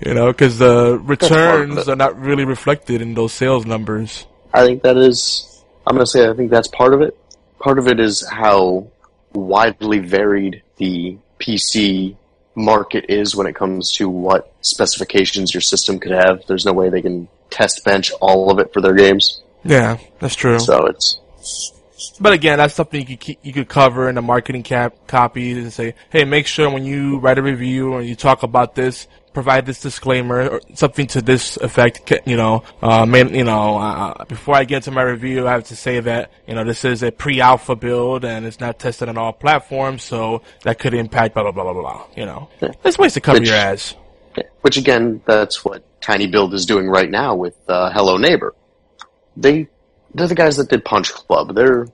you 0.05 0.15
know, 0.15 0.33
because 0.33 0.59
the 0.59 0.99
returns 1.05 1.89
are 1.89 1.97
not 1.97 2.19
really 2.19 2.45
reflected 2.45 3.03
in 3.03 3.15
those 3.15 3.33
sales 3.33 3.67
numbers. 3.67 4.27
I 4.53 4.65
think 4.65 4.83
that 4.83 4.97
is. 4.97 5.49
I'm 5.87 5.99
to 5.99 6.07
say 6.07 6.29
I 6.29 6.35
think 6.35 6.51
that's 6.51 6.69
part 6.69 6.95
of 6.95 7.03
it. 7.03 7.17
Part 7.59 7.79
of 7.79 7.89
it 7.89 8.01
is 8.01 8.27
how 8.27 8.89
widely 9.33 9.99
varied 9.99 10.63
the 10.77 11.19
PC 11.39 12.17
market 12.55 13.07
is 13.09 13.35
when 13.35 13.47
it 13.47 13.55
comes 13.55 13.93
to 13.93 14.09
what 14.09 14.53
specifications 14.61 15.53
your 15.53 15.61
system 15.61 15.99
could 15.99 16.13
have. 16.13 16.45
There's 16.47 16.65
no 16.65 16.73
way 16.73 16.89
they 16.89 17.03
can 17.03 17.29
test 17.53 17.85
bench 17.85 18.11
all 18.21 18.51
of 18.51 18.59
it 18.59 18.73
for 18.73 18.81
their 18.81 18.95
games. 18.95 19.43
Yeah, 19.65 19.99
that's 20.19 20.35
true. 20.35 20.59
So 20.59 20.87
it's. 20.87 21.19
But 22.21 22.33
again, 22.33 22.59
that's 22.59 22.75
something 22.75 23.01
you 23.01 23.07
could 23.07 23.21
keep, 23.21 23.39
you 23.43 23.53
could 23.53 23.69
cover 23.69 24.09
in 24.09 24.17
the 24.17 24.23
marketing 24.23 24.65
cap 24.65 25.07
copy 25.07 25.53
and 25.53 25.73
say, 25.73 25.95
hey, 26.11 26.25
make 26.25 26.49
sure 26.49 26.69
when 26.69 26.85
you 26.85 27.19
write 27.19 27.39
a 27.39 27.43
review 27.43 27.93
or 27.93 28.03
you 28.03 28.17
talk 28.17 28.43
about 28.43 28.75
this, 28.75 29.07
provide 29.33 29.67
this 29.67 29.81
disclaimer 29.81 30.49
or 30.49 30.61
something 30.75 31.07
to 31.09 31.23
this 31.23 31.57
effect. 31.59 32.13
You 32.27 32.37
know, 32.37 32.65
uh, 32.83 33.07
main, 33.07 33.35
you 33.35 33.45
know, 33.45 33.79
uh, 33.79 34.25
before 34.25 34.57
I 34.57 34.65
get 34.65 34.85
to 34.85 34.91
my 34.91 35.03
review, 35.03 35.47
I 35.47 35.53
have 35.53 35.65
to 35.65 35.77
say 35.77 36.01
that 36.01 36.33
you 36.47 36.55
know 36.55 36.65
this 36.65 36.85
is 36.85 37.03
a 37.03 37.13
pre-alpha 37.13 37.77
build 37.77 38.25
and 38.25 38.47
it's 38.47 38.61
not 38.61 38.79
tested 38.79 39.09
on 39.09 39.17
all 39.17 39.33
platforms, 39.33 40.03
so 40.03 40.43
that 40.65 40.79
could 40.79 40.95
impact 40.95 41.35
blah 41.35 41.45
blah 41.45 41.53
blah 41.53 41.73
blah 41.73 41.81
blah. 41.83 42.07
You 42.17 42.27
know, 42.27 42.49
there's 42.83 42.99
ways 42.99 43.15
to 43.15 43.21
cover 43.21 43.39
Which- 43.39 43.49
your 43.49 43.59
ass. 43.59 43.95
Which 44.63 44.77
again, 44.79 45.21
that's 45.27 45.65
what 45.65 45.85
tinyBuild 46.03 46.53
is 46.55 46.67
doing 46.67 46.89
right 46.89 47.11
now 47.11 47.35
with 47.35 47.57
uh, 47.69 47.91
Hello 47.93 48.17
Neighbor. 48.17 48.55
They 49.37 49.69
they're 50.15 50.27
the 50.27 50.35
guys 50.35 50.57
that 50.59 50.69
did 50.69 50.85
Punch 50.85 51.13
Club. 51.13 51.55
They're 51.55 51.87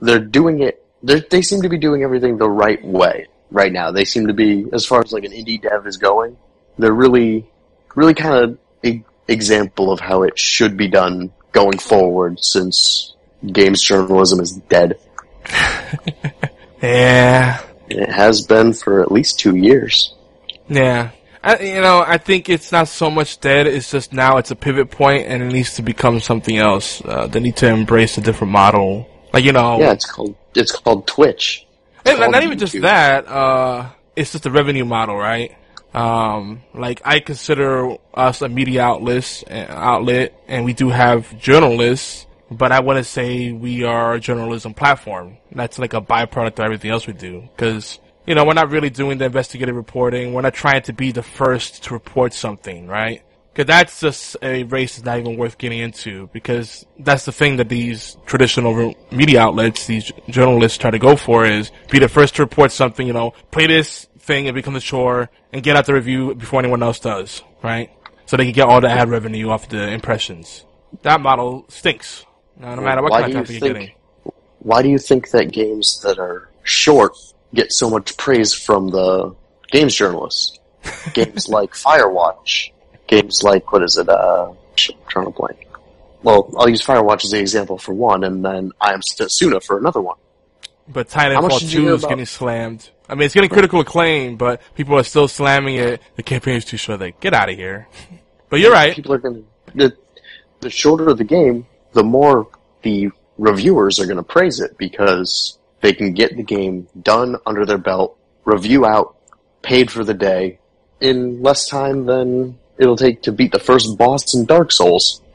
they're 0.00 0.18
doing 0.18 0.60
it. 0.62 0.84
They're, 1.02 1.20
they 1.20 1.42
seem 1.42 1.62
to 1.62 1.68
be 1.68 1.78
doing 1.78 2.02
everything 2.02 2.36
the 2.36 2.48
right 2.50 2.84
way 2.84 3.28
right 3.50 3.72
now. 3.72 3.90
They 3.90 4.04
seem 4.04 4.26
to 4.26 4.34
be, 4.34 4.66
as 4.72 4.84
far 4.84 5.00
as 5.02 5.12
like 5.12 5.24
an 5.24 5.32
indie 5.32 5.60
dev 5.60 5.86
is 5.86 5.96
going, 5.96 6.36
they're 6.78 6.92
really 6.92 7.48
really 7.94 8.14
kind 8.14 8.34
of 8.44 8.58
a 8.84 9.04
example 9.28 9.92
of 9.92 10.00
how 10.00 10.22
it 10.24 10.38
should 10.38 10.76
be 10.76 10.88
done 10.88 11.32
going 11.52 11.78
forward. 11.78 12.38
Since 12.42 13.14
games 13.46 13.82
journalism 13.82 14.40
is 14.40 14.52
dead, 14.68 14.98
Yeah, 16.82 17.60
it 17.88 18.10
has 18.10 18.46
been 18.46 18.72
for 18.72 19.02
at 19.02 19.12
least 19.12 19.38
two 19.38 19.54
years. 19.56 20.14
yeah. 20.68 21.10
I, 21.42 21.58
you 21.58 21.80
know, 21.80 22.04
I 22.06 22.18
think 22.18 22.48
it's 22.48 22.70
not 22.70 22.88
so 22.88 23.10
much 23.10 23.40
dead. 23.40 23.66
It's 23.66 23.90
just 23.90 24.12
now 24.12 24.36
it's 24.36 24.50
a 24.50 24.56
pivot 24.56 24.90
point, 24.90 25.26
and 25.26 25.42
it 25.42 25.52
needs 25.52 25.74
to 25.76 25.82
become 25.82 26.20
something 26.20 26.58
else. 26.58 27.02
Uh, 27.04 27.26
they 27.26 27.40
need 27.40 27.56
to 27.56 27.68
embrace 27.68 28.18
a 28.18 28.20
different 28.20 28.52
model. 28.52 29.08
Like 29.32 29.44
you 29.44 29.52
know, 29.52 29.78
Yeah, 29.80 29.92
it's 29.92 30.10
called 30.10 30.34
it's 30.54 30.72
called 30.72 31.06
Twitch. 31.06 31.66
And 32.04 32.18
called 32.18 32.32
not 32.32 32.42
even 32.42 32.58
just 32.58 32.80
that, 32.80 33.26
uh, 33.28 33.90
it's 34.16 34.32
just 34.32 34.46
a 34.46 34.50
revenue 34.50 34.84
model, 34.84 35.16
right? 35.16 35.56
Um, 35.94 36.62
like 36.74 37.00
I 37.04 37.20
consider 37.20 37.96
us 38.14 38.42
a 38.42 38.48
media 38.48 38.82
outlet, 38.82 39.42
outlet, 39.50 40.34
and 40.46 40.64
we 40.64 40.72
do 40.72 40.88
have 40.90 41.36
journalists, 41.38 42.26
but 42.50 42.70
I 42.70 42.80
wouldn't 42.80 43.06
say 43.06 43.50
we 43.52 43.84
are 43.84 44.14
a 44.14 44.20
journalism 44.20 44.74
platform. 44.74 45.38
That's 45.50 45.78
like 45.78 45.94
a 45.94 46.00
byproduct 46.00 46.58
of 46.58 46.60
everything 46.60 46.90
else 46.90 47.06
we 47.06 47.12
do, 47.12 47.48
because 47.56 47.98
you 48.26 48.34
know 48.34 48.44
we're 48.44 48.54
not 48.54 48.70
really 48.70 48.90
doing 48.90 49.18
the 49.18 49.26
investigative 49.26 49.74
reporting. 49.76 50.32
We're 50.32 50.42
not 50.42 50.54
trying 50.54 50.82
to 50.82 50.92
be 50.92 51.12
the 51.12 51.22
first 51.22 51.84
to 51.84 51.94
report 51.94 52.32
something, 52.32 52.86
right? 52.86 53.22
Because 53.52 53.66
that's 53.66 54.00
just 54.00 54.36
a 54.42 54.62
race 54.64 54.96
that's 54.96 55.04
not 55.04 55.18
even 55.18 55.36
worth 55.36 55.58
getting 55.58 55.80
into. 55.80 56.28
Because 56.32 56.86
that's 56.98 57.24
the 57.24 57.32
thing 57.32 57.56
that 57.56 57.68
these 57.68 58.16
traditional 58.24 58.94
media 59.10 59.40
outlets, 59.40 59.86
these 59.86 60.12
journalists 60.28 60.78
try 60.78 60.90
to 60.90 60.98
go 61.00 61.16
for 61.16 61.44
is 61.44 61.72
be 61.90 61.98
the 61.98 62.08
first 62.08 62.36
to 62.36 62.42
report 62.42 62.70
something, 62.70 63.06
you 63.06 63.12
know, 63.12 63.32
play 63.50 63.66
this 63.66 64.06
thing 64.20 64.46
and 64.46 64.54
become 64.54 64.74
the 64.74 64.80
chore 64.80 65.30
and 65.52 65.62
get 65.64 65.74
out 65.74 65.86
the 65.86 65.94
review 65.94 66.34
before 66.36 66.60
anyone 66.60 66.82
else 66.82 67.00
does, 67.00 67.42
right? 67.62 67.90
So 68.26 68.36
they 68.36 68.44
can 68.44 68.52
get 68.52 68.68
all 68.68 68.80
the 68.80 68.88
ad 68.88 69.08
revenue 69.10 69.48
off 69.50 69.68
the 69.68 69.88
impressions. 69.88 70.64
That 71.02 71.20
model 71.20 71.64
stinks. 71.68 72.24
No, 72.56 72.76
no 72.76 72.82
matter 72.82 73.02
what 73.02 73.10
Why 73.10 73.22
kind 73.22 73.32
of 73.36 73.50
you 73.50 73.58
traffic 73.58 73.60
you're 73.60 73.74
think- 73.74 73.86
getting. 74.24 74.32
Why 74.60 74.82
do 74.82 74.88
you 74.90 74.98
think 74.98 75.30
that 75.30 75.50
games 75.50 76.00
that 76.02 76.18
are 76.20 76.50
short 76.62 77.16
get 77.54 77.72
so 77.72 77.90
much 77.90 78.16
praise 78.16 78.54
from 78.54 78.88
the 78.88 79.34
games 79.70 79.94
journalists? 79.94 80.58
games 81.14 81.48
like 81.48 81.72
Firewatch, 81.72 82.72
games 83.06 83.42
like 83.42 83.70
what 83.72 83.82
is 83.82 83.98
it? 83.98 84.08
Uh, 84.08 84.50
I'm 84.50 84.94
trying 85.08 85.26
to 85.26 85.32
blank. 85.32 85.66
Well, 86.22 86.52
I'll 86.58 86.68
use 86.68 86.82
Firewatch 86.82 87.24
as 87.24 87.32
an 87.32 87.40
example 87.40 87.78
for 87.78 87.94
one, 87.94 88.24
and 88.24 88.44
then 88.44 88.72
I 88.80 88.92
am 88.92 89.00
Setsuna 89.00 89.62
for 89.62 89.78
another 89.78 90.00
one. 90.00 90.16
But 90.88 91.08
Titanfall 91.08 91.70
2 91.70 91.94
is 91.94 92.04
getting 92.04 92.26
slammed. 92.26 92.90
I 93.08 93.14
mean, 93.14 93.24
it's 93.24 93.34
getting 93.34 93.50
critical 93.50 93.80
acclaim, 93.80 94.36
but 94.36 94.60
people 94.74 94.98
are 94.98 95.04
still 95.04 95.28
slamming 95.28 95.76
it. 95.76 96.02
The 96.16 96.22
campaign 96.22 96.56
is 96.56 96.64
too 96.64 96.76
short. 96.76 97.00
Like, 97.00 97.20
get 97.20 97.32
out 97.34 97.48
of 97.48 97.56
here. 97.56 97.88
But 98.48 98.58
you're 98.58 98.72
right. 98.72 98.96
People 98.96 99.12
are 99.12 99.18
going 99.18 99.46
the 99.76 99.96
the 100.58 100.70
shorter 100.70 101.14
the 101.14 101.22
game, 101.22 101.68
the 101.92 102.02
more 102.02 102.48
the 102.82 103.10
reviewers 103.38 104.00
are 104.00 104.06
going 104.06 104.16
to 104.16 104.24
praise 104.24 104.58
it 104.58 104.76
because 104.76 105.56
they 105.80 105.92
can 105.92 106.12
get 106.12 106.36
the 106.36 106.42
game 106.42 106.88
done 107.02 107.36
under 107.46 107.64
their 107.64 107.78
belt, 107.78 108.18
review 108.44 108.86
out, 108.86 109.16
paid 109.62 109.90
for 109.90 110.04
the 110.04 110.14
day 110.14 110.58
in 111.00 111.42
less 111.42 111.68
time 111.68 112.06
than 112.06 112.58
it'll 112.78 112.96
take 112.96 113.22
to 113.22 113.32
beat 113.32 113.52
the 113.52 113.58
first 113.58 113.96
boss 113.96 114.34
in 114.34 114.44
Dark 114.46 114.72
Souls. 114.72 115.22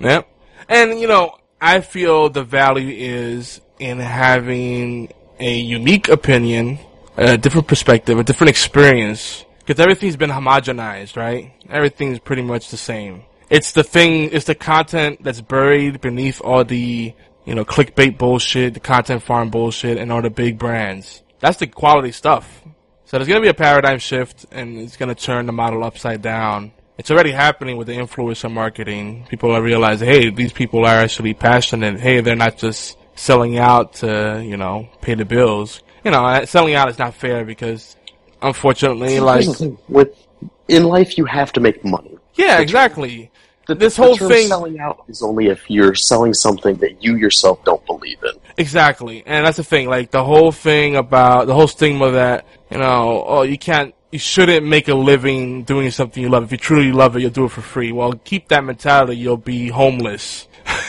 Yep. 0.00 0.28
And, 0.68 1.00
you 1.00 1.08
know, 1.08 1.38
I 1.60 1.80
feel 1.80 2.28
the 2.28 2.44
value 2.44 2.88
is 2.90 3.60
in 3.78 3.98
having 3.98 5.12
a 5.38 5.56
unique 5.56 6.08
opinion, 6.08 6.78
a 7.16 7.38
different 7.38 7.68
perspective, 7.68 8.18
a 8.18 8.24
different 8.24 8.50
experience. 8.50 9.44
Because 9.60 9.80
everything's 9.80 10.16
been 10.16 10.30
homogenized, 10.30 11.16
right? 11.16 11.52
Everything's 11.70 12.18
pretty 12.18 12.42
much 12.42 12.70
the 12.70 12.76
same. 12.76 13.22
It's 13.48 13.72
the 13.72 13.84
thing, 13.84 14.30
it's 14.32 14.46
the 14.46 14.54
content 14.54 15.22
that's 15.22 15.40
buried 15.40 16.00
beneath 16.00 16.40
all 16.42 16.64
the, 16.64 17.14
you 17.44 17.54
know, 17.54 17.64
clickbait 17.64 18.18
bullshit, 18.18 18.74
the 18.74 18.80
content 18.80 19.22
farm 19.22 19.50
bullshit, 19.50 19.98
and 19.98 20.10
all 20.12 20.22
the 20.22 20.30
big 20.30 20.58
brands. 20.58 21.22
That's 21.40 21.58
the 21.58 21.66
quality 21.66 22.12
stuff. 22.12 22.62
So 23.04 23.18
there's 23.18 23.28
gonna 23.28 23.40
be 23.40 23.48
a 23.48 23.54
paradigm 23.54 23.98
shift, 23.98 24.46
and 24.50 24.78
it's 24.78 24.96
gonna 24.96 25.14
turn 25.14 25.46
the 25.46 25.52
model 25.52 25.84
upside 25.84 26.22
down. 26.22 26.72
It's 26.96 27.10
already 27.10 27.32
happening 27.32 27.76
with 27.76 27.88
the 27.88 27.94
influencer 27.94 28.50
marketing. 28.50 29.26
People 29.28 29.50
are 29.50 29.60
realizing, 29.62 30.08
hey, 30.08 30.30
these 30.30 30.52
people 30.52 30.84
are 30.86 30.94
actually 30.94 31.34
passionate. 31.34 31.98
Hey, 32.00 32.20
they're 32.20 32.36
not 32.36 32.56
just 32.56 32.96
selling 33.16 33.58
out 33.58 33.94
to, 33.94 34.42
you 34.44 34.56
know, 34.56 34.88
pay 35.00 35.14
the 35.14 35.24
bills. 35.24 35.82
You 36.04 36.10
know, 36.12 36.24
uh, 36.24 36.46
selling 36.46 36.74
out 36.74 36.88
is 36.88 36.98
not 36.98 37.14
fair 37.14 37.44
because, 37.44 37.96
unfortunately, 38.42 39.20
like, 39.20 39.44
Here's 39.44 39.58
the 39.58 39.64
thing, 39.66 39.78
with 39.88 40.26
in 40.68 40.84
life 40.84 41.18
you 41.18 41.24
have 41.24 41.52
to 41.54 41.60
make 41.60 41.84
money. 41.84 42.16
yeah, 42.34 42.60
exactly. 42.60 43.30
The, 43.66 43.74
This 43.74 43.96
the 43.96 44.02
whole 44.02 44.16
thing- 44.16 44.48
selling 44.48 44.78
out 44.78 45.04
is 45.08 45.22
only 45.22 45.46
if 45.48 45.68
you're 45.68 45.94
selling 45.94 46.34
something 46.34 46.76
that 46.76 47.02
you 47.02 47.16
yourself 47.16 47.64
don't 47.64 47.84
believe 47.86 48.18
in. 48.22 48.32
Exactly, 48.56 49.22
and 49.26 49.46
that's 49.46 49.56
the 49.56 49.64
thing. 49.64 49.88
Like 49.88 50.10
the 50.10 50.22
whole 50.24 50.52
thing 50.52 50.96
about 50.96 51.46
the 51.46 51.54
whole 51.54 51.66
stigma 51.68 52.10
that 52.12 52.46
you 52.70 52.78
know, 52.78 53.24
oh, 53.26 53.42
you 53.42 53.56
can't, 53.58 53.94
you 54.12 54.18
shouldn't 54.18 54.66
make 54.66 54.88
a 54.88 54.94
living 54.94 55.64
doing 55.64 55.90
something 55.90 56.22
you 56.22 56.28
love. 56.28 56.44
If 56.44 56.52
you 56.52 56.58
truly 56.58 56.92
love 56.92 57.16
it, 57.16 57.20
you'll 57.20 57.30
do 57.30 57.44
it 57.46 57.50
for 57.50 57.62
free. 57.62 57.90
Well, 57.92 58.12
keep 58.24 58.48
that 58.48 58.64
mentality. 58.64 59.16
You'll 59.16 59.36
be 59.36 59.68
homeless. 59.68 60.48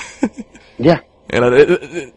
Yeah. 0.77 0.99
You 1.33 1.39
know, 1.41 1.53
it- 1.53 1.69
it- 1.71 1.83
it- 1.83 2.13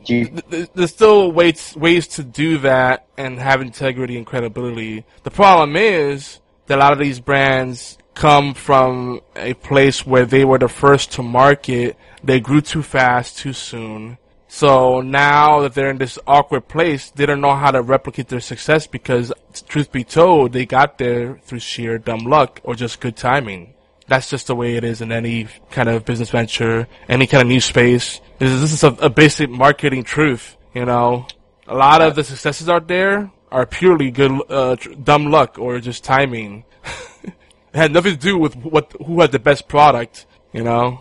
You, 0.51 0.69
there's 0.75 0.91
still 0.91 1.31
ways 1.33 1.75
ways 1.77 2.09
to 2.09 2.23
do 2.25 2.59
that 2.59 3.07
and 3.17 3.39
have 3.39 3.61
integrity 3.63 4.17
and 4.17 4.27
credibility. 4.27 5.05
The 5.23 5.31
problem 5.31 5.77
is 5.77 6.41
that 6.67 6.79
a 6.79 6.81
lot 6.81 6.93
of 6.93 6.99
these 6.99 7.21
brands 7.21 7.98
come 8.19 8.53
from 8.53 9.21
a 9.37 9.55
place 9.55 10.05
where 10.05 10.27
they 10.27 10.45
were 10.45 10.59
the 10.59 10.69
first 10.69 11.13
to 11.13 11.23
market. 11.23 11.97
They 12.25 12.41
grew 12.41 12.61
too 12.61 12.83
fast, 12.83 13.39
too 13.39 13.53
soon. 13.53 14.19
So 14.49 15.01
now 15.03 15.61
that 15.61 15.75
they're 15.75 15.91
in 15.91 15.99
this 15.99 16.19
awkward 16.27 16.67
place, 16.67 17.11
they 17.11 17.27
don't 17.27 17.41
know 17.41 17.55
how 17.55 17.71
to 17.71 17.81
replicate 17.81 18.29
their 18.29 18.41
success 18.41 18.89
because, 18.89 19.33
truth 19.69 19.93
be 19.93 20.03
told, 20.03 20.53
they 20.53 20.67
got 20.67 20.99
there 20.99 21.37
through 21.45 21.61
sheer 21.61 21.99
dumb 21.99 22.25
luck 22.25 22.61
or 22.65 22.75
just 22.75 23.01
good 23.01 23.17
timing. 23.17 23.75
That's 24.09 24.29
just 24.29 24.49
the 24.49 24.57
way 24.57 24.75
it 24.75 24.83
is 24.83 25.01
in 25.01 25.13
any 25.13 25.47
kind 25.71 25.89
of 25.89 26.05
business 26.05 26.31
venture, 26.31 26.89
any 27.09 27.27
kind 27.29 27.43
of 27.43 27.47
new 27.47 27.61
space. 27.61 28.21
This 28.41 28.51
is, 28.51 28.61
this 28.63 28.73
is 28.73 28.83
a, 28.83 28.93
a 29.05 29.11
basic 29.11 29.49
marketing 29.49 30.03
truth, 30.03 30.57
you 30.75 30.87
know. 30.87 31.27
A 31.69 31.75
lot 31.77 32.01
of 32.01 32.17
the 32.17 32.25
successes 32.25 32.69
out 32.69 32.89
there 32.89 33.31
are 33.53 33.67
purely 33.67 34.11
good, 34.11 34.33
uh, 34.51 34.75
dumb 35.05 35.31
luck 35.31 35.59
or 35.59 35.79
just 35.79 36.03
timing. 36.03 36.65
it 37.73 37.77
had 37.77 37.93
nothing 37.93 38.15
to 38.15 38.19
do 38.19 38.39
with 38.39 38.57
what 38.57 38.93
who 39.05 39.21
had 39.21 39.33
the 39.33 39.39
best 39.39 39.69
product, 39.69 40.27
you 40.53 40.63
know, 40.63 41.01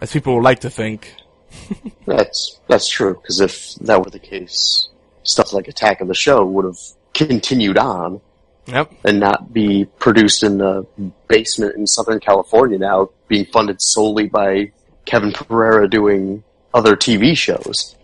as 0.00 0.12
people 0.12 0.34
would 0.34 0.44
like 0.44 0.60
to 0.60 0.70
think. 0.70 1.14
That's 2.06 2.60
that's 2.68 2.88
true 2.88 3.14
because 3.14 3.40
if 3.40 3.74
that 3.76 4.04
were 4.04 4.10
the 4.10 4.18
case, 4.18 4.88
stuff 5.22 5.52
like 5.52 5.68
Attack 5.68 6.00
of 6.00 6.08
the 6.08 6.14
Show 6.14 6.44
would 6.44 6.64
have 6.64 6.78
continued 7.14 7.78
on 7.78 8.20
Yep. 8.66 8.92
and 9.04 9.20
not 9.20 9.52
be 9.52 9.84
produced 10.00 10.42
in 10.42 10.58
the 10.58 10.84
basement 11.28 11.76
in 11.76 11.86
Southern 11.86 12.18
California 12.18 12.78
now, 12.78 13.10
being 13.28 13.44
funded 13.46 13.80
solely 13.80 14.26
by 14.28 14.72
Kevin 15.04 15.32
Pereira 15.32 15.88
doing 15.88 16.42
other 16.74 16.96
TV 16.96 17.36
shows. 17.36 17.94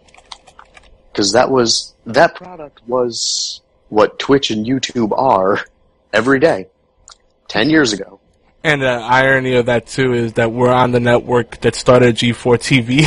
Because 1.10 1.32
that 1.32 1.51
was 1.51 1.94
that 2.06 2.36
product 2.36 2.80
was 2.86 3.60
what 3.89 4.18
Twitch 4.18 4.51
and 4.51 4.64
YouTube 4.64 5.16
are 5.18 5.60
every 6.12 6.39
day. 6.39 6.68
Ten 7.53 7.69
years 7.70 7.93
ago. 7.93 8.19
And 8.65 8.81
the 8.81 8.87
irony 8.89 9.57
of 9.57 9.66
that 9.66 9.87
too 9.87 10.15
is 10.15 10.33
that 10.35 10.53
we're 10.53 10.73
on 10.73 10.93
the 10.93 11.01
network 11.01 11.61
that 11.61 11.74
started 11.74 12.16
G4 12.16 12.57
TV. 12.59 13.07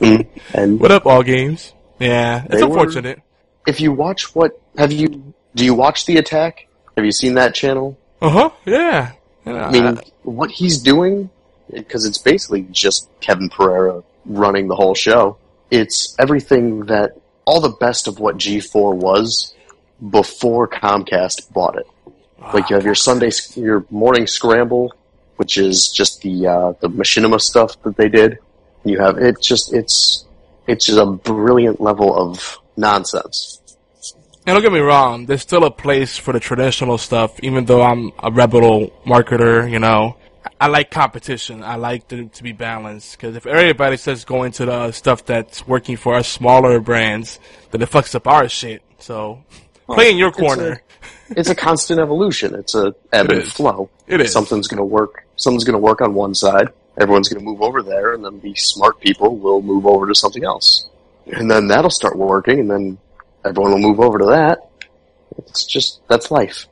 And 0.54 0.80
what 0.80 0.90
up, 0.92 1.04
all 1.06 1.22
games? 1.22 1.74
Yeah, 1.98 2.44
it's 2.44 2.54
They 2.56 2.62
were- 2.62 2.68
unfortunate. 2.68 3.20
if 3.66 3.80
you 3.80 3.92
watch 3.92 4.34
what 4.34 4.52
have 4.78 4.92
you 4.92 5.34
do 5.54 5.64
you 5.64 5.74
watch 5.74 6.06
the 6.06 6.16
attack? 6.16 6.68
Have 6.96 7.04
you 7.04 7.12
seen 7.12 7.34
that 7.34 7.54
channel? 7.54 7.98
Uh 8.22 8.30
huh. 8.30 8.50
Yeah. 8.64 9.12
Yeah, 9.44 9.66
I 9.66 9.70
mean, 9.70 9.98
what 10.22 10.50
he's 10.50 10.78
doing, 10.78 11.28
because 11.72 12.04
it's 12.06 12.18
basically 12.18 12.62
just 12.70 13.08
Kevin 13.20 13.48
Pereira 13.50 14.02
running 14.24 14.68
the 14.68 14.76
whole 14.76 14.94
show. 14.94 15.36
It's 15.70 16.14
everything 16.18 16.86
that, 16.86 17.12
all 17.44 17.60
the 17.60 17.70
best 17.70 18.08
of 18.08 18.20
what 18.20 18.36
G4 18.36 18.94
was 18.94 19.54
before 20.10 20.68
Comcast 20.68 21.52
bought 21.52 21.76
it. 21.78 21.86
Like 22.40 22.70
you 22.70 22.76
have 22.76 22.84
your 22.84 22.94
Sunday, 22.94 23.30
your 23.56 23.84
morning 23.90 24.26
scramble, 24.26 24.92
which 25.36 25.58
is 25.58 25.88
just 25.88 26.22
the, 26.22 26.46
uh, 26.46 26.72
the 26.80 26.88
machinima 26.88 27.40
stuff 27.40 27.80
that 27.82 27.96
they 27.96 28.08
did. 28.08 28.38
You 28.84 29.00
have, 29.00 29.18
it 29.18 29.40
just, 29.42 29.72
it's, 29.74 30.24
it's 30.66 30.86
just 30.86 30.98
a 30.98 31.06
brilliant 31.06 31.80
level 31.80 32.16
of 32.16 32.58
nonsense. 32.76 33.60
And 34.46 34.54
don't 34.54 34.62
get 34.62 34.72
me 34.72 34.78
wrong, 34.80 35.26
there's 35.26 35.42
still 35.42 35.64
a 35.64 35.70
place 35.70 36.16
for 36.16 36.32
the 36.32 36.40
traditional 36.40 36.96
stuff, 36.96 37.38
even 37.42 37.66
though 37.66 37.82
I'm 37.82 38.12
a 38.18 38.30
rebel 38.30 38.90
marketer, 39.04 39.70
you 39.70 39.78
know. 39.78 40.16
I 40.60 40.68
like 40.68 40.90
competition. 40.90 41.62
I 41.62 41.74
like 41.76 42.08
to, 42.08 42.28
to 42.28 42.42
be 42.42 42.52
balanced. 42.52 43.16
Because 43.18 43.36
if 43.36 43.46
everybody 43.46 43.96
starts 43.98 44.24
going 44.24 44.52
to 44.52 44.64
the 44.64 44.92
stuff 44.92 45.24
that's 45.26 45.66
working 45.66 45.96
for 45.96 46.14
us 46.14 46.28
smaller 46.28 46.80
brands, 46.80 47.38
then 47.70 47.82
it 47.82 47.90
fucks 47.90 48.14
up 48.14 48.26
our 48.26 48.48
shit. 48.48 48.82
So, 48.98 49.44
play 49.86 50.10
in 50.10 50.16
your 50.16 50.28
It's 50.28 50.38
a- 50.38 50.40
corner. 50.40 50.82
It's 51.30 51.48
a 51.48 51.54
constant 51.54 52.00
evolution. 52.00 52.54
It's 52.54 52.74
a 52.74 52.94
ebb 53.12 53.30
It 53.30 53.38
and 53.38 53.44
flow. 53.44 53.90
It 54.06 54.20
is. 54.20 54.32
Something's 54.32 54.68
going 54.68 54.78
to 54.78 54.84
work. 54.84 55.24
Something's 55.36 55.64
going 55.64 55.74
to 55.74 55.78
work 55.78 56.00
on 56.00 56.14
one 56.14 56.34
side. 56.34 56.68
Everyone's 57.00 57.28
going 57.28 57.40
to 57.40 57.44
move 57.44 57.62
over 57.62 57.82
there, 57.82 58.14
and 58.14 58.24
then 58.24 58.40
the 58.40 58.54
smart 58.56 59.00
people 59.00 59.36
will 59.36 59.62
move 59.62 59.86
over 59.86 60.08
to 60.08 60.14
something 60.14 60.44
else, 60.44 60.88
and 61.26 61.48
then 61.48 61.68
that'll 61.68 61.90
start 61.90 62.16
working, 62.16 62.58
and 62.58 62.70
then 62.70 62.98
everyone 63.44 63.72
will 63.72 63.78
move 63.78 64.00
over 64.00 64.18
to 64.18 64.26
that. 64.26 64.68
It's 65.38 65.64
just 65.64 66.00
that's 66.08 66.30
life. 66.30 66.66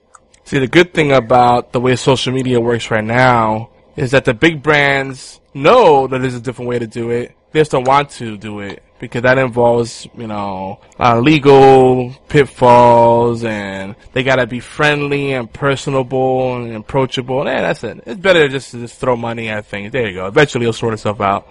See, 0.45 0.59
the 0.59 0.67
good 0.67 0.93
thing 0.93 1.13
about 1.13 1.73
the 1.73 1.81
way 1.81 1.95
social 1.95 2.33
media 2.33 2.61
works 2.61 2.91
right 2.91 3.05
now 3.05 3.71
is 3.95 4.11
that 4.11 4.25
the 4.25 4.35
big 4.35 4.63
brands 4.63 5.41
know 5.55 6.07
that 6.09 6.21
there's 6.21 6.35
a 6.35 6.41
different 6.41 6.69
way 6.69 6.79
to 6.79 6.87
do 6.87 7.11
it. 7.11 7.35
They 7.53 7.61
just 7.61 7.71
don't 7.71 7.87
want 7.87 8.11
to 8.11 8.37
do 8.37 8.61
it 8.61 8.83
because 8.99 9.23
that 9.23 9.39
involves, 9.39 10.07
you 10.17 10.27
know, 10.27 10.81
of 10.99 11.23
legal 11.23 12.15
pitfalls 12.29 13.45
and 13.45 13.95
they 14.13 14.23
gotta 14.23 14.47
be 14.47 14.61
friendly 14.61 15.33
and 15.33 15.53
personable 15.53 16.57
and 16.57 16.77
approachable. 16.77 17.41
And 17.41 17.49
that's 17.49 17.85
it. 17.85 18.03
It's 18.07 18.21
better 18.21 18.49
just 18.49 18.71
to 18.73 18.81
just 18.81 18.99
throw 18.99 19.17
money 19.17 19.49
at 19.49 19.67
things. 19.67 19.93
There 19.93 20.09
you 20.09 20.15
go. 20.15 20.27
Eventually 20.27 20.65
it'll 20.65 20.73
sort 20.73 20.95
itself 20.95 21.21
out. 21.21 21.47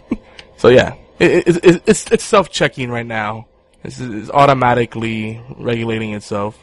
so 0.56 0.68
yeah, 0.68 0.94
it, 1.18 1.48
it, 1.48 1.64
it, 1.64 1.82
it's, 1.86 2.10
it's 2.10 2.24
self-checking 2.24 2.90
right 2.90 3.06
now. 3.06 3.46
It's, 3.84 3.98
it's 3.98 4.30
automatically 4.30 5.40
regulating 5.58 6.12
itself. 6.12 6.58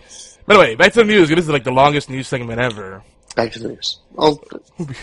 By 0.46 0.56
the 0.56 0.60
way, 0.62 0.76
back 0.76 0.94
to 0.94 1.00
the 1.00 1.06
news. 1.06 1.30
This 1.30 1.40
is 1.40 1.50
like 1.50 1.64
the 1.64 1.72
longest 1.72 2.10
news 2.10 2.28
segment 2.28 2.60
ever. 2.60 3.04
Back 3.36 3.52
to 3.54 3.60
the 3.60 3.70
news. 3.70 4.00
Well, 4.12 4.44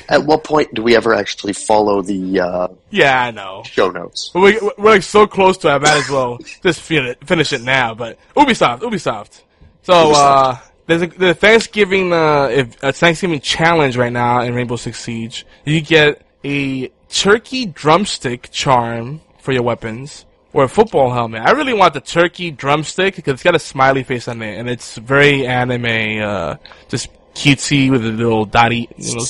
at 0.09 0.25
what 0.25 0.45
point 0.45 0.75
do 0.75 0.83
we 0.83 0.95
ever 0.97 1.15
actually 1.15 1.53
follow 1.55 2.03
the 2.03 2.41
uh, 2.41 2.69
Yeah, 2.91 3.23
I 3.23 3.31
know. 3.31 3.63
show 3.65 3.89
notes? 3.91 4.31
But 4.35 4.41
we, 4.41 4.61
we're 4.77 4.91
like 4.91 5.03
so 5.03 5.27
close 5.27 5.57
to 5.59 5.69
it, 5.69 5.73
I 5.73 5.79
might 5.79 5.97
as 5.97 6.11
well 6.11 6.39
just 6.63 6.81
fin- 6.83 7.07
it, 7.07 7.27
finish 7.27 7.53
it 7.53 7.63
now. 7.63 7.95
But 7.95 8.19
Ubisoft, 8.37 8.81
Ubisoft. 8.81 9.43
So, 9.83 10.13
uh, 10.15 10.59
there's 10.87 11.03
a 11.03 11.07
the 11.07 11.35
Thanksgiving, 11.35 12.13
uh, 12.13 12.49
if, 12.53 12.83
a 12.83 12.93
Thanksgiving 12.93 13.41
challenge 13.41 13.97
right 13.97 14.13
now 14.13 14.41
in 14.41 14.55
Rainbow 14.55 14.77
Six 14.77 14.99
Siege. 15.01 15.47
You 15.65 15.81
get 15.81 16.23
a 16.45 16.89
turkey 17.09 17.67
drumstick 17.67 18.51
charm 18.51 19.21
for 19.39 19.53
your 19.53 19.63
weapons. 19.63 20.25
Or 20.53 20.65
a 20.65 20.69
football 20.69 21.13
helmet. 21.13 21.43
I 21.43 21.51
really 21.51 21.75
want 21.75 21.93
the 21.93 22.01
turkey 22.01 22.51
drumstick 22.51 23.17
because 23.17 23.35
it's 23.35 23.43
got 23.43 23.55
a 23.55 23.59
smiley 23.59 24.05
face 24.05 24.27
on 24.27 24.41
it 24.41 24.57
and 24.59 24.71
it's 24.71 24.97
very 24.97 25.47
anime, 25.47 26.23
uh, 26.23 26.57
just 26.89 27.11
cutesy 27.37 27.91
with 27.91 28.05
a 28.05 28.11
little 28.11 28.47
dotty, 28.47 28.89
you 28.97 29.15
know, 29.15 29.25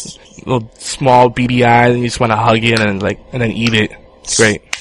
little 0.46 0.70
small 0.78 1.28
beady 1.28 1.64
eyes 1.64 1.92
and 1.92 2.02
you 2.02 2.08
just 2.08 2.20
want 2.20 2.30
to 2.30 2.36
hug 2.36 2.62
it 2.62 2.78
and 2.78 3.02
like, 3.02 3.18
and 3.32 3.42
then 3.42 3.50
eat 3.50 3.74
it. 3.74 3.90
It's 4.22 4.36
great. 4.36 4.62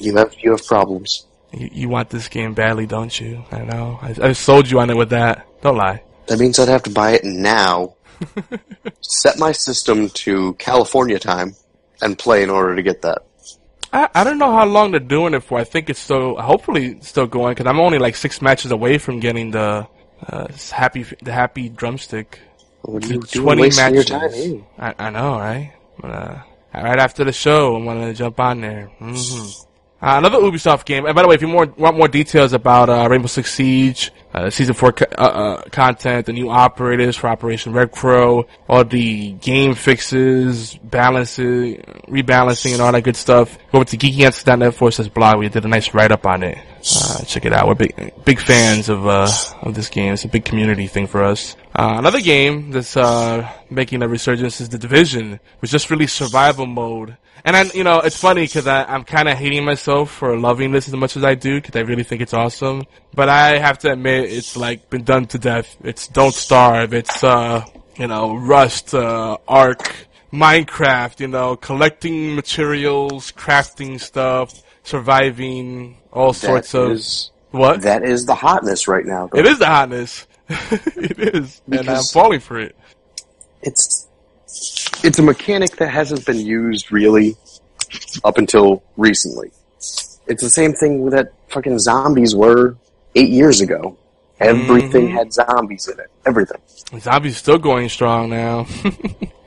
You 0.00 0.14
have 0.16 0.32
you 0.38 0.52
have 0.52 0.64
problems. 0.64 1.26
You, 1.52 1.68
you 1.72 1.88
want 1.88 2.10
this 2.10 2.28
game 2.28 2.54
badly, 2.54 2.86
don't 2.86 3.18
you? 3.18 3.44
I 3.50 3.64
know. 3.64 3.98
I, 4.00 4.14
I 4.28 4.32
sold 4.32 4.70
you 4.70 4.78
on 4.78 4.90
it 4.90 4.96
with 4.96 5.10
that. 5.10 5.44
Don't 5.60 5.76
lie. 5.76 6.04
That 6.28 6.38
means 6.38 6.60
I'd 6.60 6.68
have 6.68 6.84
to 6.84 6.90
buy 6.90 7.12
it 7.12 7.24
now. 7.24 7.94
set 9.00 9.38
my 9.38 9.50
system 9.50 10.10
to 10.10 10.54
California 10.54 11.18
time 11.18 11.56
and 12.00 12.16
play 12.16 12.44
in 12.44 12.50
order 12.50 12.76
to 12.76 12.82
get 12.82 13.02
that. 13.02 13.22
I, 13.92 14.08
I 14.14 14.24
don't 14.24 14.38
know 14.38 14.52
how 14.52 14.66
long 14.66 14.92
they're 14.92 15.00
doing 15.00 15.34
it 15.34 15.42
for. 15.42 15.58
I 15.58 15.64
think 15.64 15.90
it's 15.90 15.98
still, 15.98 16.36
hopefully 16.36 17.00
still 17.00 17.26
going 17.26 17.54
because 17.54 17.66
I'm 17.66 17.80
only 17.80 17.98
like 17.98 18.14
six 18.14 18.40
matches 18.40 18.70
away 18.70 18.98
from 18.98 19.18
getting 19.18 19.50
the, 19.50 19.88
uh, 20.26 20.48
happy, 20.72 21.04
the 21.22 21.32
happy 21.32 21.68
drumstick. 21.68 22.38
What 22.82 23.04
are 23.04 23.06
you 23.14 23.20
doing 23.20 23.58
wasting 23.58 23.94
your 23.94 24.04
time, 24.04 24.30
eh? 24.34 24.58
I, 24.78 24.94
I 25.06 25.10
know, 25.10 25.38
right? 25.38 25.72
But, 26.00 26.10
uh, 26.10 26.38
right 26.74 26.98
after 26.98 27.24
the 27.24 27.32
show, 27.32 27.76
I'm 27.76 27.84
gonna 27.84 28.14
jump 28.14 28.38
on 28.40 28.60
there. 28.60 28.86
hmm 28.98 29.12
Uh, 30.00 30.14
another 30.18 30.38
Ubisoft 30.38 30.84
game. 30.84 31.06
And 31.06 31.14
by 31.16 31.22
the 31.22 31.28
way, 31.28 31.34
if 31.34 31.42
you 31.42 31.48
more, 31.48 31.66
want 31.76 31.96
more 31.96 32.06
details 32.06 32.52
about 32.52 32.88
uh, 32.88 33.08
Rainbow 33.10 33.26
Six 33.26 33.52
Siege, 33.52 34.12
uh, 34.32 34.48
season 34.48 34.74
four 34.74 34.92
co- 34.92 35.06
uh, 35.18 35.22
uh, 35.22 35.62
content, 35.70 36.26
the 36.26 36.32
new 36.32 36.48
operators 36.50 37.16
for 37.16 37.26
Operation 37.28 37.72
Red 37.72 37.90
Crow, 37.90 38.46
all 38.68 38.84
the 38.84 39.32
game 39.32 39.74
fixes, 39.74 40.76
balances, 40.84 41.78
rebalancing, 42.06 42.72
and 42.74 42.80
all 42.80 42.92
that 42.92 43.02
good 43.02 43.16
stuff, 43.16 43.58
go 43.72 43.78
over 43.78 43.84
to 43.86 43.96
geekyantics.net 43.98 44.72
forward 44.74 44.92
slash 44.92 45.08
blog. 45.08 45.38
We 45.40 45.48
did 45.48 45.64
a 45.64 45.68
nice 45.68 45.92
write 45.92 46.12
up 46.12 46.26
on 46.26 46.44
it. 46.44 46.58
Uh, 46.80 47.24
check 47.24 47.44
it 47.44 47.52
out. 47.52 47.66
We're 47.66 47.74
big, 47.74 48.12
big 48.24 48.40
fans 48.40 48.88
of 48.88 49.06
uh, 49.06 49.28
of 49.62 49.74
this 49.74 49.88
game. 49.88 50.12
It's 50.14 50.24
a 50.24 50.28
big 50.28 50.44
community 50.44 50.86
thing 50.86 51.06
for 51.06 51.24
us. 51.24 51.56
Uh, 51.74 51.96
another 51.98 52.20
game 52.20 52.70
that's 52.70 52.96
uh, 52.96 53.50
making 53.70 54.02
a 54.02 54.08
resurgence 54.08 54.60
is 54.60 54.68
The 54.68 54.78
Division, 54.78 55.40
which 55.60 55.70
just 55.70 55.90
released 55.90 56.16
survival 56.16 56.66
mode. 56.66 57.16
And 57.44 57.56
I, 57.56 57.64
you 57.74 57.84
know, 57.84 58.00
it's 58.00 58.18
funny 58.20 58.42
because 58.42 58.66
I'm 58.66 59.04
kind 59.04 59.28
of 59.28 59.38
hating 59.38 59.64
myself 59.64 60.10
for 60.10 60.36
loving 60.36 60.72
this 60.72 60.88
as 60.88 60.94
much 60.94 61.16
as 61.16 61.24
I 61.24 61.34
do 61.34 61.60
because 61.60 61.76
I 61.76 61.80
really 61.80 62.02
think 62.02 62.20
it's 62.20 62.34
awesome. 62.34 62.84
But 63.14 63.28
I 63.28 63.58
have 63.58 63.78
to 63.80 63.92
admit, 63.92 64.30
it's 64.32 64.56
like 64.56 64.90
been 64.90 65.04
done 65.04 65.26
to 65.26 65.38
death. 65.38 65.76
It's 65.82 66.08
Don't 66.08 66.34
Starve. 66.34 66.94
It's 66.94 67.22
uh, 67.22 67.64
you 67.96 68.06
know, 68.06 68.34
Rust, 68.36 68.94
uh, 68.94 69.38
Ark, 69.46 69.94
Minecraft. 70.32 71.20
You 71.20 71.28
know, 71.28 71.56
collecting 71.56 72.34
materials, 72.34 73.32
crafting 73.32 74.00
stuff, 74.00 74.62
surviving, 74.88 75.96
all 76.12 76.32
sorts 76.32 76.72
That 76.72 76.78
of 76.78 76.90
is- 76.92 77.30
what? 77.50 77.82
That 77.82 78.02
is 78.04 78.26
the 78.26 78.34
hotness 78.34 78.88
right 78.88 79.06
now. 79.06 79.28
though. 79.32 79.38
It 79.38 79.46
is 79.46 79.58
the 79.58 79.66
hotness. 79.66 80.26
it 80.50 81.18
is, 81.34 81.60
and 81.70 81.88
I'm 81.88 82.02
falling 82.04 82.40
for 82.40 82.58
it. 82.58 82.74
It's 83.62 84.06
it's 85.04 85.18
a 85.18 85.22
mechanic 85.22 85.76
that 85.76 85.88
hasn't 85.90 86.24
been 86.26 86.38
used 86.38 86.90
really 86.92 87.36
up 88.24 88.38
until 88.38 88.82
recently. 88.96 89.50
It's 90.26 90.42
the 90.42 90.50
same 90.50 90.72
thing 90.74 91.10
that 91.10 91.32
fucking 91.48 91.78
zombies 91.78 92.34
were 92.34 92.76
eight 93.14 93.30
years 93.30 93.60
ago. 93.60 93.96
Everything 94.40 95.08
Mhm. 95.08 95.12
had 95.12 95.32
zombies 95.32 95.88
in 95.88 95.98
it. 95.98 96.10
Everything. 96.26 96.60
Zombies 97.00 97.36
still 97.38 97.58
going 97.58 97.88
strong 97.88 98.30
now. 98.30 98.66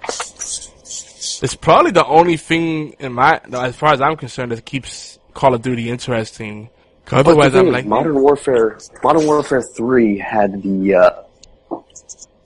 it's 0.03 1.55
probably 1.59 1.91
the 1.91 2.05
only 2.05 2.37
thing 2.37 2.93
in 2.99 3.13
my, 3.13 3.39
as 3.53 3.75
far 3.75 3.93
as 3.93 4.01
I'm 4.01 4.17
concerned, 4.17 4.51
that 4.51 4.65
keeps 4.65 5.17
Call 5.33 5.53
of 5.53 5.61
Duty 5.61 5.89
interesting. 5.89 6.69
Otherwise, 7.11 7.55
I'm 7.55 7.71
like, 7.71 7.85
Modern 7.85 8.21
Warfare. 8.21 8.77
Modern 9.03 9.25
Warfare 9.25 9.61
Three 9.61 10.17
had 10.17 10.61
the 10.61 10.95
uh, 10.95 11.77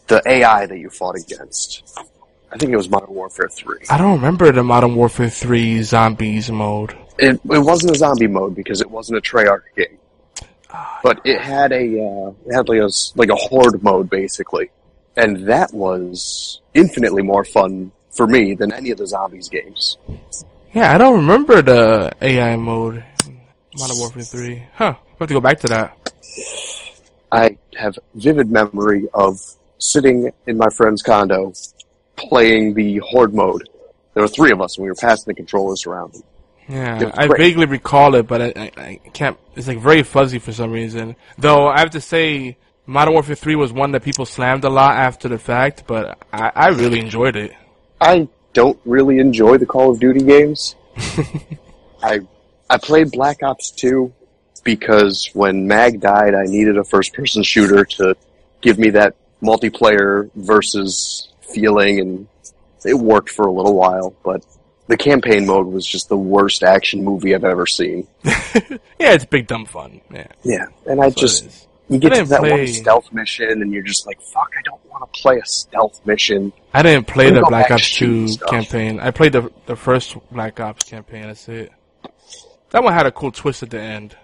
the 0.07 0.21
AI 0.25 0.65
that 0.65 0.77
you 0.77 0.89
fought 0.89 1.15
against. 1.15 1.83
I 2.51 2.57
think 2.57 2.71
it 2.71 2.77
was 2.77 2.89
Modern 2.89 3.13
Warfare 3.13 3.49
Three. 3.49 3.79
I 3.89 3.97
don't 3.97 4.13
remember 4.13 4.51
the 4.51 4.63
Modern 4.63 4.95
Warfare 4.95 5.29
3 5.29 5.83
zombies 5.83 6.49
mode. 6.49 6.95
It, 7.17 7.39
it 7.49 7.59
wasn't 7.59 7.95
a 7.95 7.97
zombie 7.97 8.27
mode 8.27 8.55
because 8.55 8.81
it 8.81 8.89
wasn't 8.89 9.17
a 9.17 9.21
Treyarch 9.21 9.63
game, 9.75 9.97
but 11.03 11.21
it 11.25 11.39
had 11.39 11.71
a 11.71 11.77
uh, 11.77 12.33
it 12.45 12.53
had 12.53 12.69
like 12.69 12.79
a 12.79 12.89
like 13.15 13.29
a 13.29 13.35
horde 13.35 13.83
mode 13.83 14.09
basically, 14.09 14.69
and 15.15 15.47
that 15.47 15.73
was 15.73 16.61
infinitely 16.73 17.23
more 17.23 17.43
fun 17.45 17.91
for 18.11 18.27
me 18.27 18.55
than 18.55 18.71
any 18.73 18.91
of 18.91 18.97
the 18.97 19.07
zombies 19.07 19.49
games. 19.49 19.97
Yeah, 20.75 20.93
I 20.93 20.97
don't 20.97 21.15
remember 21.15 21.61
the 21.61 22.11
AI 22.21 22.57
mode 22.57 23.01
in 23.25 23.39
Modern 23.79 23.97
Warfare 23.97 24.23
3. 24.23 24.63
Huh. 24.73 24.95
I 24.99 25.15
have 25.19 25.27
to 25.29 25.33
go 25.33 25.39
back 25.39 25.61
to 25.61 25.67
that. 25.67 25.97
I 27.31 27.57
have 27.77 27.97
vivid 28.13 28.51
memory 28.51 29.07
of 29.13 29.39
sitting 29.77 30.29
in 30.47 30.57
my 30.57 30.67
friend's 30.69 31.01
condo 31.01 31.53
playing 32.17 32.73
the 32.73 32.97
horde 32.97 33.33
mode. 33.33 33.69
There 34.13 34.23
were 34.23 34.27
three 34.27 34.51
of 34.51 34.59
us, 34.59 34.75
and 34.75 34.83
we 34.83 34.89
were 34.89 34.95
passing 34.95 35.31
the 35.31 35.33
controllers 35.33 35.85
around. 35.85 36.21
Yeah, 36.67 37.09
I 37.13 37.27
vaguely 37.27 37.67
recall 37.67 38.15
it, 38.15 38.27
but 38.27 38.41
I, 38.41 38.53
I, 38.57 38.71
I 38.75 39.01
can't. 39.13 39.37
It's 39.55 39.69
like 39.69 39.79
very 39.79 40.03
fuzzy 40.03 40.39
for 40.39 40.51
some 40.51 40.71
reason. 40.71 41.15
Though 41.37 41.67
I 41.67 41.79
have 41.79 41.91
to 41.91 42.01
say, 42.01 42.57
Modern 42.85 43.13
Warfare 43.13 43.35
3 43.35 43.55
was 43.55 43.71
one 43.71 43.93
that 43.93 44.03
people 44.03 44.25
slammed 44.25 44.65
a 44.65 44.69
lot 44.69 44.97
after 44.97 45.29
the 45.29 45.39
fact, 45.39 45.85
but 45.87 46.17
I, 46.33 46.51
I 46.53 46.67
really 46.69 46.99
enjoyed 46.99 47.37
it. 47.37 47.53
I 48.01 48.27
don't 48.55 48.79
really 48.85 49.19
enjoy 49.19 49.57
the 49.57 49.65
Call 49.67 49.91
of 49.91 49.99
Duty 49.99 50.21
games. 50.21 50.75
I 52.01 52.21
I 52.67 52.77
played 52.77 53.11
Black 53.11 53.43
Ops 53.43 53.69
2 53.71 54.11
because 54.63 55.29
when 55.33 55.67
Mag 55.67 55.99
died, 55.99 56.33
I 56.33 56.45
needed 56.45 56.79
a 56.79 56.83
first-person 56.83 57.43
shooter 57.43 57.85
to 57.85 58.15
give 58.61 58.79
me 58.79 58.89
that 58.91 59.15
multiplayer 59.43 60.31
versus 60.33 61.27
feeling, 61.41 61.99
and 61.99 62.27
it 62.83 62.95
worked 62.95 63.29
for 63.29 63.45
a 63.45 63.51
little 63.51 63.75
while. 63.75 64.15
But 64.23 64.43
the 64.87 64.97
campaign 64.97 65.45
mode 65.45 65.67
was 65.67 65.85
just 65.85 66.09
the 66.09 66.17
worst 66.17 66.63
action 66.63 67.03
movie 67.03 67.35
I've 67.35 67.43
ever 67.43 67.67
seen. 67.67 68.07
Yeah, 68.97 69.13
it's 69.13 69.25
big 69.25 69.45
dumb 69.45 69.65
fun. 69.65 69.99
Yeah, 70.09 70.27
Yeah, 70.43 70.65
and 70.87 71.01
I 71.01 71.09
That's 71.09 71.21
just. 71.21 71.64
You 71.89 71.99
get 71.99 72.09
to 72.09 72.15
didn't 72.15 72.29
that 72.29 72.41
one 72.41 72.67
stealth 72.67 73.11
mission, 73.13 73.61
and 73.61 73.71
you're 73.71 73.83
just 73.83 74.05
like, 74.07 74.19
"Fuck, 74.21 74.51
I 74.57 74.61
don't 74.63 74.83
want 74.89 75.11
to 75.13 75.21
play 75.21 75.37
a 75.37 75.45
stealth 75.45 76.01
mission." 76.05 76.51
I 76.73 76.81
didn't 76.81 77.07
play 77.07 77.29
the 77.31 77.41
Black 77.41 77.69
Ops 77.71 77.93
2 77.95 78.27
stuff. 78.27 78.49
campaign. 78.49 78.99
I 78.99 79.11
played 79.11 79.33
the 79.33 79.51
the 79.65 79.75
first 79.75 80.17
Black 80.31 80.59
Ops 80.59 80.83
campaign. 80.83 81.23
That's 81.23 81.47
it. 81.47 81.71
That 82.71 82.83
one 82.83 82.93
had 82.93 83.05
a 83.05 83.11
cool 83.11 83.31
twist 83.31 83.63
at 83.63 83.69
the 83.69 83.79
end. 83.79 84.17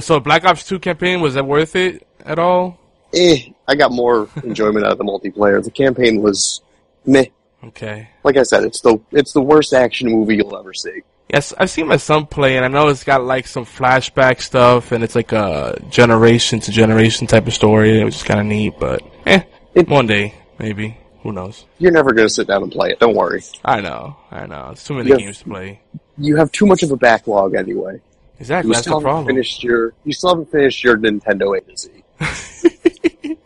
So 0.00 0.20
Black 0.20 0.44
Ops 0.44 0.66
2 0.66 0.78
campaign 0.78 1.20
was 1.20 1.34
that 1.34 1.46
worth 1.46 1.74
it 1.74 2.06
at 2.24 2.38
all? 2.38 2.78
Eh, 3.14 3.48
I 3.66 3.74
got 3.74 3.90
more 3.92 4.28
enjoyment 4.44 4.84
out 4.84 4.92
of 4.92 4.98
the 4.98 5.04
multiplayer. 5.04 5.62
The 5.64 5.70
campaign 5.70 6.20
was 6.22 6.60
meh. 7.06 7.26
Okay. 7.64 8.08
Like 8.24 8.36
I 8.36 8.42
said, 8.42 8.64
it's 8.64 8.80
the 8.80 8.98
it's 9.12 9.32
the 9.32 9.40
worst 9.42 9.72
action 9.72 10.10
movie 10.10 10.36
you'll 10.36 10.56
ever 10.56 10.72
see. 10.74 11.02
Yes, 11.32 11.52
I've 11.56 11.70
seen 11.70 11.86
my 11.86 11.96
son 11.96 12.26
play, 12.26 12.56
and 12.56 12.64
I 12.64 12.68
know 12.68 12.88
it's 12.88 13.04
got 13.04 13.22
like 13.22 13.46
some 13.46 13.64
flashback 13.64 14.40
stuff, 14.40 14.90
and 14.92 15.04
it's 15.04 15.14
like 15.14 15.32
a 15.32 15.80
generation 15.88 16.58
to 16.60 16.72
generation 16.72 17.26
type 17.28 17.46
of 17.46 17.54
story, 17.54 18.02
which 18.02 18.16
is 18.16 18.22
kind 18.24 18.40
of 18.40 18.46
neat. 18.46 18.74
But 18.80 19.02
eh, 19.26 19.42
one 19.86 20.06
day 20.06 20.34
maybe. 20.58 20.96
Who 21.22 21.32
knows? 21.32 21.66
You're 21.78 21.92
never 21.92 22.12
gonna 22.14 22.30
sit 22.30 22.48
down 22.48 22.62
and 22.62 22.72
play 22.72 22.90
it. 22.92 22.98
Don't 22.98 23.14
worry. 23.14 23.42
I 23.64 23.80
know, 23.82 24.16
I 24.30 24.46
know. 24.46 24.70
It's 24.72 24.84
too 24.84 24.94
many 24.94 25.14
games 25.14 25.38
to 25.40 25.44
play. 25.44 25.80
You 26.16 26.36
have 26.36 26.50
too 26.50 26.64
much 26.66 26.82
of 26.82 26.90
a 26.90 26.96
backlog 26.96 27.54
anyway. 27.54 28.00
Exactly, 28.38 28.68
You 28.70 28.72
that's 28.74 28.86
still 28.86 29.00
the 29.00 29.06
haven't 29.06 29.24
problem. 29.24 29.26
finished 29.26 29.62
your 29.62 29.92
you 30.04 30.12
still 30.14 30.30
haven't 30.30 30.50
finished 30.50 30.82
your 30.82 30.96
Nintendo 30.96 31.56
A 31.56 31.60
to 31.60 31.76
Z. 31.76 31.90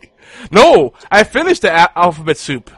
No, 0.50 0.92
I 1.10 1.24
finished 1.24 1.62
the 1.62 1.72
alphabet 1.98 2.36
soup. 2.36 2.70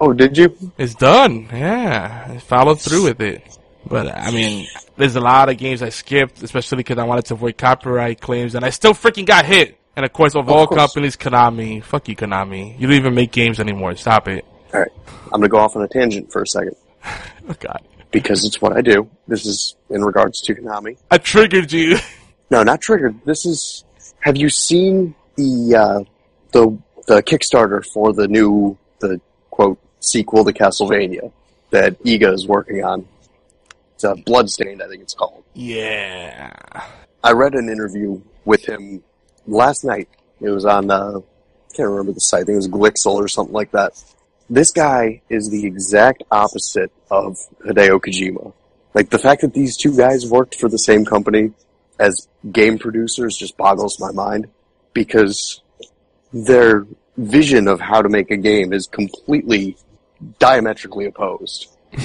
Oh, 0.00 0.12
did 0.12 0.36
you? 0.38 0.56
It's 0.78 0.94
done. 0.94 1.48
Yeah, 1.52 2.28
I 2.30 2.38
followed 2.38 2.80
through 2.80 3.04
with 3.04 3.20
it. 3.20 3.58
But 3.90 4.06
I 4.16 4.30
mean, 4.30 4.68
there's 4.96 5.16
a 5.16 5.20
lot 5.20 5.48
of 5.50 5.58
games 5.58 5.82
I 5.82 5.88
skipped, 5.90 6.42
especially 6.44 6.76
because 6.76 6.96
I 6.96 7.02
wanted 7.04 7.26
to 7.26 7.34
avoid 7.34 7.58
copyright 7.58 8.20
claims, 8.20 8.54
and 8.54 8.64
I 8.64 8.70
still 8.70 8.94
freaking 8.94 9.26
got 9.26 9.44
hit. 9.44 9.76
And 9.96 10.06
of 10.06 10.12
course, 10.12 10.34
of, 10.36 10.48
Of 10.48 10.50
all 10.50 10.66
course. 10.68 10.78
companies, 10.78 11.16
Konami. 11.16 11.82
Fuck 11.82 12.08
you, 12.08 12.14
Konami. 12.14 12.78
You 12.78 12.86
don't 12.86 12.96
even 12.96 13.14
make 13.14 13.32
games 13.32 13.58
anymore. 13.58 13.96
Stop 13.96 14.28
it. 14.28 14.44
All 14.72 14.78
right, 14.80 14.90
I'm 15.24 15.40
gonna 15.40 15.48
go 15.48 15.58
off 15.58 15.74
on 15.74 15.82
a 15.82 15.88
tangent 15.88 16.30
for 16.32 16.42
a 16.42 16.46
second 16.46 16.76
Oh 17.48 17.54
God, 17.58 17.82
because 18.12 18.44
it's 18.44 18.62
what 18.62 18.72
I 18.76 18.80
do. 18.80 19.10
This 19.26 19.44
is 19.44 19.74
in 19.90 20.04
regards 20.04 20.40
to 20.42 20.54
Konami. 20.54 20.96
I 21.10 21.18
triggered 21.18 21.72
you. 21.72 21.98
No, 22.48 22.62
not 22.62 22.80
triggered. 22.80 23.16
This 23.24 23.44
is. 23.44 23.84
Have 24.20 24.36
you 24.36 24.48
seen 24.48 25.14
the 25.36 25.74
uh, 25.76 26.04
the 26.52 26.78
the 27.08 27.22
Kickstarter 27.24 27.84
for 27.84 28.12
the 28.12 28.28
new 28.28 28.78
the 29.00 29.20
quote 29.50 29.78
sequel 29.98 30.44
to 30.44 30.52
Castlevania 30.52 31.32
that 31.70 32.00
Iga 32.04 32.32
is 32.32 32.46
working 32.46 32.84
on? 32.84 33.06
Uh, 34.04 34.14
Bloodstained, 34.26 34.82
I 34.82 34.88
think 34.88 35.02
it's 35.02 35.14
called. 35.14 35.44
yeah. 35.54 36.52
I 37.22 37.32
read 37.32 37.54
an 37.54 37.68
interview 37.68 38.22
with 38.46 38.66
him 38.66 39.02
last 39.46 39.84
night. 39.84 40.08
It 40.40 40.48
was 40.48 40.64
on 40.64 40.90
uh, 40.90 41.18
I 41.18 41.76
can't 41.76 41.88
remember 41.90 42.12
the 42.12 42.20
site. 42.20 42.42
I 42.42 42.44
think 42.44 42.54
it 42.54 42.56
was 42.56 42.68
Glixel 42.68 43.14
or 43.16 43.28
something 43.28 43.52
like 43.52 43.72
that. 43.72 43.92
This 44.48 44.72
guy 44.72 45.20
is 45.28 45.50
the 45.50 45.66
exact 45.66 46.22
opposite 46.30 46.90
of 47.10 47.36
Hideo 47.64 48.00
Kojima. 48.00 48.54
Like 48.94 49.10
the 49.10 49.18
fact 49.18 49.42
that 49.42 49.52
these 49.52 49.76
two 49.76 49.94
guys 49.96 50.26
worked 50.26 50.54
for 50.56 50.68
the 50.70 50.78
same 50.78 51.04
company 51.04 51.52
as 51.98 52.26
game 52.50 52.78
producers 52.78 53.36
just 53.36 53.56
boggles 53.58 54.00
my 54.00 54.10
mind 54.12 54.48
because 54.94 55.60
their 56.32 56.86
vision 57.18 57.68
of 57.68 57.80
how 57.80 58.00
to 58.00 58.08
make 58.08 58.30
a 58.30 58.36
game 58.38 58.72
is 58.72 58.86
completely 58.86 59.76
diametrically 60.38 61.04
opposed. 61.04 61.68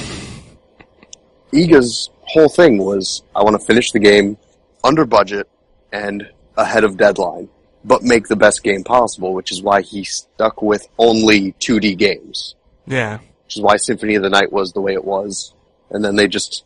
Iga's 1.53 2.09
whole 2.21 2.49
thing 2.49 2.77
was 2.77 3.23
I 3.35 3.43
want 3.43 3.59
to 3.59 3.65
finish 3.65 3.91
the 3.91 3.99
game 3.99 4.37
under 4.83 5.05
budget 5.05 5.47
and 5.91 6.29
ahead 6.57 6.83
of 6.83 6.97
deadline, 6.97 7.49
but 7.83 8.03
make 8.03 8.27
the 8.27 8.35
best 8.35 8.63
game 8.63 8.83
possible, 8.83 9.33
which 9.33 9.51
is 9.51 9.61
why 9.61 9.81
he 9.81 10.03
stuck 10.03 10.61
with 10.61 10.87
only 10.97 11.53
2D 11.53 11.97
games. 11.97 12.55
Yeah. 12.87 13.19
Which 13.45 13.57
is 13.57 13.61
why 13.61 13.77
Symphony 13.77 14.15
of 14.15 14.23
the 14.23 14.29
Night 14.29 14.51
was 14.51 14.73
the 14.73 14.81
way 14.81 14.93
it 14.93 15.03
was. 15.03 15.53
And 15.89 16.03
then 16.03 16.15
they 16.15 16.27
just 16.27 16.65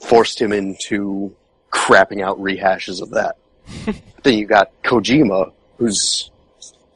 forced 0.00 0.40
him 0.40 0.52
into 0.52 1.34
crapping 1.72 2.22
out 2.22 2.38
rehashes 2.38 3.02
of 3.02 3.10
that. 3.10 3.36
then 4.22 4.34
you 4.38 4.46
got 4.46 4.70
Kojima, 4.82 5.52
who's, 5.78 6.30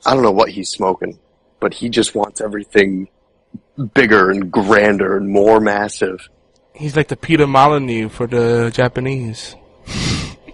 I 0.06 0.14
don't 0.14 0.22
know 0.22 0.30
what 0.30 0.50
he's 0.50 0.70
smoking, 0.70 1.18
but 1.58 1.74
he 1.74 1.88
just 1.88 2.14
wants 2.14 2.40
everything 2.40 3.08
bigger 3.94 4.30
and 4.30 4.50
grander 4.50 5.16
and 5.16 5.28
more 5.28 5.60
massive. 5.60 6.28
He's 6.74 6.96
like 6.96 7.08
the 7.08 7.16
Peter 7.16 7.46
Molyneux 7.46 8.08
for 8.08 8.26
the 8.26 8.70
Japanese. 8.72 9.56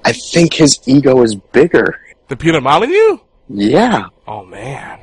I 0.05 0.13
think 0.13 0.55
his 0.55 0.79
ego 0.87 1.23
is 1.23 1.35
bigger. 1.35 2.01
The 2.29 2.37
Peter 2.37 2.61
Molyneux? 2.61 3.19
Yeah. 3.49 4.09
Oh 4.27 4.45
man. 4.45 5.01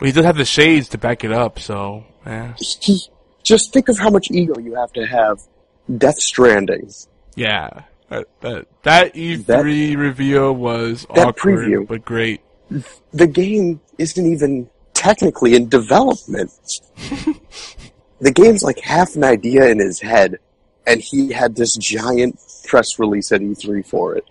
Well, 0.00 0.06
he 0.06 0.12
does 0.12 0.24
have 0.24 0.36
the 0.36 0.44
shades 0.44 0.88
to 0.90 0.98
back 0.98 1.24
it 1.24 1.32
up, 1.32 1.58
so 1.58 2.04
yeah. 2.26 2.54
He, 2.58 3.00
just 3.42 3.72
think 3.72 3.88
of 3.88 3.98
how 3.98 4.10
much 4.10 4.30
ego 4.30 4.58
you 4.58 4.74
have 4.74 4.92
to 4.92 5.06
have. 5.06 5.40
Death 5.98 6.18
Stranding. 6.18 6.90
Yeah. 7.34 7.84
Uh, 8.10 8.14
uh, 8.14 8.22
that 8.42 8.66
that, 8.82 9.14
that 9.14 9.14
E3 9.14 9.96
reveal 9.96 10.52
was 10.52 11.06
that 11.14 11.28
awkward 11.28 11.58
preview. 11.58 11.86
but 11.86 12.04
great. 12.04 12.40
The 13.12 13.26
game 13.26 13.80
isn't 13.98 14.26
even 14.32 14.68
technically 14.94 15.54
in 15.54 15.68
development. 15.68 16.52
the 18.22 18.30
game's 18.30 18.62
like 18.62 18.78
half 18.78 19.16
an 19.16 19.24
idea 19.24 19.68
in 19.68 19.80
his 19.80 20.00
head, 20.00 20.38
and 20.86 21.00
he 21.00 21.32
had 21.32 21.56
this 21.56 21.76
giant 21.76 22.40
press 22.64 22.98
release 22.98 23.32
at 23.32 23.40
E3 23.40 23.84
for 23.84 24.14
it. 24.16 24.24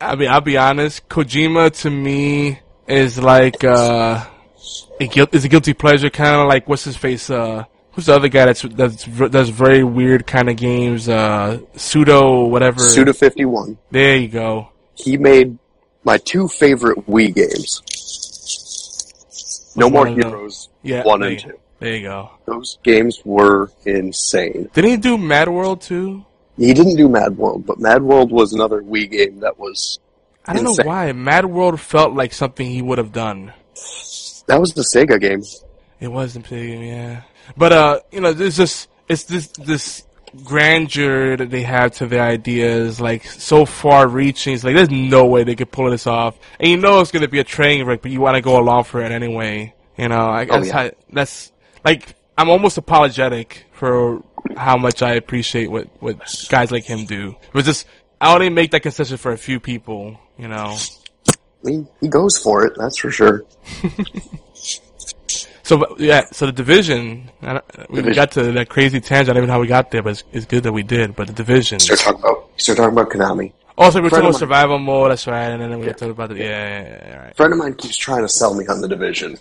I 0.00 0.14
mean, 0.14 0.30
I'll 0.30 0.40
be 0.40 0.56
honest. 0.56 1.08
Kojima 1.08 1.70
to 1.82 1.90
me 1.90 2.60
is 2.86 3.18
like 3.18 3.64
uh, 3.64 4.24
a 5.00 5.06
guilt 5.08 5.34
is 5.34 5.44
a 5.44 5.48
guilty 5.48 5.74
pleasure, 5.74 6.10
kind 6.10 6.40
of 6.40 6.46
like 6.48 6.68
what's 6.68 6.84
his 6.84 6.96
face. 6.96 7.28
Uh, 7.28 7.64
who's 7.92 8.06
the 8.06 8.14
other 8.14 8.28
guy 8.28 8.46
that's 8.46 8.62
that's 8.62 9.04
does 9.04 9.48
very 9.48 9.82
weird 9.82 10.26
kind 10.26 10.48
of 10.48 10.56
games? 10.56 11.08
Uh, 11.08 11.58
Suda 11.76 12.24
whatever. 12.30 12.80
Suda 12.80 13.12
51. 13.12 13.76
There 13.90 14.16
you 14.16 14.28
go. 14.28 14.68
He 14.94 15.16
made 15.16 15.58
my 16.04 16.18
two 16.18 16.46
favorite 16.46 16.98
Wii 17.08 17.34
games. 17.34 17.82
No 19.76 19.90
More 19.90 20.04
one? 20.04 20.14
Heroes 20.14 20.68
Yeah, 20.82 21.02
1 21.02 21.22
and 21.24 21.38
2. 21.40 21.58
There 21.84 21.96
you 21.96 22.02
go. 22.02 22.30
Those 22.46 22.78
games 22.82 23.20
were 23.26 23.70
insane. 23.84 24.70
Didn't 24.72 24.90
he 24.90 24.96
do 24.96 25.18
Mad 25.18 25.50
World 25.50 25.82
too? 25.82 26.24
He 26.56 26.72
didn't 26.72 26.96
do 26.96 27.10
Mad 27.10 27.36
World, 27.36 27.66
but 27.66 27.78
Mad 27.78 28.02
World 28.02 28.32
was 28.32 28.54
another 28.54 28.80
Wii 28.80 29.10
game 29.10 29.40
that 29.40 29.58
was 29.58 29.98
I 30.46 30.54
don't 30.54 30.66
insane. 30.66 30.86
know 30.86 30.90
why. 30.90 31.12
Mad 31.12 31.44
World 31.44 31.78
felt 31.78 32.14
like 32.14 32.32
something 32.32 32.66
he 32.66 32.80
would 32.80 32.96
have 32.96 33.12
done. 33.12 33.52
That 34.46 34.60
was 34.60 34.72
the 34.72 34.80
Sega 34.82 35.20
game. 35.20 35.42
It 36.00 36.08
was 36.08 36.32
the 36.32 36.40
pig, 36.40 36.80
yeah. 36.80 37.22
But 37.56 37.72
uh, 37.72 38.00
you 38.10 38.20
know, 38.22 38.32
there's 38.32 38.56
just 38.56 38.88
it's 39.08 39.24
this 39.24 39.48
this 39.48 40.04
grandeur 40.42 41.36
that 41.36 41.50
they 41.50 41.62
have 41.62 41.92
to 41.96 42.06
their 42.06 42.22
ideas, 42.22 42.98
like 43.00 43.24
so 43.26 43.66
far 43.66 44.08
reaching. 44.08 44.54
It's 44.54 44.64
like 44.64 44.74
there's 44.74 44.90
no 44.90 45.26
way 45.26 45.44
they 45.44 45.54
could 45.54 45.70
pull 45.70 45.90
this 45.90 46.06
off, 46.06 46.38
and 46.58 46.70
you 46.70 46.76
know 46.78 47.00
it's 47.00 47.10
gonna 47.10 47.28
be 47.28 47.40
a 47.40 47.44
train 47.44 47.84
wreck, 47.84 48.00
but 48.00 48.10
you 48.10 48.20
want 48.22 48.36
to 48.36 48.40
go 48.42 48.58
along 48.58 48.84
for 48.84 49.02
it 49.02 49.12
anyway. 49.12 49.74
You 49.98 50.08
know, 50.08 50.16
I, 50.28 50.42
Oh, 50.46 50.54
that's 50.56 50.66
yeah. 50.68 50.72
how, 50.72 50.90
that's 51.12 51.52
like 51.84 52.14
I'm 52.36 52.48
almost 52.48 52.78
apologetic 52.78 53.66
for 53.72 54.22
how 54.56 54.76
much 54.76 55.02
I 55.02 55.14
appreciate 55.14 55.70
what 55.70 55.88
what 56.02 56.18
guys 56.48 56.70
like 56.70 56.84
him 56.84 57.06
do. 57.06 57.36
It 57.48 57.54
was 57.54 57.64
just 57.64 57.86
I 58.20 58.34
only 58.34 58.48
make 58.48 58.70
that 58.72 58.80
concession 58.80 59.16
for 59.16 59.32
a 59.32 59.38
few 59.38 59.60
people. 59.60 60.18
You 60.38 60.48
know. 60.48 60.76
I 61.28 61.34
mean, 61.62 61.88
he 62.00 62.08
goes 62.08 62.38
for 62.38 62.66
it, 62.66 62.74
that's 62.76 62.98
for 62.98 63.10
sure. 63.10 63.44
So 65.64 65.96
yeah, 65.98 66.26
so 66.30 66.44
the 66.44 66.52
division. 66.52 67.30
We 67.88 67.96
Division. 67.96 68.14
got 68.14 68.32
to 68.32 68.52
that 68.52 68.68
crazy 68.68 69.00
tangent. 69.00 69.30
I 69.30 69.32
don't 69.32 69.36
even 69.38 69.46
know 69.48 69.54
how 69.54 69.60
we 69.60 69.66
got 69.66 69.90
there, 69.90 70.02
but 70.02 70.10
it's, 70.10 70.24
it's 70.30 70.44
good 70.44 70.62
that 70.64 70.72
we 70.74 70.82
did. 70.82 71.16
But 71.16 71.28
the 71.28 71.32
division. 71.32 71.80
Start 71.80 72.00
talking 72.00 72.20
about 72.20 72.50
start 72.58 72.76
talking 72.76 72.92
about 72.92 73.08
Konami. 73.08 73.54
Oh, 73.78 73.84
also, 73.84 74.00
we 74.00 74.04
were 74.04 74.10
talking 74.10 74.24
about 74.24 74.28
of 74.28 74.32
mine- 74.34 74.38
survival 74.40 74.78
mode. 74.78 75.10
That's 75.10 75.26
right. 75.26 75.44
And 75.48 75.62
then 75.62 75.80
we 75.80 75.86
were 75.86 75.92
talking 75.94 76.10
about 76.10 76.28
the 76.28 76.36
yeah, 76.36 76.42
yeah, 76.44 76.82
yeah, 76.82 77.08
yeah, 77.08 77.16
right. 77.24 77.36
friend 77.36 77.52
of 77.54 77.58
mine 77.58 77.74
keeps 77.76 77.96
trying 77.96 78.20
to 78.20 78.28
sell 78.28 78.52
me 78.54 78.66
on 78.66 78.82
the 78.82 78.88
division. 78.88 79.38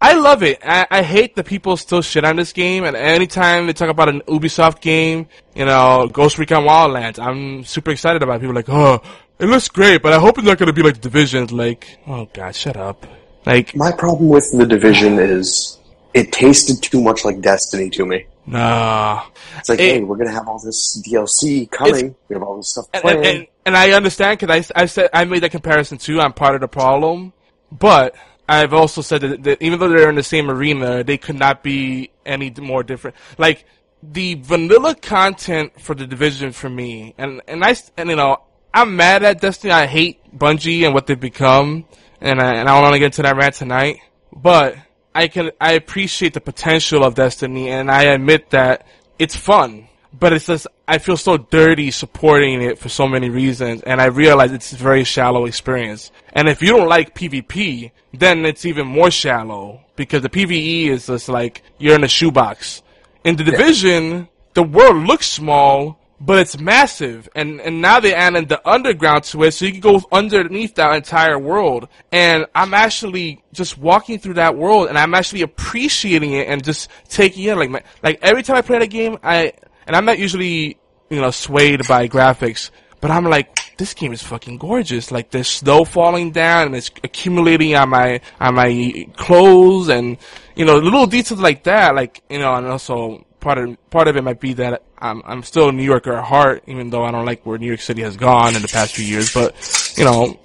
I 0.00 0.12
love 0.14 0.42
it. 0.44 0.60
I, 0.64 0.86
I 0.90 1.02
hate 1.02 1.34
that 1.36 1.46
people 1.46 1.76
still 1.76 2.02
shit 2.02 2.24
on 2.24 2.36
this 2.36 2.52
game, 2.52 2.84
and 2.84 2.96
anytime 2.96 3.66
they 3.66 3.72
talk 3.72 3.88
about 3.90 4.08
an 4.08 4.20
Ubisoft 4.28 4.80
game, 4.80 5.26
you 5.54 5.64
know, 5.64 6.08
Ghost 6.12 6.38
Recon 6.38 6.64
Wildlands, 6.64 7.18
I'm 7.18 7.64
super 7.64 7.90
excited 7.90 8.22
about 8.22 8.36
it. 8.36 8.40
People 8.40 8.52
are 8.52 8.54
like, 8.62 8.68
oh, 8.68 9.02
it 9.40 9.46
looks 9.46 9.68
great, 9.68 10.02
but 10.02 10.12
I 10.12 10.18
hope 10.20 10.38
it's 10.38 10.46
not 10.46 10.56
going 10.58 10.68
to 10.68 10.72
be 10.72 10.82
like 10.82 10.94
the 10.94 11.00
Division. 11.00 11.46
Like, 11.48 11.98
oh 12.06 12.28
god, 12.32 12.54
shut 12.54 12.76
up. 12.76 13.06
Like, 13.46 13.74
My 13.74 13.90
problem 13.92 14.28
with 14.28 14.50
the 14.56 14.66
division 14.66 15.18
is 15.18 15.78
it 16.14 16.32
tasted 16.32 16.82
too 16.82 17.00
much 17.00 17.24
like 17.24 17.40
Destiny 17.40 17.88
to 17.90 18.04
me. 18.06 18.26
nah. 18.46 19.24
It's 19.58 19.68
like, 19.68 19.80
It- 19.80 19.94
hey, 19.94 20.00
we're 20.02 20.16
gonna 20.16 20.30
have 20.32 20.46
all 20.48 20.60
this 20.62 21.02
DLC 21.08 21.70
coming. 21.70 22.14
We 22.28 22.34
have 22.34 22.42
all 22.42 22.56
this 22.58 22.70
stuff 22.70 22.86
And, 22.92 23.04
and, 23.04 23.24
and, 23.26 23.46
and 23.66 23.76
I 23.76 23.92
understand 23.92 24.38
because 24.38 24.70
I, 24.76 24.82
I 24.82 24.86
said 24.86 25.10
I 25.12 25.24
made 25.24 25.42
that 25.42 25.50
comparison 25.50 25.98
too. 25.98 26.20
I'm 26.20 26.32
part 26.32 26.54
of 26.54 26.60
the 26.60 26.68
problem, 26.68 27.32
but 27.72 28.14
I've 28.48 28.72
also 28.72 29.02
said 29.02 29.20
that, 29.20 29.42
that 29.42 29.62
even 29.62 29.78
though 29.78 29.88
they're 29.88 30.08
in 30.08 30.14
the 30.14 30.22
same 30.22 30.50
arena, 30.50 31.04
they 31.04 31.18
could 31.18 31.36
not 31.36 31.62
be 31.62 32.10
any 32.24 32.50
more 32.50 32.82
different. 32.82 33.16
Like 33.36 33.64
the 34.02 34.34
vanilla 34.34 34.94
content 34.94 35.80
for 35.80 35.94
the 35.94 36.06
division 36.06 36.52
for 36.52 36.70
me, 36.70 37.14
and 37.18 37.42
and 37.46 37.64
I 37.64 37.76
and 37.96 38.08
you 38.08 38.16
know 38.16 38.42
I'm 38.72 38.96
mad 38.96 39.22
at 39.22 39.40
Destiny. 39.40 39.72
I 39.72 39.86
hate 39.86 40.18
Bungie 40.36 40.84
and 40.84 40.94
what 40.94 41.06
they've 41.06 41.20
become, 41.20 41.84
and 42.20 42.40
I, 42.40 42.54
and 42.54 42.68
I 42.68 42.74
don't 42.74 42.82
want 42.82 42.94
to 42.94 42.98
get 42.98 43.06
into 43.06 43.22
that 43.22 43.36
rant 43.36 43.54
tonight, 43.54 43.98
but. 44.32 44.76
I 45.14 45.26
can 45.26 45.50
I 45.60 45.72
appreciate 45.72 46.34
the 46.34 46.40
potential 46.40 47.02
of 47.02 47.16
Destiny, 47.16 47.70
and 47.70 47.90
I 47.90 48.04
admit 48.04 48.50
that 48.50 48.86
it's 49.18 49.34
fun. 49.34 49.87
But 50.12 50.32
it's 50.32 50.46
just 50.46 50.66
I 50.86 50.98
feel 50.98 51.16
so 51.16 51.36
dirty 51.36 51.90
supporting 51.90 52.62
it 52.62 52.78
for 52.78 52.88
so 52.88 53.06
many 53.06 53.28
reasons, 53.28 53.82
and 53.82 54.00
I 54.00 54.06
realize 54.06 54.52
it's 54.52 54.72
a 54.72 54.76
very 54.76 55.04
shallow 55.04 55.44
experience. 55.44 56.10
And 56.32 56.48
if 56.48 56.62
you 56.62 56.68
don't 56.68 56.88
like 56.88 57.14
PvP, 57.14 57.90
then 58.14 58.46
it's 58.46 58.64
even 58.64 58.86
more 58.86 59.10
shallow 59.10 59.82
because 59.96 60.22
the 60.22 60.30
PvE 60.30 60.86
is 60.88 61.06
just 61.08 61.28
like 61.28 61.62
you're 61.78 61.94
in 61.94 62.04
a 62.04 62.08
shoebox. 62.08 62.82
In 63.24 63.36
the 63.36 63.44
division, 63.44 64.28
the 64.54 64.62
world 64.62 65.06
looks 65.06 65.26
small, 65.26 65.98
but 66.20 66.38
it's 66.38 66.58
massive. 66.58 67.28
And 67.34 67.60
and 67.60 67.82
now 67.82 68.00
they 68.00 68.14
added 68.14 68.48
the 68.48 68.66
underground 68.66 69.24
to 69.24 69.44
it, 69.44 69.52
so 69.52 69.66
you 69.66 69.72
can 69.72 69.80
go 69.80 70.00
underneath 70.10 70.74
that 70.76 70.94
entire 70.96 71.38
world. 71.38 71.88
And 72.10 72.46
I'm 72.54 72.74
actually 72.74 73.42
just 73.52 73.76
walking 73.76 74.18
through 74.18 74.34
that 74.34 74.56
world, 74.56 74.88
and 74.88 74.96
I'm 74.96 75.14
actually 75.14 75.42
appreciating 75.42 76.32
it 76.32 76.48
and 76.48 76.64
just 76.64 76.88
taking 77.08 77.44
it. 77.44 77.56
Like 77.56 77.70
my, 77.70 77.82
like 78.02 78.18
every 78.22 78.42
time 78.42 78.56
I 78.56 78.62
play 78.62 78.78
that 78.78 78.86
game, 78.86 79.18
I 79.22 79.52
and 79.88 79.96
I'm 79.96 80.04
not 80.04 80.20
usually 80.20 80.78
you 81.10 81.20
know 81.20 81.32
swayed 81.32 81.88
by 81.88 82.06
graphics, 82.06 82.70
but 83.00 83.10
I'm 83.10 83.24
like, 83.24 83.76
this 83.78 83.94
game 83.94 84.12
is 84.12 84.22
fucking 84.22 84.58
gorgeous. 84.58 85.10
Like 85.10 85.30
there's 85.30 85.48
snow 85.48 85.84
falling 85.84 86.30
down 86.30 86.66
and 86.66 86.76
it's 86.76 86.90
accumulating 87.02 87.74
on 87.74 87.88
my 87.88 88.20
on 88.38 88.54
my 88.54 89.08
clothes, 89.16 89.88
and 89.88 90.18
you 90.54 90.64
know 90.64 90.78
little 90.78 91.06
details 91.06 91.40
like 91.40 91.64
that. 91.64 91.96
Like 91.96 92.22
you 92.28 92.38
know, 92.38 92.54
and 92.54 92.66
also 92.66 93.24
part 93.40 93.58
of 93.58 93.90
part 93.90 94.08
of 94.08 94.16
it 94.16 94.22
might 94.22 94.40
be 94.40 94.52
that 94.54 94.82
I'm 94.98 95.22
I'm 95.24 95.42
still 95.42 95.70
a 95.70 95.72
New 95.72 95.82
Yorker 95.84 96.12
at 96.14 96.24
heart, 96.24 96.64
even 96.66 96.90
though 96.90 97.04
I 97.04 97.10
don't 97.10 97.26
like 97.26 97.44
where 97.46 97.58
New 97.58 97.66
York 97.66 97.80
City 97.80 98.02
has 98.02 98.16
gone 98.16 98.54
in 98.54 98.62
the 98.62 98.68
past 98.68 98.94
few 98.94 99.04
years. 99.04 99.32
But 99.32 99.54
you 99.96 100.04
know, 100.04 100.38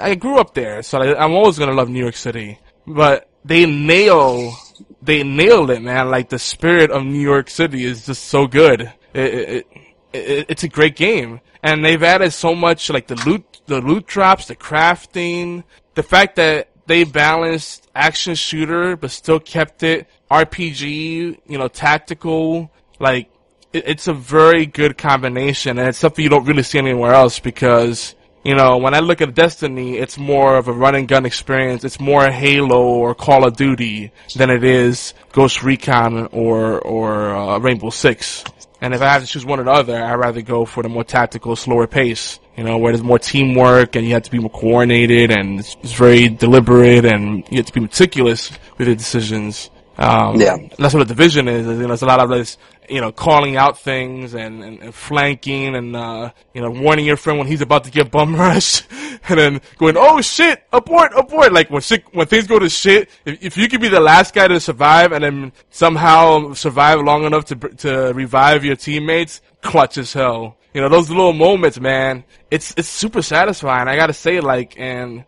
I 0.00 0.14
grew 0.14 0.38
up 0.38 0.54
there, 0.54 0.82
so 0.82 1.00
I, 1.00 1.22
I'm 1.22 1.32
always 1.32 1.58
gonna 1.58 1.72
love 1.72 1.88
New 1.88 2.00
York 2.00 2.16
City. 2.16 2.58
But 2.86 3.28
they 3.44 3.66
nail, 3.66 4.54
they 5.02 5.22
nailed 5.24 5.70
it, 5.70 5.82
man. 5.82 6.10
Like 6.10 6.28
the 6.28 6.38
spirit 6.38 6.90
of 6.90 7.04
New 7.04 7.20
York 7.20 7.50
City 7.50 7.84
is 7.84 8.06
just 8.06 8.24
so 8.24 8.46
good. 8.46 8.92
It, 9.12 9.34
it, 9.34 9.66
it, 10.12 10.46
it's 10.48 10.62
a 10.62 10.68
great 10.68 10.96
game, 10.96 11.40
and 11.62 11.84
they've 11.84 12.02
added 12.02 12.32
so 12.32 12.54
much, 12.54 12.88
like 12.88 13.08
the 13.08 13.20
loot, 13.26 13.60
the 13.66 13.80
loot 13.80 14.06
drops, 14.06 14.46
the 14.46 14.56
crafting, 14.56 15.64
the 15.94 16.02
fact 16.02 16.36
that 16.36 16.68
they 16.86 17.04
balanced 17.04 17.88
action 17.94 18.34
shooter 18.34 18.96
but 18.96 19.10
still 19.10 19.40
kept 19.40 19.82
it 19.82 20.08
RPG, 20.30 21.40
you 21.46 21.58
know, 21.58 21.68
tactical. 21.68 22.70
Like 22.98 23.30
it, 23.72 23.84
it's 23.86 24.08
a 24.08 24.14
very 24.14 24.66
good 24.66 24.96
combination, 24.96 25.78
and 25.78 25.88
it's 25.88 25.98
something 25.98 26.22
you 26.22 26.30
don't 26.30 26.46
really 26.46 26.62
see 26.62 26.78
anywhere 26.78 27.12
else 27.12 27.38
because 27.40 28.14
you 28.44 28.54
know, 28.54 28.78
when 28.78 28.94
I 28.94 29.00
look 29.00 29.20
at 29.20 29.34
Destiny, 29.34 29.98
it's 29.98 30.18
more 30.18 30.56
of 30.56 30.68
a 30.68 30.72
run 30.72 30.94
and 30.94 31.06
gun 31.06 31.24
experience. 31.26 31.84
It's 31.84 32.00
more 32.00 32.28
Halo 32.30 32.82
or 32.82 33.14
Call 33.14 33.46
of 33.46 33.56
Duty 33.56 34.10
than 34.36 34.50
it 34.50 34.64
is 34.64 35.14
Ghost 35.32 35.62
Recon 35.62 36.26
or 36.32 36.80
or 36.80 37.34
uh, 37.34 37.58
Rainbow 37.58 37.90
Six. 37.90 38.44
And 38.80 38.94
if 38.94 39.00
I 39.00 39.06
have 39.10 39.22
to 39.22 39.28
choose 39.28 39.44
one 39.46 39.60
or 39.60 39.64
the 39.64 39.70
other, 39.70 40.02
I'd 40.02 40.14
rather 40.16 40.42
go 40.42 40.64
for 40.64 40.82
the 40.82 40.88
more 40.88 41.04
tactical, 41.04 41.54
slower 41.54 41.86
pace. 41.86 42.40
You 42.56 42.64
know, 42.64 42.78
where 42.78 42.92
there's 42.92 43.02
more 43.04 43.18
teamwork 43.20 43.94
and 43.96 44.04
you 44.04 44.12
have 44.14 44.24
to 44.24 44.30
be 44.30 44.38
more 44.40 44.50
coordinated 44.50 45.30
and 45.30 45.60
it's, 45.60 45.76
it's 45.82 45.92
very 45.92 46.28
deliberate 46.28 47.04
and 47.04 47.44
you 47.48 47.58
have 47.58 47.66
to 47.66 47.72
be 47.72 47.80
meticulous 47.80 48.50
with 48.76 48.88
your 48.88 48.96
decisions. 48.96 49.70
Um, 49.96 50.38
Yeah. 50.40 50.56
That's 50.78 50.92
what 50.92 51.02
a 51.02 51.06
division 51.06 51.48
is. 51.48 51.64
You 51.66 51.72
know, 51.74 51.86
there's 51.88 52.02
a 52.02 52.06
lot 52.06 52.20
of 52.20 52.28
this, 52.28 52.58
you 52.88 53.00
know, 53.00 53.12
calling 53.12 53.56
out 53.56 53.78
things 53.78 54.34
and, 54.34 54.62
and, 54.62 54.80
and 54.80 54.94
flanking 54.94 55.74
and, 55.74 55.94
uh, 55.94 56.30
you 56.52 56.60
know, 56.60 56.70
warning 56.70 57.04
your 57.04 57.16
friend 57.16 57.38
when 57.38 57.48
he's 57.48 57.60
about 57.60 57.84
to 57.84 57.90
get 57.90 58.10
bum 58.10 58.34
rushed 58.36 58.86
and 59.28 59.38
then 59.38 59.60
going, 59.78 59.96
oh 59.96 60.20
shit, 60.20 60.62
abort, 60.72 61.12
abort. 61.16 61.52
Like 61.52 61.70
when 61.70 61.80
shit, 61.82 62.04
when 62.12 62.26
things 62.26 62.46
go 62.46 62.58
to 62.58 62.68
shit, 62.68 63.08
if, 63.24 63.42
if 63.42 63.56
you 63.56 63.68
could 63.68 63.80
be 63.80 63.88
the 63.88 64.00
last 64.00 64.34
guy 64.34 64.48
to 64.48 64.60
survive 64.60 65.12
and 65.12 65.24
then 65.24 65.52
somehow 65.70 66.52
survive 66.54 67.00
long 67.00 67.24
enough 67.24 67.46
to, 67.46 67.56
to 67.56 68.12
revive 68.14 68.64
your 68.64 68.76
teammates, 68.76 69.40
clutch 69.60 69.98
as 69.98 70.12
hell. 70.12 70.56
You 70.74 70.80
know, 70.80 70.88
those 70.88 71.10
little 71.10 71.34
moments, 71.34 71.78
man, 71.78 72.24
it's, 72.50 72.74
it's 72.76 72.88
super 72.88 73.22
satisfying. 73.22 73.88
I 73.88 73.96
gotta 73.96 74.14
say, 74.14 74.40
like, 74.40 74.78
and, 74.78 75.24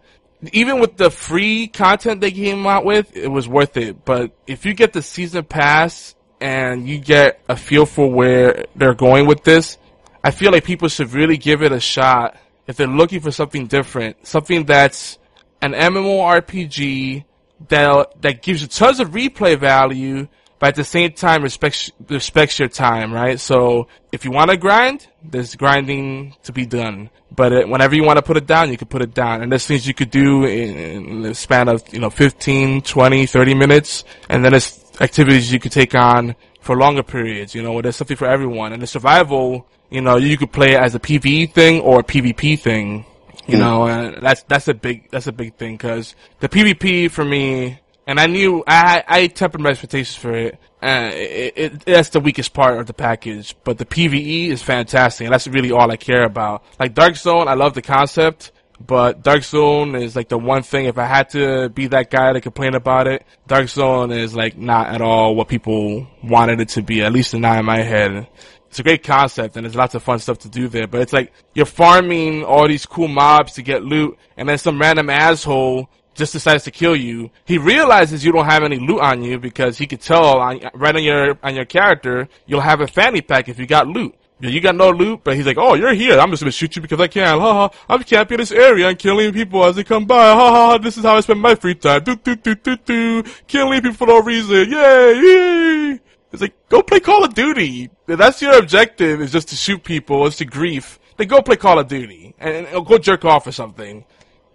even 0.52 0.81
with 0.81 0.97
the 0.97 1.10
free 1.10 1.68
content 1.68 2.20
they 2.20 2.31
came 2.31 2.66
out 2.66 2.85
with, 2.85 3.16
it 3.16 3.28
was 3.28 3.48
worth 3.48 3.76
it. 3.76 4.05
But 4.05 4.32
if 4.47 4.66
you 4.66 4.74
get 4.74 4.93
the 4.93 5.02
season 5.02 5.44
pass 5.44 6.13
and 6.44 6.86
you 6.86 6.98
get 6.98 7.40
a 7.48 7.56
feel 7.56 7.86
for 7.86 8.06
where 8.10 8.66
they're 8.76 8.94
going 8.94 9.26
with 9.26 9.44
this, 9.44 9.78
I 10.22 10.30
feel 10.30 10.52
like 10.52 10.62
people 10.62 10.88
should 10.88 11.14
really 11.14 11.38
give 11.38 11.62
it 11.62 11.72
a 11.72 11.80
shot 11.80 12.36
if 12.66 12.76
they're 12.76 12.86
looking 12.86 13.20
for 13.20 13.30
something 13.30 13.66
different, 13.66 14.26
something 14.26 14.66
that's 14.66 15.18
an 15.62 15.72
MMORPG 15.72 17.24
that 17.68 18.20
that 18.20 18.42
gives 18.42 18.60
you 18.60 18.68
tons 18.68 19.00
of 19.00 19.12
replay 19.12 19.58
value, 19.58 20.28
but 20.58 20.68
at 20.68 20.74
the 20.74 20.84
same 20.84 21.12
time 21.12 21.42
respects 21.42 21.90
respects 22.10 22.58
your 22.58 22.68
time, 22.68 23.10
right? 23.10 23.40
So 23.40 23.88
if 24.12 24.26
you 24.26 24.30
want 24.30 24.50
to 24.50 24.58
grind, 24.58 25.06
there's 25.22 25.56
grinding 25.56 26.36
to 26.42 26.52
be 26.52 26.66
done. 26.66 27.08
But 27.34 27.52
it, 27.52 27.68
whenever 27.68 27.96
you 27.96 28.04
want 28.04 28.18
to 28.18 28.22
put 28.22 28.36
it 28.36 28.46
down, 28.46 28.70
you 28.70 28.76
can 28.76 28.88
put 28.88 29.00
it 29.00 29.14
down. 29.14 29.42
And 29.42 29.50
there's 29.50 29.66
things 29.66 29.88
you 29.88 29.94
could 29.94 30.10
do 30.10 30.44
in, 30.44 30.76
in 30.76 31.22
the 31.22 31.34
span 31.34 31.68
of, 31.68 31.82
you 31.92 32.00
know, 32.00 32.10
15, 32.10 32.82
20, 32.82 33.26
30 33.26 33.54
minutes. 33.54 34.04
And 34.28 34.44
then 34.44 34.52
there's 34.52 34.84
activities 35.00 35.52
you 35.52 35.60
could 35.60 35.72
take 35.72 35.94
on 35.94 36.36
for 36.60 36.76
longer 36.76 37.02
periods, 37.02 37.54
you 37.54 37.62
know, 37.62 37.80
there's 37.82 37.96
something 37.96 38.16
for 38.16 38.26
everyone. 38.26 38.72
And 38.72 38.82
the 38.82 38.86
survival, 38.86 39.66
you 39.90 40.00
know, 40.00 40.16
you 40.16 40.36
could 40.36 40.52
play 40.52 40.72
it 40.72 40.80
as 40.80 40.94
a 40.94 40.98
PvE 40.98 41.52
thing 41.52 41.80
or 41.80 42.00
a 42.00 42.04
PvP 42.04 42.58
thing. 42.58 43.04
You 43.46 43.58
know, 43.58 43.86
and 43.86 44.22
that's 44.22 44.42
that's 44.44 44.68
a 44.68 44.74
big 44.74 45.10
that's 45.10 45.26
a 45.26 45.32
big 45.32 45.56
thing 45.56 45.74
because 45.74 46.14
the 46.40 46.48
PvP 46.48 47.10
for 47.10 47.22
me, 47.22 47.78
and 48.06 48.18
I 48.18 48.26
knew 48.26 48.64
I 48.66 49.04
I 49.06 49.26
tempered 49.26 49.60
my 49.60 49.70
expectations 49.70 50.16
for 50.16 50.32
it. 50.34 50.58
Uh, 50.82 51.10
it, 51.12 51.52
it 51.56 51.80
that's 51.80 52.08
the 52.08 52.20
weakest 52.20 52.54
part 52.54 52.78
of 52.78 52.86
the 52.86 52.94
package, 52.94 53.54
but 53.62 53.76
the 53.76 53.84
PVE 53.84 54.48
is 54.48 54.62
fantastic, 54.62 55.26
and 55.26 55.32
that's 55.32 55.46
really 55.46 55.72
all 55.72 55.90
I 55.90 55.96
care 55.96 56.24
about. 56.24 56.64
Like 56.80 56.94
Dark 56.94 57.16
Zone, 57.16 57.46
I 57.46 57.52
love 57.52 57.74
the 57.74 57.82
concept, 57.82 58.50
but 58.86 59.23
Dark 59.23 59.43
Zone 59.44 59.94
is 59.94 60.15
like 60.15 60.28
the 60.28 60.39
one 60.39 60.62
thing. 60.62 60.86
If 60.86 60.98
I 60.98 61.06
had 61.06 61.31
to 61.31 61.69
be 61.69 61.86
that 61.89 62.11
guy 62.11 62.32
to 62.32 62.40
complain 62.40 62.74
about 62.74 63.06
it, 63.06 63.24
Dark 63.47 63.69
Zone 63.69 64.12
is 64.12 64.35
like 64.35 64.56
not 64.56 64.89
at 64.89 65.01
all 65.01 65.35
what 65.35 65.48
people 65.48 66.06
wanted 66.23 66.61
it 66.61 66.70
to 66.70 66.82
be. 66.82 67.02
At 67.02 67.12
least 67.12 67.35
not 67.35 67.59
in 67.59 67.65
my 67.65 67.82
head. 67.82 68.28
It's 68.69 68.81
a 68.81 68.82
great 68.82 69.05
concept 69.05 69.56
and 69.56 69.65
there's 69.65 69.77
lots 69.77 69.94
of 69.94 70.02
fun 70.02 70.19
stuff 70.19 70.40
to 70.40 70.48
do 70.48 70.66
there, 70.66 70.89
but 70.89 71.01
it's 71.01 71.12
like 71.12 71.32
you're 71.55 71.65
farming 71.65 72.44
all 72.44 72.66
these 72.66 72.86
cool 72.86 73.06
mobs 73.06 73.52
to 73.52 73.62
get 73.62 73.85
loot 73.85 74.19
and 74.36 74.48
then 74.48 74.59
some 74.59 74.81
random 74.81 75.11
asshole 75.11 75.89
just 76.15 76.32
decides 76.32 76.65
to 76.65 76.70
kill 76.73 76.97
you. 76.97 77.31
He 77.44 77.59
realizes 77.59 78.24
you 78.24 78.32
don't 78.32 78.47
have 78.47 78.65
any 78.65 78.78
loot 78.81 79.01
on 79.01 79.23
you 79.23 79.39
because 79.39 79.78
he 79.78 79.86
could 79.86 80.01
tell 80.01 80.39
on, 80.39 80.61
right 80.74 80.94
on 80.94 81.05
your, 81.05 81.39
on 81.43 81.55
your 81.55 81.65
character, 81.65 82.28
you'll 82.47 82.61
have 82.61 82.81
a 82.81 82.89
fanny 82.89 83.20
pack 83.20 83.48
if 83.48 83.59
you 83.59 83.66
got 83.66 83.86
loot. 83.86 84.15
Yeah, 84.44 84.50
You 84.50 84.60
got 84.60 84.76
no 84.76 84.90
loot, 84.90 85.20
but 85.24 85.36
he's 85.36 85.46
like, 85.46 85.56
oh, 85.56 85.72
you're 85.72 85.94
here. 85.94 86.18
I'm 86.18 86.30
just 86.30 86.42
gonna 86.42 86.52
shoot 86.52 86.76
you 86.76 86.82
because 86.82 87.00
I 87.00 87.08
can. 87.08 87.38
Ha 87.38 87.52
ha. 87.52 87.78
I'm 87.88 88.02
camping 88.02 88.36
this 88.36 88.52
area 88.52 88.88
and 88.88 88.98
killing 88.98 89.32
people 89.32 89.64
as 89.64 89.74
they 89.76 89.84
come 89.84 90.04
by. 90.04 90.34
Ha 90.34 90.34
ha 90.34 90.50
ha. 90.50 90.78
This 90.78 90.98
is 90.98 91.04
how 91.04 91.16
I 91.16 91.20
spend 91.20 91.40
my 91.40 91.54
free 91.54 91.74
time. 91.74 92.04
Do 92.04 92.14
do 92.14 92.36
do 92.36 92.54
do 92.54 92.76
do. 92.76 93.22
Killing 93.46 93.80
people 93.80 93.96
for 93.96 94.06
no 94.06 94.20
reason. 94.20 94.70
Yay! 94.70 95.14
Yay! 95.22 96.00
It's 96.30 96.42
like, 96.42 96.54
go 96.68 96.82
play 96.82 97.00
Call 97.00 97.24
of 97.24 97.32
Duty. 97.32 97.88
If 98.06 98.18
that's 98.18 98.42
your 98.42 98.58
objective 98.58 99.22
is 99.22 99.32
just 99.32 99.48
to 99.48 99.56
shoot 99.56 99.82
people, 99.82 100.26
it's 100.26 100.36
to 100.36 100.44
grief. 100.44 100.98
Then 101.16 101.28
go 101.28 101.40
play 101.40 101.56
Call 101.56 101.78
of 101.78 101.88
Duty 101.88 102.34
and, 102.38 102.66
and 102.66 102.84
go 102.84 102.98
jerk 102.98 103.24
off 103.24 103.46
or 103.46 103.52
something. 103.52 104.04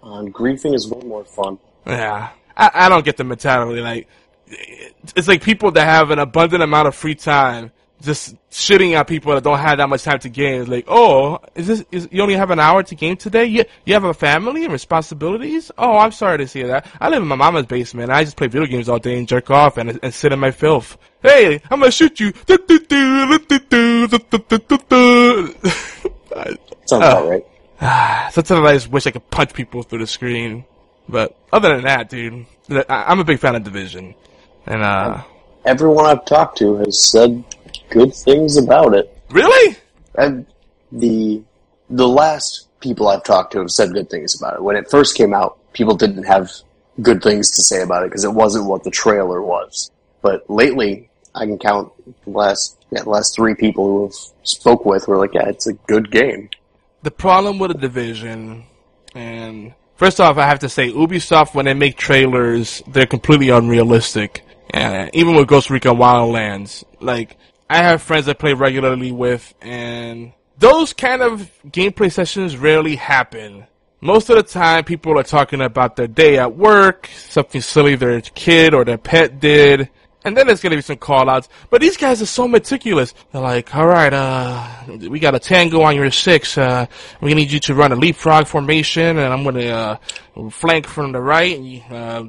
Uh, 0.04 0.24
griefing 0.24 0.76
is 0.76 0.88
way 0.88 1.02
more 1.04 1.26
fun. 1.26 1.58
Yeah, 1.88 2.30
I, 2.56 2.70
I 2.74 2.90
don't 2.90 3.06
get 3.06 3.18
the 3.18 3.24
mentality. 3.24 3.82
Like, 3.82 4.08
it's 5.16 5.28
like 5.28 5.42
people 5.42 5.72
that 5.72 5.86
have 5.86 6.12
an 6.12 6.20
abundant 6.20 6.62
amount 6.62 6.88
of 6.88 6.96
free 6.96 7.16
time 7.16 7.72
just 8.02 8.36
shitting 8.50 8.94
at 8.94 9.08
people 9.08 9.34
that 9.34 9.44
don't 9.44 9.60
have 9.60 9.78
that 9.78 9.90
much 9.90 10.04
time 10.04 10.20
to 10.20 10.30
game. 10.30 10.62
It's 10.62 10.70
like, 10.70 10.86
oh, 10.88 11.40
is 11.56 11.68
this 11.68 11.84
is 11.92 12.08
you 12.12 12.22
only 12.22 12.36
have 12.36 12.50
an 12.52 12.60
hour 12.60 12.82
to 12.84 12.96
game 12.96 13.18
today? 13.18 13.46
You 13.46 13.66
you 13.86 13.94
have 13.94 14.04
a 14.06 14.14
family 14.14 14.64
and 14.64 14.72
responsibilities? 14.72 15.72
Oh, 15.78 15.98
I'm 15.98 16.12
sorry 16.12 16.38
to 16.40 16.48
see 16.48 16.64
that. 16.64 16.86
I 17.00 17.10
live 17.10 17.22
in 17.22 17.28
my 17.28 17.36
mama's 17.36 17.66
basement. 17.66 18.12
I 18.12 18.24
just 18.24 18.38
play 18.38 18.48
video 18.48 18.68
games 18.68 18.88
all 18.90 19.00
day 19.00 19.18
and 19.18 19.28
jerk 19.28 19.50
off 19.52 19.78
and 19.78 20.00
and 20.02 20.14
sit 20.14 20.32
in 20.32 20.40
my 20.40 20.52
filth. 20.52 20.98
Hey, 21.22 21.62
I'm 21.70 21.80
gonna 21.80 21.92
shoot 21.92 22.20
you. 22.20 22.32
Sounds 26.86 27.04
about 27.04 27.30
right. 27.30 27.46
Sometimes 28.34 28.66
I 28.68 28.74
just 28.74 28.90
wish 28.90 29.08
I 29.08 29.12
could 29.12 29.30
punch 29.30 29.54
people 29.54 29.84
through 29.84 30.00
the 30.00 30.08
screen. 30.08 30.66
But 31.08 31.36
other 31.52 31.70
than 31.76 31.84
that, 31.86 32.10
dude, 32.10 32.46
I- 32.70 33.06
I'm 33.08 33.20
a 33.20 33.24
big 33.24 33.40
fan 33.40 33.56
of 33.56 33.64
Division. 33.64 34.16
And, 34.66 34.84
uh, 34.84 35.22
Everyone 35.66 36.06
I've 36.06 36.24
talked 36.26 36.58
to 36.60 36.78
has 36.78 37.10
said 37.12 37.44
good 37.90 38.14
things 38.14 38.58
about 38.58 38.94
it. 38.94 39.16
Really? 39.32 39.78
And 40.16 40.46
the 40.92 41.42
the 41.90 42.08
last 42.08 42.68
people 42.80 43.08
I've 43.08 43.24
talked 43.24 43.52
to 43.54 43.60
have 43.60 43.72
said 43.72 43.94
good 43.94 44.10
things 44.10 44.40
about 44.40 44.56
it. 44.56 44.64
When 44.64 44.76
it 44.76 44.90
first 44.90 45.16
came 45.16 45.34
out, 45.34 45.58
people 45.74 45.96
didn't 45.96 46.24
have 46.24 46.52
good 47.02 47.22
things 47.22 47.52
to 47.56 47.62
say 47.62 47.82
about 47.82 48.04
it 48.04 48.10
because 48.10 48.24
it 48.24 48.34
wasn't 48.34 48.66
what 48.66 48.84
the 48.84 48.92
trailer 48.92 49.42
was. 49.42 49.92
But 50.22 50.50
lately, 50.50 51.10
I 51.34 51.46
can 51.46 51.58
count 51.58 51.92
the 52.26 52.32
last 52.32 52.78
yeah, 52.92 53.04
the 53.04 53.10
last 53.10 53.36
three 53.36 53.56
people 53.56 53.86
who 53.86 54.04
have 54.06 54.16
spoke 54.44 54.86
with 54.86 55.08
were 55.08 55.18
like, 55.18 55.34
yeah, 55.34 55.48
it's 55.48 55.68
a 55.68 55.74
good 55.74 56.12
game. 56.12 56.50
the 57.04 57.12
problem 57.12 57.60
with 57.60 57.72
the 57.72 57.78
division, 57.78 58.66
and 59.14 59.74
first 59.96 60.20
off, 60.20 60.38
I 60.38 60.48
have 60.48 60.60
to 60.60 60.70
say, 60.70 60.90
Ubisoft 60.92 61.54
when 61.54 61.66
they 61.66 61.74
make 61.74 61.98
trailers, 61.98 62.82
they're 62.88 63.06
completely 63.06 63.50
unrealistic. 63.50 64.44
And 64.72 65.10
even 65.14 65.36
with 65.36 65.48
Ghost 65.48 65.70
Recon 65.70 65.98
Wildlands, 65.98 66.84
like 67.00 67.38
I 67.70 67.84
have 67.84 68.02
friends 68.02 68.28
I 68.28 68.34
play 68.34 68.54
regularly 68.54 69.12
with, 69.12 69.54
and 69.62 70.34
those 70.58 70.94
kind 70.94 71.22
of 71.22 71.52
gameplay 71.68 72.12
sessions 72.12 72.58
rarely 72.58 72.96
happen. 72.96 73.68
Most 74.02 74.30
of 74.30 74.38
the 74.38 74.44
time, 74.44 74.86
people 74.86 75.20
are 75.20 75.24
talking 75.24 75.62
about 75.62 75.96
their 75.96 76.08
day 76.08 76.38
at 76.38 76.56
work, 76.56 77.10
something 77.16 77.62
silly 77.62 77.96
their 77.96 78.22
kid 78.22 78.74
or 78.74 78.86
their 78.86 78.98
pet 78.98 79.40
did, 79.40 79.90
and 80.26 80.36
then 80.36 80.48
there's 80.48 80.62
gonna 80.62 80.76
be 80.76 80.82
some 80.82 80.98
callouts. 80.98 81.48
But 81.70 81.82
these 81.82 81.96
guys 81.96 82.22
are 82.22 82.26
so 82.26 82.48
meticulous. 82.48 83.14
They're 83.32 83.42
like, 83.42 83.76
all 83.76 83.88
right, 83.88 84.12
uh, 84.12 84.68
we 85.10 85.20
got 85.20 85.36
a 85.36 85.40
tango 85.40 85.82
on 85.82 85.96
your 85.96 86.12
six. 86.12 86.58
Uh, 86.58 86.88
we 87.22 87.34
need 87.34 87.52
you 87.52 87.60
to 87.62 87.76
run 87.76 87.92
a 87.92 87.96
leapfrog 87.96 88.48
formation, 88.48 89.18
and 89.18 89.34
I'm 89.34 89.44
gonna 89.44 90.00
uh, 90.36 90.50
flank 90.50 90.88
from 90.88 91.12
the 91.12 91.22
right. 91.22 91.58
And 91.58 91.94
uh, 91.94 92.26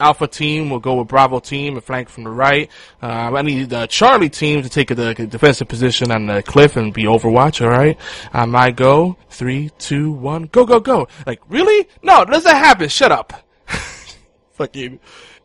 Alpha 0.00 0.26
team 0.26 0.70
will 0.70 0.78
go 0.78 0.96
with 0.96 1.08
Bravo 1.08 1.40
team 1.40 1.74
and 1.74 1.84
flank 1.84 2.08
from 2.08 2.24
the 2.24 2.30
right. 2.30 2.70
Uh, 3.02 3.06
I 3.06 3.42
need 3.42 3.70
the 3.70 3.86
Charlie 3.86 4.30
team 4.30 4.62
to 4.62 4.68
take 4.68 4.88
the 4.88 5.14
defensive 5.14 5.68
position 5.68 6.10
on 6.10 6.26
the 6.26 6.42
cliff 6.42 6.76
and 6.76 6.92
be 6.92 7.04
Overwatch. 7.04 7.62
All 7.62 7.70
right, 7.70 7.98
I 8.32 8.44
might 8.46 8.76
go 8.76 9.16
three, 9.30 9.70
two, 9.78 10.12
one, 10.12 10.44
go, 10.44 10.64
go, 10.64 10.80
go. 10.80 11.08
Like 11.26 11.40
really? 11.48 11.88
No, 12.02 12.24
doesn't 12.24 12.50
happen. 12.50 12.88
Shut 12.88 13.12
up. 13.12 13.32
Fucking. 14.52 15.00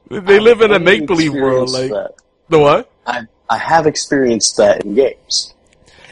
They 0.10 0.40
live 0.40 0.62
in 0.62 0.72
a 0.72 0.80
make 0.80 1.06
believe 1.06 1.34
world. 1.34 1.70
Like 1.70 1.92
experienced 1.92 2.22
the 2.50 2.60
what? 2.60 2.92
I 3.06 3.22
I 3.50 3.58
have 3.58 3.88
experienced 3.88 4.58
that 4.58 4.86
in 4.86 4.96
games. 4.96 5.54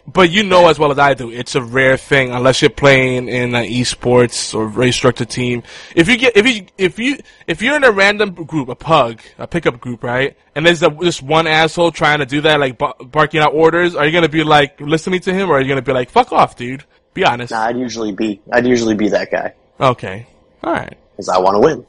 But 0.07 0.29
you 0.31 0.43
know 0.43 0.67
as 0.67 0.77
well 0.77 0.91
as 0.91 0.99
I 0.99 1.15
do, 1.15 1.31
it's 1.31 1.55
a 1.55 1.61
rare 1.63 1.97
thing 1.97 2.29
unless 2.31 2.61
you're 2.61 2.69
playing 2.69 3.27
in 3.27 3.55
an 3.55 3.65
esports 3.65 4.53
or 4.53 4.67
very 4.67 4.91
structured 4.91 5.29
team. 5.29 5.63
If 5.95 6.07
you 6.07 6.17
get 6.17 6.37
if 6.37 6.45
you 6.45 6.67
if 6.77 6.99
you 6.99 7.17
if 7.47 7.61
you're 7.61 7.75
in 7.75 7.83
a 7.83 7.91
random 7.91 8.33
group, 8.33 8.69
a 8.69 8.75
pug, 8.75 9.19
a 9.39 9.47
pickup 9.47 9.79
group, 9.79 10.03
right? 10.03 10.37
And 10.53 10.65
there's 10.65 10.83
a, 10.83 10.89
this 10.89 11.21
one 11.23 11.47
asshole 11.47 11.91
trying 11.91 12.19
to 12.19 12.25
do 12.27 12.41
that, 12.41 12.59
like 12.59 12.77
bar- 12.77 12.95
barking 13.03 13.39
out 13.41 13.53
orders. 13.53 13.95
Are 13.95 14.05
you 14.05 14.11
gonna 14.11 14.29
be 14.29 14.43
like 14.43 14.79
listening 14.79 15.21
to 15.21 15.33
him, 15.33 15.49
or 15.49 15.55
are 15.57 15.61
you 15.61 15.67
gonna 15.67 15.81
be 15.81 15.91
like, 15.93 16.11
"Fuck 16.11 16.31
off, 16.31 16.55
dude"? 16.55 16.83
Be 17.15 17.25
honest. 17.25 17.51
Nah, 17.51 17.63
I'd 17.65 17.77
usually 17.77 18.11
be 18.11 18.41
I'd 18.51 18.67
usually 18.67 18.93
be 18.95 19.09
that 19.09 19.31
guy 19.31 19.53
Okay. 19.79 20.27
All 20.63 20.73
right. 20.73 20.97
because 21.11 21.29
I 21.29 21.39
want 21.39 21.55
to 21.55 21.59
win. 21.59 21.85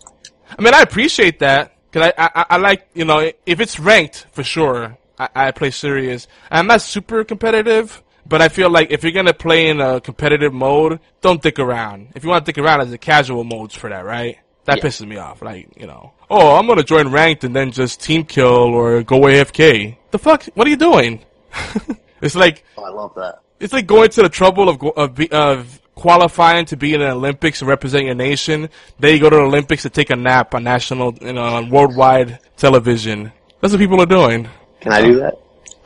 I 0.59 0.63
mean, 0.63 0.73
I 0.75 0.81
appreciate 0.81 1.41
that 1.41 1.75
because 1.91 2.13
I, 2.17 2.31
I 2.35 2.47
I 2.51 2.57
like 2.57 2.89
you 2.95 3.05
know 3.05 3.31
if 3.45 3.61
it's 3.61 3.79
ranked 3.79 4.27
for 4.33 4.43
sure, 4.43 4.97
I, 5.19 5.29
I 5.35 5.51
play 5.51 5.71
serious. 5.71 6.29
I'm 6.51 6.67
not 6.67 6.81
super 6.81 7.25
competitive, 7.25 8.03
but 8.29 8.43
I 8.43 8.49
feel 8.49 8.71
like 8.71 8.91
if 8.91 9.03
you're 9.03 9.13
gonna 9.13 9.35
play 9.35 9.69
in 9.69 9.81
a 9.81 10.01
competitive 10.01 10.53
mode, 10.53 11.01
don't 11.21 11.41
dick 11.43 11.59
around. 11.59 12.09
If 12.15 12.25
you 12.25 12.31
want 12.31 12.45
to 12.47 12.53
dick 12.53 12.63
around, 12.63 12.81
there's 12.81 12.91
the 12.91 12.99
casual 12.99 13.45
modes 13.45 13.75
for 13.75 13.91
that, 13.91 14.05
right? 14.05 14.39
That 14.65 14.79
Yeah. 14.79 14.85
pisses 14.85 15.07
me 15.07 15.17
off. 15.17 15.43
Like 15.43 15.69
you 15.77 15.87
know, 15.87 16.13
oh, 16.31 16.57
I'm 16.57 16.67
gonna 16.67 16.83
join 16.83 17.09
ranked 17.13 17.45
and 17.45 17.55
then 17.55 17.71
just 17.73 18.03
team 18.03 18.25
kill 18.25 18.75
or 18.75 19.03
go 19.03 19.21
AFK. 19.21 19.97
The 20.11 20.19
fuck? 20.19 20.45
What 20.55 20.67
are 20.67 20.71
you 20.71 20.77
doing? 20.77 21.21
it's 22.21 22.35
like 22.37 22.65
Oh, 22.77 22.85
I 22.85 22.91
love 22.91 23.15
that. 23.17 23.41
it's 23.61 23.73
like 23.73 23.87
going 23.87 24.11
to 24.11 24.23
the 24.23 24.29
trouble 24.29 24.69
of 24.69 24.83
of, 24.97 25.21
of 25.33 25.81
qualifying 25.95 26.67
to 26.67 26.77
be 26.77 26.95
in 26.95 27.01
the 27.01 27.11
Olympics 27.13 27.61
and 27.63 27.69
represent 27.69 28.05
your 28.05 28.15
nation. 28.15 28.69
Then 29.01 29.15
you 29.15 29.21
go 29.21 29.31
to 29.31 29.37
the 29.37 29.43
Olympics 29.43 29.83
to 29.83 29.91
take 29.91 30.11
a 30.11 30.17
nap 30.17 30.55
on 30.55 30.65
national, 30.65 31.15
you 31.23 31.33
know, 31.33 31.43
on 31.45 31.71
worldwide 31.71 32.39
television. 32.57 33.33
That's 33.61 33.73
what 33.73 33.79
people 33.81 34.01
are 34.03 34.07
doing. 34.07 34.49
Can 34.81 34.93
I 34.93 35.01
do 35.03 35.17
that? 35.21 35.35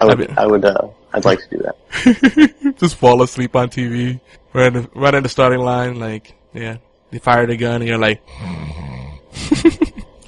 I 0.01 0.05
would. 0.07 0.19
That'd 0.19 0.35
be- 0.37 0.41
I 0.43 0.47
would. 0.47 0.65
Uh, 0.65 0.89
I'd 1.13 1.25
like 1.25 1.41
to 1.41 1.49
do 1.49 1.63
that. 1.63 2.75
Just 2.79 2.97
fall 2.97 3.23
asleep 3.23 3.57
on 3.57 3.69
TV, 3.69 4.21
right 4.53 4.69
in 4.69 4.83
the, 4.83 4.91
right 4.95 5.15
in 5.15 5.23
the 5.23 5.29
starting 5.29 5.61
line. 5.61 5.99
Like, 5.99 6.35
yeah, 6.53 6.77
they 7.11 7.19
fire 7.19 7.47
the 7.47 7.57
gun, 7.57 7.83
and 7.83 7.89
you're 7.89 7.99
like, 7.99 8.25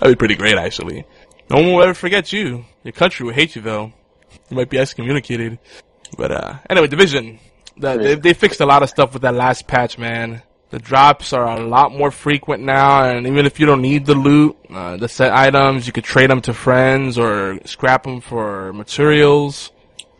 that'd 0.00 0.02
be 0.02 0.16
pretty 0.16 0.34
great, 0.34 0.56
actually. 0.56 1.04
No 1.50 1.56
one 1.58 1.72
will 1.72 1.82
ever 1.82 1.94
forget 1.94 2.32
you. 2.32 2.64
Your 2.82 2.92
country 2.92 3.26
will 3.26 3.32
hate 3.32 3.54
you, 3.54 3.62
though. 3.62 3.92
You 4.50 4.56
might 4.56 4.70
be 4.70 4.78
excommunicated. 4.78 5.58
But 6.16 6.32
uh, 6.32 6.58
anyway, 6.68 6.88
division. 6.88 7.38
The, 7.76 7.96
they, 7.96 8.14
they 8.16 8.34
fixed 8.34 8.60
a 8.60 8.66
lot 8.66 8.82
of 8.82 8.88
stuff 8.88 9.12
with 9.12 9.22
that 9.22 9.34
last 9.34 9.66
patch, 9.66 9.98
man. 9.98 10.42
The 10.70 10.78
drops 10.78 11.34
are 11.34 11.46
a 11.46 11.60
lot 11.60 11.92
more 11.92 12.10
frequent 12.10 12.62
now, 12.62 13.04
and 13.04 13.26
even 13.26 13.44
if 13.44 13.60
you 13.60 13.66
don't 13.66 13.82
need 13.82 14.06
the 14.06 14.14
loot, 14.14 14.56
uh, 14.70 14.96
the 14.96 15.08
set 15.08 15.30
items, 15.30 15.86
you 15.86 15.92
could 15.92 16.04
trade 16.04 16.30
them 16.30 16.40
to 16.42 16.54
friends 16.54 17.18
or 17.18 17.60
scrap 17.66 18.04
them 18.04 18.22
for 18.22 18.72
materials. 18.72 19.70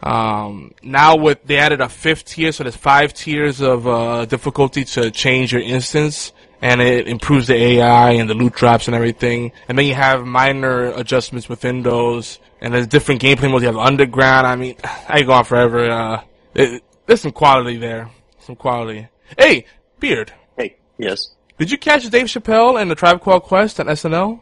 Um, 0.02 0.74
now 0.82 1.16
with 1.16 1.44
they 1.44 1.58
added 1.58 1.80
a 1.80 1.88
fifth 1.88 2.24
tier, 2.24 2.52
so 2.52 2.64
there's 2.64 2.76
five 2.76 3.14
tiers 3.14 3.60
of 3.60 3.86
uh, 3.86 4.24
difficulty 4.24 4.84
to 4.84 5.10
change 5.10 5.52
your 5.52 5.62
instance, 5.62 6.32
and 6.60 6.80
it 6.80 7.06
improves 7.06 7.46
the 7.46 7.54
AI 7.54 8.12
and 8.12 8.28
the 8.28 8.34
loot 8.34 8.54
drops 8.54 8.88
and 8.88 8.96
everything. 8.96 9.52
And 9.68 9.78
then 9.78 9.86
you 9.86 9.94
have 9.94 10.24
minor 10.26 10.86
adjustments 10.86 11.48
within 11.48 11.82
those, 11.82 12.40
and 12.60 12.74
there's 12.74 12.88
different 12.88 13.22
gameplay 13.22 13.50
modes. 13.50 13.62
You 13.62 13.68
have 13.68 13.78
underground. 13.78 14.46
I 14.46 14.56
mean, 14.56 14.76
I 14.84 15.18
could 15.18 15.26
go 15.26 15.32
on 15.34 15.44
forever. 15.44 15.90
Uh, 15.90 16.22
it, 16.54 16.82
there's 17.06 17.20
some 17.20 17.32
quality 17.32 17.76
there, 17.76 18.10
some 18.40 18.56
quality. 18.56 19.08
Hey, 19.38 19.66
Beard, 20.00 20.32
Hey, 20.56 20.76
yes. 20.98 21.34
did 21.58 21.70
you 21.70 21.78
catch 21.78 22.08
Dave 22.10 22.26
Chappelle 22.26 22.80
and 22.80 22.90
the 22.90 22.94
Tribe 22.94 23.20
Called 23.20 23.44
Quest 23.44 23.78
on 23.78 23.86
SNL? 23.86 24.40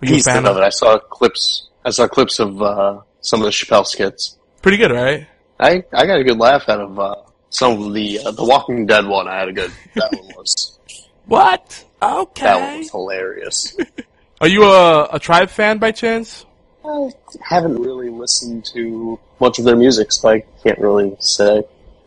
Were 0.00 0.08
you 0.08 0.16
a 0.16 0.20
fan 0.20 0.46
of 0.46 0.56
it. 0.56 0.62
I 0.62 0.70
saw 0.70 0.98
clips. 0.98 1.68
I 1.84 1.90
saw 1.90 2.08
clips 2.08 2.38
of 2.38 2.60
uh, 2.62 3.00
some 3.20 3.40
of 3.40 3.44
the 3.44 3.50
Chappelle 3.50 3.86
skits. 3.86 4.38
Pretty 4.62 4.78
good, 4.78 4.90
right? 4.92 5.26
I 5.60 5.84
I 5.92 6.06
got 6.06 6.18
a 6.20 6.24
good 6.24 6.38
laugh 6.38 6.68
out 6.68 6.80
of 6.80 6.98
uh, 6.98 7.16
some 7.50 7.82
of 7.82 7.92
the 7.92 8.20
uh, 8.20 8.30
the 8.30 8.44
Walking 8.44 8.86
Dead 8.86 9.06
one. 9.06 9.28
I 9.28 9.40
had 9.40 9.48
a 9.48 9.52
good. 9.52 9.72
That 9.94 10.12
one 10.12 10.28
was 10.36 10.78
What? 11.26 11.84
Okay. 12.02 12.44
That 12.44 12.60
one 12.60 12.78
was 12.78 12.90
hilarious. 12.90 13.76
Are 14.40 14.48
you 14.48 14.64
a, 14.64 15.04
a 15.12 15.18
Tribe 15.20 15.50
fan 15.50 15.78
by 15.78 15.92
chance? 15.92 16.44
I 16.84 17.10
haven't 17.40 17.80
really 17.80 18.08
listened 18.10 18.64
to 18.74 19.18
much 19.38 19.60
of 19.60 19.64
their 19.64 19.76
music, 19.76 20.10
so 20.10 20.30
I 20.30 20.40
can't 20.64 20.78
really 20.80 21.16
say. 21.20 21.62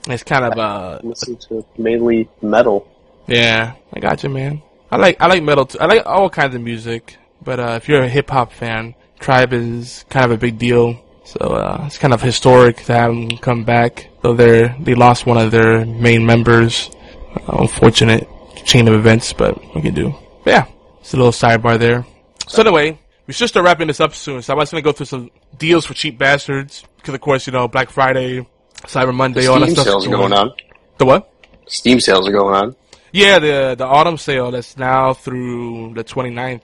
It's 0.10 0.23
kind 0.23 0.44
of 0.44 0.60
uh, 0.60 0.99
listen 1.02 1.38
to 1.49 1.65
mainly 1.77 2.30
metal. 2.41 2.88
yeah. 3.27 3.76
I 3.94 3.99
got 4.02 4.22
you, 4.23 4.30
man. 4.30 4.61
I 4.91 4.98
like 4.98 5.22
I 5.22 5.27
like 5.27 5.44
metal. 5.44 5.65
Too. 5.65 5.80
I 5.80 5.86
like 5.86 6.06
all 6.06 6.30
kinds 6.30 6.53
of 6.56 6.61
music, 6.61 7.15
but 7.41 7.60
uh, 7.60 7.73
if 7.82 7.88
you're 7.88 8.02
a 8.03 8.10
hip 8.10 8.30
hop 8.30 8.52
fan, 8.52 8.95
Tribe 9.19 9.53
is 9.53 10.03
kind 10.10 10.26
of 10.26 10.32
a 10.32 10.38
big 10.38 10.57
deal. 10.57 11.02
So 11.26 11.39
uh, 11.39 11.84
it's 11.88 11.97
kind 11.97 12.14
of 12.14 12.22
historic 12.22 12.77
to 12.85 12.93
have 12.93 13.11
them 13.11 13.38
come 13.38 13.64
back. 13.64 14.10
Though 14.22 14.34
they 14.34 14.73
they 14.80 14.95
lost 14.95 15.26
one 15.26 15.38
of 15.38 15.52
their 15.52 15.85
main 15.85 16.26
members. 16.26 16.89
Uh, 17.35 17.57
unfortunate 17.60 18.27
chain 18.64 18.88
of 18.88 18.93
events, 18.93 19.34
but 19.34 19.57
we 19.76 19.81
can 19.81 19.93
do? 19.93 20.14
But 20.43 20.52
yeah, 20.52 20.65
it's 21.02 21.14
a 21.14 21.18
little 21.18 21.31
sidebar 21.34 21.77
there. 21.77 22.06
So 22.47 22.61
anyway, 22.61 22.97
we 23.27 23.34
should 23.34 23.49
start 23.49 23.65
wrapping 23.65 23.88
this 23.88 23.99
up 23.99 24.14
soon. 24.14 24.41
So 24.41 24.53
I 24.53 24.56
was 24.56 24.69
gonna 24.72 24.81
go 24.81 24.91
through 24.91 25.07
some 25.07 25.31
deals 25.57 25.85
for 25.85 25.93
cheap 25.93 26.18
bastards 26.18 26.84
because 26.97 27.14
of 27.14 27.22
course 27.22 27.47
you 27.47 27.53
know 27.53 27.68
Black 27.68 27.89
Friday, 27.89 28.45
Cyber 28.84 29.14
Monday, 29.14 29.41
The 29.41 29.47
all 29.52 29.60
that 29.60 29.65
Steam 29.65 29.76
stuff. 29.76 29.85
sales 29.88 30.07
going 30.07 30.31
on. 30.34 30.52
The 30.97 31.06
what? 31.06 31.31
Steam 31.68 31.99
sales 31.99 32.27
are 32.27 32.31
going 32.31 32.56
on. 32.56 32.76
Yeah, 33.11 33.39
the 33.39 33.76
the 33.77 33.85
autumn 33.85 34.18
sale 34.18 34.52
that's 34.52 34.77
now 34.77 35.14
through 35.14 35.93
the 35.95 36.03
29th. 36.03 36.61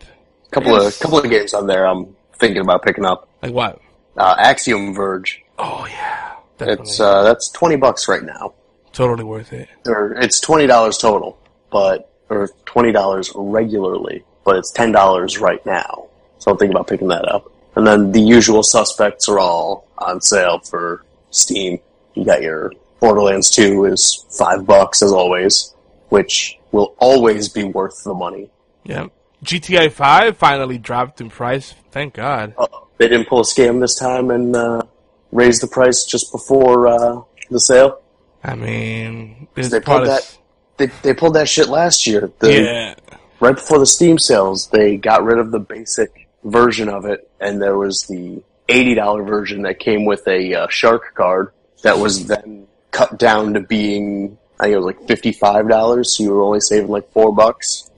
couple 0.51 0.75
of 0.75 0.99
couple 0.99 1.17
of 1.19 1.29
games 1.29 1.53
on 1.53 1.65
there. 1.67 1.85
I'm 1.88 2.15
thinking 2.38 2.61
about 2.61 2.83
picking 2.83 3.05
up. 3.05 3.27
Like 3.41 3.53
what? 3.53 3.79
Uh, 4.17 4.35
Axiom 4.38 4.93
Verge. 4.93 5.41
Oh 5.57 5.85
yeah, 5.89 6.35
definitely. 6.57 6.83
It's 6.83 6.99
uh, 6.99 7.23
that's 7.23 7.49
twenty 7.49 7.75
bucks 7.77 8.07
right 8.07 8.23
now, 8.23 8.53
totally 8.93 9.23
worth 9.23 9.53
it. 9.53 9.69
or 9.85 10.13
it's 10.13 10.39
twenty 10.39 10.67
dollars 10.67 10.97
total, 10.97 11.38
but 11.71 12.11
or 12.29 12.49
twenty 12.65 12.91
dollars 12.91 13.31
regularly, 13.35 14.23
but 14.43 14.57
it's 14.57 14.71
ten 14.71 14.91
dollars 14.91 15.38
right 15.39 15.63
now. 15.65 16.07
So 16.39 16.51
I'm 16.51 16.57
thinking 16.57 16.75
about 16.75 16.88
picking 16.88 17.07
that 17.09 17.27
up. 17.31 17.51
And 17.75 17.85
then 17.88 18.11
the 18.11 18.19
usual 18.19 18.63
suspects 18.63 19.29
are 19.29 19.39
all 19.39 19.88
on 19.97 20.19
sale 20.21 20.59
for 20.59 21.05
Steam. 21.29 21.79
You 22.15 22.25
got 22.25 22.41
your 22.41 22.73
Borderlands 22.99 23.49
2 23.51 23.85
is 23.85 24.25
five 24.38 24.65
bucks 24.65 25.01
as 25.01 25.11
always, 25.13 25.73
which 26.09 26.57
will 26.71 26.95
always 26.99 27.47
be 27.47 27.63
worth 27.63 28.03
the 28.03 28.13
money. 28.13 28.49
Yeah. 28.83 29.07
GTA 29.45 29.91
5 29.91 30.38
finally 30.38 30.77
dropped 30.77 31.21
in 31.21 31.29
price. 31.29 31.73
Thank 31.91 32.13
God. 32.15 32.53
Uh, 32.57 32.67
they 33.01 33.07
didn't 33.07 33.27
pull 33.27 33.39
a 33.39 33.43
scam 33.43 33.81
this 33.81 33.95
time 33.95 34.29
and 34.29 34.55
uh, 34.55 34.83
raise 35.31 35.59
the 35.59 35.65
price 35.65 36.05
just 36.05 36.31
before 36.31 36.87
uh, 36.87 37.21
the 37.49 37.59
sale. 37.59 37.99
I 38.43 38.53
mean, 38.53 39.47
they 39.55 39.79
pulled 39.79 40.05
that. 40.05 40.37
They, 40.77 40.85
they 41.01 41.15
pulled 41.15 41.33
that 41.33 41.49
shit 41.49 41.67
last 41.67 42.05
year. 42.05 42.31
The, 42.37 42.53
yeah. 42.53 42.95
Right 43.39 43.55
before 43.55 43.79
the 43.79 43.87
Steam 43.87 44.19
sales, 44.19 44.67
they 44.67 44.97
got 44.97 45.23
rid 45.23 45.39
of 45.39 45.49
the 45.49 45.59
basic 45.59 46.27
version 46.43 46.89
of 46.89 47.05
it, 47.05 47.27
and 47.39 47.59
there 47.59 47.75
was 47.75 48.05
the 48.07 48.43
eighty 48.69 48.93
dollar 48.93 49.23
version 49.23 49.63
that 49.63 49.79
came 49.79 50.05
with 50.05 50.27
a 50.27 50.53
uh, 50.53 50.67
shark 50.69 51.15
card 51.15 51.53
that 51.81 51.97
was 51.97 52.27
then 52.27 52.67
cut 52.91 53.17
down 53.17 53.55
to 53.55 53.61
being 53.61 54.37
I 54.59 54.65
think 54.65 54.73
it 54.73 54.77
was 54.77 54.85
like 54.85 55.07
fifty 55.07 55.31
five 55.31 55.67
dollars, 55.67 56.15
so 56.15 56.23
you 56.23 56.31
were 56.33 56.43
only 56.43 56.59
saving 56.59 56.89
like 56.89 57.11
four 57.13 57.33
bucks, 57.33 57.89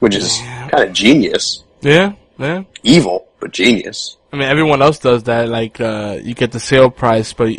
which 0.00 0.14
is 0.14 0.38
Yeah. 0.40 0.68
kind 0.68 0.84
of 0.84 0.92
genius. 0.92 1.64
Yeah, 1.80 2.12
yeah. 2.38 2.64
Evil, 2.82 3.28
but 3.40 3.52
genius. 3.52 4.18
I 4.32 4.36
mean, 4.38 4.48
everyone 4.48 4.80
else 4.80 4.98
does 4.98 5.24
that. 5.24 5.48
Like, 5.48 5.78
uh, 5.80 6.18
you 6.22 6.34
get 6.34 6.52
the 6.52 6.60
sale 6.60 6.90
price, 6.90 7.34
but 7.34 7.52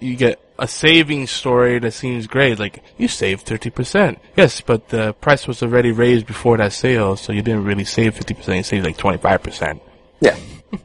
you 0.00 0.16
get 0.16 0.40
a 0.60 0.68
saving 0.68 1.26
story 1.26 1.80
that 1.80 1.90
seems 1.92 2.28
great. 2.28 2.58
Like, 2.58 2.84
you 2.98 3.08
saved 3.08 3.46
30%. 3.46 4.16
Yes, 4.36 4.60
but 4.60 4.88
the 4.90 5.12
price 5.14 5.48
was 5.48 5.62
already 5.62 5.90
raised 5.90 6.26
before 6.26 6.56
that 6.58 6.72
sale, 6.72 7.16
so 7.16 7.32
you 7.32 7.42
didn't 7.42 7.64
really 7.64 7.84
save 7.84 8.14
50%, 8.14 8.56
you 8.56 8.62
saved 8.62 8.84
like 8.84 8.96
25%. 8.96 9.80
Yeah, 10.20 10.36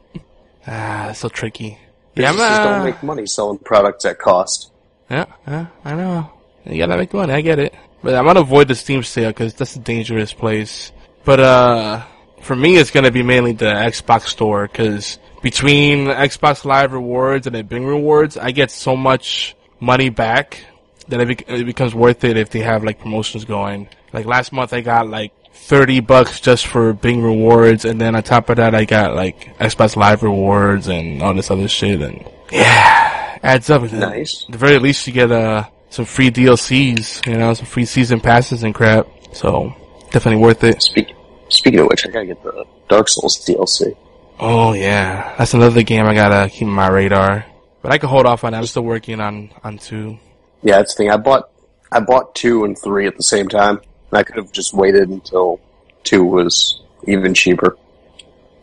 Ah, 0.68 1.04
that's 1.06 1.20
so 1.20 1.28
tricky. 1.28 1.78
Yeah, 2.16 2.30
I'm, 2.30 2.34
businesses 2.34 2.58
uh, 2.58 2.64
don't 2.76 2.84
make 2.84 3.02
money 3.02 3.26
selling 3.26 3.58
products 3.58 4.04
at 4.04 4.18
cost. 4.18 4.72
Yeah, 5.08 5.26
yeah, 5.46 5.66
I 5.84 5.94
know. 5.94 6.32
You 6.64 6.78
gotta 6.78 6.96
make 6.96 7.12
money, 7.14 7.32
I 7.32 7.40
get 7.40 7.60
it. 7.60 7.72
But 8.02 8.14
I'm 8.14 8.24
gonna 8.24 8.40
avoid 8.40 8.66
the 8.66 8.74
Steam 8.74 9.04
sale 9.04 9.30
because 9.30 9.54
that's 9.54 9.76
a 9.76 9.78
dangerous 9.78 10.32
place. 10.32 10.90
But, 11.24 11.38
uh, 11.38 12.02
for 12.40 12.56
me, 12.56 12.76
it's 12.76 12.90
gonna 12.90 13.12
be 13.12 13.22
mainly 13.22 13.52
the 13.52 13.66
Xbox 13.66 14.22
store 14.22 14.66
because 14.66 15.20
between 15.42 16.06
Xbox 16.06 16.64
Live 16.64 16.92
rewards 16.92 17.46
and 17.46 17.54
the 17.56 17.62
Bing 17.62 17.86
rewards, 17.86 18.36
I 18.36 18.50
get 18.50 18.70
so 18.70 18.96
much 18.96 19.54
money 19.80 20.08
back 20.08 20.64
that 21.08 21.20
it, 21.20 21.28
bec- 21.28 21.48
it 21.48 21.64
becomes 21.66 21.94
worth 21.94 22.24
it 22.24 22.36
if 22.36 22.50
they 22.50 22.60
have 22.60 22.84
like 22.84 22.98
promotions 22.98 23.44
going. 23.44 23.88
Like 24.12 24.26
last 24.26 24.52
month, 24.52 24.72
I 24.72 24.80
got 24.80 25.08
like 25.08 25.32
30 25.52 26.00
bucks 26.00 26.40
just 26.40 26.66
for 26.66 26.92
Bing 26.92 27.22
rewards, 27.22 27.84
and 27.84 28.00
then 28.00 28.14
on 28.14 28.22
top 28.22 28.50
of 28.50 28.56
that, 28.56 28.74
I 28.74 28.84
got 28.84 29.14
like 29.14 29.56
Xbox 29.58 29.96
Live 29.96 30.22
rewards 30.22 30.88
and 30.88 31.22
all 31.22 31.34
this 31.34 31.50
other 31.50 31.68
shit, 31.68 32.00
and 32.00 32.24
yeah, 32.50 33.38
adds 33.42 33.70
up. 33.70 33.82
Nice. 33.92 34.44
At 34.46 34.52
the 34.52 34.58
very 34.58 34.78
least, 34.78 35.06
you 35.06 35.12
get 35.12 35.30
uh 35.30 35.64
some 35.90 36.04
free 36.04 36.30
DLCs, 36.30 37.26
you 37.26 37.36
know, 37.38 37.54
some 37.54 37.66
free 37.66 37.84
season 37.84 38.20
passes 38.20 38.62
and 38.62 38.74
crap. 38.74 39.06
So 39.32 39.74
definitely 40.10 40.42
worth 40.42 40.62
it. 40.64 40.82
Speak, 40.82 41.14
speaking 41.48 41.80
of 41.80 41.86
which, 41.88 42.06
I 42.06 42.10
gotta 42.10 42.26
get 42.26 42.42
the 42.42 42.64
Dark 42.88 43.08
Souls 43.08 43.44
DLC. 43.46 43.96
Oh 44.38 44.72
yeah, 44.74 45.34
that's 45.38 45.54
another 45.54 45.82
game 45.82 46.06
I 46.06 46.14
gotta 46.14 46.50
keep 46.50 46.68
on 46.68 46.74
my 46.74 46.88
radar. 46.88 47.46
But 47.82 47.92
I 47.92 47.98
can 47.98 48.08
hold 48.08 48.26
off 48.26 48.44
on 48.44 48.52
that. 48.52 48.58
I'm 48.58 48.66
still 48.66 48.82
working 48.82 49.20
on 49.20 49.50
on 49.64 49.78
two. 49.78 50.18
Yeah, 50.62 50.76
that's 50.78 50.94
the 50.94 51.04
thing. 51.04 51.10
I 51.10 51.16
bought 51.16 51.50
I 51.90 52.00
bought 52.00 52.34
two 52.34 52.64
and 52.64 52.76
three 52.78 53.06
at 53.06 53.16
the 53.16 53.22
same 53.22 53.48
time. 53.48 53.80
And 54.10 54.18
I 54.18 54.22
could 54.22 54.36
have 54.36 54.52
just 54.52 54.74
waited 54.74 55.08
until 55.08 55.60
two 56.04 56.24
was 56.24 56.82
even 57.06 57.34
cheaper. 57.34 57.76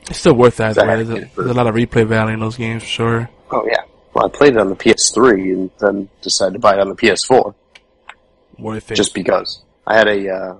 It's 0.10 0.20
still 0.20 0.34
worth 0.36 0.58
that. 0.58 0.76
That 0.76 0.88
Right? 0.88 1.06
There's, 1.06 1.24
a, 1.24 1.30
there's 1.36 1.50
a 1.50 1.54
lot 1.54 1.68
of 1.68 1.76
replay 1.76 2.06
value 2.06 2.34
in 2.34 2.40
those 2.40 2.58
games 2.58 2.84
for 2.84 2.90
sure. 2.90 3.30
Oh 3.52 3.66
yeah. 3.66 3.84
Well, 4.14 4.26
I 4.26 4.30
played 4.30 4.54
it 4.54 4.60
on 4.60 4.70
the 4.70 4.76
PS3 4.76 5.54
and 5.54 5.72
then 5.80 6.10
decided 6.22 6.54
to 6.54 6.60
buy 6.60 6.74
it 6.74 6.80
on 6.80 6.90
the 6.90 6.96
PS4 6.96 7.56
Worth 8.60 8.92
it. 8.92 8.96
just 8.96 9.14
because 9.16 9.64
I 9.88 9.98
had 9.98 10.08
a 10.08 10.30
uh, 10.30 10.56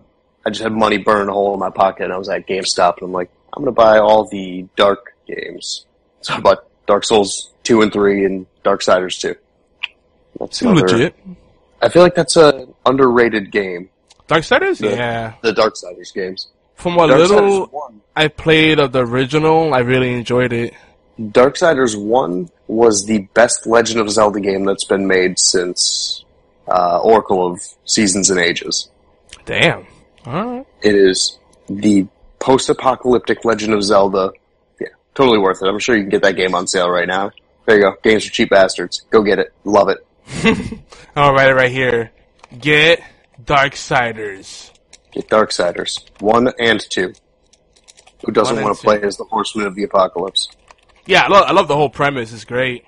I 0.46 0.50
just 0.50 0.64
had 0.64 0.72
money 0.72 0.98
burning 0.98 1.30
a 1.30 1.34
hole 1.34 1.54
in 1.54 1.60
my 1.60 1.70
pocket 1.70 2.06
and 2.06 2.14
I 2.14 2.18
was 2.18 2.30
at 2.30 2.48
GameStop 2.48 2.98
and 2.98 3.08
I'm 3.08 3.12
like 3.12 3.30
I'm 3.56 3.64
gonna 3.64 3.72
buy 3.72 4.00
all 4.00 4.28
the 4.30 4.66
Dark 4.76 5.16
games. 5.28 5.86
So 6.22 6.34
I 6.34 6.40
bought 6.40 6.66
Dark 6.88 7.04
Souls 7.06 7.52
two 7.64 7.82
and 7.82 7.92
three 7.94 8.26
and 8.26 8.46
Dark 8.64 8.82
Darksiders 8.82 9.20
two. 9.20 9.36
That's 10.40 10.62
another- 10.62 10.82
legit. 10.88 11.16
I 11.82 11.90
feel 11.90 12.02
like 12.02 12.16
that's 12.16 12.38
a 12.38 12.68
underrated 12.86 13.52
game. 13.52 13.90
Darksiders? 14.28 14.80
The- 14.80 14.90
Yeah. 14.96 15.34
The 15.42 15.52
Dark 15.54 15.74
Darksiders 15.76 16.14
games. 16.14 16.48
From 16.76 16.96
what 16.96 17.10
Darksiders 17.10 17.30
little 17.30 17.66
1. 17.68 18.02
I 18.16 18.28
played 18.30 18.80
of 18.80 18.92
the 18.94 19.06
original, 19.06 19.74
I 19.74 19.80
really 19.80 20.14
enjoyed 20.14 20.54
it. 20.54 20.74
Dark 21.32 21.56
Darksiders 21.56 21.96
1 22.02 22.50
was 22.68 23.06
the 23.06 23.20
best 23.34 23.68
Legend 23.68 24.00
of 24.00 24.10
Zelda 24.10 24.40
game 24.40 24.66
that's 24.66 24.86
been 24.86 25.06
made 25.08 25.38
since 25.38 26.24
uh, 26.68 27.00
Oracle 27.00 27.46
of 27.46 27.62
Seasons 27.86 28.30
and 28.30 28.40
Ages. 28.40 28.90
Damn. 29.46 29.86
Alright. 30.26 30.66
It 30.82 30.96
is 30.96 31.38
the 31.70 32.08
post-apocalyptic 32.44 33.46
Legend 33.46 33.74
of 33.74 33.82
Zelda. 33.84 34.32
Yeah, 34.80 34.90
totally 35.16 35.40
worth 35.40 35.64
it. 35.64 35.68
I'm 35.68 35.80
sure 35.80 35.96
you 35.96 36.04
can 36.04 36.10
get 36.10 36.24
that 36.24 36.36
game 36.36 36.54
on 36.54 36.68
sale 36.68 36.90
right 36.90 37.08
now. 37.08 37.32
There 37.66 37.78
you 37.78 37.84
go. 37.84 37.96
Games 38.04 38.26
for 38.26 38.32
cheap 38.34 38.50
bastards. 38.50 39.06
Go 39.10 39.24
get 39.24 39.40
it. 39.40 39.54
Love 39.64 39.88
it. 39.88 40.06
I'll 41.16 41.34
write 41.34 41.48
it 41.48 41.54
right 41.54 41.72
here. 41.72 42.12
Get 42.60 43.02
Darksiders. 43.42 44.72
Get 45.12 45.30
Darksiders 45.30 46.04
1 46.20 46.54
and 46.60 46.82
2. 46.82 47.14
Who 48.26 48.32
doesn't 48.34 48.62
want 48.62 48.78
to 48.78 48.84
play 48.84 49.02
as 49.02 49.16
the 49.16 49.24
Horseman 49.24 49.66
of 49.66 49.76
the 49.76 49.84
Apocalypse? 49.84 50.50
Yeah, 51.06 51.24
I 51.24 51.28
love, 51.30 51.46
I 51.48 51.54
love 51.54 51.70
the 51.70 51.76
whole 51.76 51.90
premise. 51.90 52.34
It's 52.34 52.44
great. 52.44 52.84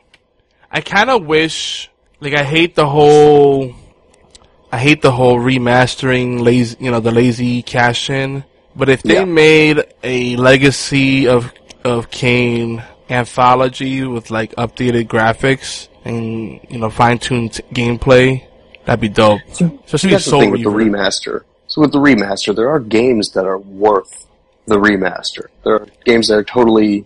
I 0.69 0.81
kind 0.81 1.09
of 1.09 1.25
wish, 1.25 1.89
like, 2.19 2.37
I 2.37 2.43
hate 2.43 2.75
the 2.75 2.87
whole, 2.87 3.73
I 4.69 4.79
hate 4.79 5.01
the 5.01 5.11
whole 5.11 5.39
remastering, 5.39 6.41
lazy, 6.41 6.75
you 6.81 6.91
know, 6.91 6.99
the 6.99 7.11
lazy 7.11 7.61
cash 7.61 8.09
in. 8.09 8.43
But 8.75 8.89
if 8.89 9.03
they 9.03 9.15
Yeah. 9.15 9.25
made 9.25 9.83
a 10.03 10.35
Legacy 10.35 11.27
of 11.27 11.51
of 11.83 12.09
Kain 12.09 12.81
anthology 13.09 14.03
with 14.03 14.31
like 14.31 14.53
updated 14.55 15.07
graphics 15.07 15.87
and 16.03 16.59
you 16.69 16.79
know 16.79 16.89
fine 16.89 17.19
tuned 17.19 17.61
gameplay, 17.73 18.43
that'd 18.85 18.99
be 18.99 19.09
dope. 19.09 19.41
Especially 19.51 20.11
That's 20.11 20.25
the 20.25 20.29
Soul 20.31 20.39
thing 20.41 20.51
with 20.51 20.63
the 20.63 20.69
remaster. 20.69 21.41
So 21.67 21.81
with 21.81 21.91
the 21.91 21.99
remaster, 21.99 22.55
there 22.55 22.69
are 22.69 22.79
games 22.79 23.31
that 23.31 23.45
are 23.45 23.57
worth 23.59 24.25
the 24.67 24.77
remaster. 24.77 25.47
There 25.63 25.75
are 25.75 25.87
games 26.05 26.27
that 26.29 26.37
are 26.37 26.43
totally 26.43 27.05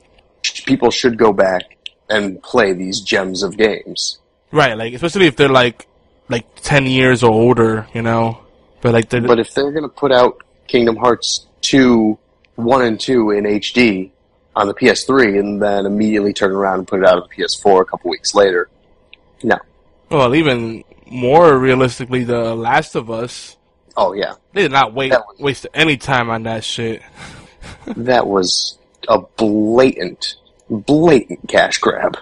people 0.66 0.92
should 0.92 1.18
go 1.18 1.34
back 1.34 1.64
and 2.10 2.42
play 2.42 2.74
these 2.74 3.02
gems 3.02 3.44
of 3.44 3.58
games. 3.58 4.18
Right, 4.52 4.76
like 4.78 4.94
especially 4.94 5.28
if 5.28 5.36
they're 5.36 5.50
like 5.50 5.88
like 6.30 6.46
ten 6.62 6.86
years 6.86 7.22
or 7.24 7.32
older, 7.32 7.88
you 7.94 8.02
know. 8.02 8.40
But 8.82 8.94
like 8.94 9.10
But 9.10 9.40
if 9.40 9.54
they're 9.54 9.72
going 9.72 9.84
to 9.84 9.90
put 9.90 10.12
out 10.12 10.42
Kingdom 10.68 10.96
Hearts 10.96 11.48
2, 11.62 12.18
1 12.56 12.82
and 12.82 13.00
2 13.00 13.32
in 13.32 13.44
HD 13.46 14.12
on 14.56 14.68
the 14.68 14.74
PS3 14.74 15.40
and 15.40 15.62
then 15.62 15.86
immediately 15.86 16.34
turn 16.34 16.52
around 16.52 16.80
and 16.80 16.88
put 16.88 17.00
it 17.02 17.06
out 17.06 17.22
on 17.22 17.28
the 17.30 17.36
PS4 17.44 17.82
a 17.82 17.86
couple 17.86 18.12
weeks 18.12 18.34
later, 18.36 18.70
no. 19.44 19.58
well, 20.10 20.36
even 20.36 20.84
more 21.10 21.58
realistically, 21.58 22.24
The 22.24 22.56
Last 22.56 22.96
of 22.96 23.10
Us, 23.10 23.56
Oh 23.98 24.14
yeah, 24.14 24.36
they 24.54 24.62
did 24.62 24.72
not 24.72 24.94
wait 24.94 25.12
was- 25.12 25.40
waste 25.40 25.68
any 25.74 25.98
time 25.98 26.30
on 26.30 26.44
that 26.44 26.64
shit. 26.64 27.02
that 27.98 28.26
was 28.26 28.78
a 29.10 29.20
blatant, 29.20 30.36
blatant 30.70 31.48
cash 31.50 31.78
grab. 31.80 32.18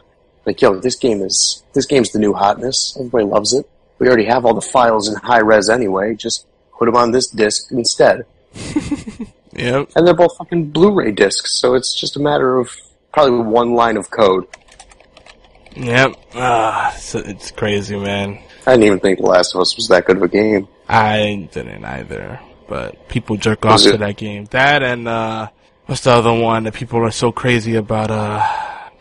Like, 0.46 0.62
yo, 0.62 0.80
this 0.80 0.96
game 0.96 1.22
is 1.22 1.64
this 1.74 1.86
game's 1.86 2.12
the 2.12 2.20
new 2.20 2.34
hotness. 2.34 2.96
Everybody 2.98 3.26
loves 3.26 3.54
it. 3.54 3.70
We 4.00 4.08
already 4.08 4.26
have 4.26 4.46
all 4.46 4.54
the 4.54 4.62
files 4.62 5.08
in 5.10 5.16
high 5.16 5.40
res 5.42 5.70
anyway. 5.70 6.16
Just 6.16 6.48
put 6.78 6.86
them 6.86 6.96
on 6.96 7.12
this 7.12 7.28
disc 7.28 7.72
instead. 7.72 8.26
Yep. 9.54 9.90
And 9.96 10.06
they're 10.06 10.14
both 10.14 10.38
fucking 10.38 10.70
Blu-ray 10.70 11.12
discs, 11.14 11.60
so 11.60 11.74
it's 11.74 12.00
just 12.00 12.16
a 12.16 12.20
matter 12.20 12.58
of 12.58 12.70
probably 13.12 13.40
one 13.40 13.74
line 13.74 13.98
of 13.98 14.12
code. 14.12 14.46
Yep. 15.76 16.14
Ah, 16.36 16.94
it's, 16.94 17.16
it's 17.16 17.52
crazy, 17.52 17.98
man. 17.98 18.40
I 18.68 18.72
didn't 18.72 18.84
even 18.86 19.00
think 19.00 19.20
The 19.20 19.26
Last 19.26 19.56
of 19.56 19.62
Us 19.62 19.76
was 19.76 19.88
that 19.88 20.06
good 20.06 20.18
of 20.18 20.24
a 20.24 20.28
game. 20.28 20.68
I 20.88 21.50
didn't 21.52 21.84
either, 21.86 22.40
but 22.68 23.08
people 23.10 23.38
jerk 23.38 23.66
off 23.66 23.82
to 23.84 23.98
that 23.98 24.18
game. 24.18 24.46
That 24.52 24.84
and 24.84 25.08
uh, 25.08 25.50
what's 25.88 26.02
the 26.02 26.12
other 26.12 26.34
one 26.34 26.66
that 26.66 26.74
people 26.76 27.00
are 27.00 27.12
so 27.12 27.32
crazy 27.32 27.76
about? 27.76 28.12
Uh, 28.12 28.46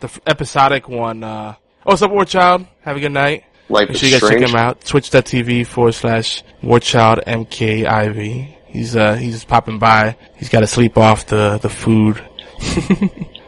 the 0.00 0.06
f- 0.06 0.20
episodic 0.26 0.88
one. 0.88 1.22
Uh, 1.22 1.54
oh, 1.58 1.60
what's 1.84 2.00
up, 2.02 2.10
War 2.10 2.24
Child? 2.24 2.66
Have 2.82 2.96
a 2.96 3.00
good 3.00 3.12
night. 3.12 3.44
Life 3.68 3.88
Make 3.88 3.98
sure 3.98 4.08
you 4.08 4.14
guys 4.14 4.20
check 4.22 4.38
Strange. 4.38 4.50
him 4.50 4.56
out. 4.56 4.80
Twitch.tv 4.84 5.66
forward 5.66 5.92
slash 5.92 6.44
Warchild 6.62 7.24
MKIV. 7.24 8.55
He's 8.76 8.94
uh 8.94 9.14
he's 9.14 9.32
just 9.34 9.48
popping 9.48 9.78
by. 9.78 10.16
He's 10.36 10.50
got 10.50 10.60
to 10.60 10.66
sleep 10.66 10.98
off 10.98 11.26
the 11.26 11.58
the 11.58 11.70
food. 11.70 12.22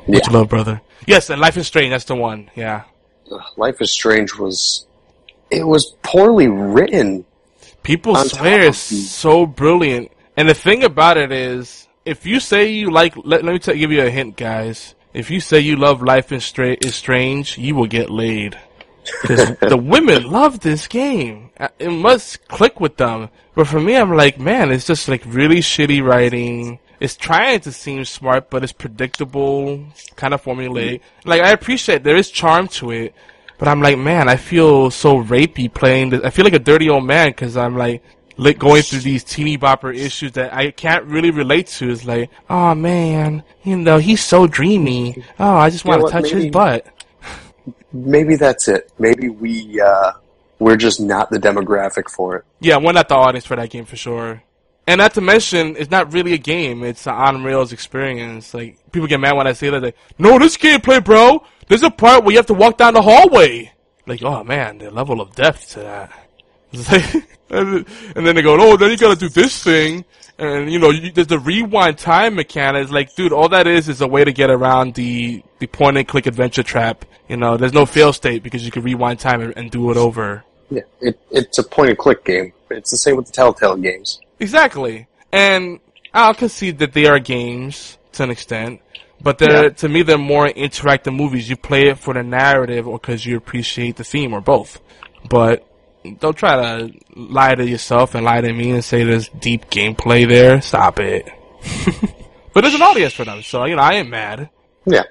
Much 0.08 0.26
Yeah. 0.26 0.30
love, 0.32 0.48
brother. 0.48 0.80
Yes, 1.06 1.28
and 1.30 1.40
Life 1.40 1.56
is 1.56 1.66
Strange. 1.66 1.90
That's 1.90 2.04
the 2.04 2.14
one. 2.14 2.50
Yeah. 2.54 2.84
Life 3.56 3.76
is 3.80 3.92
Strange 3.92 4.34
was 4.38 4.86
it 5.50 5.66
was 5.66 5.94
poorly 6.02 6.48
written. 6.48 7.26
People 7.82 8.16
swear 8.16 8.62
it's 8.62 8.78
so 8.78 9.44
brilliant. 9.46 10.10
And 10.36 10.48
the 10.48 10.54
thing 10.54 10.82
about 10.84 11.16
it 11.16 11.32
is, 11.32 11.88
if 12.04 12.24
you 12.26 12.40
say 12.40 12.70
you 12.72 12.90
like, 12.90 13.14
let, 13.16 13.44
let 13.44 13.52
me 13.52 13.58
tell, 13.58 13.74
give 13.74 13.90
you 13.92 14.02
a 14.02 14.10
hint, 14.10 14.36
guys. 14.36 14.94
If 15.14 15.30
you 15.30 15.40
say 15.40 15.60
you 15.60 15.76
love 15.76 16.02
Life 16.02 16.32
is, 16.32 16.44
Stra- 16.44 16.76
is 16.80 16.94
Strange, 16.94 17.56
you 17.58 17.74
will 17.74 17.86
get 17.86 18.08
laid. 18.10 18.58
Because 19.22 19.56
the 19.60 19.76
women 19.76 20.24
love 20.30 20.60
this 20.60 20.86
game. 20.86 21.47
Uh, 21.58 21.68
It 21.78 21.90
must 21.90 22.46
click 22.48 22.80
with 22.80 22.96
them. 22.96 23.28
But 23.54 23.66
for 23.66 23.80
me, 23.80 23.96
I'm 23.96 24.14
like, 24.14 24.38
man, 24.38 24.70
it's 24.70 24.86
just 24.86 25.08
like 25.08 25.22
really 25.26 25.58
shitty 25.58 26.02
writing. 26.04 26.78
It's 27.00 27.16
trying 27.16 27.60
to 27.60 27.72
seem 27.72 28.04
smart, 28.04 28.50
but 28.50 28.62
it's 28.64 28.72
predictable, 28.72 29.84
kind 30.16 30.34
of 30.34 30.42
formulaic. 30.42 31.00
Like, 31.24 31.42
I 31.42 31.50
appreciate 31.52 32.02
there 32.04 32.16
is 32.16 32.30
charm 32.30 32.68
to 32.68 32.90
it. 32.90 33.14
But 33.56 33.66
I'm 33.68 33.80
like, 33.82 33.98
man, 33.98 34.28
I 34.28 34.36
feel 34.36 34.90
so 34.90 35.22
rapey 35.22 35.72
playing 35.72 36.10
this. 36.10 36.22
I 36.22 36.30
feel 36.30 36.44
like 36.44 36.54
a 36.54 36.60
dirty 36.60 36.88
old 36.88 37.04
man 37.04 37.30
because 37.30 37.56
I'm 37.56 37.76
like, 37.76 38.02
like 38.36 38.56
going 38.58 38.82
through 38.82 39.00
these 39.00 39.24
teeny 39.24 39.58
bopper 39.58 39.92
issues 39.92 40.30
that 40.32 40.54
I 40.54 40.70
can't 40.70 41.04
really 41.06 41.32
relate 41.32 41.66
to. 41.78 41.90
It's 41.90 42.04
like, 42.04 42.30
oh 42.48 42.76
man, 42.76 43.42
you 43.64 43.76
know, 43.76 43.98
he's 43.98 44.22
so 44.22 44.46
dreamy. 44.46 45.24
Oh, 45.40 45.56
I 45.56 45.70
just 45.70 45.84
want 45.84 46.06
to 46.06 46.12
touch 46.12 46.32
maybe- 46.32 46.42
his 46.44 46.50
butt. 46.52 46.86
Maybe 47.92 48.36
that's 48.36 48.68
it. 48.68 48.92
Maybe 48.98 49.28
we 49.28 49.80
uh, 49.80 50.12
we're 50.58 50.76
just 50.76 51.00
not 51.00 51.30
the 51.30 51.38
demographic 51.38 52.10
for 52.10 52.36
it. 52.36 52.44
Yeah, 52.60 52.78
we're 52.78 52.92
not 52.92 53.08
the 53.08 53.14
audience 53.14 53.46
for 53.46 53.56
that 53.56 53.70
game 53.70 53.84
for 53.84 53.96
sure. 53.96 54.42
And 54.86 54.98
not 54.98 55.14
to 55.14 55.20
mention, 55.20 55.76
it's 55.76 55.90
not 55.90 56.12
really 56.12 56.32
a 56.32 56.38
game. 56.38 56.82
It's 56.82 57.06
an 57.06 57.14
on 57.14 57.44
rails 57.44 57.72
experience. 57.72 58.54
Like 58.54 58.78
people 58.90 59.06
get 59.06 59.20
mad 59.20 59.36
when 59.36 59.46
I 59.46 59.52
say 59.52 59.70
that. 59.70 59.82
Like, 59.82 59.96
no, 60.18 60.38
this 60.38 60.56
can't 60.56 60.82
gameplay, 60.82 61.04
bro. 61.04 61.44
There's 61.68 61.82
a 61.82 61.90
part 61.90 62.24
where 62.24 62.32
you 62.32 62.38
have 62.38 62.46
to 62.46 62.54
walk 62.54 62.78
down 62.78 62.94
the 62.94 63.02
hallway. 63.02 63.72
Like, 64.06 64.22
oh 64.22 64.42
man, 64.44 64.78
the 64.78 64.90
level 64.90 65.20
of 65.20 65.34
depth 65.34 65.70
to 65.70 65.80
that. 65.80 67.24
And 67.50 67.86
then 68.14 68.34
they 68.34 68.42
go, 68.42 68.58
oh, 68.60 68.76
then 68.76 68.90
you 68.90 68.98
gotta 68.98 69.18
do 69.18 69.30
this 69.30 69.62
thing. 69.62 70.04
And 70.38 70.70
you 70.70 70.78
know, 70.78 70.90
you, 70.90 71.10
there's 71.10 71.28
the 71.28 71.38
rewind 71.38 71.98
time 71.98 72.34
mechanic. 72.34 72.82
It's 72.82 72.92
like, 72.92 73.14
dude, 73.14 73.32
all 73.32 73.48
that 73.48 73.66
is 73.66 73.88
is 73.88 74.00
a 74.00 74.06
way 74.06 74.22
to 74.22 74.32
get 74.32 74.50
around 74.50 74.94
the 74.94 75.42
the 75.58 75.66
point 75.66 75.96
and 75.96 76.06
click 76.06 76.26
adventure 76.26 76.62
trap. 76.62 77.04
You 77.28 77.36
know, 77.36 77.56
there's 77.56 77.72
no 77.72 77.86
fail 77.86 78.12
state 78.12 78.42
because 78.42 78.64
you 78.64 78.70
can 78.70 78.82
rewind 78.82 79.18
time 79.18 79.40
and, 79.40 79.56
and 79.56 79.70
do 79.70 79.90
it 79.90 79.96
over. 79.96 80.44
Yeah, 80.70 80.82
it, 81.00 81.18
it's 81.30 81.58
a 81.58 81.62
point 81.64 81.90
and 81.90 81.98
click 81.98 82.24
game. 82.24 82.52
It's 82.70 82.90
the 82.90 82.96
same 82.98 83.16
with 83.16 83.26
the 83.26 83.32
Telltale 83.32 83.76
games. 83.76 84.20
Exactly. 84.40 85.06
And 85.32 85.80
I'll 86.12 86.34
concede 86.34 86.78
that 86.78 86.92
they 86.92 87.06
are 87.06 87.18
games 87.18 87.96
to 88.12 88.24
an 88.24 88.30
extent, 88.30 88.80
but 89.20 89.38
they're 89.38 89.64
Yeah. 89.64 89.68
to 89.70 89.88
me 89.88 90.02
they're 90.02 90.18
more 90.18 90.46
interactive 90.48 91.14
movies. 91.14 91.48
You 91.48 91.56
play 91.56 91.88
it 91.88 91.98
for 91.98 92.12
the 92.14 92.22
narrative 92.22 92.86
or 92.86 92.98
because 92.98 93.24
you 93.24 93.36
appreciate 93.36 93.96
the 93.96 94.04
theme 94.04 94.32
or 94.34 94.40
both. 94.40 94.80
But 95.28 95.66
don't 96.20 96.36
try 96.36 96.56
to 96.56 96.92
lie 97.16 97.54
to 97.54 97.66
yourself 97.66 98.14
and 98.14 98.24
lie 98.24 98.40
to 98.40 98.52
me 98.52 98.70
and 98.70 98.84
say 98.84 99.04
there's 99.04 99.28
deep 99.30 99.70
gameplay 99.70 100.28
there. 100.28 100.60
Stop 100.60 101.00
it. 101.00 101.28
but 102.54 102.60
there's 102.60 102.74
an 102.74 102.82
audience 102.82 103.14
for 103.14 103.24
them, 103.24 103.42
so 103.42 103.64
you 103.64 103.74
know 103.76 103.82
I 103.82 103.94
ain't 103.94 104.08
mad. 104.10 104.50
Yeah. 104.86 105.04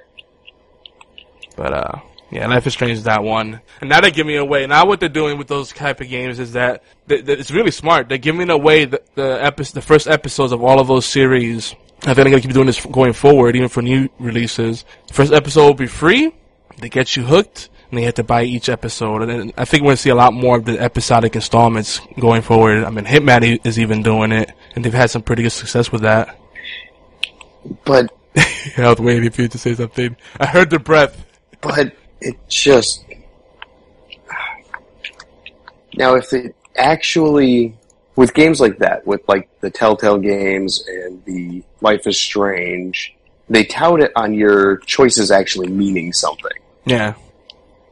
But 1.56 1.72
uh, 1.72 1.98
yeah, 2.30 2.46
Life 2.46 2.66
is 2.66 2.72
Strange 2.74 2.92
is 2.98 3.04
that 3.04 3.22
one. 3.22 3.60
And 3.80 3.88
now 3.90 4.00
they're 4.00 4.10
giving 4.10 4.36
away. 4.36 4.66
Now 4.66 4.86
what 4.86 5.00
they're 5.00 5.08
doing 5.08 5.38
with 5.38 5.48
those 5.48 5.72
type 5.72 6.00
of 6.00 6.08
games 6.08 6.38
is 6.38 6.52
that, 6.52 6.82
th- 7.08 7.24
th- 7.24 7.38
it's 7.38 7.50
really 7.50 7.70
smart. 7.70 8.08
They're 8.08 8.18
giving 8.18 8.50
away 8.50 8.84
the 8.84 9.00
the, 9.14 9.42
epi- 9.44 9.64
the 9.64 9.80
first 9.82 10.06
episodes 10.08 10.52
of 10.52 10.62
all 10.62 10.78
of 10.80 10.88
those 10.88 11.06
series. 11.06 11.74
I 12.02 12.14
think 12.14 12.16
they're 12.16 12.24
gonna 12.26 12.40
keep 12.40 12.52
doing 12.52 12.66
this 12.66 12.84
going 12.84 13.12
forward, 13.12 13.56
even 13.56 13.68
for 13.68 13.82
new 13.82 14.08
releases. 14.18 14.84
First 15.12 15.32
episode 15.32 15.64
will 15.66 15.74
be 15.74 15.86
free. 15.86 16.32
They 16.78 16.88
get 16.88 17.16
you 17.16 17.24
hooked, 17.24 17.70
and 17.90 17.98
they 17.98 18.04
have 18.04 18.14
to 18.14 18.24
buy 18.24 18.44
each 18.44 18.68
episode. 18.68 19.22
And 19.22 19.30
then 19.30 19.52
I 19.56 19.64
think 19.64 19.82
we're 19.82 19.88
gonna 19.90 19.96
see 19.96 20.10
a 20.10 20.14
lot 20.14 20.32
more 20.32 20.58
of 20.58 20.64
the 20.64 20.78
episodic 20.78 21.34
installments 21.34 22.00
going 22.20 22.42
forward. 22.42 22.84
I 22.84 22.90
mean, 22.90 23.04
Hitman 23.04 23.66
is 23.66 23.78
even 23.80 24.02
doing 24.02 24.30
it, 24.32 24.52
and 24.76 24.84
they've 24.84 24.92
had 24.94 25.10
some 25.10 25.22
pretty 25.22 25.42
good 25.42 25.50
success 25.50 25.90
with 25.90 26.02
that. 26.02 26.38
But 27.84 28.12
I 28.36 28.88
was 28.88 28.98
waiting 29.00 29.30
for 29.30 29.42
you 29.42 29.48
to 29.48 29.58
say 29.58 29.74
something. 29.74 30.16
I 30.38 30.46
heard 30.46 30.70
the 30.70 30.78
breath. 30.78 31.24
but 31.60 31.94
it 32.20 32.36
just 32.48 33.04
now 35.96 36.14
if 36.14 36.32
it 36.32 36.54
actually 36.76 37.78
with 38.18 38.34
games 38.34 38.60
like 38.60 38.78
that, 38.78 39.06
with 39.06 39.20
like 39.28 39.48
the 39.60 39.70
Telltale 39.70 40.18
games 40.18 40.84
and 40.88 41.24
the 41.24 41.62
Life 41.80 42.04
is 42.04 42.20
Strange, 42.20 43.14
they 43.48 43.62
tout 43.62 44.00
it 44.00 44.10
on 44.16 44.34
your 44.34 44.78
choices 44.78 45.30
actually 45.30 45.68
meaning 45.68 46.12
something. 46.12 46.58
Yeah. 46.84 47.14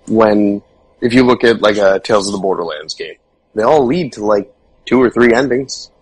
When 0.08 0.62
if 1.00 1.14
you 1.14 1.22
look 1.22 1.44
at 1.44 1.60
like 1.60 1.76
a 1.76 2.00
Tales 2.00 2.26
of 2.26 2.32
the 2.32 2.40
Borderlands 2.40 2.94
game, 2.94 3.14
they 3.54 3.62
all 3.62 3.86
lead 3.86 4.14
to 4.14 4.24
like 4.24 4.52
two 4.84 5.00
or 5.00 5.10
three 5.10 5.32
endings. 5.32 5.92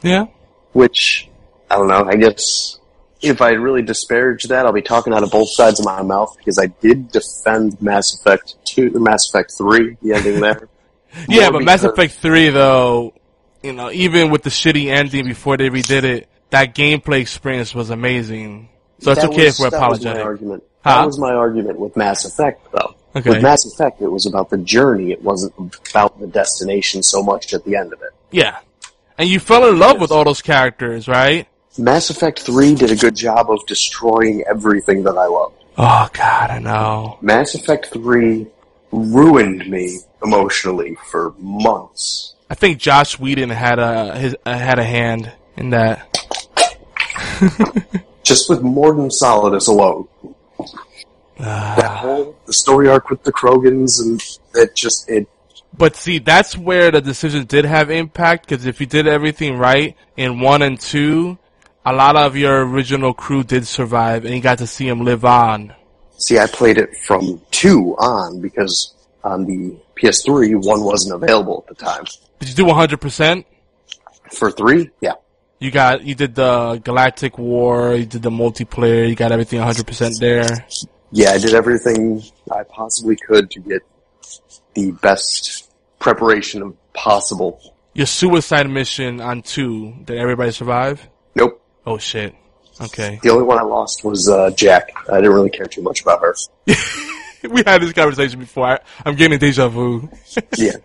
Yeah. 0.00 0.28
Which 0.72 1.28
I 1.70 1.76
don't 1.76 1.88
know. 1.88 2.04
I 2.06 2.16
guess 2.16 2.78
if 3.24 3.40
I 3.42 3.50
really 3.50 3.82
disparage 3.82 4.44
that, 4.44 4.66
I'll 4.66 4.72
be 4.72 4.82
talking 4.82 5.12
out 5.12 5.22
of 5.22 5.30
both 5.30 5.50
sides 5.50 5.80
of 5.80 5.86
my 5.86 6.02
mouth 6.02 6.36
because 6.36 6.58
I 6.58 6.66
did 6.66 7.10
defend 7.10 7.80
Mass 7.80 8.14
Effect 8.14 8.54
two, 8.64 8.90
Mass 8.94 9.28
Effect 9.28 9.52
three, 9.56 9.96
the 10.02 10.14
ending 10.14 10.40
there. 10.40 10.68
Yeah, 11.28 11.50
but 11.50 11.62
Mass 11.62 11.84
Effect 11.84 12.14
3 12.14 12.48
though, 12.48 13.14
you 13.62 13.72
know, 13.72 13.88
even 13.92 14.30
with 14.30 14.42
the 14.42 14.50
shitty 14.50 14.86
ending 14.86 15.26
before 15.26 15.56
they 15.56 15.70
redid 15.70 16.02
it, 16.02 16.28
that 16.50 16.74
gameplay 16.74 17.20
experience 17.20 17.72
was 17.72 17.90
amazing. 17.90 18.68
So 18.98 19.12
it's 19.12 19.22
okay 19.22 19.44
was- 19.44 19.60
if 19.60 19.60
we're 19.60 19.70
that 19.70 19.88
was 19.90 20.04
my 20.04 20.20
argument. 20.20 20.64
Huh? 20.84 20.96
That 20.96 21.06
was 21.06 21.18
my 21.20 21.32
argument 21.32 21.78
with 21.78 21.96
Mass 21.96 22.24
Effect, 22.24 22.66
though. 22.72 22.96
Okay. 23.16 23.30
With 23.30 23.42
Mass 23.42 23.64
Effect, 23.64 24.02
it 24.02 24.08
was 24.08 24.26
about 24.26 24.50
the 24.50 24.58
journey. 24.58 25.12
It 25.12 25.22
wasn't 25.22 25.54
about 25.90 26.18
the 26.18 26.26
destination 26.26 27.02
so 27.04 27.22
much 27.22 27.54
at 27.54 27.64
the 27.64 27.76
end 27.76 27.92
of 27.92 28.02
it. 28.02 28.10
Yeah. 28.32 28.58
And 29.16 29.28
you 29.28 29.38
fell 29.38 29.68
in 29.68 29.78
love 29.78 30.00
with 30.00 30.10
all 30.10 30.24
those 30.24 30.42
characters, 30.42 31.06
right? 31.06 31.46
Mass 31.76 32.10
Effect 32.10 32.40
3 32.40 32.76
did 32.76 32.90
a 32.90 32.96
good 32.96 33.16
job 33.16 33.50
of 33.50 33.66
destroying 33.66 34.44
everything 34.48 35.02
that 35.04 35.16
I 35.16 35.26
loved. 35.26 35.64
Oh 35.76 36.08
god, 36.12 36.50
I 36.50 36.58
know. 36.60 37.18
Mass 37.20 37.54
Effect 37.54 37.86
3 37.92 38.46
ruined 38.92 39.68
me 39.68 39.98
emotionally 40.22 40.96
for 41.10 41.34
months. 41.38 42.34
I 42.48 42.54
think 42.54 42.78
Josh 42.78 43.18
Whedon 43.18 43.50
had 43.50 43.78
a 43.80 44.16
his 44.16 44.36
uh, 44.46 44.56
had 44.56 44.78
a 44.78 44.84
hand 44.84 45.32
in 45.56 45.70
that. 45.70 46.08
Just 48.22 48.48
with 48.48 48.60
Mordin 48.60 49.10
Solidus 49.10 49.66
alone. 49.66 50.06
that 51.38 51.96
whole 51.98 52.36
the 52.46 52.52
story 52.52 52.88
arc 52.88 53.10
with 53.10 53.22
the 53.24 53.32
Krogans 53.32 54.00
and 54.00 54.22
it 54.54 54.76
just 54.76 55.10
it 55.10 55.28
But 55.76 55.96
see, 55.96 56.18
that's 56.18 56.56
where 56.56 56.92
the 56.92 57.00
decision 57.00 57.44
did 57.46 57.64
have 57.64 57.90
impact, 57.90 58.48
because 58.48 58.64
if 58.66 58.80
you 58.80 58.86
did 58.86 59.08
everything 59.08 59.58
right 59.58 59.96
in 60.16 60.40
one 60.40 60.62
and 60.62 60.80
two, 60.80 61.38
a 61.84 61.92
lot 61.92 62.16
of 62.16 62.36
your 62.36 62.66
original 62.66 63.12
crew 63.12 63.44
did 63.44 63.66
survive, 63.66 64.24
and 64.24 64.34
you 64.34 64.40
got 64.40 64.58
to 64.58 64.66
see 64.66 64.88
them 64.88 65.04
live 65.04 65.24
on. 65.24 65.74
See, 66.16 66.38
I 66.38 66.46
played 66.46 66.78
it 66.78 66.96
from 66.96 67.42
two 67.50 67.94
on 67.98 68.40
because 68.40 68.94
on 69.22 69.44
the 69.44 69.76
PS3, 69.96 70.64
one 70.64 70.84
wasn't 70.84 71.14
available 71.22 71.64
at 71.68 71.76
the 71.76 71.84
time. 71.84 72.04
Did 72.38 72.48
you 72.50 72.54
do 72.54 72.64
100%? 72.64 73.44
For 74.32 74.50
three, 74.50 74.90
yeah. 75.00 75.14
You 75.58 75.70
got, 75.70 76.02
you 76.04 76.14
did 76.14 76.34
the 76.34 76.80
Galactic 76.82 77.38
War, 77.38 77.94
you 77.94 78.06
did 78.06 78.22
the 78.22 78.30
multiplayer, 78.30 79.08
you 79.08 79.14
got 79.14 79.32
everything 79.32 79.60
100% 79.60 80.18
there. 80.18 80.66
Yeah, 81.10 81.30
I 81.30 81.38
did 81.38 81.54
everything 81.54 82.22
I 82.50 82.64
possibly 82.64 83.16
could 83.16 83.50
to 83.52 83.60
get 83.60 83.82
the 84.74 84.90
best 84.90 85.70
preparation 85.98 86.76
possible. 86.92 87.60
Your 87.94 88.06
suicide 88.06 88.68
mission 88.68 89.20
on 89.20 89.42
two, 89.42 89.94
did 90.04 90.18
everybody 90.18 90.50
survive? 90.50 91.08
Oh 91.86 91.98
shit. 91.98 92.34
Okay. 92.80 93.20
The 93.22 93.30
only 93.30 93.44
one 93.44 93.58
I 93.58 93.62
lost 93.62 94.04
was 94.04 94.28
uh, 94.28 94.50
Jack. 94.50 94.90
I 95.10 95.16
didn't 95.16 95.32
really 95.32 95.50
care 95.50 95.66
too 95.66 95.82
much 95.82 96.02
about 96.02 96.20
her. 96.20 96.34
we 97.48 97.62
had 97.64 97.82
this 97.82 97.92
conversation 97.92 98.40
before. 98.40 98.66
I, 98.66 98.78
I'm 99.04 99.14
getting 99.14 99.36
a 99.36 99.38
deja 99.38 99.68
vu. 99.68 100.08
Yeah. 100.56 100.76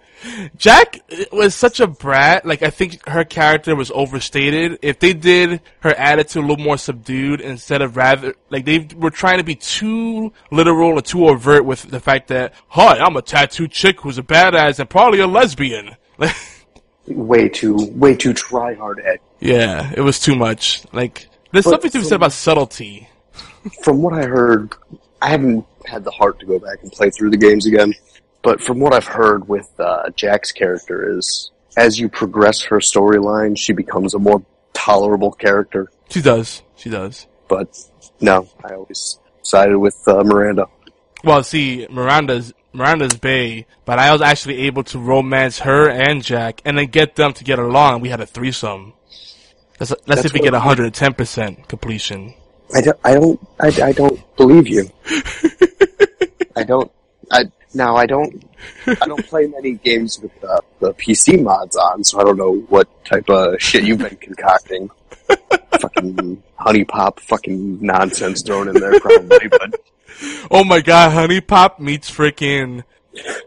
Jack 0.58 1.00
was 1.32 1.56
such 1.56 1.80
a 1.80 1.88
brat. 1.88 2.46
Like 2.46 2.62
I 2.62 2.70
think 2.70 3.08
her 3.08 3.24
character 3.24 3.74
was 3.74 3.90
overstated. 3.92 4.80
If 4.82 5.00
they 5.00 5.14
did 5.14 5.62
her 5.80 5.92
attitude 5.92 6.44
a 6.44 6.46
little 6.46 6.64
more 6.64 6.78
subdued 6.78 7.40
instead 7.40 7.82
of 7.82 7.96
rather 7.96 8.36
like 8.50 8.66
they 8.66 8.80
were 8.98 9.12
trying 9.12 9.38
to 9.38 9.46
be 9.46 9.56
too 9.56 10.34
literal 10.52 11.00
or 11.00 11.02
too 11.02 11.30
overt 11.30 11.64
with 11.64 11.84
the 11.84 12.02
fact 12.02 12.28
that, 12.28 12.54
"Hi, 12.68 12.98
I'm 12.98 13.16
a 13.16 13.22
tattooed 13.22 13.72
chick 13.72 14.02
who's 14.02 14.18
a 14.18 14.24
badass 14.24 14.80
and 14.80 14.90
probably 14.90 15.20
a 15.22 15.28
lesbian." 15.28 15.96
way 17.10 17.50
too, 17.50 17.76
way 17.92 18.16
too 18.16 18.34
try 18.34 18.74
hard 18.76 19.00
at. 19.00 19.20
yeah, 19.40 19.92
it 19.96 20.02
was 20.02 20.20
too 20.20 20.36
much. 20.36 20.84
Like 20.94 21.28
there's 21.52 21.66
But 21.66 21.72
something 21.72 21.92
to 21.92 22.00
be 22.00 22.04
said 22.06 22.16
about 22.18 22.32
subtlety. 22.34 23.10
From 23.84 24.02
what 24.02 24.14
I 24.14 24.26
heard, 24.26 24.74
I 25.22 25.30
haven't 25.30 25.66
had 25.86 26.04
the 26.04 26.12
heart 26.12 26.40
to 26.40 26.46
go 26.46 26.60
back 26.60 26.82
and 26.82 26.92
play 26.92 27.10
through 27.10 27.32
the 27.32 27.38
games 27.38 27.66
again. 27.66 27.94
But 28.42 28.62
from 28.62 28.80
what 28.80 28.94
I've 28.94 29.06
heard 29.08 29.50
with 29.50 29.70
uh, 29.80 30.10
Jack's 30.16 30.52
character 30.54 31.18
is, 31.18 31.52
as 31.76 32.00
you 32.00 32.08
progress 32.08 32.62
her 32.64 32.78
storyline, 32.78 33.58
she 33.58 33.74
becomes 33.74 34.14
a 34.14 34.20
more 34.20 34.42
tolerable 34.74 35.32
character. 35.32 35.92
She 36.10 36.22
does. 36.22 36.62
She 36.78 36.90
does. 36.90 37.28
But 37.50 37.78
no, 38.22 38.48
I 38.64 38.76
always 38.76 39.20
sided 39.42 39.78
with 39.78 39.98
uh, 40.08 40.24
Miranda. 40.24 40.68
Well, 41.24 41.44
see, 41.44 41.86
Miranda's 41.90 42.54
Miranda's 42.74 43.18
Bay, 43.18 43.66
but 43.86 44.00
I 44.00 44.12
was 44.12 44.22
actually 44.22 44.68
able 44.68 44.84
to 44.86 45.00
romance 45.00 45.60
her 45.60 45.90
and 45.90 46.24
Jack, 46.24 46.62
and 46.66 46.78
then 46.78 46.88
get 46.88 47.16
them 47.16 47.34
to 47.34 47.44
get 47.44 47.60
along. 47.60 48.02
We 48.02 48.10
had 48.10 48.22
a 48.22 48.26
threesome. 48.26 48.94
That's, 49.78 49.94
that's, 50.06 50.22
see 50.22 50.28
if 50.28 50.34
we 50.34 50.40
get 50.40 50.54
110 50.54 51.14
percent 51.14 51.68
completion. 51.68 52.34
I 52.74 52.82
don't, 52.82 53.00
I 53.04 53.14
don't, 53.14 53.48
I, 53.60 53.68
I 53.82 53.92
don't 53.94 54.36
believe 54.38 54.68
you. 54.68 54.90
I 56.56 56.64
don't. 56.64 56.92
I 57.32 57.46
now 57.74 57.96
I 57.96 58.06
don't 58.06 58.44
I 58.88 59.06
don't 59.06 59.26
play 59.28 59.48
many 59.48 59.74
games 59.74 60.20
with 60.20 60.40
the, 60.42 60.62
the 60.80 60.94
PC 60.94 61.42
mods 61.42 61.76
on, 61.76 62.04
so 62.04 62.20
I 62.20 62.24
don't 62.24 62.38
know 62.38 62.56
what 62.70 62.88
type 63.06 63.30
of 63.30 63.62
shit 63.62 63.84
you've 63.84 64.00
been 64.00 64.18
concocting. 64.18 64.90
fucking 65.80 66.44
honey 66.56 66.84
pop, 66.84 67.20
fucking 67.20 67.80
nonsense 67.82 68.42
thrown 68.42 68.68
in 68.68 68.74
there, 68.76 69.00
probably. 69.00 69.48
But 69.48 69.80
Oh 70.52 70.64
my 70.64 70.82
god, 70.82 71.12
Honey 71.12 71.42
Pop 71.42 71.80
meets 71.80 72.10
freaking 72.10 72.84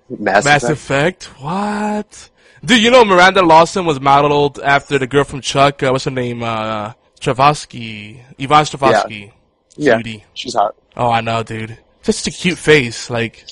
Mass, 0.08 0.44
Mass 0.44 0.62
Effect. 0.64 1.24
Effect. 1.26 1.40
What? 1.42 2.30
Dude, 2.64 2.80
you 2.82 2.90
know 2.92 3.04
Miranda 3.04 3.42
Lawson 3.42 3.84
was 3.86 4.00
modeled 4.00 4.60
after 4.60 4.98
the 4.98 5.06
girl 5.06 5.24
from 5.24 5.40
Chuck. 5.40 5.82
Uh, 5.82 5.90
what's 5.90 6.04
her 6.04 6.10
name? 6.12 6.42
Uh, 6.44 6.92
Strahovski. 7.20 8.20
Yvonne 8.38 8.64
Strahovski. 8.64 9.32
Yeah, 9.76 9.96
Cutie. 9.96 10.24
she's 10.34 10.54
hot. 10.54 10.74
Oh, 10.96 11.10
I 11.10 11.20
know, 11.22 11.42
dude. 11.42 11.76
Just 12.02 12.26
a 12.26 12.30
cute 12.30 12.58
face. 12.58 13.10
Like, 13.10 13.44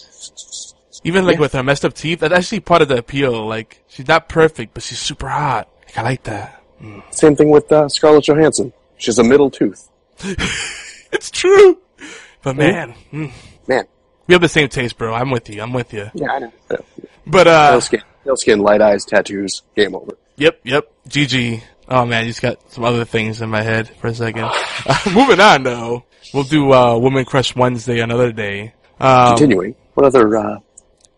even 1.03 1.25
like 1.27 1.37
Yeah. 1.37 1.41
with 1.41 1.53
her 1.55 1.63
messed 1.63 1.85
up 1.85 1.95
teeth, 1.95 2.21
that's 2.21 2.35
actually 2.35 2.61
part 2.61 2.83
of 2.83 2.89
the 2.89 2.99
appeal. 2.99 3.47
Like, 3.47 3.83
she's 3.89 4.07
not 4.07 4.29
perfect, 4.29 4.75
but 4.75 4.83
she's 4.85 4.99
super 4.99 5.29
hot. 5.29 5.69
Like, 5.87 5.99
I 5.99 6.03
like 6.03 6.23
that. 6.25 6.63
Same 7.11 7.35
thing 7.35 7.51
with 7.51 7.71
uh, 7.73 7.89
Scarlett 7.89 8.25
Johansson. 8.25 8.73
She's 8.97 9.19
a 9.19 9.25
middle 9.25 9.51
tooth. 9.51 9.89
It's 11.13 11.29
true. 11.29 11.77
But 12.43 12.57
man, 12.57 12.95
mm, 13.13 13.31
Man, 13.69 13.85
we 14.27 14.35
have 14.35 14.41
the 14.43 14.49
same 14.49 14.69
taste, 14.69 14.97
bro. 14.97 15.15
I'm 15.15 15.31
with 15.31 15.49
you. 15.51 15.61
I'm 15.63 15.73
with 15.73 15.93
you. 15.93 16.11
yeah, 16.15 16.31
I 16.33 16.39
know. 16.39 16.53
But 17.27 17.47
uh, 17.47 17.71
Pale 17.73 17.81
skin, 17.83 18.03
pale 18.25 18.37
skin, 18.37 18.59
light 18.61 18.81
eyes, 18.81 19.05
tattoos. 19.05 19.63
Game 19.77 19.95
over. 19.95 20.17
Yep, 20.37 20.61
yep. 20.65 20.91
GG. 21.09 21.63
Oh 21.89 22.07
man, 22.07 22.25
you 22.25 22.31
just 22.31 22.41
got 22.43 22.73
some 22.73 22.85
other 22.85 23.05
things 23.05 23.43
in 23.43 23.51
my 23.51 23.63
head 23.63 23.89
for 24.01 24.09
a 24.09 24.15
second. 24.15 24.49
Uh, 24.87 24.97
moving 25.13 25.39
on 25.41 25.63
though, 25.63 26.05
we'll 26.33 26.43
do 26.45 26.73
uh, 26.73 26.97
Woman 26.97 27.27
Crush 27.27 27.55
Wednesday 27.55 28.01
another 28.01 28.33
day. 28.33 28.73
Um, 28.99 29.37
Continuing. 29.37 29.75
What 29.93 30.07
other 30.07 30.37
uh, 30.39 30.59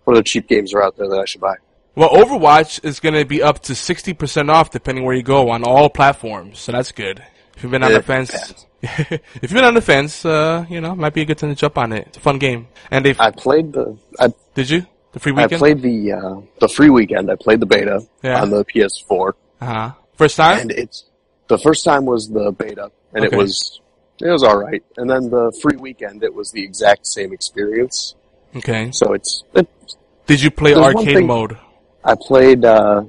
what 0.03 0.15
other 0.15 0.23
cheap 0.25 0.49
games 0.49 0.75
are 0.75 0.83
out 0.83 0.97
there 0.97 1.09
that 1.09 1.21
I 1.21 1.25
should 1.27 1.41
buy? 1.41 1.55
Well, 1.95 2.09
Overwatch 2.09 2.85
is 2.85 2.99
going 2.99 3.15
to 3.15 3.25
be 3.25 3.41
up 3.41 3.61
to 3.65 3.77
sixty 3.77 4.15
percent 4.15 4.51
off 4.51 4.71
depending 4.73 5.05
where 5.05 5.15
you 5.15 5.23
go 5.23 5.51
on 5.51 5.63
all 5.63 5.89
platforms, 5.89 6.59
so 6.59 6.73
that's 6.73 6.91
good. 6.91 7.23
If 7.57 7.63
you've 7.63 7.71
been 7.71 7.85
on 7.85 7.93
It 7.93 7.95
the 7.95 8.03
fence, 8.03 8.67
if 8.83 9.21
you've 9.43 9.53
been 9.53 9.65
on 9.65 9.75
the 9.75 9.81
fence, 9.81 10.25
uh, 10.25 10.65
you 10.69 10.81
know, 10.81 10.95
might 10.95 11.15
be 11.15 11.23
a 11.23 11.25
good 11.25 11.39
time 11.39 11.51
to 11.51 11.57
jump 11.57 11.79
on 11.79 11.93
it. 11.93 12.09
It's 12.09 12.17
a 12.17 12.21
fun 12.21 12.39
game. 12.39 12.67
And 12.91 13.05
they 13.05 13.15
I 13.19 13.31
played 13.31 13.73
the 13.73 13.97
I 14.19 14.33
did 14.55 14.71
you 14.71 14.87
the 15.13 15.21
free 15.21 15.33
weekend? 15.33 15.55
I 15.55 15.59
played 15.59 15.83
the 15.83 16.13
uh, 16.13 16.41
the 16.61 16.69
free 16.69 16.91
weekend. 16.91 17.31
I 17.31 17.37
played 17.37 17.61
the 17.61 17.67
beta 17.67 18.01
Yeah. 18.23 18.43
on 18.43 18.51
the 18.51 18.65
PS4, 18.65 19.33
Uh 19.61 19.67
huh. 19.67 19.91
First 20.17 20.37
time. 20.37 20.59
and 20.61 20.71
it's 20.73 21.05
the 21.49 21.59
first 21.59 21.85
time 21.85 22.05
was 22.07 22.29
the 22.29 22.51
beta, 22.53 22.91
and 23.15 23.25
Okay. 23.25 23.35
it 23.37 23.39
was 23.39 23.81
it 24.21 24.29
was 24.31 24.43
all 24.43 24.57
right. 24.59 24.83
And 24.97 25.09
then 25.11 25.31
the 25.31 25.53
free 25.63 25.77
weekend, 25.77 26.23
it 26.23 26.35
was 26.35 26.51
the 26.53 26.63
exact 26.63 27.07
same 27.07 27.33
experience. 27.33 28.15
okay. 28.57 28.91
So 28.93 29.13
it's 29.15 29.45
it, 29.55 29.69
Did 30.27 30.43
you 30.43 30.51
play 30.51 30.75
arcade 30.75 31.17
thing- 31.17 31.27
mode? 31.27 31.57
I 32.05 32.15
played. 32.17 32.65
uh 32.65 33.05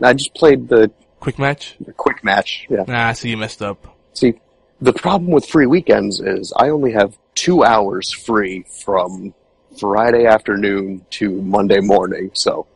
I 0.00 0.12
just 0.12 0.32
played 0.34 0.68
the, 0.68 0.90
Quick 1.18 1.40
match? 1.40 1.74
the 1.80 1.92
quick 1.92 2.22
match. 2.22 2.66
Yeah. 2.70 2.84
Nah, 2.86 3.08
I 3.08 3.12
see 3.14 3.30
you 3.30 3.36
messed 3.36 3.60
up. 3.62 3.78
See, 4.14 4.34
the 4.80 4.92
problem 4.92 5.30
with 5.30 5.46
free 5.46 5.66
weekends 5.66 6.20
is 6.20 6.52
I 6.56 6.68
only 6.70 6.92
have 6.92 7.16
two 7.34 7.64
hours 7.64 8.12
free 8.12 8.64
from 8.84 9.34
Friday 9.78 10.26
afternoon 10.26 11.04
to 11.10 11.30
Monday 11.42 11.80
morning. 11.80 12.30
So 12.34 12.66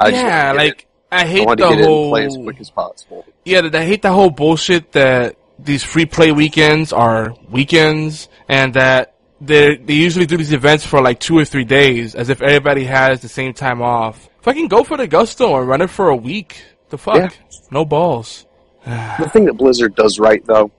I 0.00 0.08
yeah, 0.08 0.52
wanted 0.52 0.58
to 0.58 0.64
get 0.68 0.76
like 0.76 0.86
I 1.12 1.20
in- 1.20 1.26
I 1.26 1.30
hate 1.30 1.46
want 1.46 1.60
the 1.60 1.76
whole. 1.84 2.10
play 2.10 2.26
as 2.26 2.36
quick 2.36 2.60
as 2.60 2.70
possible. 2.70 3.24
Yeah, 3.44 3.68
I 3.72 3.84
hate 3.84 4.02
the 4.02 4.12
whole 4.12 4.30
bullshit 4.30 4.92
that 4.92 5.36
these 5.58 5.82
free 5.82 6.06
play 6.06 6.32
weekends 6.32 6.92
are 6.92 7.34
weekends 7.50 8.28
and 8.48 8.74
that 8.74 9.14
they 9.40 9.76
they 9.76 9.94
usually 9.94 10.26
do 10.26 10.36
these 10.36 10.52
events 10.52 10.84
for 10.84 11.00
like 11.00 11.20
two 11.20 11.38
or 11.38 11.44
three 11.44 11.64
days 11.64 12.14
as 12.14 12.28
if 12.28 12.42
everybody 12.42 12.84
has 12.84 13.20
the 13.20 13.28
same 13.28 13.54
time 13.54 13.82
off. 13.82 14.28
Fucking 14.42 14.68
go 14.68 14.84
for 14.84 14.96
the 14.96 15.06
gusto 15.06 15.56
and 15.58 15.68
run 15.68 15.80
it 15.80 15.90
for 15.90 16.08
a 16.08 16.16
week. 16.16 16.62
The 16.90 16.98
fuck? 16.98 17.16
Yeah. 17.16 17.28
No 17.70 17.84
balls. 17.84 18.44
The 18.86 19.28
thing 19.32 19.46
that 19.46 19.54
Blizzard 19.54 19.96
does 19.96 20.20
right 20.20 20.44
though 20.46 20.70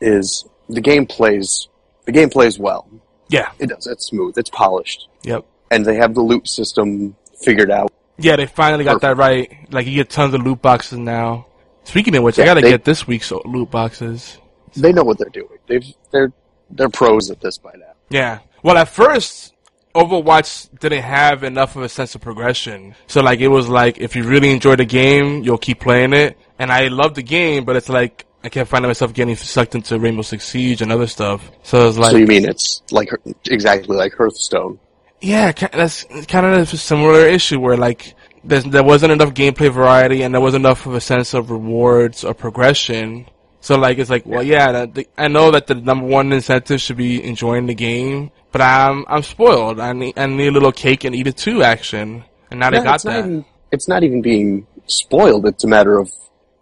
is 0.00 0.44
the 0.68 0.80
game 0.80 1.06
plays 1.06 1.68
the 2.04 2.12
game 2.12 2.30
plays 2.30 2.58
well. 2.58 2.86
Yeah. 3.28 3.50
It 3.58 3.68
does. 3.70 3.86
It's 3.86 4.06
smooth. 4.06 4.36
It's 4.36 4.50
polished, 4.50 5.08
Yep. 5.24 5.44
and 5.70 5.84
they 5.86 5.96
have 5.96 6.14
the 6.14 6.20
loot 6.20 6.46
system 6.48 7.16
figured 7.40 7.70
out. 7.70 7.92
Yeah, 8.18 8.36
they 8.36 8.46
finally 8.46 8.84
got 8.84 9.00
that 9.00 9.16
right. 9.16 9.50
Like 9.72 9.86
you 9.86 9.94
get 9.94 10.10
tons 10.10 10.34
of 10.34 10.42
loot 10.42 10.60
boxes 10.62 10.98
now. 10.98 11.46
Speaking 11.84 12.14
of 12.16 12.22
which, 12.22 12.38
I 12.38 12.44
gotta 12.44 12.60
they- 12.60 12.70
get 12.70 12.84
this 12.84 13.06
week's 13.06 13.30
loot 13.44 13.70
boxes. 13.70 14.38
They 14.76 14.92
know 14.92 15.04
what 15.04 15.18
they're 15.18 15.28
doing. 15.30 15.58
They've 15.66 15.84
they're 16.12 16.32
they're 16.70 16.88
pros 16.88 17.30
at 17.30 17.40
this 17.40 17.58
by 17.58 17.72
now. 17.76 17.92
Yeah. 18.10 18.40
Well, 18.62 18.76
at 18.76 18.88
first, 18.88 19.52
Overwatch 19.94 20.68
didn't 20.80 21.02
have 21.02 21.44
enough 21.44 21.76
of 21.76 21.82
a 21.82 21.88
sense 21.88 22.14
of 22.14 22.20
progression. 22.20 22.94
So 23.06 23.20
like, 23.22 23.40
it 23.40 23.48
was 23.48 23.68
like, 23.68 23.98
if 23.98 24.16
you 24.16 24.24
really 24.24 24.50
enjoy 24.50 24.76
the 24.76 24.84
game, 24.84 25.42
you'll 25.44 25.58
keep 25.58 25.80
playing 25.80 26.12
it. 26.12 26.36
And 26.58 26.72
I 26.72 26.88
love 26.88 27.14
the 27.14 27.22
game, 27.22 27.64
but 27.64 27.76
it's 27.76 27.88
like, 27.88 28.26
I 28.44 28.50
kept 28.50 28.70
finding 28.70 28.88
myself 28.88 29.12
getting 29.14 29.34
sucked 29.34 29.74
into 29.74 29.98
Rainbow 29.98 30.22
Six 30.22 30.44
Siege 30.46 30.82
and 30.82 30.92
other 30.92 31.06
stuff. 31.06 31.50
So 31.62 31.88
it's 31.88 31.98
like, 31.98 32.12
so 32.12 32.18
you 32.18 32.26
mean 32.26 32.44
it's 32.44 32.82
like 32.90 33.08
exactly 33.46 33.96
like 33.96 34.12
Hearthstone? 34.14 34.78
yeah, 35.24 35.52
that's 35.52 36.04
kind 36.28 36.46
of 36.46 36.72
a 36.72 36.76
similar 36.76 37.26
issue 37.26 37.58
where 37.58 37.76
like, 37.76 38.14
there's, 38.44 38.64
there 38.64 38.84
wasn't 38.84 39.12
enough 39.12 39.32
gameplay 39.32 39.72
variety 39.72 40.22
and 40.22 40.34
there 40.34 40.40
wasn't 40.40 40.64
enough 40.64 40.86
of 40.86 40.94
a 40.94 41.00
sense 41.00 41.32
of 41.32 41.50
rewards 41.50 42.24
or 42.24 42.34
progression. 42.34 43.26
So 43.60 43.76
like, 43.76 43.98
it's 43.98 44.10
like, 44.10 44.26
well, 44.26 44.42
yeah, 44.42 44.84
the, 44.84 45.08
I 45.16 45.28
know 45.28 45.50
that 45.52 45.66
the 45.66 45.76
number 45.76 46.06
one 46.06 46.32
incentive 46.32 46.80
should 46.80 46.98
be 46.98 47.24
enjoying 47.24 47.66
the 47.66 47.74
game, 47.74 48.30
but 48.52 48.60
I'm, 48.60 49.06
I'm 49.08 49.22
spoiled. 49.22 49.80
I 49.80 49.94
need, 49.94 50.18
I 50.18 50.26
need 50.26 50.48
a 50.48 50.52
little 50.52 50.72
cake 50.72 51.04
and 51.04 51.14
eat 51.14 51.26
it 51.26 51.38
too 51.38 51.62
action. 51.62 52.24
And 52.50 52.60
now 52.60 52.70
they 52.70 52.82
got 52.82 53.02
that. 53.04 53.20
even, 53.20 53.46
it's 53.72 53.88
not 53.88 54.04
even 54.04 54.20
being 54.20 54.66
spoiled. 54.86 55.46
It's 55.46 55.64
a 55.64 55.68
matter 55.68 55.98
of 55.98 56.12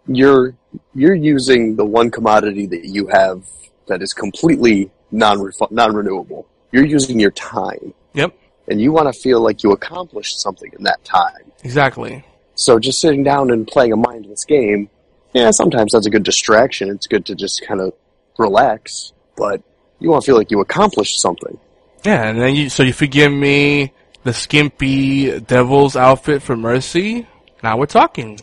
you're 0.07 0.55
you're 0.93 1.15
using 1.15 1.75
the 1.75 1.85
one 1.85 2.11
commodity 2.11 2.65
that 2.67 2.85
you 2.85 3.07
have 3.07 3.43
that 3.87 4.01
is 4.01 4.13
completely 4.13 4.91
non 5.11 5.51
non 5.71 5.93
renewable. 5.95 6.47
You're 6.71 6.85
using 6.85 7.19
your 7.19 7.31
time, 7.31 7.93
Yep, 8.13 8.35
and 8.67 8.81
you 8.81 8.91
want 8.91 9.13
to 9.13 9.19
feel 9.19 9.41
like 9.41 9.63
you 9.63 9.71
accomplished 9.71 10.39
something 10.41 10.71
in 10.77 10.83
that 10.83 11.03
time. 11.03 11.51
exactly. 11.63 12.23
So 12.55 12.79
just 12.79 12.99
sitting 12.99 13.23
down 13.23 13.49
and 13.51 13.67
playing 13.67 13.93
a 13.93 13.95
mindless 13.97 14.45
game, 14.45 14.89
yeah, 15.33 15.51
sometimes 15.51 15.91
that's 15.93 16.05
a 16.05 16.09
good 16.09 16.23
distraction. 16.23 16.89
It's 16.89 17.07
good 17.07 17.25
to 17.27 17.35
just 17.35 17.63
kind 17.67 17.81
of 17.81 17.93
relax, 18.37 19.11
but 19.37 19.61
you 19.99 20.09
want 20.09 20.23
to 20.23 20.25
feel 20.25 20.35
like 20.37 20.51
you 20.51 20.59
accomplished 20.61 21.19
something. 21.19 21.57
Yeah, 22.05 22.27
and 22.27 22.39
then 22.39 22.55
you, 22.55 22.69
so 22.69 22.83
you 22.83 22.93
forgive 22.93 23.31
me 23.31 23.93
the 24.23 24.33
skimpy 24.33 25.39
devil's 25.39 25.95
outfit 25.95 26.41
for 26.43 26.55
Mercy. 26.57 27.27
Now 27.63 27.77
we're 27.77 27.85
talking. 27.85 28.39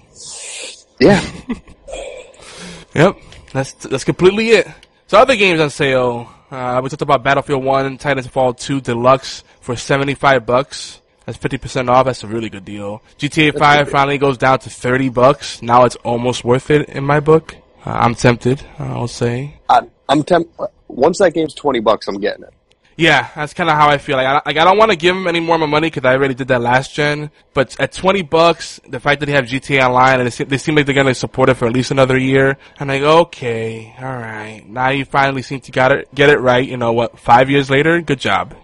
Yeah, 1.00 1.24
Yep, 2.94 3.16
that's 3.52 3.72
that's 3.74 4.04
completely 4.04 4.50
it. 4.50 4.68
So 5.06 5.18
other 5.18 5.36
games 5.36 5.60
on 5.60 5.70
sale. 5.70 6.30
Uh, 6.50 6.80
we 6.82 6.88
talked 6.90 7.02
about 7.02 7.22
Battlefield 7.22 7.64
One, 7.64 7.96
Titanfall 7.98 8.58
Two 8.58 8.80
Deluxe 8.80 9.44
for 9.60 9.76
seventy 9.76 10.14
five 10.14 10.44
bucks. 10.46 11.00
That's 11.24 11.38
fifty 11.38 11.58
percent 11.58 11.88
off. 11.88 12.06
That's 12.06 12.24
a 12.24 12.26
really 12.26 12.50
good 12.50 12.64
deal. 12.64 13.02
GTA 13.18 13.56
Five 13.56 13.88
finally 13.90 14.18
goes 14.18 14.36
down 14.36 14.58
to 14.60 14.70
thirty 14.70 15.08
bucks. 15.08 15.62
Now 15.62 15.84
it's 15.84 15.96
almost 15.96 16.44
worth 16.44 16.70
it 16.70 16.88
in 16.88 17.04
my 17.04 17.20
book. 17.20 17.54
Uh, 17.86 17.90
I'm 17.92 18.14
tempted. 18.14 18.62
I'll 18.78 19.08
say. 19.08 19.58
I'm, 19.68 19.90
I'm 20.08 20.22
temp- 20.24 20.50
Once 20.88 21.18
that 21.18 21.32
game's 21.32 21.54
twenty 21.54 21.80
bucks, 21.80 22.08
I'm 22.08 22.20
getting 22.20 22.44
it. 22.44 22.52
Yeah, 23.00 23.30
that's 23.34 23.54
kind 23.54 23.70
of 23.70 23.76
how 23.76 23.88
I 23.88 23.96
feel. 23.96 24.16
Like, 24.18 24.26
I, 24.26 24.32
like, 24.44 24.58
I 24.58 24.64
don't 24.64 24.76
want 24.76 24.90
to 24.90 24.96
give 24.96 25.16
him 25.16 25.26
any 25.26 25.40
more 25.40 25.54
of 25.54 25.60
my 25.60 25.66
money 25.66 25.86
because 25.86 26.04
I 26.04 26.12
already 26.12 26.34
did 26.34 26.48
that 26.48 26.60
last 26.60 26.94
gen. 26.94 27.30
But 27.54 27.80
at 27.80 27.92
20 27.92 28.22
bucks, 28.22 28.78
the 28.86 29.00
fact 29.00 29.20
that 29.20 29.26
they 29.26 29.32
have 29.32 29.46
GTA 29.46 29.86
Online 29.86 30.20
and 30.20 30.26
they 30.26 30.30
seem, 30.30 30.48
they 30.48 30.58
seem 30.58 30.74
like 30.74 30.84
they're 30.84 30.94
going 30.94 31.06
to 31.06 31.14
support 31.14 31.48
it 31.48 31.54
for 31.54 31.66
at 31.66 31.72
least 31.72 31.90
another 31.90 32.18
year, 32.18 32.58
I'm 32.78 32.88
like, 32.88 33.00
okay, 33.00 33.94
alright. 33.98 34.68
Now 34.68 34.90
you 34.90 35.06
finally 35.06 35.40
seem 35.40 35.60
to 35.62 35.72
got 35.72 35.92
it, 35.92 36.14
get 36.14 36.28
it 36.28 36.40
right. 36.40 36.66
You 36.66 36.76
know 36.76 36.92
what? 36.92 37.18
Five 37.18 37.48
years 37.48 37.70
later, 37.70 38.02
good 38.02 38.20
job. 38.20 38.54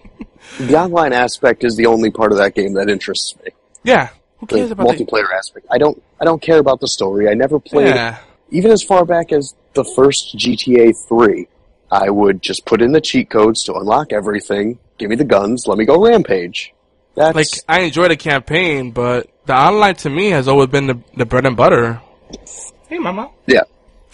The 0.60 0.76
online 0.76 1.14
aspect 1.14 1.64
is 1.64 1.76
the 1.76 1.86
only 1.86 2.10
part 2.10 2.30
of 2.30 2.36
that 2.38 2.54
game 2.54 2.74
that 2.74 2.90
interests 2.90 3.34
me. 3.42 3.52
Yeah. 3.84 4.10
Who 4.38 4.46
The 4.46 4.56
cares 4.56 4.70
about 4.70 4.86
the, 4.86 5.04
multiplayer 5.04 5.32
aspect. 5.34 5.66
I 5.70 5.78
don't. 5.78 6.02
I 6.20 6.24
don't 6.24 6.42
care 6.42 6.58
about 6.58 6.80
the 6.80 6.88
story. 6.88 7.28
I 7.28 7.34
never 7.34 7.58
played. 7.58 7.94
Yeah. 7.94 8.18
Even 8.50 8.70
as 8.70 8.82
far 8.82 9.04
back 9.04 9.32
as 9.32 9.54
the 9.72 9.84
first 9.96 10.36
GTA 10.36 10.94
3, 11.08 11.48
I 11.90 12.10
would 12.10 12.42
just 12.42 12.66
put 12.66 12.82
in 12.82 12.92
the 12.92 13.00
cheat 13.00 13.30
codes 13.30 13.62
to 13.64 13.74
unlock 13.74 14.12
everything. 14.12 14.78
Give 14.98 15.10
me 15.10 15.16
the 15.16 15.24
guns. 15.24 15.66
Let 15.66 15.78
me 15.78 15.84
go 15.84 16.02
rampage. 16.02 16.72
That's 17.14 17.34
Like, 17.34 17.46
I 17.68 17.80
enjoy 17.82 18.08
the 18.08 18.16
campaign, 18.16 18.90
but 18.90 19.28
the 19.46 19.54
online 19.54 19.94
to 19.96 20.10
me 20.10 20.30
has 20.30 20.48
always 20.48 20.68
been 20.68 20.86
the, 20.86 20.98
the 21.16 21.24
bread 21.24 21.46
and 21.46 21.56
butter. 21.56 22.00
Hey, 22.88 22.98
mama. 22.98 23.30
yeah. 23.46 23.62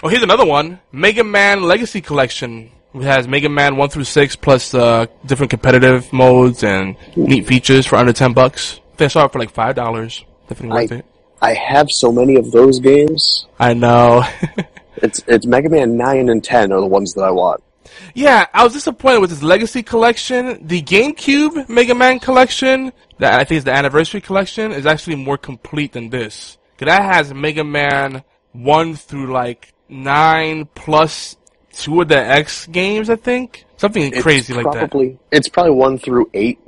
Oh, 0.03 0.09
here's 0.09 0.23
another 0.23 0.45
one. 0.47 0.81
Mega 0.91 1.25
Man 1.25 1.63
Legacy 1.63 2.01
Collection. 2.01 2.71
It 2.95 3.03
has 3.03 3.27
Mega 3.27 3.49
Man 3.49 3.77
1 3.77 3.89
through 3.89 4.05
6 4.05 4.37
plus 4.37 4.75
uh, 4.75 5.07
different 5.25 5.51
competitive 5.51 6.13
modes 6.13 6.63
and 6.63 6.97
neat 7.17 7.47
features 7.47 7.87
for 7.87 7.97
under 7.97 8.13
10 8.13 8.33
bucks. 8.35 8.81
They 8.99 9.09
saw 9.09 9.25
it 9.25 9.33
for 9.33 9.39
like 9.39 9.55
$5. 9.55 10.25
Definitely 10.49 10.83
worth 10.83 10.93
I, 10.93 10.95
it. 10.97 11.07
I 11.41 11.55
have 11.55 11.91
so 11.91 12.13
many 12.13 12.37
of 12.37 12.51
those 12.53 12.79
games. 12.81 13.47
I 13.59 13.75
know. 13.75 14.25
It's 15.03 15.23
it's 15.27 15.47
Mega 15.47 15.69
Man 15.69 15.97
9 15.97 16.29
and 16.29 16.43
10 16.43 16.73
are 16.73 16.81
the 16.81 16.87
ones 16.87 17.15
that 17.15 17.23
I 17.23 17.31
want. 17.31 17.63
Yeah, 18.15 18.47
I 18.55 18.63
was 18.65 18.73
disappointed 18.73 19.19
with 19.21 19.31
his 19.31 19.43
Legacy 19.43 19.83
collection. 19.83 20.67
The 20.67 20.81
GameCube 20.83 21.69
Mega 21.69 21.95
Man 21.95 22.21
collection, 22.21 22.93
that 23.19 23.39
I 23.39 23.45
think 23.45 23.59
is 23.59 23.65
the 23.65 23.73
anniversary 23.73 24.21
collection, 24.21 24.73
is 24.73 24.87
actually 24.87 25.17
more 25.17 25.37
complete 25.37 25.93
than 25.93 26.11
this. 26.11 26.57
'Cause 26.79 26.87
that 26.87 27.03
has 27.03 27.35
Mega 27.35 27.65
Man 27.65 28.23
1 28.53 28.95
through 28.97 29.33
like 29.33 29.73
9 29.89 30.67
plus 30.75 31.37
two 31.73 32.01
of 32.03 32.09
the 32.09 32.19
X 32.19 32.67
games, 32.67 33.11
I 33.11 33.17
think. 33.17 33.65
Something 33.77 34.13
It's 34.13 34.23
crazy 34.23 34.53
like 34.55 34.65
that. 34.73 34.91
probably, 34.91 35.19
It's 35.31 35.49
probably 35.49 35.73
one 35.73 35.99
through 35.99 36.31
eight 36.35 36.59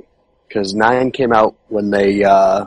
because 0.47 0.73
nine 0.73 1.11
came 1.11 1.31
out 1.31 1.55
when 1.69 1.89
they 1.91 2.23
uh, 2.23 2.65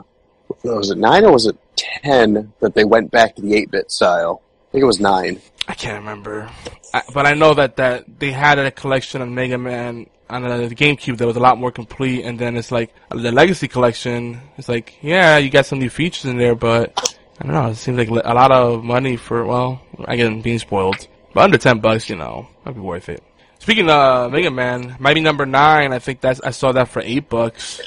was 0.64 0.90
it 0.90 0.98
nine 0.98 1.24
or 1.24 1.32
was 1.32 1.46
it 1.46 1.56
ten 1.76 2.52
that 2.60 2.74
they 2.74 2.84
went 2.84 3.10
back 3.10 3.36
to 3.36 3.42
the 3.42 3.54
eight 3.54 3.70
bit 3.70 3.90
style. 3.90 4.40
I 4.68 4.72
think 4.72 4.82
it 4.82 4.86
was 4.86 5.00
nine. 5.00 5.40
I 5.66 5.74
can't 5.74 6.00
remember. 6.00 6.50
I, 6.92 7.02
but 7.14 7.26
I 7.26 7.34
know 7.34 7.54
that, 7.54 7.76
that 7.76 8.04
they 8.18 8.30
had 8.30 8.58
a 8.58 8.70
collection 8.70 9.22
of 9.22 9.28
Mega 9.28 9.56
Man 9.56 10.06
on 10.28 10.44
uh, 10.44 10.58
the 10.58 10.74
GameCube 10.74 11.16
that 11.18 11.26
was 11.26 11.36
a 11.36 11.40
lot 11.40 11.58
more 11.58 11.72
complete, 11.72 12.24
and 12.24 12.38
then 12.38 12.56
it's 12.56 12.70
like 12.70 12.94
uh, 13.10 13.16
the 13.16 13.32
Legacy 13.32 13.66
collection. 13.68 14.40
It's 14.58 14.68
like, 14.68 14.98
yeah, 15.00 15.38
you 15.38 15.50
got 15.50 15.66
some 15.66 15.78
new 15.78 15.88
features 15.88 16.26
in 16.26 16.36
there, 16.36 16.54
but 16.54 17.16
I 17.40 17.44
don't 17.44 17.54
know. 17.54 17.68
It 17.68 17.76
seems 17.76 17.96
like 17.96 18.08
a 18.08 18.34
lot 18.34 18.52
of 18.52 18.84
money 18.84 19.16
for 19.16 19.46
well, 19.46 19.80
again, 20.06 20.42
being 20.42 20.58
spoiled. 20.58 21.06
But 21.32 21.44
under 21.44 21.58
ten 21.58 21.80
bucks, 21.80 22.10
you 22.10 22.16
know, 22.16 22.48
that'd 22.64 22.74
be 22.74 22.80
worth 22.80 23.08
it. 23.08 23.22
Speaking 23.60 23.88
of 23.88 24.32
Mega 24.32 24.50
Man, 24.50 24.96
might 24.98 25.14
be 25.14 25.20
number 25.20 25.46
nine. 25.46 25.92
I 25.92 25.98
think 25.98 26.20
that's 26.20 26.40
I 26.40 26.50
saw 26.50 26.72
that 26.72 26.88
for 26.88 27.00
eight 27.00 27.28
bucks. 27.28 27.80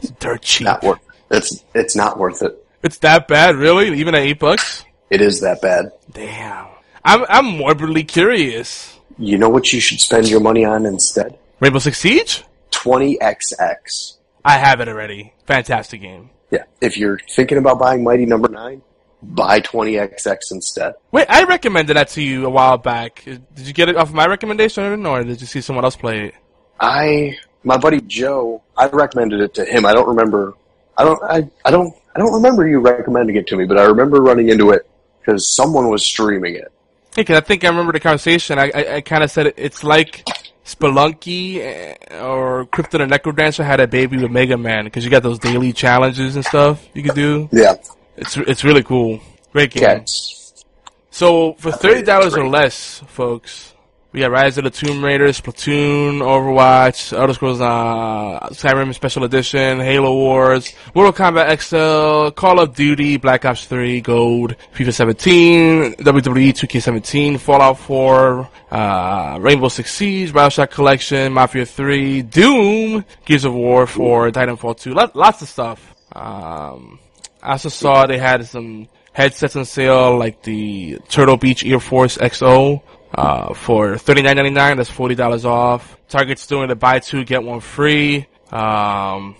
It's 0.00 0.10
dirt 0.10 0.42
cheap. 0.42 0.66
Not 0.66 0.82
worth. 0.82 1.00
It's 1.30 1.64
it's 1.74 1.96
not 1.96 2.18
worth 2.18 2.42
it. 2.42 2.62
It's 2.82 2.98
that 2.98 3.26
bad, 3.26 3.56
really? 3.56 3.98
Even 3.98 4.14
at 4.14 4.22
eight 4.22 4.38
bucks? 4.38 4.84
It 5.10 5.20
is 5.20 5.40
that 5.40 5.62
bad. 5.62 5.92
Damn. 6.12 6.66
I'm 7.04 7.24
I'm 7.28 7.46
morbidly 7.58 8.04
curious. 8.04 8.98
You 9.18 9.38
know 9.38 9.48
what 9.48 9.72
you 9.72 9.80
should 9.80 10.00
spend 10.00 10.28
your 10.28 10.40
money 10.40 10.64
on 10.64 10.84
instead? 10.84 11.38
Rainbow 11.60 11.78
Six 11.78 11.98
Siege? 11.98 12.44
Twenty 12.70 13.16
XX. 13.18 14.16
I 14.44 14.58
have 14.58 14.80
it 14.80 14.88
already. 14.88 15.32
Fantastic 15.46 16.02
game. 16.02 16.30
Yeah. 16.50 16.64
If 16.80 16.96
you're 16.96 17.20
thinking 17.30 17.58
about 17.58 17.78
buying 17.78 18.02
Mighty 18.02 18.26
Number 18.26 18.48
Nine, 18.48 18.82
buy 19.22 19.60
twenty 19.60 19.92
XX 19.92 20.36
instead. 20.50 20.94
Wait, 21.12 21.26
I 21.28 21.44
recommended 21.44 21.96
that 21.96 22.08
to 22.10 22.22
you 22.22 22.46
a 22.46 22.50
while 22.50 22.76
back. 22.76 23.22
Did 23.24 23.66
you 23.66 23.72
get 23.72 23.88
it 23.88 23.96
off 23.96 24.12
my 24.12 24.26
recommendation 24.26 25.06
or 25.06 25.22
did 25.22 25.40
you 25.40 25.46
see 25.46 25.60
someone 25.60 25.84
else 25.84 25.96
play 25.96 26.26
it? 26.26 26.34
I 26.80 27.38
my 27.62 27.76
buddy 27.76 28.00
Joe, 28.00 28.62
I 28.76 28.88
recommended 28.88 29.40
it 29.40 29.54
to 29.54 29.64
him. 29.64 29.86
I 29.86 29.92
don't 29.92 30.08
remember. 30.08 30.54
I 30.98 31.04
don't. 31.04 31.22
I, 31.22 31.48
I 31.64 31.70
don't. 31.70 31.94
I 32.14 32.18
don't 32.18 32.32
remember 32.32 32.66
you 32.66 32.80
recommending 32.80 33.36
it 33.36 33.46
to 33.48 33.56
me, 33.56 33.64
but 33.64 33.78
I 33.78 33.84
remember 33.84 34.20
running 34.20 34.48
into 34.48 34.70
it 34.70 34.88
because 35.26 35.54
someone 35.54 35.88
was 35.90 36.04
streaming 36.04 36.54
it. 36.54 36.70
Hey, 37.16 37.24
'cause 37.24 37.36
I 37.36 37.40
think 37.40 37.64
I 37.64 37.68
remember 37.68 37.92
the 37.92 38.00
conversation. 38.00 38.58
I 38.58 38.70
I, 38.74 38.94
I 38.96 39.00
kind 39.00 39.24
of 39.24 39.30
said 39.30 39.48
it, 39.48 39.54
it's 39.56 39.82
like 39.82 40.24
Spelunky 40.64 41.58
eh, 41.58 42.20
or 42.20 42.66
Crypt 42.66 42.94
of 42.94 43.00
the 43.00 43.06
NecroDancer 43.18 43.64
had 43.64 43.80
a 43.80 43.86
baby 43.86 44.16
with 44.18 44.30
Mega 44.30 44.56
Man 44.56 44.84
because 44.84 45.04
you 45.04 45.10
got 45.10 45.22
those 45.22 45.38
daily 45.38 45.72
challenges 45.72 46.36
and 46.36 46.44
stuff 46.44 46.86
you 46.94 47.02
could 47.02 47.14
do. 47.14 47.48
Yeah. 47.52 47.74
It's 48.16 48.36
it's 48.36 48.64
really 48.64 48.82
cool. 48.82 49.20
Great 49.52 49.70
game. 49.70 49.84
Cats. 49.84 50.64
So 51.10 51.54
for 51.54 51.72
thirty 51.72 52.02
dollars 52.02 52.34
or 52.36 52.46
less, 52.48 53.00
folks, 53.08 53.72
we 54.16 54.22
got 54.22 54.30
Rise 54.30 54.56
of 54.56 54.64
the 54.64 54.70
Tomb 54.70 55.04
Raider, 55.04 55.28
Splatoon, 55.28 56.20
Overwatch, 56.20 57.12
Elder 57.12 57.34
Scrolls 57.34 57.60
uh, 57.60 58.48
Skyrim 58.48 58.94
Special 58.94 59.24
Edition, 59.24 59.78
Halo 59.78 60.14
Wars, 60.14 60.72
Mortal 60.94 61.12
Kombat 61.12 61.60
XL, 61.60 62.30
Call 62.30 62.58
of 62.58 62.74
Duty, 62.74 63.18
Black 63.18 63.44
Ops 63.44 63.66
3, 63.66 64.00
Gold, 64.00 64.56
FIFA 64.74 64.94
17, 64.94 65.92
WWE 65.96 66.48
2K17, 66.48 67.38
Fallout 67.38 67.78
4, 67.78 68.48
uh, 68.70 69.38
Rainbow 69.38 69.68
Six 69.68 69.92
Siege, 69.92 70.32
Bioshock 70.32 70.70
Collection, 70.70 71.34
Mafia 71.34 71.66
3, 71.66 72.22
Doom, 72.22 73.04
Gears 73.26 73.44
of 73.44 73.52
War 73.52 73.86
4, 73.86 74.30
Titanfall 74.30 74.80
2, 74.80 74.94
lot, 74.94 75.14
lots 75.14 75.42
of 75.42 75.48
stuff. 75.50 75.94
Um, 76.12 76.98
I 77.42 77.50
also 77.50 77.68
saw 77.68 78.06
they 78.06 78.16
had 78.16 78.46
some 78.46 78.88
headsets 79.12 79.56
on 79.56 79.66
sale, 79.66 80.16
like 80.16 80.42
the 80.42 81.00
Turtle 81.10 81.36
Beach 81.36 81.64
Ear 81.66 81.80
Force 81.80 82.16
XO, 82.16 82.80
uh, 83.16 83.54
for 83.54 83.98
thirty 83.98 84.22
nine 84.22 84.36
ninety 84.36 84.50
nine. 84.50 84.76
That's 84.76 84.90
forty 84.90 85.14
dollars 85.14 85.44
off. 85.44 85.96
Target's 86.08 86.46
doing 86.46 86.68
the 86.68 86.76
buy 86.76 87.00
two 87.00 87.24
get 87.24 87.42
one 87.42 87.60
free. 87.60 88.26
Um, 88.52 89.34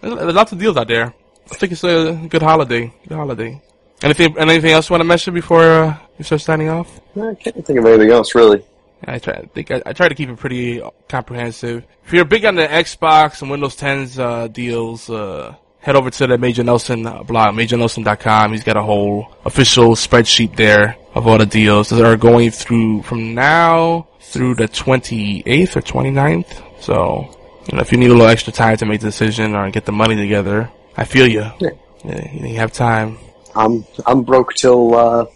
there's, 0.00 0.34
lots 0.34 0.52
of 0.52 0.58
deals 0.58 0.76
out 0.76 0.88
there. 0.88 1.12
I 1.50 1.54
think 1.54 1.72
it's 1.72 1.84
a 1.84 2.14
good 2.28 2.42
holiday. 2.42 2.92
Good 3.06 3.16
holiday. 3.16 3.60
Anything? 4.02 4.38
Anything 4.38 4.70
else 4.70 4.88
you 4.88 4.94
want 4.94 5.00
to 5.00 5.06
mention 5.06 5.34
before 5.34 5.62
uh, 5.62 5.98
you 6.18 6.24
start 6.24 6.40
signing 6.40 6.68
off? 6.68 7.00
I 7.16 7.34
can't 7.34 7.64
think 7.66 7.78
of 7.78 7.86
anything 7.86 8.10
else 8.10 8.34
really. 8.34 8.64
I 9.04 9.18
try. 9.18 9.34
I 9.34 9.46
think 9.46 9.70
I, 9.70 9.82
I 9.84 9.92
try 9.92 10.08
to 10.08 10.14
keep 10.14 10.28
it 10.28 10.36
pretty 10.36 10.82
comprehensive. 11.08 11.84
If 12.04 12.12
you're 12.12 12.24
big 12.24 12.44
on 12.44 12.54
the 12.54 12.66
Xbox 12.66 13.42
and 13.42 13.50
Windows 13.50 13.76
10's 13.76 14.18
uh, 14.18 14.48
deals, 14.48 15.10
uh, 15.10 15.54
head 15.86 15.94
over 15.94 16.10
to 16.10 16.26
the 16.26 16.36
Major 16.36 16.64
Nelson 16.64 17.06
uh, 17.06 17.22
blog, 17.22 17.54
MajorNelson.com. 17.54 18.50
He's 18.50 18.64
got 18.64 18.76
a 18.76 18.82
whole 18.82 19.32
official 19.44 19.90
spreadsheet 19.90 20.56
there 20.56 20.96
of 21.14 21.28
all 21.28 21.38
the 21.38 21.46
deals 21.46 21.90
that 21.90 22.04
are 22.04 22.16
going 22.16 22.50
through 22.50 23.02
from 23.02 23.34
now 23.34 24.08
through 24.20 24.56
the 24.56 24.66
28th 24.66 25.76
or 25.76 25.82
29th. 25.82 26.82
So, 26.82 27.28
you 27.70 27.76
know, 27.76 27.82
if 27.82 27.92
you 27.92 27.98
need 27.98 28.10
a 28.10 28.14
little 28.14 28.26
extra 28.26 28.52
time 28.52 28.76
to 28.78 28.84
make 28.84 29.00
the 29.00 29.06
decision 29.06 29.54
or 29.54 29.70
get 29.70 29.84
the 29.84 29.92
money 29.92 30.16
together, 30.16 30.68
I 30.96 31.04
feel 31.04 31.28
you. 31.28 31.48
Yeah. 31.60 31.70
Yeah, 32.04 32.32
you 32.32 32.56
have 32.56 32.72
time. 32.72 33.18
I'm 33.54 33.84
I'm 34.04 34.22
broke 34.22 34.54
till 34.54 34.94
uh, 34.94 35.26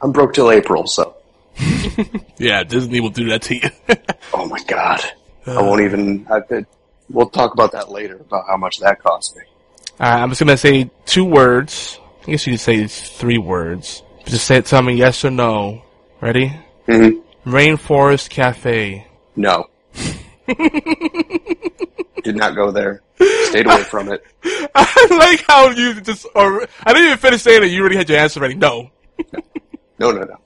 I'm 0.00 0.12
broke 0.12 0.32
till 0.32 0.50
April. 0.50 0.86
So. 0.86 1.16
Yeah, 2.38 2.64
Disney 2.64 2.98
will 3.00 3.10
do 3.10 3.28
that 3.28 3.42
to 3.42 3.54
you. 3.54 3.70
Oh 4.34 4.48
my 4.48 4.60
god. 4.64 5.00
I 5.46 5.62
won't 5.62 5.82
even. 5.82 6.26
I, 6.28 6.40
it, 6.50 6.66
we'll 7.08 7.28
talk 7.28 7.52
about 7.52 7.72
that 7.72 7.90
later 7.90 8.16
about 8.16 8.46
how 8.48 8.56
much 8.56 8.78
that 8.80 9.00
cost 9.00 9.36
me. 9.36 9.42
Uh, 10.00 10.04
I'm 10.04 10.30
just 10.30 10.40
gonna 10.40 10.56
say 10.56 10.90
two 11.06 11.24
words. 11.24 11.98
I 12.26 12.30
guess 12.32 12.46
you 12.46 12.54
could 12.54 12.60
say 12.60 12.86
three 12.86 13.38
words. 13.38 14.02
Just 14.26 14.46
say 14.46 14.58
it. 14.58 14.66
Tell 14.66 14.82
me 14.82 14.94
yes 14.94 15.24
or 15.24 15.30
no. 15.30 15.82
Ready? 16.20 16.56
Mm-hmm. 16.86 17.50
Rainforest 17.50 18.30
Cafe. 18.30 19.06
No. 19.34 19.68
Did 22.22 22.36
not 22.36 22.54
go 22.54 22.70
there. 22.70 23.02
Stayed 23.20 23.66
away 23.66 23.82
from 23.84 24.10
it. 24.12 24.24
I 24.74 25.06
like 25.10 25.44
how 25.46 25.70
you 25.70 26.00
just. 26.00 26.26
Or 26.34 26.62
I 26.84 26.92
didn't 26.92 27.06
even 27.06 27.18
finish 27.18 27.42
saying 27.42 27.64
it. 27.64 27.66
You 27.66 27.80
already 27.80 27.96
had 27.96 28.08
your 28.08 28.18
answer 28.18 28.40
ready. 28.40 28.54
No. 28.54 28.90
No, 29.98 30.10
no, 30.10 30.22
no. 30.24 30.36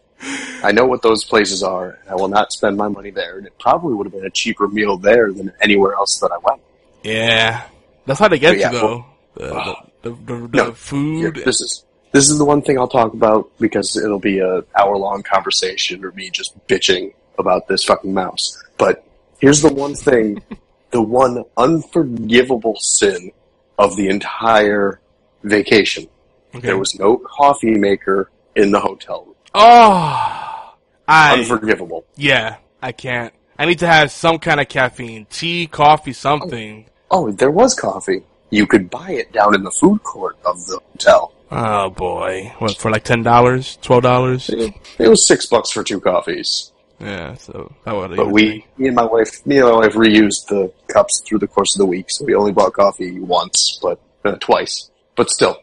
I 0.62 0.72
know 0.72 0.86
what 0.86 1.02
those 1.02 1.24
places 1.24 1.62
are. 1.62 1.98
I 2.10 2.14
will 2.14 2.28
not 2.28 2.52
spend 2.52 2.76
my 2.76 2.88
money 2.88 3.10
there. 3.10 3.38
And 3.38 3.46
it 3.46 3.58
probably 3.58 3.94
would 3.94 4.06
have 4.06 4.12
been 4.12 4.24
a 4.24 4.30
cheaper 4.30 4.66
meal 4.68 4.96
there 4.96 5.32
than 5.32 5.52
anywhere 5.60 5.94
else 5.94 6.18
that 6.20 6.32
I 6.32 6.38
went. 6.38 6.60
Yeah, 7.02 7.66
that's 8.06 8.18
how 8.18 8.28
they 8.28 8.38
get 8.38 8.52
But 8.52 8.58
yeah, 8.58 8.72
you 8.72 8.78
though. 8.78 9.06
The, 9.36 9.44
the, 9.44 9.76
the, 10.02 10.10
the, 10.10 10.48
the 10.48 10.56
No, 10.56 10.72
food. 10.72 11.34
This 11.34 11.60
is 11.60 11.84
this 12.12 12.30
is 12.30 12.38
the 12.38 12.44
one 12.44 12.62
thing 12.62 12.78
I'll 12.78 12.88
talk 12.88 13.12
about 13.12 13.50
because 13.58 13.96
it'll 13.96 14.18
be 14.18 14.38
a 14.38 14.62
hour 14.78 14.96
long 14.96 15.22
conversation 15.22 16.04
or 16.04 16.12
me 16.12 16.30
just 16.30 16.56
bitching 16.66 17.12
about 17.38 17.68
this 17.68 17.84
fucking 17.84 18.14
mouse. 18.14 18.62
But 18.78 19.04
here's 19.38 19.60
the 19.60 19.72
one 19.72 19.94
thing, 19.94 20.42
the 20.92 21.02
one 21.02 21.44
unforgivable 21.56 22.76
sin 22.80 23.32
of 23.78 23.96
the 23.96 24.08
entire 24.08 25.00
vacation. 25.42 26.08
Okay. 26.54 26.68
There 26.68 26.78
was 26.78 26.98
no 26.98 27.18
coffee 27.18 27.76
maker 27.76 28.30
in 28.54 28.70
the 28.70 28.80
hotel 28.80 29.24
room. 29.26 29.34
Oh, 29.54 30.74
I 31.06 31.34
Unforgivable. 31.34 32.06
yeah. 32.16 32.56
I 32.82 32.92
can't. 32.92 33.32
I 33.58 33.64
need 33.64 33.78
to 33.80 33.86
have 33.86 34.10
some 34.10 34.38
kind 34.38 34.60
of 34.60 34.68
caffeine, 34.68 35.26
tea, 35.30 35.66
coffee, 35.66 36.12
something. 36.12 36.86
Oh, 37.10 37.26
oh 37.26 37.32
there 37.32 37.50
was 37.50 37.74
coffee. 37.74 38.22
You 38.50 38.66
could 38.66 38.90
buy 38.90 39.10
it 39.12 39.32
down 39.32 39.54
in 39.54 39.62
the 39.62 39.70
food 39.70 40.02
court 40.02 40.36
of 40.44 40.64
the 40.66 40.80
hotel. 40.92 41.32
Oh 41.50 41.90
boy, 41.90 42.52
what 42.58 42.76
for 42.76 42.90
like 42.90 43.04
ten 43.04 43.22
dollars, 43.22 43.78
twelve 43.82 44.02
dollars? 44.02 44.50
It 44.50 45.08
was 45.08 45.26
six 45.26 45.46
bucks 45.46 45.70
for 45.70 45.84
two 45.84 46.00
coffees. 46.00 46.72
Yeah, 47.00 47.34
so 47.34 47.72
that 47.84 47.94
would. 47.94 48.16
But 48.16 48.30
we, 48.30 48.64
me 48.78 48.88
and 48.88 48.96
my 48.96 49.04
wife, 49.04 49.44
me 49.46 49.58
and 49.58 49.68
my 49.68 49.76
wife 49.76 49.92
reused 49.94 50.46
the 50.48 50.72
cups 50.88 51.22
through 51.26 51.40
the 51.40 51.46
course 51.46 51.74
of 51.76 51.80
the 51.80 51.86
week, 51.86 52.06
so 52.08 52.24
we 52.24 52.34
only 52.34 52.52
bought 52.52 52.72
coffee 52.72 53.20
once, 53.20 53.78
but 53.82 54.00
uh, 54.24 54.36
twice. 54.36 54.90
But 55.14 55.30
still, 55.30 55.62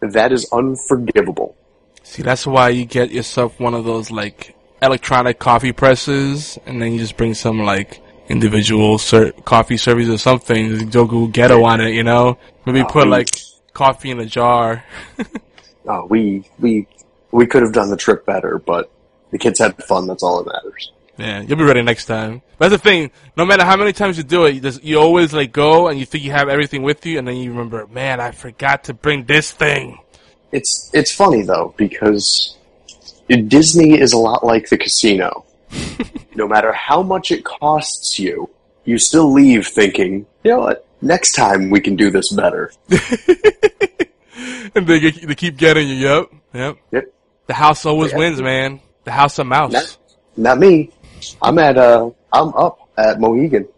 that 0.00 0.32
is 0.32 0.48
unforgivable. 0.52 1.56
See, 2.02 2.22
that's 2.22 2.46
why 2.46 2.70
you 2.70 2.84
get 2.84 3.10
yourself 3.10 3.60
one 3.60 3.74
of 3.74 3.84
those 3.84 4.10
like 4.10 4.56
electronic 4.82 5.38
coffee 5.38 5.72
presses, 5.72 6.58
and 6.66 6.82
then 6.82 6.92
you 6.92 6.98
just 6.98 7.16
bring 7.16 7.34
some 7.34 7.60
like 7.60 8.00
individual 8.28 8.98
ser- 8.98 9.32
coffee 9.44 9.76
service 9.76 10.08
or 10.08 10.18
something, 10.18 10.88
go 10.90 11.04
go 11.06 11.26
ghetto 11.26 11.64
on 11.64 11.80
it, 11.80 11.94
you 11.94 12.02
know? 12.04 12.38
Maybe 12.66 12.82
Oh, 12.82 12.86
put 12.86 13.04
we- 13.04 13.10
like 13.10 13.28
coffee 13.72 14.10
in 14.10 14.20
a 14.20 14.26
jar. 14.26 14.84
Uh, 15.88 16.04
we 16.06 16.44
we 16.58 16.86
we 17.30 17.46
could 17.46 17.62
have 17.62 17.72
done 17.72 17.88
the 17.88 17.96
trip 17.96 18.26
better, 18.26 18.58
but 18.58 18.90
the 19.30 19.38
kids 19.38 19.58
had 19.58 19.74
fun. 19.84 20.06
That's 20.06 20.22
all 20.22 20.44
that 20.44 20.52
matters. 20.52 20.92
Yeah, 21.16 21.40
you'll 21.40 21.56
be 21.56 21.64
ready 21.64 21.80
next 21.80 22.04
time. 22.04 22.42
That's 22.58 22.72
the 22.72 22.76
thing. 22.78 23.10
No 23.38 23.46
matter 23.46 23.64
how 23.64 23.74
many 23.74 23.94
times 23.94 24.18
you 24.18 24.22
do 24.22 24.44
it, 24.44 24.54
you, 24.56 24.60
just, 24.60 24.84
you 24.84 24.98
always 25.00 25.32
like 25.32 25.50
go 25.50 25.88
and 25.88 25.98
you 25.98 26.04
think 26.04 26.24
you 26.24 26.30
have 26.32 26.50
everything 26.50 26.82
with 26.82 27.06
you, 27.06 27.16
and 27.18 27.26
then 27.26 27.36
you 27.36 27.48
remember, 27.52 27.86
man, 27.86 28.20
I 28.20 28.32
forgot 28.32 28.84
to 28.84 28.92
bring 28.92 29.24
this 29.24 29.50
thing. 29.50 29.96
It's 30.52 30.90
it's 30.92 31.10
funny 31.14 31.40
though 31.40 31.72
because 31.78 32.54
Disney 33.28 33.98
is 33.98 34.12
a 34.12 34.18
lot 34.18 34.44
like 34.44 34.68
the 34.68 34.76
casino. 34.76 35.46
No 36.34 36.46
matter 36.48 36.72
how 36.72 37.02
much 37.02 37.30
it 37.30 37.44
costs 37.44 38.18
you, 38.18 38.48
you 38.84 38.98
still 38.98 39.32
leave 39.32 39.66
thinking, 39.66 40.26
you 40.44 40.50
know 40.52 40.60
what, 40.60 40.86
next 41.02 41.32
time 41.32 41.70
we 41.70 41.80
can 41.80 41.96
do 41.96 42.10
this 42.10 42.32
better. 42.32 42.72
and 44.74 44.86
they, 44.86 45.00
get, 45.00 45.26
they 45.26 45.34
keep 45.34 45.56
getting 45.56 45.88
you. 45.88 45.94
Yep. 45.96 46.30
Yep. 46.54 46.76
Yep. 46.92 47.04
The 47.46 47.54
house 47.54 47.84
always 47.86 48.12
Yeah. 48.12 48.18
wins, 48.18 48.40
man. 48.42 48.80
The 49.04 49.12
house 49.12 49.38
of 49.38 49.46
mouse. 49.46 49.72
Not, 49.72 49.96
not 50.36 50.58
me. 50.58 50.90
I'm 51.42 51.58
at, 51.58 51.76
uh, 51.76 52.10
I'm 52.32 52.48
up 52.54 52.78
at 52.96 53.20
Mohegan. 53.20 53.68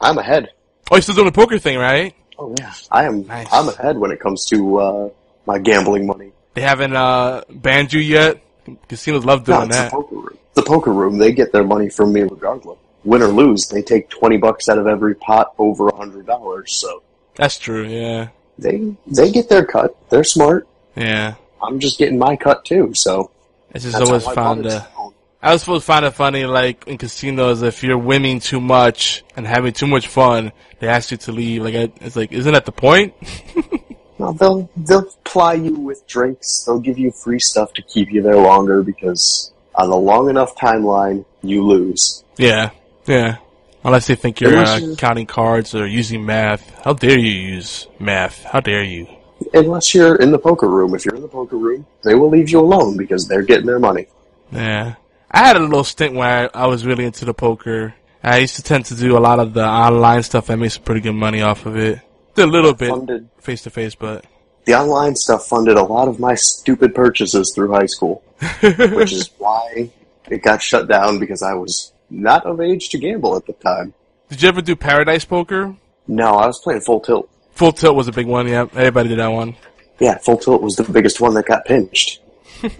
I'm 0.00 0.18
ahead. 0.18 0.50
Oh, 0.90 0.96
you're 0.96 1.02
still 1.02 1.14
doing 1.14 1.26
the 1.26 1.32
poker 1.32 1.58
thing, 1.58 1.78
right? 1.78 2.14
Oh 2.38 2.54
yeah. 2.58 2.72
I 2.90 3.04
am, 3.04 3.26
Nice. 3.26 3.48
I'm 3.52 3.68
ahead 3.68 3.96
when 3.98 4.10
it 4.10 4.20
comes 4.20 4.46
to, 4.46 4.78
uh, 4.78 5.08
my 5.46 5.58
gambling 5.58 6.06
money. 6.06 6.32
They 6.54 6.60
haven't 6.62 6.94
uh, 6.94 7.42
banned 7.48 7.92
you 7.92 8.00
yet. 8.00 8.42
Casinos 8.88 9.24
love 9.24 9.46
No, 9.48 9.56
doing 9.58 9.68
it's 9.68 9.76
that. 9.76 9.90
the 9.90 9.96
poker 9.96 10.14
room. 10.16 10.38
The 10.54 10.62
poker 10.62 10.92
room, 10.92 11.18
they 11.18 11.32
get 11.32 11.52
their 11.52 11.64
money 11.64 11.88
from 11.88 12.12
me 12.12 12.22
regardless. 12.22 12.78
Win 13.04 13.22
or 13.22 13.28
lose, 13.28 13.66
they 13.68 13.82
take 13.82 14.10
20 14.10 14.36
bucks 14.36 14.68
out 14.68 14.76
of 14.78 14.86
every 14.86 15.14
pot 15.14 15.54
over 15.58 15.88
a 15.88 15.96
hundred 15.96 16.26
dollars, 16.26 16.72
so 16.80 17.02
That's 17.34 17.58
true. 17.58 17.86
Yeah. 17.86 18.28
they, 18.58 18.94
they 19.06 19.30
get 19.30 19.48
their 19.48 19.64
cut. 19.64 19.96
They're 20.10 20.24
smart. 20.24 20.68
Yeah. 20.96 21.34
I'm 21.62 21.78
just 21.80 21.98
getting 21.98 22.18
my 22.18 22.36
cut 22.36 22.64
too, 22.64 22.92
so. 22.94 23.30
It's 23.74 23.84
just 23.84 23.96
always 23.96 24.26
found. 24.26 24.66
Uh, 24.66 24.82
I 25.42 25.46
always 25.48 25.60
supposed 25.62 25.82
to 25.82 25.86
find 25.86 26.04
it 26.04 26.10
funny, 26.10 26.44
like 26.44 26.86
in 26.86 26.98
casinos, 26.98 27.62
if 27.62 27.82
you're 27.82 27.96
winning 27.96 28.40
too 28.40 28.60
much 28.60 29.24
and 29.36 29.46
having 29.46 29.72
too 29.72 29.86
much 29.86 30.06
fun, 30.08 30.52
they 30.80 30.88
ask 30.88 31.10
you 31.12 31.16
to 31.18 31.32
leave. 31.32 31.62
Like 31.62 31.74
I- 31.74 31.92
it's 32.04 32.16
like, 32.16 32.32
isn't 32.32 32.52
that 32.52 32.66
the 32.66 32.72
point? 32.72 33.14
No, 34.20 34.32
they'll 34.32 34.70
they'll 34.76 35.06
ply 35.24 35.54
you 35.54 35.74
with 35.74 36.06
drinks. 36.06 36.64
They'll 36.64 36.78
give 36.78 36.98
you 36.98 37.10
free 37.10 37.40
stuff 37.40 37.72
to 37.72 37.82
keep 37.82 38.12
you 38.12 38.20
there 38.20 38.36
longer 38.36 38.82
because 38.82 39.50
on 39.74 39.88
a 39.88 39.96
long 39.96 40.28
enough 40.28 40.54
timeline, 40.56 41.24
you 41.42 41.66
lose. 41.66 42.22
Yeah. 42.36 42.70
Yeah. 43.06 43.38
Unless 43.82 44.08
they 44.08 44.14
think 44.16 44.42
you're 44.42 44.58
uh, 44.58 44.76
you- 44.76 44.96
counting 44.96 45.24
cards 45.24 45.74
or 45.74 45.86
using 45.86 46.26
math. 46.26 46.68
How 46.84 46.92
dare 46.92 47.18
you 47.18 47.32
use 47.32 47.86
math? 47.98 48.44
How 48.44 48.60
dare 48.60 48.82
you? 48.82 49.06
Unless 49.54 49.94
you're 49.94 50.16
in 50.16 50.32
the 50.32 50.38
poker 50.38 50.68
room. 50.68 50.94
If 50.94 51.06
you're 51.06 51.16
in 51.16 51.22
the 51.22 51.28
poker 51.28 51.56
room, 51.56 51.86
they 52.04 52.14
will 52.14 52.28
leave 52.28 52.50
you 52.50 52.60
alone 52.60 52.98
because 52.98 53.26
they're 53.26 53.42
getting 53.42 53.66
their 53.66 53.78
money. 53.78 54.06
Yeah. 54.52 54.96
I 55.30 55.46
had 55.46 55.56
a 55.56 55.60
little 55.60 55.84
stint 55.84 56.14
where 56.14 56.50
I, 56.54 56.64
I 56.64 56.66
was 56.66 56.84
really 56.84 57.06
into 57.06 57.24
the 57.24 57.32
poker. 57.32 57.94
I 58.22 58.38
used 58.38 58.56
to 58.56 58.62
tend 58.62 58.84
to 58.86 58.94
do 58.94 59.16
a 59.16 59.18
lot 59.20 59.38
of 59.38 59.54
the 59.54 59.64
online 59.64 60.22
stuff. 60.24 60.50
I 60.50 60.56
made 60.56 60.72
some 60.72 60.82
pretty 60.82 61.00
good 61.00 61.14
money 61.14 61.40
off 61.40 61.64
of 61.64 61.78
it. 61.78 62.00
Did 62.34 62.44
a 62.44 62.46
little 62.50 62.74
bit 62.74 62.90
Funded 62.90 63.28
face 63.38 63.62
to 63.62 63.70
face, 63.70 63.94
but 63.94 64.24
the 64.64 64.74
online 64.74 65.16
stuff 65.16 65.46
funded 65.46 65.76
a 65.76 65.82
lot 65.82 66.08
of 66.08 66.20
my 66.20 66.34
stupid 66.34 66.94
purchases 66.94 67.52
through 67.54 67.72
high 67.72 67.86
school, 67.86 68.22
which 68.60 69.12
is 69.12 69.30
why 69.38 69.90
it 70.28 70.42
got 70.42 70.62
shut 70.62 70.88
down 70.88 71.18
because 71.18 71.42
I 71.42 71.54
was 71.54 71.92
not 72.08 72.46
of 72.46 72.60
age 72.60 72.88
to 72.90 72.98
gamble 72.98 73.36
at 73.36 73.46
the 73.46 73.52
time. 73.54 73.94
did 74.28 74.42
you 74.42 74.48
ever 74.48 74.62
do 74.62 74.76
Paradise 74.76 75.24
Poker? 75.24 75.74
No, 76.06 76.34
I 76.34 76.46
was 76.46 76.58
playing 76.60 76.80
full 76.82 77.00
tilt. 77.00 77.28
Full 77.52 77.72
Tilt 77.72 77.94
was 77.94 78.08
a 78.08 78.12
big 78.12 78.26
one. 78.26 78.48
Yep, 78.48 78.74
everybody 78.74 79.10
did 79.10 79.18
that 79.18 79.28
one. 79.28 79.54
Yeah, 79.98 80.16
full 80.18 80.38
tilt 80.38 80.62
was 80.62 80.76
the 80.76 80.84
biggest 80.84 81.20
one 81.20 81.34
that 81.34 81.46
got 81.46 81.64
pinched. 81.66 82.20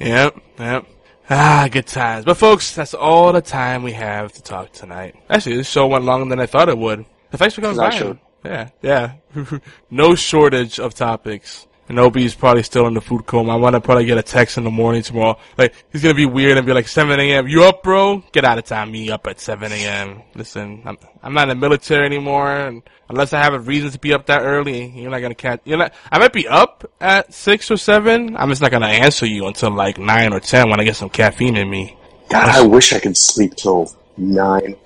Yep, 0.00 0.36
yep. 0.58 0.86
Ah, 1.30 1.68
good 1.70 1.86
times. 1.86 2.24
But 2.24 2.36
folks, 2.36 2.74
that's 2.74 2.94
all 2.94 3.32
the 3.32 3.40
time 3.40 3.82
we 3.82 3.92
have 3.92 4.32
to 4.32 4.42
talk 4.42 4.72
tonight. 4.72 5.16
Actually, 5.28 5.56
this 5.56 5.68
show 5.68 5.86
went 5.86 6.04
longer 6.04 6.28
than 6.28 6.40
I 6.40 6.46
thought 6.46 6.68
it 6.68 6.78
would. 6.78 7.04
Thanks 7.32 7.54
for 7.54 7.60
coming 7.60 7.76
by. 7.76 8.16
Yeah, 8.48 8.70
yeah. 8.80 9.12
no 9.90 10.14
shortage 10.14 10.80
of 10.80 10.94
topics. 10.94 11.66
And 11.88 11.98
Obi's 11.98 12.34
probably 12.34 12.62
still 12.62 12.86
in 12.86 12.92
the 12.92 13.00
food 13.00 13.24
coma. 13.26 13.54
I'm 13.54 13.62
gonna 13.62 13.80
probably 13.80 14.04
get 14.04 14.18
a 14.18 14.22
text 14.22 14.58
in 14.58 14.64
the 14.64 14.70
morning 14.70 15.02
tomorrow. 15.02 15.38
Like, 15.56 15.74
he's 15.90 16.02
gonna 16.02 16.14
be 16.14 16.26
weird 16.26 16.56
and 16.58 16.66
be 16.66 16.72
like, 16.74 16.88
7 16.88 17.18
a.m. 17.18 17.48
You 17.48 17.64
up, 17.64 17.82
bro? 17.82 18.22
Get 18.32 18.44
out 18.44 18.58
of 18.58 18.64
time. 18.64 18.92
Me 18.92 19.10
up 19.10 19.26
at 19.26 19.40
7 19.40 19.72
a.m. 19.72 20.22
Listen, 20.34 20.82
I'm, 20.84 20.98
I'm 21.22 21.32
not 21.32 21.48
in 21.48 21.58
the 21.58 21.60
military 21.60 22.04
anymore. 22.04 22.50
And 22.54 22.82
unless 23.08 23.32
I 23.32 23.42
have 23.42 23.54
a 23.54 23.60
reason 23.60 23.90
to 23.90 23.98
be 23.98 24.12
up 24.12 24.26
that 24.26 24.42
early, 24.42 24.86
you're 24.86 25.10
not 25.10 25.20
gonna 25.20 25.34
catch, 25.34 25.60
you're 25.64 25.78
not, 25.78 25.94
I 26.10 26.18
might 26.18 26.32
be 26.34 26.46
up 26.46 26.90
at 27.00 27.32
6 27.32 27.70
or 27.70 27.76
7. 27.78 28.36
I'm 28.36 28.48
just 28.50 28.60
not 28.60 28.70
gonna 28.70 28.86
answer 28.86 29.24
you 29.24 29.46
until 29.46 29.70
like 29.70 29.98
9 29.98 30.32
or 30.32 30.40
10 30.40 30.68
when 30.68 30.80
I 30.80 30.84
get 30.84 30.96
some 30.96 31.10
caffeine 31.10 31.56
in 31.56 31.70
me. 31.70 31.96
God, 32.28 32.48
I 32.48 32.66
wish 32.66 32.92
I 32.92 33.00
could 33.00 33.16
sleep 33.16 33.56
till 33.56 33.94
nine. 34.18 34.76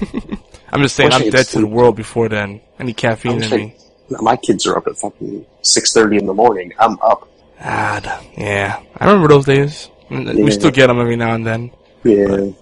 I'm 0.72 0.82
just 0.82 0.96
saying, 0.96 1.12
I'm 1.12 1.30
dead 1.30 1.46
to 1.48 1.60
the 1.60 1.66
world 1.66 1.96
before 1.96 2.28
then. 2.28 2.60
I 2.78 2.84
need 2.84 2.96
caffeine 2.96 3.42
in 3.42 3.50
me. 3.50 3.76
my 4.10 4.36
kids 4.36 4.66
are 4.66 4.76
up 4.76 4.86
at 4.86 4.96
fucking 4.98 5.44
six 5.62 5.92
thirty 5.92 6.16
in 6.18 6.26
the 6.26 6.34
morning. 6.34 6.72
I'm 6.78 6.98
up. 7.00 7.28
Ah, 7.60 8.22
yeah. 8.36 8.80
I 8.96 9.06
remember 9.06 9.28
those 9.28 9.44
days. 9.46 9.90
We 10.10 10.50
still 10.52 10.70
get 10.70 10.86
them 10.86 11.00
every 11.00 11.16
now 11.16 11.34
and 11.34 11.46
then. 11.46 11.70
Yeah. 12.04 12.50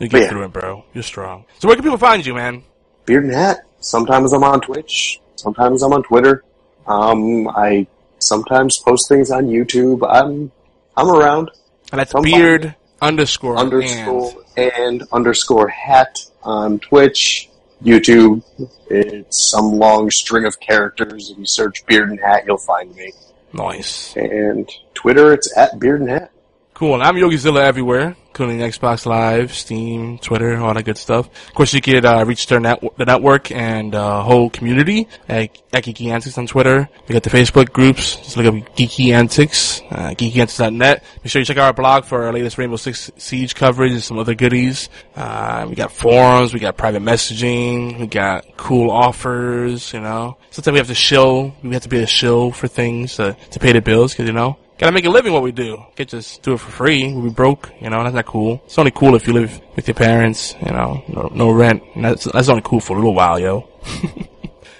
You 0.00 0.06
get 0.08 0.22
Yeah. 0.22 0.28
through 0.28 0.44
it, 0.44 0.52
bro. 0.52 0.84
You're 0.94 1.02
strong. 1.02 1.44
So 1.58 1.66
where 1.66 1.74
can 1.76 1.82
people 1.82 1.98
find 1.98 2.24
you, 2.24 2.32
man? 2.34 2.62
Beard 3.04 3.24
and 3.24 3.34
hat. 3.34 3.58
Sometimes 3.80 4.32
I'm 4.32 4.44
on 4.44 4.60
Twitch. 4.60 5.20
Sometimes 5.34 5.82
I'm 5.82 5.92
on 5.92 6.04
Twitter. 6.04 6.44
Um, 6.86 7.48
I 7.48 7.88
sometimes 8.20 8.78
post 8.78 9.08
things 9.08 9.32
on 9.32 9.46
YouTube. 9.46 10.06
I'm 10.08 10.52
I'm 10.96 11.10
around. 11.10 11.50
And 11.90 11.98
that's 11.98 12.12
Come 12.12 12.22
beard 12.22 12.76
underscore 13.02 13.56
underscore 13.56 14.32
and. 14.56 14.72
and 14.76 15.02
underscore 15.12 15.66
hat 15.68 16.18
on 16.42 16.78
Twitch, 16.78 17.48
YouTube. 17.82 18.42
It's 18.90 19.50
some 19.50 19.72
long 19.72 20.10
string 20.10 20.44
of 20.44 20.58
characters. 20.60 21.30
If 21.30 21.38
you 21.38 21.46
search 21.46 21.84
beard 21.86 22.10
and 22.10 22.20
hat, 22.20 22.44
you'll 22.46 22.58
find 22.58 22.94
me. 22.94 23.12
Nice. 23.52 24.16
And 24.16 24.70
Twitter, 24.94 25.32
it's 25.32 25.56
at 25.56 25.78
beard 25.78 26.00
and 26.00 26.10
hat. 26.10 26.30
Cool. 26.78 26.94
And 26.94 27.02
I'm 27.02 27.16
YogiZilla 27.16 27.62
everywhere, 27.62 28.14
including 28.28 28.60
Xbox 28.60 29.04
Live, 29.04 29.52
Steam, 29.52 30.16
Twitter, 30.18 30.58
all 30.58 30.72
that 30.74 30.84
good 30.84 30.96
stuff. 30.96 31.26
Of 31.48 31.54
course, 31.54 31.74
you 31.74 31.80
could 31.80 32.04
uh, 32.04 32.24
reach 32.24 32.46
their 32.46 32.60
net- 32.60 32.80
the 32.96 33.04
network 33.04 33.50
and 33.50 33.96
uh, 33.96 34.22
whole 34.22 34.48
community 34.48 35.08
at, 35.28 35.52
Geeky 35.72 36.12
Antics 36.12 36.38
on 36.38 36.46
Twitter. 36.46 36.88
We 37.08 37.14
got 37.14 37.24
the 37.24 37.30
Facebook 37.30 37.72
groups. 37.72 38.14
Just 38.14 38.36
look 38.36 38.46
up 38.46 38.54
Geeky 38.76 39.12
Antics, 39.12 39.80
uh, 39.90 40.10
geekyantics.net. 40.10 41.02
Make 41.24 41.32
sure 41.32 41.40
you 41.40 41.46
check 41.46 41.56
out 41.56 41.64
our 41.66 41.72
blog 41.72 42.04
for 42.04 42.26
our 42.26 42.32
latest 42.32 42.58
Rainbow 42.58 42.76
Six 42.76 43.10
Siege 43.16 43.56
coverage 43.56 43.90
and 43.90 44.02
some 44.04 44.20
other 44.20 44.36
goodies. 44.36 44.88
Uh, 45.16 45.66
we 45.68 45.74
got 45.74 45.90
forums, 45.90 46.54
we 46.54 46.60
got 46.60 46.76
private 46.76 47.02
messaging, 47.02 47.98
we 47.98 48.06
got 48.06 48.56
cool 48.56 48.92
offers, 48.92 49.92
you 49.92 50.00
know. 50.00 50.38
Sometimes 50.50 50.74
we 50.74 50.78
have 50.78 50.86
to 50.86 50.94
shill, 50.94 51.56
we 51.64 51.70
have 51.72 51.82
to 51.82 51.88
be 51.88 52.04
a 52.04 52.06
shill 52.06 52.52
for 52.52 52.68
things 52.68 53.16
to, 53.16 53.36
to 53.50 53.58
pay 53.58 53.72
the 53.72 53.82
bills, 53.82 54.14
cause 54.14 54.28
you 54.28 54.32
know, 54.32 54.56
Gotta 54.78 54.92
make 54.92 55.04
a 55.04 55.10
living 55.10 55.32
what 55.32 55.42
we 55.42 55.50
do. 55.50 55.84
Can't 55.96 56.08
just 56.08 56.42
do 56.42 56.52
it 56.52 56.58
for 56.60 56.70
free. 56.70 57.12
We'll 57.12 57.24
be 57.24 57.30
broke, 57.30 57.70
you 57.80 57.90
know, 57.90 58.02
that's 58.02 58.14
not 58.14 58.26
cool. 58.26 58.62
It's 58.64 58.78
only 58.78 58.92
cool 58.92 59.16
if 59.16 59.26
you 59.26 59.32
live 59.32 59.60
with 59.74 59.88
your 59.88 59.96
parents, 59.96 60.54
you 60.64 60.70
know, 60.70 61.02
no, 61.08 61.30
no 61.34 61.50
rent. 61.50 61.82
And 61.96 62.04
that's, 62.04 62.24
that's 62.24 62.48
only 62.48 62.62
cool 62.64 62.78
for 62.78 62.92
a 62.92 62.96
little 62.96 63.14
while, 63.14 63.38
yo. 63.40 63.68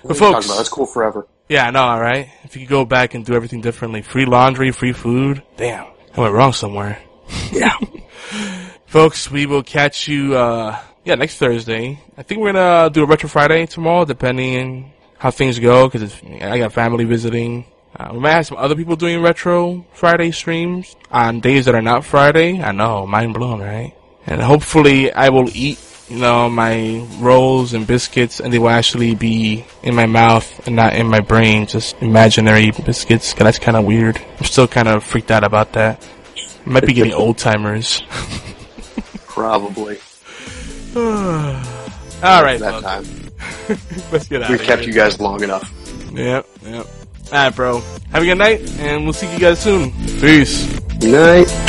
But 0.05 0.17
folks, 0.17 0.47
about? 0.47 0.57
That's 0.57 0.69
cool 0.69 0.87
forever. 0.87 1.27
yeah, 1.49 1.67
I 1.67 1.71
know, 1.71 1.83
alright? 1.83 2.29
If 2.45 2.55
you 2.57 2.63
could 2.63 2.71
go 2.71 2.85
back 2.85 3.15
and 3.15 3.27
do 3.27 3.35
everything 3.35 3.61
differently. 3.61 4.01
Free 4.01 4.25
laundry, 4.25 4.71
free 4.71 4.93
food. 4.93 5.43
Damn. 5.57 5.87
I 6.17 6.21
went 6.21 6.33
wrong 6.35 6.53
somewhere. 6.53 6.99
Yeah. 7.53 7.75
Folks, 8.87 9.31
we 9.31 9.45
will 9.47 9.63
catch 9.63 10.09
you, 10.09 10.35
uh, 10.35 10.79
yeah, 11.05 11.15
next 11.17 11.37
Thursday. 11.37 11.99
I 12.17 12.23
think 12.23 12.41
we're 12.41 12.53
gonna 12.53 12.89
do 12.91 13.03
a 13.03 13.07
Retro 13.07 13.29
Friday 13.29 13.67
tomorrow, 13.67 14.05
depending 14.05 14.93
how 15.19 15.31
things 15.31 15.59
go, 15.59 15.91
cause 15.91 16.03
it's, 16.03 16.23
I 16.43 16.59
got 16.59 16.73
family 16.73 17.05
visiting. 17.05 17.67
Uh, 17.99 18.11
we 18.13 18.21
might 18.21 18.31
have 18.31 18.47
some 18.47 18.57
other 18.59 18.77
people 18.77 18.95
doing 18.95 19.21
Retro 19.21 19.85
Friday 19.93 20.31
streams 20.31 20.95
on 21.11 21.41
days 21.41 21.65
that 21.65 21.75
are 21.75 21.83
not 21.83 22.05
Friday. 22.05 22.63
I 22.63 22.71
know, 22.71 23.07
mind 23.07 23.35
blown, 23.35 23.61
right? 23.61 23.93
And 24.25 24.41
hopefully 24.41 25.13
I 25.13 25.31
will 25.31 25.49
eat, 25.53 25.81
you 26.09 26.19
know, 26.19 26.49
my 26.49 27.05
rolls 27.19 27.75
and 27.75 27.87
biscuits 27.89 28.39
and 28.39 28.53
they 28.53 28.59
will 28.61 28.69
actually 28.69 29.17
be 29.17 29.67
in 29.83 29.97
my 29.97 30.07
mouth 30.07 30.67
and 30.67 30.77
not 30.77 30.95
in 30.95 31.09
my 31.09 31.19
brain, 31.19 31.67
just 31.67 32.01
imaginary 32.01 32.71
biscuits, 32.71 33.33
cause 33.33 33.43
that's 33.45 33.59
kinda 33.59 33.83
weird. 33.83 34.17
I'm 34.39 34.45
still 34.45 34.69
kinda 34.69 35.01
freaked 35.01 35.33
out 35.33 35.43
about 35.43 35.73
that. 35.73 36.07
I 36.37 36.71
might 36.71 36.87
be 36.87 36.93
getting 36.93 37.15
old 37.15 37.37
timers. 37.39 38.03
Probably. 39.27 39.99
All 40.97 42.43
right, 42.45 42.61
That 42.61 42.81
time. 42.83 43.05
Let's 44.13 44.29
get 44.29 44.43
out. 44.43 44.51
We've 44.51 44.63
kept 44.63 44.87
you 44.87 44.93
guys 44.93 45.21
long 45.21 45.43
enough. 45.43 45.73
Yep, 46.13 46.47
yep. 46.65 46.87
Alright, 47.31 47.55
bro. 47.55 47.81
Have 48.11 48.23
a 48.23 48.25
good 48.25 48.39
night, 48.39 48.61
and 48.81 49.05
we'll 49.05 49.13
see 49.13 49.31
you 49.31 49.39
guys 49.39 49.61
soon. 49.61 49.93
Peace. 50.21 50.67
Good 50.99 51.13
night. 51.13 51.69